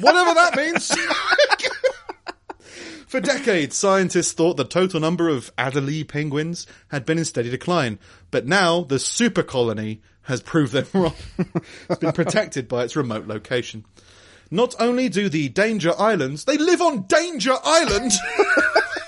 Whatever 0.00 0.34
that 0.34 0.56
means. 0.56 0.90
For 3.08 3.20
decades, 3.20 3.74
scientists 3.74 4.32
thought 4.32 4.58
the 4.58 4.66
total 4.66 5.00
number 5.00 5.30
of 5.30 5.50
Adelie 5.56 6.06
penguins 6.06 6.66
had 6.88 7.06
been 7.06 7.16
in 7.16 7.24
steady 7.24 7.48
decline, 7.48 7.98
but 8.30 8.46
now 8.46 8.82
the 8.82 8.98
super 8.98 9.42
colony 9.42 10.02
has 10.24 10.42
proved 10.42 10.74
them 10.74 10.86
wrong. 10.92 11.14
it's 11.88 12.00
been 12.00 12.12
protected 12.12 12.68
by 12.68 12.84
its 12.84 12.96
remote 12.96 13.26
location. 13.26 13.86
Not 14.50 14.74
only 14.78 15.08
do 15.08 15.30
the 15.30 15.48
Danger 15.48 15.94
Islands, 15.98 16.44
they 16.44 16.58
live 16.58 16.82
on 16.82 17.04
Danger 17.04 17.54
Island! 17.64 18.12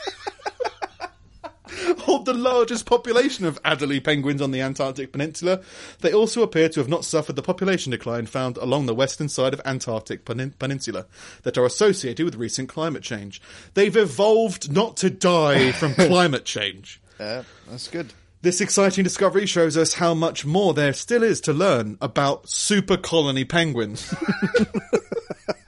hold 1.98 2.24
the 2.24 2.32
largest 2.34 2.86
population 2.86 3.44
of 3.44 3.62
Adelie 3.62 4.02
penguins 4.02 4.40
on 4.40 4.52
the 4.52 4.60
Antarctic 4.60 5.12
Peninsula, 5.12 5.60
they 6.00 6.12
also 6.12 6.42
appear 6.42 6.68
to 6.68 6.80
have 6.80 6.88
not 6.88 7.04
suffered 7.04 7.36
the 7.36 7.42
population 7.42 7.90
decline 7.90 8.26
found 8.26 8.56
along 8.56 8.86
the 8.86 8.94
western 8.94 9.28
side 9.28 9.52
of 9.52 9.60
Antarctic 9.64 10.24
Penin- 10.24 10.58
Peninsula 10.58 11.06
that 11.42 11.58
are 11.58 11.66
associated 11.66 12.24
with 12.24 12.36
recent 12.36 12.68
climate 12.68 13.02
change. 13.02 13.40
They've 13.74 13.96
evolved 13.96 14.72
not 14.72 14.96
to 14.98 15.10
die 15.10 15.72
from 15.72 15.94
climate 16.08 16.44
change. 16.44 17.00
Yeah, 17.18 17.42
that's 17.68 17.88
good. 17.88 18.12
This 18.42 18.62
exciting 18.62 19.04
discovery 19.04 19.44
shows 19.44 19.76
us 19.76 19.94
how 19.94 20.14
much 20.14 20.46
more 20.46 20.72
there 20.72 20.94
still 20.94 21.22
is 21.22 21.42
to 21.42 21.52
learn 21.52 21.98
about 22.00 22.48
super 22.48 22.96
colony 22.96 23.44
penguins. 23.44 24.14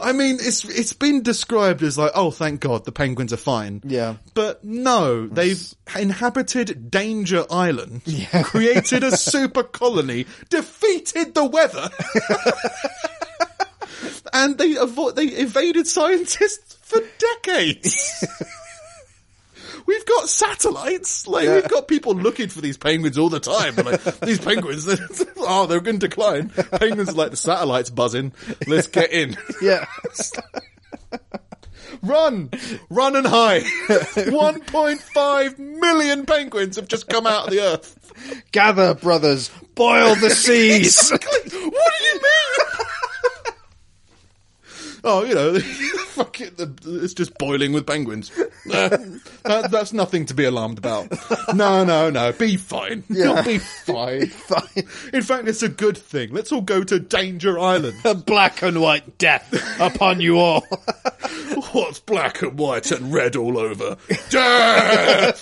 I 0.00 0.12
mean, 0.12 0.36
it's 0.40 0.64
it's 0.64 0.92
been 0.92 1.22
described 1.22 1.82
as 1.82 1.96
like, 1.98 2.12
oh, 2.14 2.30
thank 2.30 2.60
God, 2.60 2.84
the 2.84 2.92
penguins 2.92 3.32
are 3.32 3.38
fine. 3.38 3.80
Yeah. 3.84 4.16
But 4.34 4.64
no, 4.64 5.26
they've 5.26 5.62
inhabited 5.98 6.90
Danger 6.90 7.44
Island, 7.50 8.02
created 8.44 9.04
a 9.04 9.16
super 9.16 9.62
colony, 9.62 10.26
defeated 10.48 11.34
the 11.34 11.46
weather, 11.46 11.88
and 14.32 14.58
they 14.58 14.74
avo- 14.74 15.14
they 15.14 15.26
evaded 15.26 15.86
scientists 15.86 16.76
for 16.82 17.00
decades. 17.42 18.24
We've 19.86 20.06
got 20.06 20.28
satellites. 20.28 21.26
Like 21.26 21.48
we've 21.48 21.68
got 21.68 21.88
people 21.88 22.14
looking 22.14 22.48
for 22.48 22.60
these 22.60 22.76
penguins 22.76 23.18
all 23.18 23.28
the 23.28 23.40
time. 23.40 23.74
Like 23.76 24.02
these 24.20 24.38
penguins, 24.38 24.86
oh, 25.38 25.66
they're 25.66 25.80
going 25.80 25.98
to 25.98 26.08
decline. 26.08 26.50
Penguins 26.50 27.10
are 27.10 27.14
like 27.14 27.30
the 27.30 27.36
satellites 27.36 27.90
buzzing. 27.90 28.32
Let's 28.66 28.88
get 28.88 29.12
in. 29.12 29.36
Yeah. 29.62 29.86
Run! 32.02 32.50
Run 32.88 33.16
and 33.16 33.26
hide! 33.26 33.62
1.5 33.62 35.58
million 35.58 36.24
penguins 36.24 36.76
have 36.76 36.88
just 36.88 37.08
come 37.08 37.26
out 37.26 37.46
of 37.46 37.50
the 37.50 37.60
earth. 37.60 38.44
Gather, 38.52 38.94
brothers. 38.94 39.50
boil 39.74 40.14
the 40.14 40.30
seas. 40.30 41.10
what 41.10 41.20
do 41.50 41.58
you 41.58 41.70
mean? 42.14 42.20
oh, 45.04 45.24
you 45.24 45.34
know, 45.34 45.58
fuck 46.24 46.40
it, 46.40 46.54
it's 46.84 47.14
just 47.14 47.36
boiling 47.38 47.72
with 47.72 47.86
penguins. 47.86 48.30
Uh, 48.70 48.90
that, 49.42 49.70
that's 49.70 49.92
nothing 49.92 50.26
to 50.26 50.34
be 50.34 50.44
alarmed 50.44 50.76
about. 50.76 51.10
No, 51.54 51.82
no, 51.82 52.10
no. 52.10 52.30
Be 52.32 52.56
fine. 52.56 53.02
Yeah. 53.08 53.34
You'll 53.36 53.42
be 53.42 53.58
fine. 53.58 54.26
Fine. 54.26 54.86
In 55.14 55.22
fact, 55.22 55.48
it's 55.48 55.62
a 55.62 55.68
good 55.68 55.96
thing. 55.96 56.32
Let's 56.32 56.52
all 56.52 56.60
go 56.60 56.84
to 56.84 57.00
Danger 57.00 57.58
Island. 57.58 57.96
A 58.04 58.14
black 58.14 58.62
and 58.62 58.80
white 58.80 59.16
death 59.16 59.80
upon 59.80 60.20
you 60.20 60.38
all. 60.38 60.60
What's 61.72 62.00
black 62.00 62.42
and 62.42 62.58
white 62.58 62.90
and 62.92 63.12
red 63.12 63.34
all 63.34 63.58
over? 63.58 63.96
Death! 64.28 65.40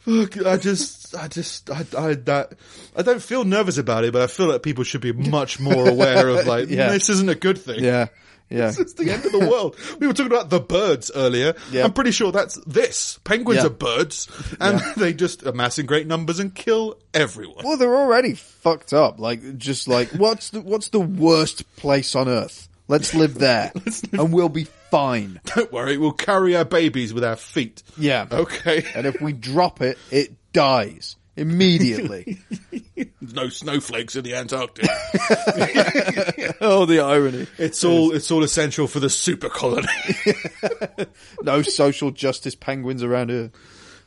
Fuck, 0.00 0.44
I 0.44 0.56
just, 0.56 1.03
I 1.14 1.28
just, 1.28 1.70
I, 1.70 1.84
I, 1.96 2.14
that, 2.14 2.52
I 2.96 3.02
don't 3.02 3.22
feel 3.22 3.44
nervous 3.44 3.78
about 3.78 4.04
it, 4.04 4.12
but 4.12 4.22
I 4.22 4.26
feel 4.26 4.48
that 4.48 4.62
people 4.62 4.84
should 4.84 5.00
be 5.00 5.12
much 5.12 5.60
more 5.60 5.88
aware 5.88 6.28
of 6.28 6.46
like, 6.46 6.68
Yeah. 6.70 6.90
this 6.90 7.08
isn't 7.08 7.28
a 7.28 7.34
good 7.34 7.58
thing. 7.58 7.82
Yeah, 7.82 8.06
yeah. 8.50 8.72
It's 8.76 8.94
the 8.94 9.10
end 9.10 9.24
of 9.24 9.32
the 9.32 9.38
world. 9.40 9.76
We 10.00 10.06
were 10.06 10.12
talking 10.12 10.32
about 10.32 10.50
the 10.50 10.60
birds 10.60 11.10
earlier. 11.14 11.54
Yeah. 11.70 11.84
I'm 11.84 11.92
pretty 11.92 12.10
sure 12.10 12.30
that's 12.32 12.58
this. 12.66 13.18
Penguins 13.24 13.60
Yeah. 13.60 13.66
are 13.66 13.70
birds, 13.70 14.28
and 14.60 14.80
they 14.96 15.12
just 15.14 15.44
amass 15.44 15.78
in 15.78 15.86
great 15.86 16.06
numbers 16.06 16.38
and 16.40 16.54
kill 16.54 16.98
everyone. 17.14 17.64
Well, 17.64 17.76
they're 17.76 17.96
already 17.96 18.34
fucked 18.34 18.92
up. 18.92 19.18
Like, 19.18 19.58
just 19.58 19.88
like, 19.88 20.08
what's 20.10 20.50
the 20.50 20.60
what's 20.60 20.88
the 20.90 21.00
worst 21.00 21.64
place 21.76 22.14
on 22.14 22.28
earth? 22.28 22.68
Let's 22.86 23.14
live 23.14 23.34
there, 23.36 23.72
and 24.12 24.30
we'll 24.30 24.50
be 24.50 24.64
fine. 24.90 25.40
Don't 25.46 25.72
worry, 25.72 25.96
we'll 25.96 26.12
carry 26.12 26.54
our 26.54 26.66
babies 26.66 27.14
with 27.14 27.24
our 27.24 27.34
feet. 27.34 27.82
Yeah. 27.96 28.26
Okay. 28.30 28.84
And 28.94 29.06
if 29.06 29.22
we 29.22 29.32
drop 29.32 29.80
it, 29.80 29.96
it 30.10 30.34
dies 30.54 31.16
immediately. 31.36 32.38
no 33.20 33.48
snowflakes 33.50 34.16
in 34.16 34.24
the 34.24 34.34
Antarctic. 34.36 34.86
oh, 36.62 36.86
the 36.86 37.00
irony! 37.00 37.46
It's 37.58 37.84
all 37.84 38.12
it's 38.12 38.30
all 38.30 38.42
essential 38.44 38.86
for 38.86 39.00
the 39.00 39.10
super 39.10 39.50
colony. 39.50 39.88
No 41.42 41.60
social 41.62 42.10
justice 42.10 42.54
penguins 42.54 43.02
around 43.02 43.28
here. 43.30 43.50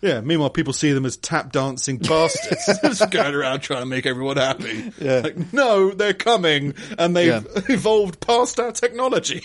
yeah. 0.02 0.22
Meanwhile, 0.22 0.50
people 0.52 0.74
see 0.74 0.92
them 0.94 1.06
as 1.06 1.18
tap 1.18 1.52
dancing 1.52 1.98
bastards, 1.98 2.66
just 2.82 3.12
going 3.12 3.36
around 3.36 3.60
trying 3.60 3.82
to 3.82 3.86
make 3.86 4.06
everyone 4.08 4.38
happy. 4.38 4.92
Yeah. 5.00 5.20
Like, 5.20 5.54
no, 5.54 5.92
they're 5.92 6.14
coming, 6.16 6.74
and 6.98 7.16
they've 7.16 7.28
Yeah. 7.46 7.62
evolved 7.70 8.20
past 8.22 8.60
our 8.60 8.72
technology. 8.72 9.44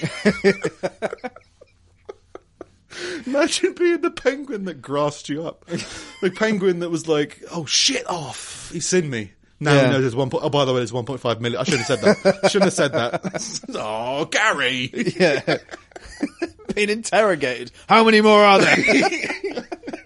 Imagine 3.26 3.74
being 3.74 4.00
the 4.00 4.10
penguin 4.10 4.64
that 4.66 4.82
grassed 4.82 5.28
you 5.28 5.46
up. 5.46 5.64
The 6.20 6.30
penguin 6.30 6.80
that 6.80 6.90
was 6.90 7.08
like, 7.08 7.42
"Oh 7.50 7.64
shit, 7.66 8.08
off! 8.08 8.70
He's 8.72 8.86
seen 8.86 9.08
me." 9.10 9.32
Now 9.60 9.74
Yeah. 9.74 9.84
he 9.86 9.90
knows 9.92 10.00
there's 10.02 10.16
one. 10.16 10.28
point. 10.30 10.42
Oh, 10.44 10.50
by 10.50 10.64
the 10.64 10.72
way, 10.72 10.80
there's 10.80 10.90
1.5 10.92 11.40
million. 11.40 11.60
I 11.60 11.64
shouldn't 11.64 11.86
have 11.86 12.00
said 12.00 12.22
that. 12.24 12.40
I 12.44 12.48
shouldn't 12.48 12.64
have 12.64 12.72
said 12.74 12.92
that. 12.92 13.60
oh, 13.76 14.24
Gary. 14.24 14.90
Yeah. 15.16 15.58
Being 16.74 16.90
interrogated. 16.90 17.70
How 17.88 18.02
many 18.04 18.20
more 18.22 18.42
are 18.42 18.58
there? 18.60 18.74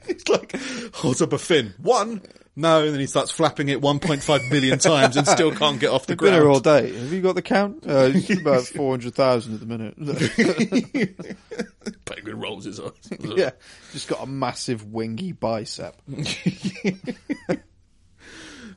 It's 0.09 0.29
like 0.29 0.55
holds 0.95 1.23
up 1.23 1.33
a 1.33 1.39
fin. 1.39 1.73
One. 1.81 2.21
No, 2.59 2.85
and 2.85 2.95
then 2.95 3.01
he 3.01 3.07
starts 3.07 3.31
flapping 3.31 3.69
it 3.69 3.83
1.5 3.83 4.51
million 4.51 4.79
times 4.79 5.19
and 5.19 5.29
still 5.29 5.55
can't 5.55 5.79
get 5.79 5.91
off 5.91 6.07
the 6.07 6.17
ground. 6.17 6.33
Been 6.33 6.41
here 6.41 6.51
all 6.51 6.61
day. 6.61 6.91
Have 6.91 7.13
you 7.13 7.21
got 7.21 7.35
the 7.35 7.43
count? 7.43 7.85
Uh, 7.87 8.11
it's 8.15 8.31
about 8.41 8.65
400,000 8.65 9.55
at 9.55 9.61
the 9.61 9.67
minute. 9.67 9.95
Penguin 12.07 12.41
rolls 12.41 12.65
his 12.65 12.81
eyes. 12.81 12.93
yeah. 13.21 13.51
Just 13.93 14.09
got 14.09 14.23
a 14.23 14.27
massive 14.27 14.91
wingy 14.91 15.33
bicep. 15.33 16.01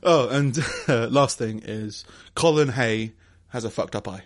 Oh, 0.02 0.28
and 0.28 0.58
uh, 0.88 1.08
last 1.08 1.38
thing 1.38 1.62
is 1.64 2.04
Colin 2.34 2.68
Hay 2.68 3.12
has 3.48 3.64
a 3.64 3.70
fucked 3.70 3.96
up 3.96 4.08
eye. 4.08 4.22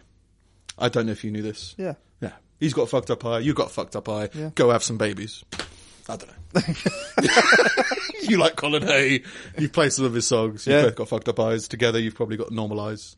I 0.78 0.89
don't 0.89 1.06
know 1.06 1.12
if 1.12 1.24
you 1.24 1.31
knew 1.31 1.43
this. 1.43 1.74
Yeah. 1.78 1.94
Yeah. 2.20 2.32
He's 2.60 2.74
got 2.74 2.82
a 2.82 2.86
fucked 2.86 3.10
up 3.10 3.24
eye. 3.24 3.40
You 3.40 3.55
got 3.55 3.66
a 3.66 3.70
fucked 3.72 3.97
up 3.97 4.09
eye. 4.09 4.31
Yeah. 4.35 4.51
Go 4.55 4.70
have 4.70 4.82
some 4.82 4.98
babies. 4.98 5.44
I 6.09 6.16
don't 6.16 6.28
know. 6.28 6.62
you 8.28 8.36
like 8.36 8.56
Colin 8.56 8.82
Hay. 8.82 9.22
You've 9.59 9.72
played 9.72 9.93
some 9.93 10.05
of 10.05 10.12
his 10.14 10.26
songs. 10.26 10.66
You've 10.66 10.74
Yeah. 10.76 10.82
both 10.82 10.97
got 10.97 11.09
fucked 11.09 11.28
up 11.28 11.40
eyes. 11.40 11.66
Together, 11.68 11.98
you've 11.98 12.14
probably 12.14 12.36
got 12.36 12.51
normal 12.52 12.81
eyes. 12.81 13.16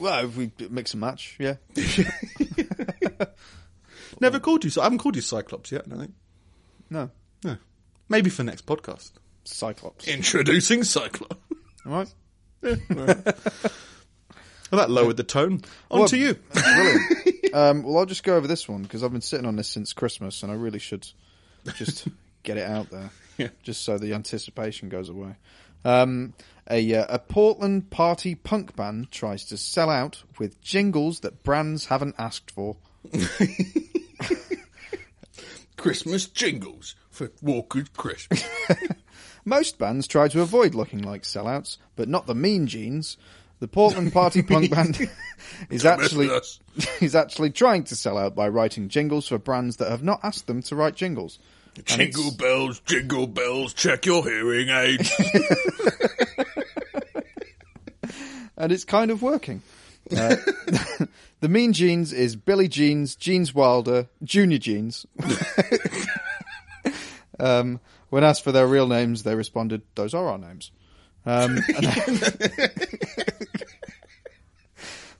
Well, 0.00 0.24
if 0.24 0.36
we 0.36 0.50
mix 0.70 0.92
and 0.94 1.00
match, 1.02 1.36
yeah. 1.38 1.56
Never 4.20 4.40
called 4.40 4.64
you. 4.64 4.70
I 4.80 4.84
haven't 4.84 4.98
called 4.98 5.16
you 5.16 5.22
Cyclops 5.22 5.70
yet. 5.72 5.84
I 5.92 5.96
think. 5.96 6.14
No. 6.90 7.10
No. 7.44 7.56
Maybe 8.08 8.30
for 8.30 8.42
next 8.44 8.64
podcast. 8.66 9.12
Cyclops. 9.44 10.06
Introducing 10.08 10.84
Cyclops. 10.84 11.36
All 11.86 11.92
right. 11.92 12.14
Well, 14.70 14.80
that 14.80 14.90
lowered 14.90 15.16
the 15.16 15.24
tone. 15.24 15.62
On 15.90 16.00
Well, 16.00 16.08
to 16.08 16.16
you. 16.16 16.34
Brilliant. 16.52 17.54
um, 17.54 17.82
well, 17.82 17.98
I'll 17.98 18.06
just 18.06 18.24
go 18.24 18.36
over 18.36 18.46
this 18.46 18.68
one 18.68 18.82
because 18.82 19.04
I've 19.04 19.12
been 19.12 19.20
sitting 19.20 19.46
on 19.46 19.56
this 19.56 19.68
since 19.68 19.92
Christmas, 19.92 20.42
and 20.42 20.50
I 20.50 20.54
really 20.56 20.78
should 20.78 21.06
just 21.76 22.08
get 22.42 22.56
it 22.56 22.68
out 22.68 22.90
there, 22.90 23.10
Yeah. 23.38 23.48
just 23.62 23.82
so 23.84 23.98
the 23.98 24.14
anticipation 24.14 24.88
goes 24.88 25.08
away. 25.08 25.36
Um, 25.84 26.32
a 26.70 26.94
uh, 26.94 27.06
a 27.08 27.18
Portland 27.18 27.90
party 27.90 28.34
punk 28.34 28.74
band 28.74 29.10
tries 29.10 29.44
to 29.46 29.56
sell 29.58 29.90
out 29.90 30.22
with 30.38 30.60
jingles 30.62 31.20
that 31.20 31.42
brands 31.42 31.86
haven't 31.86 32.14
asked 32.18 32.50
for. 32.50 32.76
Christmas 35.76 36.26
jingles 36.26 36.94
for 37.10 37.30
Walker's 37.42 37.88
Christmas. 37.90 38.44
Most 39.44 39.78
bands 39.78 40.06
try 40.06 40.28
to 40.28 40.40
avoid 40.40 40.74
looking 40.74 41.02
like 41.02 41.22
sellouts, 41.22 41.76
but 41.96 42.08
not 42.08 42.26
the 42.26 42.34
Mean 42.34 42.66
Jeans. 42.66 43.18
The 43.60 43.68
Portland 43.68 44.12
party 44.12 44.42
punk 44.42 44.70
band 44.70 45.08
is 45.70 45.84
actually 45.84 46.30
is 47.00 47.14
actually 47.14 47.50
trying 47.50 47.84
to 47.84 47.96
sell 47.96 48.16
out 48.18 48.34
by 48.34 48.48
writing 48.48 48.88
jingles 48.88 49.28
for 49.28 49.38
brands 49.38 49.76
that 49.76 49.90
have 49.90 50.02
not 50.02 50.20
asked 50.22 50.46
them 50.46 50.62
to 50.62 50.74
write 50.76 50.94
jingles. 50.96 51.38
Jingle 51.84 52.30
bells, 52.32 52.80
jingle 52.80 53.26
bells, 53.26 53.74
check 53.74 54.06
your 54.06 54.22
hearing 54.22 54.68
aids. 54.68 55.12
and 58.56 58.72
it's 58.72 58.84
kind 58.84 59.10
of 59.10 59.22
working. 59.22 59.62
Uh, 60.10 60.36
the 61.40 61.48
Mean 61.48 61.72
Jeans 61.72 62.12
is 62.12 62.36
Billy 62.36 62.68
Jeans, 62.68 63.16
Jeans 63.16 63.54
Wilder, 63.54 64.08
Junior 64.22 64.58
Jeans. 64.58 65.06
um, 67.40 67.80
when 68.10 68.22
asked 68.22 68.44
for 68.44 68.52
their 68.52 68.66
real 68.66 68.86
names, 68.86 69.22
they 69.22 69.34
responded, 69.34 69.82
"Those 69.94 70.14
are 70.14 70.28
our 70.28 70.38
names." 70.38 70.70
Um, 71.26 71.58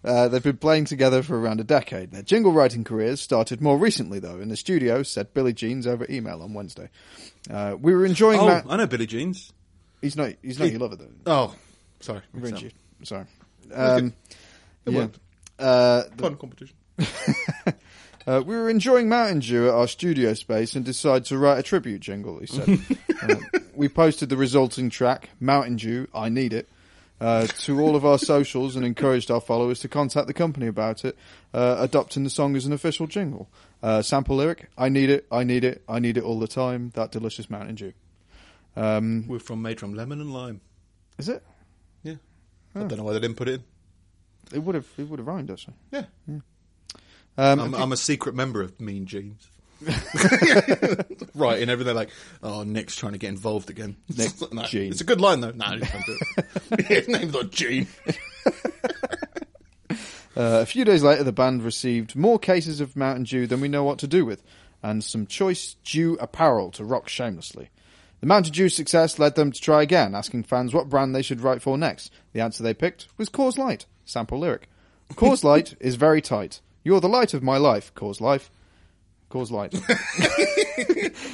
Uh, 0.05 0.29
they've 0.29 0.43
been 0.43 0.59
playing 0.59 0.85
together 0.85 1.23
for 1.23 1.41
around 1.41 1.61
a 1.61 1.65
decade. 1.65 2.11
Their 2.11 2.23
jingle 2.23 2.53
writing 2.53 2.85
careers 2.85 3.21
started 3.21 3.63
more 3.63 3.79
recently, 3.79 4.19
though, 4.19 4.39
in 4.39 4.49
the 4.49 4.57
studio, 4.57 5.03
said 5.03 5.33
Billy 5.33 5.55
Jeans 5.55 5.87
over 5.87 6.07
email 6.11 6.43
on 6.43 6.53
Wednesday. 6.53 6.91
Uh, 7.51 7.77
we 7.81 7.95
were 7.95 8.05
enjoying 8.05 8.41
oh, 8.41 8.47
that. 8.47 8.67
I 8.69 8.77
know 8.77 8.87
Billy 8.87 9.07
Jeans. 9.07 9.53
He's 10.03 10.17
not. 10.17 10.33
He's 10.43 10.59
not 10.59 10.71
your 10.71 10.81
lover, 10.81 10.97
though. 10.97 11.09
Oh, 11.27 11.55
sorry. 12.01 12.21
Ringe 12.35 12.59
Sorry. 12.59 12.73
you. 13.01 13.07
Sorry. 13.07 13.25
Um, 13.73 14.13
It 14.85 14.93
yeah. 14.93 15.07
Uh, 15.59 16.03
the- 16.15 16.23
Fun 16.23 16.37
competition. 16.37 16.77
uh, 18.27 18.43
we 18.45 18.55
were 18.55 18.69
enjoying 18.69 19.09
Mountain 19.09 19.41
Dew 19.41 19.69
at 19.69 19.75
our 19.75 19.89
studio 19.89 20.35
space 20.35 20.77
and 20.77 20.85
decided 20.85 21.25
to 21.27 21.39
write 21.39 21.59
a 21.59 21.63
tribute 21.63 22.01
jingle, 22.01 22.39
he 22.39 22.47
said. 22.47 22.79
uh, 23.23 23.37
we 23.75 23.89
posted 23.89 24.29
the 24.29 24.37
resulting 24.37 24.91
track, 24.91 25.31
Mountain 25.41 25.77
Dew, 25.77 26.09
I 26.15 26.29
Need 26.29 26.53
It, 26.53 26.69
uh, 27.25 27.47
to 27.47 27.81
all 27.81 27.97
of 27.97 28.05
our 28.05 28.19
socials 28.19 28.77
and 28.77 28.85
encouraged 28.85 29.31
our 29.31 29.41
followers 29.41 29.81
to 29.81 29.89
contact 29.89 30.27
the 30.27 30.35
company 30.35 30.67
about 30.67 31.07
it, 31.07 31.17
uh, 31.55 31.77
adopting 31.79 32.23
the 32.23 32.29
song 32.29 32.55
as 32.55 32.67
an 32.67 32.73
official 32.73 33.07
jingle. 33.07 33.49
Uh, 33.83 34.03
sample 34.03 34.37
lyric, 34.37 34.69
I 34.77 34.91
need 34.91 35.09
it, 35.09 35.27
I 35.33 35.43
need 35.43 35.65
it, 35.65 35.83
I 35.89 36.01
need 36.01 36.19
it 36.19 36.23
all 36.23 36.39
the 36.39 36.47
time, 36.47 36.91
that 36.95 37.13
delicious 37.13 37.49
Mountain 37.49 37.77
Dew. 37.77 37.93
Um, 38.77 39.27
We're 39.27 39.39
from 39.39 39.63
made 39.63 39.81
from 39.81 39.95
lemon 39.95 40.21
and 40.21 40.35
lime. 40.35 40.61
is 41.17 41.31
it? 41.31 41.43
Yeah. 42.03 42.17
I 42.75 42.81
don't 42.81 42.99
know 42.99 43.05
why 43.05 43.15
they 43.15 43.21
didn't 43.21 43.37
put 43.37 43.49
it 43.49 43.55
in. 43.55 43.65
It 44.53 44.59
would 44.59 44.75
have, 44.75 44.87
it 44.99 45.09
would 45.09 45.19
have 45.19 45.27
rhymed, 45.27 45.51
actually. 45.51 45.77
Yeah. 45.93 46.05
Um, 46.29 47.61
I'm, 47.61 47.75
I'm 47.75 47.93
a 47.93 47.97
secret 47.97 48.35
member 48.35 48.61
of 48.61 48.79
Mean 48.81 49.07
Jeans. 49.07 49.49
right, 51.35 51.61
and 51.61 51.71
everything 51.71 51.95
like, 51.95 52.11
oh, 52.43 52.63
Nick's 52.63 52.97
trying 52.97 53.13
to 53.13 53.19
get 53.19 53.29
involved 53.29 53.71
again. 53.71 53.97
Nick 54.17 54.33
no, 54.53 54.63
Gene. 54.65 54.93
It's 54.93 55.01
a 55.01 55.05
good 55.05 55.21
line 55.21 55.41
though. 55.41 55.51
No, 55.51 55.75
nah, 55.75 55.77
don't 55.77 56.07
do 56.07 56.19
it. 56.37 56.87
His 56.87 57.09
name's 57.09 57.33
not 57.33 57.51
Gene. 57.51 57.87
Uh, 60.37 60.59
a 60.63 60.67
few 60.67 60.85
days 60.85 61.01
later, 61.01 61.23
the 61.23 61.31
band 61.31 61.63
received 61.63 62.17
more 62.17 62.41
cases 62.41 62.81
of 62.81 62.97
Mountain 62.97 63.23
Dew 63.23 63.47
than 63.47 63.61
we 63.61 63.69
know 63.69 63.85
what 63.85 64.01
to 64.01 64.09
do 64.09 64.25
with, 64.25 64.43
and 64.83 65.05
some 65.05 65.29
choice 65.29 65.77
Dew 65.85 66.19
apparel 66.21 66.73
to 66.73 66.85
rock 66.85 67.09
shamelessly. 67.09 67.71
The 68.21 68.27
Mountain 68.27 68.53
Dew 68.53 68.69
success 68.69 69.21
led 69.21 69.37
them 69.37 69.53
to 69.53 69.61
try 69.61 69.83
again, 69.83 70.13
asking 70.13 70.43
fans 70.43 70.75
what 70.75 70.89
brand 70.89 71.15
they 71.15 71.23
should 71.23 71.41
write 71.41 71.63
for 71.63 71.79
next. 71.79 72.13
The 72.33 72.41
answer 72.41 72.65
they 72.65 72.75
picked 72.75 73.07
was 73.17 73.29
Coors 73.29 73.59
Light. 73.59 73.87
Sample 74.05 74.41
lyric. 74.41 74.69
Coors 75.13 75.45
Light 75.45 75.77
is 75.79 75.95
very 75.95 76.21
tight. 76.21 76.61
You're 76.83 77.01
the 77.01 77.09
light 77.09 77.33
of 77.33 77.43
my 77.43 77.57
life, 77.57 77.95
Cause 77.95 78.21
Life. 78.21 78.51
Coors 79.31 79.51
Light. 79.51 79.75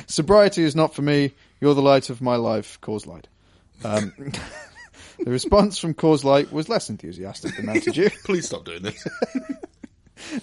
Sobriety 0.07 0.63
is 0.63 0.75
not 0.75 0.95
for 0.95 1.03
me. 1.03 1.35
You're 1.61 1.75
the 1.75 1.83
light 1.83 2.11
of 2.11 2.21
my 2.21 2.37
life, 2.37 2.81
Coors 2.81 3.07
Light. 3.07 3.29
Um, 3.85 4.13
the 5.19 5.31
response 5.31 5.79
from 5.79 5.95
Coors 5.95 6.25
Light 6.25 6.53
was 6.53 6.69
less 6.69 6.91
enthusiastic 6.91 7.57
than 7.57 7.67
Mountain 7.67 7.93
Dew. 7.93 8.11
Please 8.25 8.47
stop 8.47 8.65
doing 8.65 8.83
this. 8.83 9.07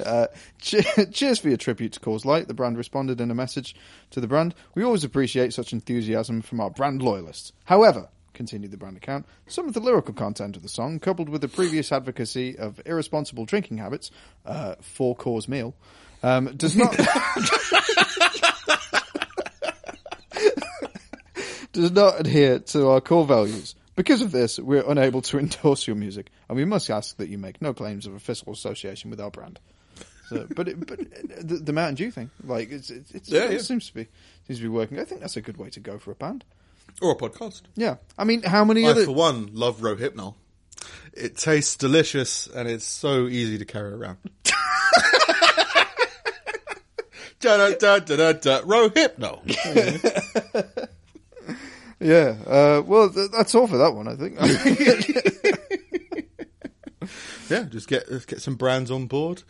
Uh, 0.04 0.28
cheers 0.60 1.40
for 1.40 1.48
your 1.50 1.58
tribute 1.58 1.94
to 1.94 2.00
Coors 2.00 2.26
Light. 2.26 2.48
The 2.48 2.54
brand 2.54 2.78
responded 2.78 3.22
in 3.22 3.32
a 3.32 3.36
message 3.36 3.76
to 4.12 4.20
the 4.20 4.28
brand. 4.28 4.56
We 4.76 4.84
always 4.84 5.04
appreciate 5.04 5.54
such 5.54 5.72
enthusiasm 5.72 6.42
from 6.42 6.60
our 6.60 6.70
brand 6.70 7.02
loyalists. 7.02 7.54
However, 7.66 8.10
continued 8.34 8.72
the 8.72 8.78
brand 8.78 8.96
account, 8.96 9.26
some 9.48 9.68
of 9.68 9.74
the 9.74 9.80
lyrical 9.80 10.14
content 10.14 10.56
of 10.56 10.64
the 10.64 10.70
song, 10.70 11.00
coupled 11.00 11.28
with 11.28 11.42
the 11.42 11.48
previous 11.48 11.92
advocacy 11.92 12.58
of 12.58 12.80
irresponsible 12.86 13.46
drinking 13.46 13.78
habits, 13.78 14.12
uh, 14.46 14.76
for 14.80 15.16
cause 15.16 15.48
meal, 15.48 15.74
um, 16.24 16.56
does 16.58 16.76
not 16.76 16.96
does 21.74 21.92
not 21.92 22.20
adhere 22.20 22.60
to 22.60 22.90
our 22.90 23.02
core 23.02 23.26
values. 23.26 23.76
Because 23.96 24.22
of 24.22 24.32
this, 24.32 24.60
we're 24.60 24.88
unable 24.90 25.22
to 25.24 25.40
endorse 25.40 25.88
your 25.88 25.96
music, 25.96 26.30
and 26.50 26.58
we 26.58 26.66
must 26.66 26.90
ask 26.90 27.18
that 27.18 27.30
you 27.30 27.38
make 27.38 27.62
no 27.62 27.74
claims 27.74 28.06
of 28.06 28.14
a 28.14 28.20
fiscal 28.20 28.54
association 28.54 29.10
with 29.10 29.20
our 29.20 29.32
brand. 29.32 29.60
So, 30.30 30.46
but 30.56 30.68
it, 30.68 30.86
but 30.86 31.00
the, 31.48 31.56
the 31.56 31.74
Mountain 31.74 31.96
Dew 31.96 32.12
thing, 32.12 32.30
like 32.44 32.70
it's, 32.72 32.90
it's, 32.90 33.12
it's 33.12 33.30
Yeah, 33.30 33.46
it 33.46 33.52
yeah. 33.54 33.58
seems 33.60 33.88
to 33.88 33.94
be 33.94 34.08
seems 34.46 34.60
to 34.60 34.64
be 34.64 34.68
working. 34.70 35.00
I 35.00 35.06
think 35.06 35.22
that's 35.22 35.38
a 35.38 35.42
good 35.42 35.58
way 35.58 35.70
to 35.72 35.80
go 35.80 35.98
for 35.98 36.12
a 36.12 36.16
band. 36.16 36.44
or 37.02 37.12
a 37.12 37.16
podcast. 37.16 37.62
Yeah, 37.76 37.96
I 38.18 38.24
mean, 38.26 38.44
how 38.44 38.66
many 38.66 38.86
I, 38.86 38.90
other? 38.90 39.06
for 39.06 39.14
one, 39.14 39.50
love 39.54 39.78
Rohypnol. 39.80 40.36
It 41.14 41.38
tastes 41.38 41.76
delicious 41.76 42.46
and 42.48 42.68
it's 42.70 42.86
so 42.86 43.28
easy 43.28 43.58
to 43.58 43.66
carry 43.66 43.94
around. 43.94 44.18
da 47.40 47.70
da 47.72 48.00
da 48.00 48.00
da 48.00 48.34
da. 48.34 48.62
Yeah, 52.00 52.36
uh, 52.46 52.84
well, 52.86 53.10
th- 53.10 53.32
that's 53.32 53.56
all 53.56 53.66
for 53.68 53.78
that 53.78 53.94
one. 53.96 54.08
I 54.08 54.16
think. 54.16 54.38
Yeah, 57.50 57.64
just 57.64 57.88
get 57.88 58.08
get 58.28 58.42
some 58.42 58.56
brands 58.56 58.92
on 58.92 59.06
board. 59.08 59.44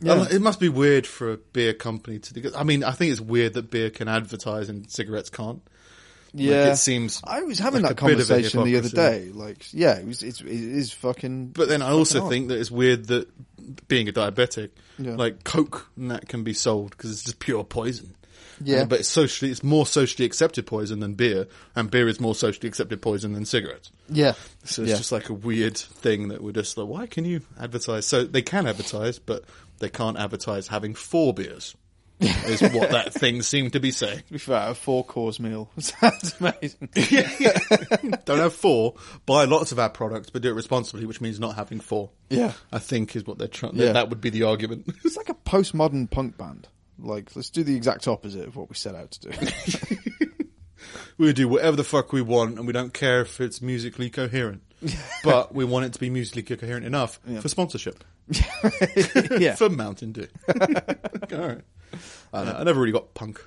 Yeah. 0.00 0.14
Um, 0.14 0.26
It 0.28 0.42
must 0.42 0.58
be 0.58 0.68
weird 0.68 1.06
for 1.06 1.32
a 1.32 1.36
beer 1.36 1.72
company 1.72 2.18
to. 2.18 2.52
I 2.56 2.64
mean, 2.64 2.82
I 2.82 2.90
think 2.90 3.12
it's 3.12 3.20
weird 3.20 3.54
that 3.54 3.70
beer 3.70 3.90
can 3.90 4.08
advertise 4.08 4.68
and 4.68 4.90
cigarettes 4.90 5.30
can't. 5.30 5.62
yeah, 6.32 6.72
it 6.72 6.76
seems 6.76 7.20
I 7.22 7.42
was 7.42 7.60
having 7.60 7.82
like 7.82 7.96
that 7.96 8.02
a 8.02 8.06
bit 8.06 8.20
of 8.20 8.28
a 8.28 8.32
conversation 8.32 8.64
the 8.64 8.76
other 8.76 8.88
day. 8.88 9.30
Like, 9.32 9.72
yeah, 9.72 9.96
it 9.98 10.04
was. 10.04 10.24
It's, 10.24 10.40
it 10.40 10.48
is 10.48 10.92
fucking. 10.92 11.50
But 11.50 11.68
then 11.68 11.80
I 11.80 11.90
also 11.90 12.28
think 12.28 12.48
that 12.48 12.58
it's 12.58 12.72
weird 12.72 13.06
that 13.06 13.28
being 13.88 14.08
a 14.08 14.12
diabetic, 14.12 14.70
Yeah. 14.98 15.16
like 15.16 15.44
Coke, 15.44 15.88
and 15.96 16.10
that 16.10 16.28
can 16.28 16.44
be 16.44 16.54
sold 16.54 16.90
because 16.90 17.10
it's 17.12 17.22
just 17.24 17.38
pure 17.38 17.64
poison. 17.64 18.14
Yeah. 18.62 18.82
Uh, 18.82 18.84
but 18.84 19.00
it's 19.00 19.08
socially, 19.08 19.50
it's 19.50 19.64
more 19.64 19.84
socially 19.84 20.24
accepted 20.24 20.66
poison 20.66 21.00
than 21.00 21.14
beer, 21.14 21.48
and 21.74 21.90
beer 21.90 22.06
is 22.06 22.20
more 22.20 22.34
socially 22.36 22.68
accepted 22.68 23.02
poison 23.02 23.32
than 23.32 23.44
cigarettes. 23.44 23.90
yeah, 24.08 24.34
So 24.64 24.82
it's 24.82 24.90
yeah. 24.92 24.96
just 24.96 25.10
like 25.10 25.28
a 25.28 25.34
weird 25.34 25.76
thing 25.76 26.28
that 26.28 26.40
we're 26.42 26.52
just 26.52 26.76
like, 26.78 26.86
why 26.86 27.06
can 27.06 27.24
you 27.24 27.40
advertise? 27.58 28.06
So 28.06 28.22
they 28.24 28.42
can 28.42 28.66
advertise, 28.68 29.18
but 29.18 29.42
they 29.80 29.88
can't 29.88 30.16
advertise 30.16 30.68
having 30.68 30.94
four 30.94 31.34
beers. 31.34 31.74
is 32.46 32.62
what 32.62 32.90
that 32.90 33.12
thing 33.12 33.42
seemed 33.42 33.72
to 33.74 33.80
be 33.80 33.90
saying. 33.90 34.18
to 34.18 34.32
be 34.32 34.38
fair, 34.38 34.70
a 34.70 34.74
four 34.74 35.04
course 35.04 35.38
meal 35.38 35.70
sounds 35.78 36.34
amazing. 36.40 36.88
Don't 38.24 38.38
have 38.38 38.54
four. 38.54 38.94
Buy 39.26 39.44
lots 39.44 39.72
of 39.72 39.78
our 39.78 39.90
products, 39.90 40.30
but 40.30 40.42
do 40.42 40.50
it 40.50 40.54
responsibly, 40.54 41.06
which 41.06 41.20
means 41.20 41.38
not 41.38 41.56
having 41.56 41.80
four. 41.80 42.10
Yeah. 42.30 42.52
I 42.72 42.78
think 42.78 43.14
is 43.16 43.26
what 43.26 43.38
they're 43.38 43.48
trying. 43.48 43.76
Yeah. 43.76 43.92
That 43.92 44.10
would 44.10 44.20
be 44.20 44.30
the 44.30 44.44
argument. 44.44 44.86
It's 45.04 45.16
like 45.16 45.28
a 45.28 45.34
postmodern 45.34 46.10
punk 46.10 46.38
band. 46.38 46.68
Like, 46.98 47.34
let's 47.34 47.50
do 47.50 47.64
the 47.64 47.76
exact 47.76 48.06
opposite 48.08 48.46
of 48.46 48.56
what 48.56 48.70
we 48.70 48.76
set 48.76 48.94
out 48.94 49.10
to 49.12 49.30
do. 49.30 50.26
we 51.18 51.32
do 51.32 51.48
whatever 51.48 51.76
the 51.76 51.84
fuck 51.84 52.12
we 52.12 52.22
want, 52.22 52.58
and 52.58 52.66
we 52.66 52.72
don't 52.72 52.94
care 52.94 53.22
if 53.22 53.40
it's 53.40 53.60
musically 53.60 54.10
coherent. 54.10 54.62
but 55.24 55.54
we 55.54 55.64
want 55.64 55.86
it 55.86 55.92
to 55.94 55.98
be 55.98 56.10
musically 56.10 56.42
coherent 56.42 56.84
enough 56.84 57.18
for 57.40 57.48
sponsorship 57.48 58.04
yeah. 59.38 59.54
for 59.54 59.68
Mountain 59.68 60.12
Dew. 60.12 60.26
All 61.32 61.38
right. 61.38 61.60
I, 62.34 62.44
don't 62.44 62.56
I 62.56 62.62
never 62.64 62.80
really 62.80 62.92
got 62.92 63.14
punk. 63.14 63.44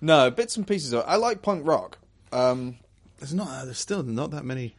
No, 0.00 0.30
bits 0.30 0.56
and 0.56 0.66
pieces. 0.66 0.92
Of, 0.92 1.04
I 1.06 1.16
like 1.16 1.42
punk 1.42 1.66
rock. 1.66 1.98
Um, 2.32 2.76
There's 3.18 3.32
not. 3.34 3.48
uh, 3.48 3.64
There's 3.64 3.78
still 3.78 4.02
not 4.02 4.30
that 4.32 4.44
many. 4.44 4.74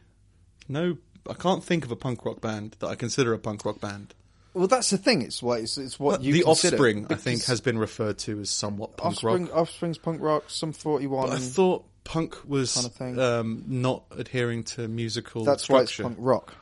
No, 0.68 0.98
I 1.28 1.34
can't 1.34 1.64
think 1.64 1.84
of 1.84 1.90
a 1.90 1.96
punk 1.96 2.24
rock 2.24 2.40
band 2.40 2.76
that 2.80 2.86
I 2.88 2.94
consider 2.94 3.32
a 3.32 3.38
punk 3.38 3.64
rock 3.64 3.80
band. 3.80 4.14
well, 4.52 4.66
that's 4.66 4.90
the 4.90 4.98
thing. 4.98 5.22
It's 5.22 5.42
what 5.42 5.60
it's, 5.60 5.78
it's 5.78 5.98
what 5.98 6.16
But 6.18 6.22
you 6.22 6.32
the 6.34 6.42
consider, 6.42 6.76
Offspring, 6.76 7.06
I 7.10 7.14
think, 7.14 7.44
has 7.44 7.60
been 7.60 7.78
referred 7.78 8.18
to 8.18 8.40
as 8.40 8.50
somewhat 8.50 8.96
punk 8.96 9.14
Offspring. 9.14 9.46
rock. 9.46 9.56
Offspring's 9.56 9.98
punk 9.98 10.20
rock. 10.20 10.44
Sum 10.48 10.72
Forty 10.72 11.06
One. 11.06 11.30
I 11.30 11.38
thought 11.38 11.84
punk 12.04 12.36
was 12.46 12.74
kind 12.74 12.86
of 12.86 12.92
thing. 12.92 13.18
um, 13.18 13.64
not 13.66 14.04
adhering 14.10 14.64
to 14.64 14.86
musical 14.88 15.44
That's 15.44 15.68
why 15.70 15.80
it's 15.82 15.90
structure. 15.92 16.14
punk 16.14 16.18
rock. 16.20 16.54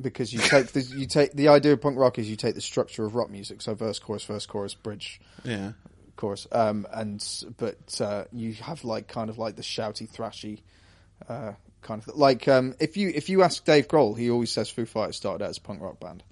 Because 0.00 0.32
you 0.32 0.40
take 0.40 0.68
the 0.72 0.80
you 0.82 1.06
take 1.06 1.32
the 1.34 1.48
idea 1.48 1.74
of 1.74 1.80
punk 1.80 1.96
rock 1.98 2.18
is 2.18 2.28
you 2.28 2.34
take 2.34 2.56
the 2.56 2.60
structure 2.60 3.04
of 3.04 3.14
rock 3.14 3.30
music, 3.30 3.62
so 3.62 3.74
verse, 3.74 4.00
chorus, 4.00 4.24
verse, 4.24 4.46
chorus, 4.46 4.74
bridge, 4.74 5.20
Yeah. 5.44 5.72
Chorus, 6.16 6.46
um, 6.52 6.86
and 6.92 7.24
but 7.56 8.00
uh, 8.00 8.24
you 8.32 8.54
have 8.54 8.84
like 8.84 9.08
kind 9.08 9.30
of 9.30 9.38
like 9.38 9.56
the 9.56 9.62
shouty, 9.62 10.08
thrashy 10.10 10.60
uh, 11.28 11.52
kind 11.82 12.02
of 12.06 12.16
like 12.16 12.48
um, 12.48 12.74
if 12.80 12.96
you 12.96 13.10
if 13.14 13.28
you 13.28 13.42
ask 13.42 13.64
Dave 13.64 13.88
Grohl, 13.88 14.16
he 14.16 14.30
always 14.30 14.50
says 14.50 14.70
Foo 14.70 14.86
Fighters 14.86 15.16
started 15.16 15.44
out 15.44 15.50
as 15.50 15.58
a 15.58 15.60
punk 15.60 15.80
rock 15.80 16.00
band, 16.00 16.22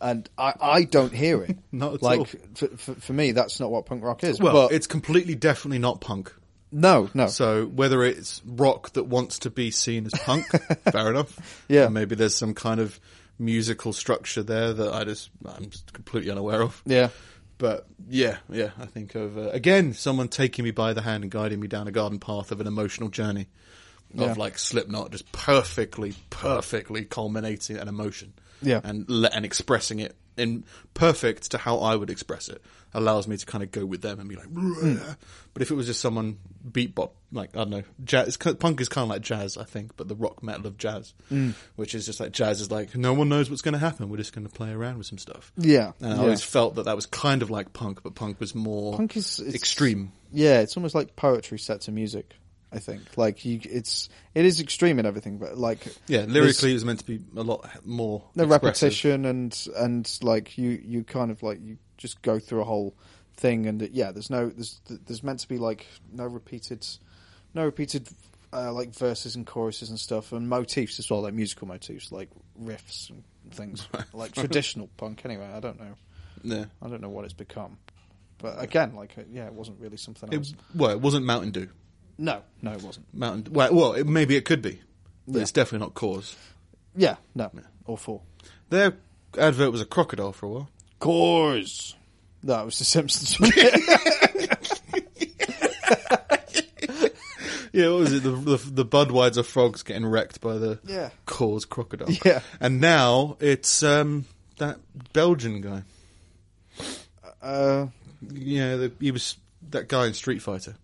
and 0.00 0.28
I, 0.36 0.54
I 0.60 0.84
don't 0.84 1.12
hear 1.12 1.42
it. 1.42 1.56
Not 1.72 1.94
at 1.94 2.02
like 2.02 2.18
all. 2.20 2.24
For, 2.26 2.68
for, 2.76 2.94
for 2.94 3.12
me, 3.12 3.32
that's 3.32 3.60
not 3.60 3.70
what 3.70 3.86
punk 3.86 4.02
rock 4.04 4.24
is. 4.24 4.40
Well, 4.40 4.52
but 4.68 4.72
it's 4.72 4.86
completely 4.86 5.34
definitely 5.34 5.78
not 5.78 6.00
punk. 6.00 6.32
no, 6.70 7.10
no, 7.14 7.26
So 7.28 7.66
whether 7.66 8.02
it's 8.02 8.42
rock 8.44 8.92
that 8.94 9.04
wants 9.04 9.40
to 9.40 9.50
be 9.50 9.70
seen 9.70 10.06
as 10.06 10.12
punk, 10.12 10.46
fair 10.92 11.10
enough. 11.10 11.64
Yeah. 11.68 11.88
Maybe 11.88 12.14
there's 12.14 12.34
some 12.34 12.54
kind 12.54 12.80
of 12.80 12.98
musical 13.38 13.92
structure 13.92 14.42
there 14.42 14.72
that 14.72 14.92
I 14.92 15.04
just 15.04 15.30
I'm 15.46 15.70
just 15.70 15.92
completely 15.92 16.30
unaware 16.30 16.62
of. 16.62 16.82
yeah, 16.84 17.08
But 17.62 17.86
yeah, 18.08 18.38
yeah, 18.50 18.70
I 18.76 18.86
think 18.86 19.14
of 19.14 19.38
uh, 19.38 19.50
again 19.50 19.94
someone 19.94 20.26
taking 20.26 20.64
me 20.64 20.72
by 20.72 20.94
the 20.94 21.02
hand 21.02 21.22
and 21.22 21.30
guiding 21.30 21.60
me 21.60 21.68
down 21.68 21.86
a 21.86 21.92
garden 21.92 22.18
path 22.18 22.50
of 22.50 22.60
an 22.60 22.66
emotional 22.66 23.08
journey 23.08 23.46
of 24.14 24.20
Yeah. 24.20 24.34
like 24.36 24.58
Slipknot, 24.58 25.12
just 25.12 25.30
perfectly, 25.30 26.14
perfectly 26.28 27.04
culminating 27.04 27.76
an 27.76 27.86
emotion. 27.86 28.32
Yeah. 28.62 28.80
and 28.82 29.08
le- 29.08 29.30
and 29.32 29.44
expressing 29.44 30.00
it 30.00 30.16
in 30.36 30.64
perfect 30.94 31.50
to 31.52 31.58
how 31.58 31.78
I 31.78 31.96
would 31.96 32.10
express 32.10 32.48
it 32.48 32.62
allows 32.94 33.26
me 33.26 33.36
to 33.36 33.46
kind 33.46 33.64
of 33.64 33.70
go 33.70 33.84
with 33.84 34.02
them 34.02 34.20
and 34.20 34.28
be 34.28 34.36
like. 34.36 34.48
"Bruh." 34.48 34.98
Hmm. 34.98 35.12
But 35.54 35.62
if 35.62 35.70
it 35.70 35.74
was 35.74 35.86
just 35.86 36.00
someone 36.00 36.38
beat 36.70 36.94
bop, 36.94 37.14
like 37.30 37.54
I 37.54 37.60
don't 37.60 37.70
know, 37.70 37.82
jazz, 38.04 38.36
punk 38.36 38.80
is 38.80 38.88
kind 38.88 39.04
of 39.04 39.10
like 39.10 39.22
jazz, 39.22 39.56
I 39.56 39.64
think, 39.64 39.96
but 39.96 40.08
the 40.08 40.14
rock 40.14 40.42
metal 40.42 40.66
of 40.66 40.78
jazz, 40.78 41.14
hmm. 41.28 41.50
which 41.76 41.94
is 41.94 42.06
just 42.06 42.20
like 42.20 42.32
jazz 42.32 42.60
is 42.60 42.70
like 42.70 42.96
no 42.96 43.12
one 43.12 43.28
knows 43.28 43.50
what's 43.50 43.62
going 43.62 43.74
to 43.74 43.78
happen. 43.78 44.08
We're 44.08 44.16
just 44.16 44.34
going 44.34 44.46
to 44.46 44.52
play 44.52 44.70
around 44.70 44.98
with 44.98 45.06
some 45.06 45.18
stuff. 45.18 45.52
yeah, 45.56 45.92
And 46.00 46.12
I 46.12 46.16
yeah. 46.16 46.22
always 46.22 46.42
felt 46.42 46.76
that 46.76 46.84
that 46.84 46.96
was 46.96 47.06
kind 47.06 47.42
of 47.42 47.50
like 47.50 47.72
punk, 47.72 48.02
but 48.02 48.14
punk 48.14 48.40
was 48.40 48.54
more 48.54 48.96
Punk 48.96 49.16
is 49.16 49.40
extreme. 49.40 50.12
Yeah, 50.32 50.60
it's 50.60 50.76
almost 50.76 50.94
like 50.94 51.16
poetry 51.16 51.58
set 51.58 51.82
to 51.82 51.92
music. 51.92 52.34
I 52.72 52.78
think 52.78 53.02
like 53.16 53.44
you, 53.44 53.60
it's 53.62 54.08
it 54.34 54.44
is 54.44 54.60
extreme 54.60 54.98
in 54.98 55.06
everything, 55.06 55.38
but 55.38 55.58
like 55.58 55.86
Yeah, 56.06 56.24
lyrically 56.26 56.70
it 56.70 56.74
was 56.74 56.84
meant 56.84 57.00
to 57.00 57.04
be 57.06 57.20
a 57.36 57.42
lot 57.42 57.68
more 57.84 58.24
no 58.34 58.44
expressive. 58.44 58.62
repetition 58.64 59.24
and 59.26 59.66
and 59.76 60.18
like 60.22 60.56
you 60.56 60.80
you 60.82 61.04
kind 61.04 61.30
of 61.30 61.42
like 61.42 61.60
you 61.62 61.76
just 61.98 62.22
go 62.22 62.38
through 62.38 62.62
a 62.62 62.64
whole 62.64 62.94
thing 63.36 63.66
and 63.66 63.82
yeah, 63.92 64.10
there's 64.12 64.30
no 64.30 64.48
there's 64.48 64.80
there's 64.88 65.22
meant 65.22 65.40
to 65.40 65.48
be 65.48 65.58
like 65.58 65.86
no 66.12 66.24
repeated 66.24 66.86
no 67.54 67.64
repeated 67.64 68.08
uh, 68.52 68.72
like 68.72 68.94
verses 68.94 69.34
and 69.34 69.46
choruses 69.46 69.88
and 69.90 69.98
stuff 69.98 70.32
and 70.32 70.48
motifs 70.48 70.98
as 70.98 71.10
well, 71.10 71.22
like 71.22 71.34
musical 71.34 71.66
motifs 71.66 72.12
like 72.12 72.28
riffs 72.62 73.10
and 73.10 73.22
things 73.50 73.86
like 74.12 74.32
traditional 74.32 74.88
punk. 74.96 75.24
Anyway, 75.24 75.46
I 75.46 75.60
don't 75.60 75.80
know. 75.80 75.94
Yeah. 76.42 76.64
I 76.82 76.88
don't 76.88 77.00
know 77.00 77.08
what 77.08 77.24
it's 77.24 77.34
become, 77.34 77.78
but 78.38 78.62
again, 78.62 78.94
like 78.94 79.14
uh, 79.16 79.22
yeah, 79.30 79.46
it 79.46 79.52
wasn't 79.54 79.80
really 79.80 79.96
something 79.96 80.32
else. 80.34 80.50
It, 80.50 80.56
well, 80.74 80.90
it 80.90 81.00
wasn't 81.00 81.24
Mountain 81.24 81.52
Dew. 81.52 81.68
No, 82.18 82.42
no, 82.60 82.72
it 82.72 82.82
wasn't. 82.82 83.06
Mountain. 83.14 83.52
Well, 83.52 83.74
well 83.74 83.92
it, 83.94 84.06
maybe 84.06 84.36
it 84.36 84.44
could 84.44 84.62
be, 84.62 84.80
but 85.26 85.36
Yeah. 85.36 85.42
it's 85.42 85.52
definitely 85.52 85.86
not 85.86 85.94
Coors. 85.94 86.34
Yeah, 86.96 87.16
no, 87.34 87.50
or 87.86 87.96
four. 87.98 88.20
Their 88.70 88.94
advert 89.38 89.72
was 89.72 89.80
a 89.80 89.86
crocodile 89.86 90.32
for 90.32 90.46
a 90.46 90.48
while. 90.50 90.68
Coors. 91.00 91.94
That 92.44 92.64
was 92.64 92.78
the 92.78 92.84
Simpsons. 92.84 93.38
Yeah, 97.74 97.88
what 97.88 98.00
was 98.00 98.12
it? 98.12 98.22
The, 98.22 98.32
the 98.32 98.56
the 98.58 98.84
Budweiser 98.84 99.42
frogs 99.42 99.82
getting 99.82 100.04
wrecked 100.04 100.42
by 100.42 100.58
the 100.58 100.78
Yeah. 100.84 101.08
Coors 101.26 101.66
crocodile. 101.66 102.10
Yeah. 102.22 102.40
and 102.60 102.82
now 102.82 103.38
it's 103.40 103.82
um 103.82 104.26
that 104.58 104.78
Belgian 105.14 105.62
guy. 105.62 105.82
uh, 107.40 107.86
Yeah, 108.30 108.76
the, 108.76 108.92
he 109.00 109.10
was 109.10 109.38
that 109.70 109.88
guy 109.88 110.06
in 110.06 110.12
Street 110.12 110.42
Fighter. 110.42 110.74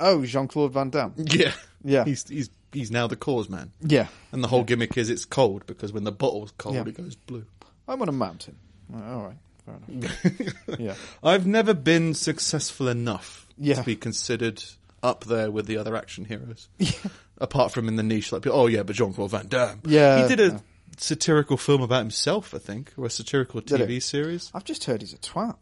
Oh, 0.00 0.24
Jean 0.24 0.48
Claude 0.48 0.72
Van 0.72 0.90
Damme. 0.90 1.14
Yeah, 1.16 1.52
Yeah. 1.84 2.04
He's 2.04 2.26
he's 2.28 2.50
he's 2.72 2.90
now 2.90 3.06
the 3.06 3.16
Coors 3.16 3.48
man. 3.48 3.72
Yeah. 3.80 4.06
And 4.32 4.42
the 4.44 4.48
whole 4.48 4.64
gimmick 4.64 4.96
is 4.96 5.10
it's 5.10 5.24
cold 5.24 5.66
because 5.66 5.92
when 5.92 6.04
the 6.04 6.12
bottle's 6.12 6.52
cold, 6.58 6.74
Yeah. 6.76 6.84
it 6.86 6.94
goes 6.96 7.16
blue. 7.16 7.44
I'm 7.86 8.00
on 8.02 8.08
a 8.08 8.12
mountain. 8.12 8.56
All 8.94 9.22
right. 9.22 9.36
Fair 9.64 9.76
enough. 9.88 10.54
yeah. 10.78 10.94
I've 11.22 11.46
never 11.46 11.74
been 11.74 12.14
successful 12.14 12.88
enough 12.88 13.46
Yeah. 13.58 13.74
to 13.76 13.82
be 13.82 13.96
considered 13.96 14.62
up 15.02 15.24
there 15.24 15.50
with 15.50 15.66
the 15.66 15.76
other 15.78 15.96
action 15.96 16.24
heroes. 16.24 16.68
Apart 17.38 17.72
from 17.72 17.86
in 17.88 17.96
the 17.96 18.02
niche, 18.02 18.32
like 18.32 18.46
oh 18.46 18.66
yeah, 18.66 18.82
but 18.82 18.96
Jean 18.96 19.12
Claude 19.12 19.30
Van 19.30 19.46
Damme. 19.46 19.80
Yeah, 19.84 20.22
he 20.22 20.28
did 20.28 20.40
a 20.40 20.54
yeah. 20.54 20.58
satirical 20.96 21.56
film 21.56 21.82
about 21.82 22.00
himself, 22.00 22.52
I 22.54 22.58
think, 22.58 22.92
or 22.96 23.06
a 23.06 23.10
satirical 23.10 23.60
Did 23.60 23.80
TV 23.80 24.02
series. 24.02 24.50
I've 24.54 24.64
just 24.64 24.84
heard 24.84 25.00
he's 25.02 25.12
a 25.12 25.18
twat. 25.18 25.56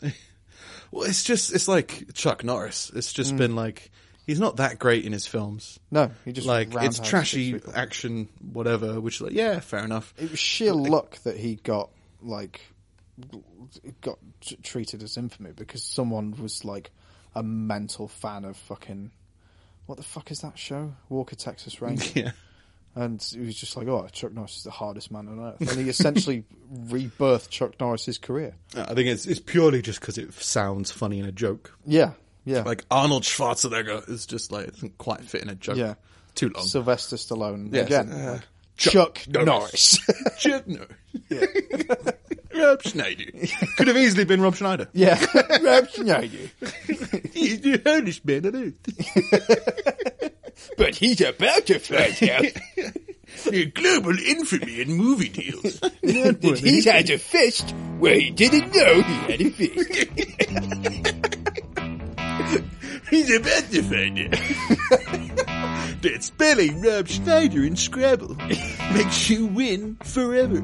Well, 0.90 1.04
it's 1.04 1.24
just 1.24 1.54
it's 1.54 1.68
like 1.68 2.12
Chuck 2.14 2.44
Norris. 2.44 2.90
It's 2.94 3.12
just 3.12 3.34
mm. 3.34 3.38
been 3.38 3.56
like 3.56 3.90
he's 4.26 4.40
not 4.40 4.56
that 4.56 4.78
great 4.78 5.04
in 5.04 5.12
his 5.12 5.26
films. 5.26 5.78
No, 5.90 6.10
he 6.24 6.32
just 6.32 6.46
like 6.46 6.68
it's 6.74 6.98
trashy 6.98 7.60
action, 7.74 8.28
whatever. 8.52 9.00
Which 9.00 9.20
like 9.20 9.32
yeah, 9.32 9.60
fair 9.60 9.84
enough. 9.84 10.12
It 10.18 10.30
was 10.30 10.38
sheer 10.38 10.72
luck 10.72 11.18
that 11.22 11.36
he 11.36 11.56
got 11.56 11.90
like 12.22 12.60
got 14.00 14.18
t- 14.40 14.56
treated 14.62 15.02
as 15.02 15.16
infamy 15.16 15.52
because 15.52 15.82
someone 15.82 16.34
was 16.40 16.64
like 16.64 16.90
a 17.34 17.42
mental 17.42 18.08
fan 18.08 18.44
of 18.44 18.56
fucking 18.56 19.10
what 19.86 19.96
the 19.96 20.04
fuck 20.04 20.30
is 20.30 20.40
that 20.40 20.58
show? 20.58 20.94
Walker 21.08 21.36
Texas 21.36 21.80
Ranger. 21.80 22.10
Yeah. 22.14 22.32
And 22.96 23.22
he 23.22 23.40
was 23.40 23.54
just 23.56 23.76
like, 23.76 23.86
"Oh, 23.88 24.08
Chuck 24.10 24.32
Norris 24.32 24.56
is 24.56 24.62
the 24.64 24.70
hardest 24.70 25.10
man 25.12 25.28
on 25.28 25.38
earth," 25.38 25.60
and 25.60 25.78
he 25.78 25.88
essentially 25.90 26.44
rebirthed 26.74 27.50
Chuck 27.50 27.78
Norris's 27.78 28.16
career. 28.16 28.54
I 28.74 28.94
think 28.94 29.08
it's 29.08 29.26
it's 29.26 29.38
purely 29.38 29.82
just 29.82 30.00
because 30.00 30.16
it 30.16 30.32
sounds 30.32 30.90
funny 30.90 31.18
in 31.18 31.26
a 31.26 31.32
joke. 31.32 31.76
Yeah, 31.84 32.12
yeah. 32.46 32.62
Like 32.62 32.84
Arnold 32.90 33.24
Schwarzenegger 33.24 34.08
is 34.08 34.24
just 34.24 34.50
like 34.50 34.68
it 34.68 34.72
doesn't 34.74 34.96
quite 34.96 35.20
fit 35.20 35.42
in 35.42 35.50
a 35.50 35.54
joke. 35.54 35.76
Yeah. 35.76 35.94
too 36.34 36.48
long. 36.48 36.64
Sylvester 36.66 37.16
Stallone 37.16 37.70
Yeah, 37.70 37.82
again. 37.82 38.10
uh, 38.10 38.32
like, 38.32 38.42
Chuck 38.78 39.16
Chuck, 39.30 39.44
Norris. 39.44 39.98
Chuck 40.38 40.66
no. 40.66 40.84
Rob 42.54 42.82
Schneider 42.82 43.24
could 43.76 43.88
have 43.88 43.96
easily 43.98 44.24
been 44.24 44.40
Rob 44.40 44.54
Schneider. 44.54 44.88
yeah, 44.94 45.22
Rob 45.62 45.86
Schneider. 45.90 46.38
He's 47.34 47.60
the 47.60 47.78
hardest 47.84 48.24
man 48.24 48.46
on 48.46 48.56
earth. 48.56 50.32
But 50.76 50.96
he's 50.96 51.20
about 51.20 51.66
to 51.66 51.78
find 51.78 52.30
out 52.30 52.44
the 53.44 53.66
global 53.66 54.18
infamy 54.18 54.80
in 54.80 54.92
movie 54.92 55.28
deals. 55.28 55.80
that 55.80 56.60
he 56.62 56.84
had 56.84 57.10
a 57.10 57.18
fist 57.18 57.74
where 57.98 58.18
he 58.18 58.30
didn't 58.30 58.74
know 58.74 59.02
he 59.02 59.14
had 59.32 59.40
a 59.40 59.50
fist. 59.50 60.10
He's 63.08 63.32
about 63.36 63.70
to 63.70 63.82
find 63.82 64.18
it. 64.18 64.32
that 66.02 66.24
spelling 66.24 66.82
Rob 66.82 67.06
Schneider 67.06 67.62
in 67.62 67.76
Scrabble 67.76 68.34
makes 68.34 69.30
you 69.30 69.46
win 69.46 69.96
forever. 70.02 70.60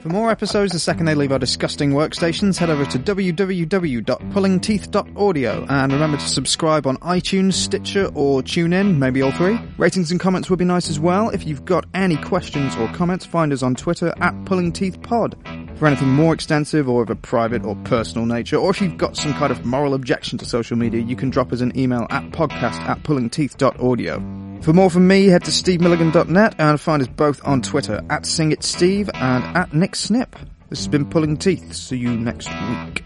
For 0.00 0.08
more 0.08 0.30
episodes 0.30 0.72
the 0.72 0.78
second 0.78 1.04
they 1.04 1.14
leave 1.14 1.30
our 1.30 1.38
disgusting 1.38 1.90
workstations, 1.90 2.56
head 2.56 2.70
over 2.70 2.86
to 2.86 2.98
www.pullingteeth.audio 2.98 5.66
and 5.68 5.92
remember 5.92 6.16
to 6.16 6.26
subscribe 6.26 6.86
on 6.86 6.96
iTunes, 6.98 7.52
Stitcher, 7.52 8.06
or 8.14 8.40
TuneIn, 8.40 8.96
maybe 8.96 9.20
all 9.20 9.32
three. 9.32 9.60
Ratings 9.76 10.10
and 10.10 10.18
comments 10.18 10.48
would 10.48 10.58
be 10.58 10.64
nice 10.64 10.88
as 10.88 10.98
well. 10.98 11.28
If 11.28 11.46
you've 11.46 11.66
got 11.66 11.84
any 11.92 12.16
questions 12.16 12.74
or 12.76 12.88
comments, 12.94 13.26
find 13.26 13.52
us 13.52 13.62
on 13.62 13.74
Twitter 13.74 14.14
at 14.22 14.32
pullingteethpod. 14.46 15.78
For 15.78 15.86
anything 15.86 16.08
more 16.08 16.32
extensive 16.32 16.88
or 16.88 17.02
of 17.02 17.10
a 17.10 17.16
private 17.16 17.62
or 17.62 17.76
personal 17.84 18.24
nature, 18.24 18.56
or 18.56 18.70
if 18.70 18.80
you've 18.80 18.96
got 18.96 19.18
some 19.18 19.34
kind 19.34 19.52
of 19.52 19.66
moral 19.66 19.92
objection 19.92 20.38
to 20.38 20.46
social 20.46 20.78
media, 20.78 21.02
you 21.02 21.14
can 21.14 21.28
drop 21.28 21.52
us 21.52 21.60
an 21.60 21.78
email 21.78 22.06
at 22.08 22.22
podcast 22.30 22.80
at 22.88 23.02
pullingteeth.audio. 23.02 24.40
For 24.62 24.74
more 24.74 24.90
from 24.90 25.08
me, 25.08 25.28
head 25.28 25.44
to 25.44 25.50
stevemilligan.net 25.50 26.56
and 26.58 26.78
find 26.78 27.00
us 27.00 27.08
both 27.08 27.40
on 27.46 27.62
Twitter 27.62 28.04
at 28.10 28.24
SingItSteve 28.24 29.08
and 29.14 29.56
at 29.56 29.72
Nick 29.72 29.89
Snip. 29.94 30.36
This 30.68 30.80
has 30.80 30.88
been 30.88 31.08
Pulling 31.08 31.36
Teeth. 31.36 31.74
See 31.74 31.96
you 31.96 32.16
next 32.16 32.48
week. 32.48 33.04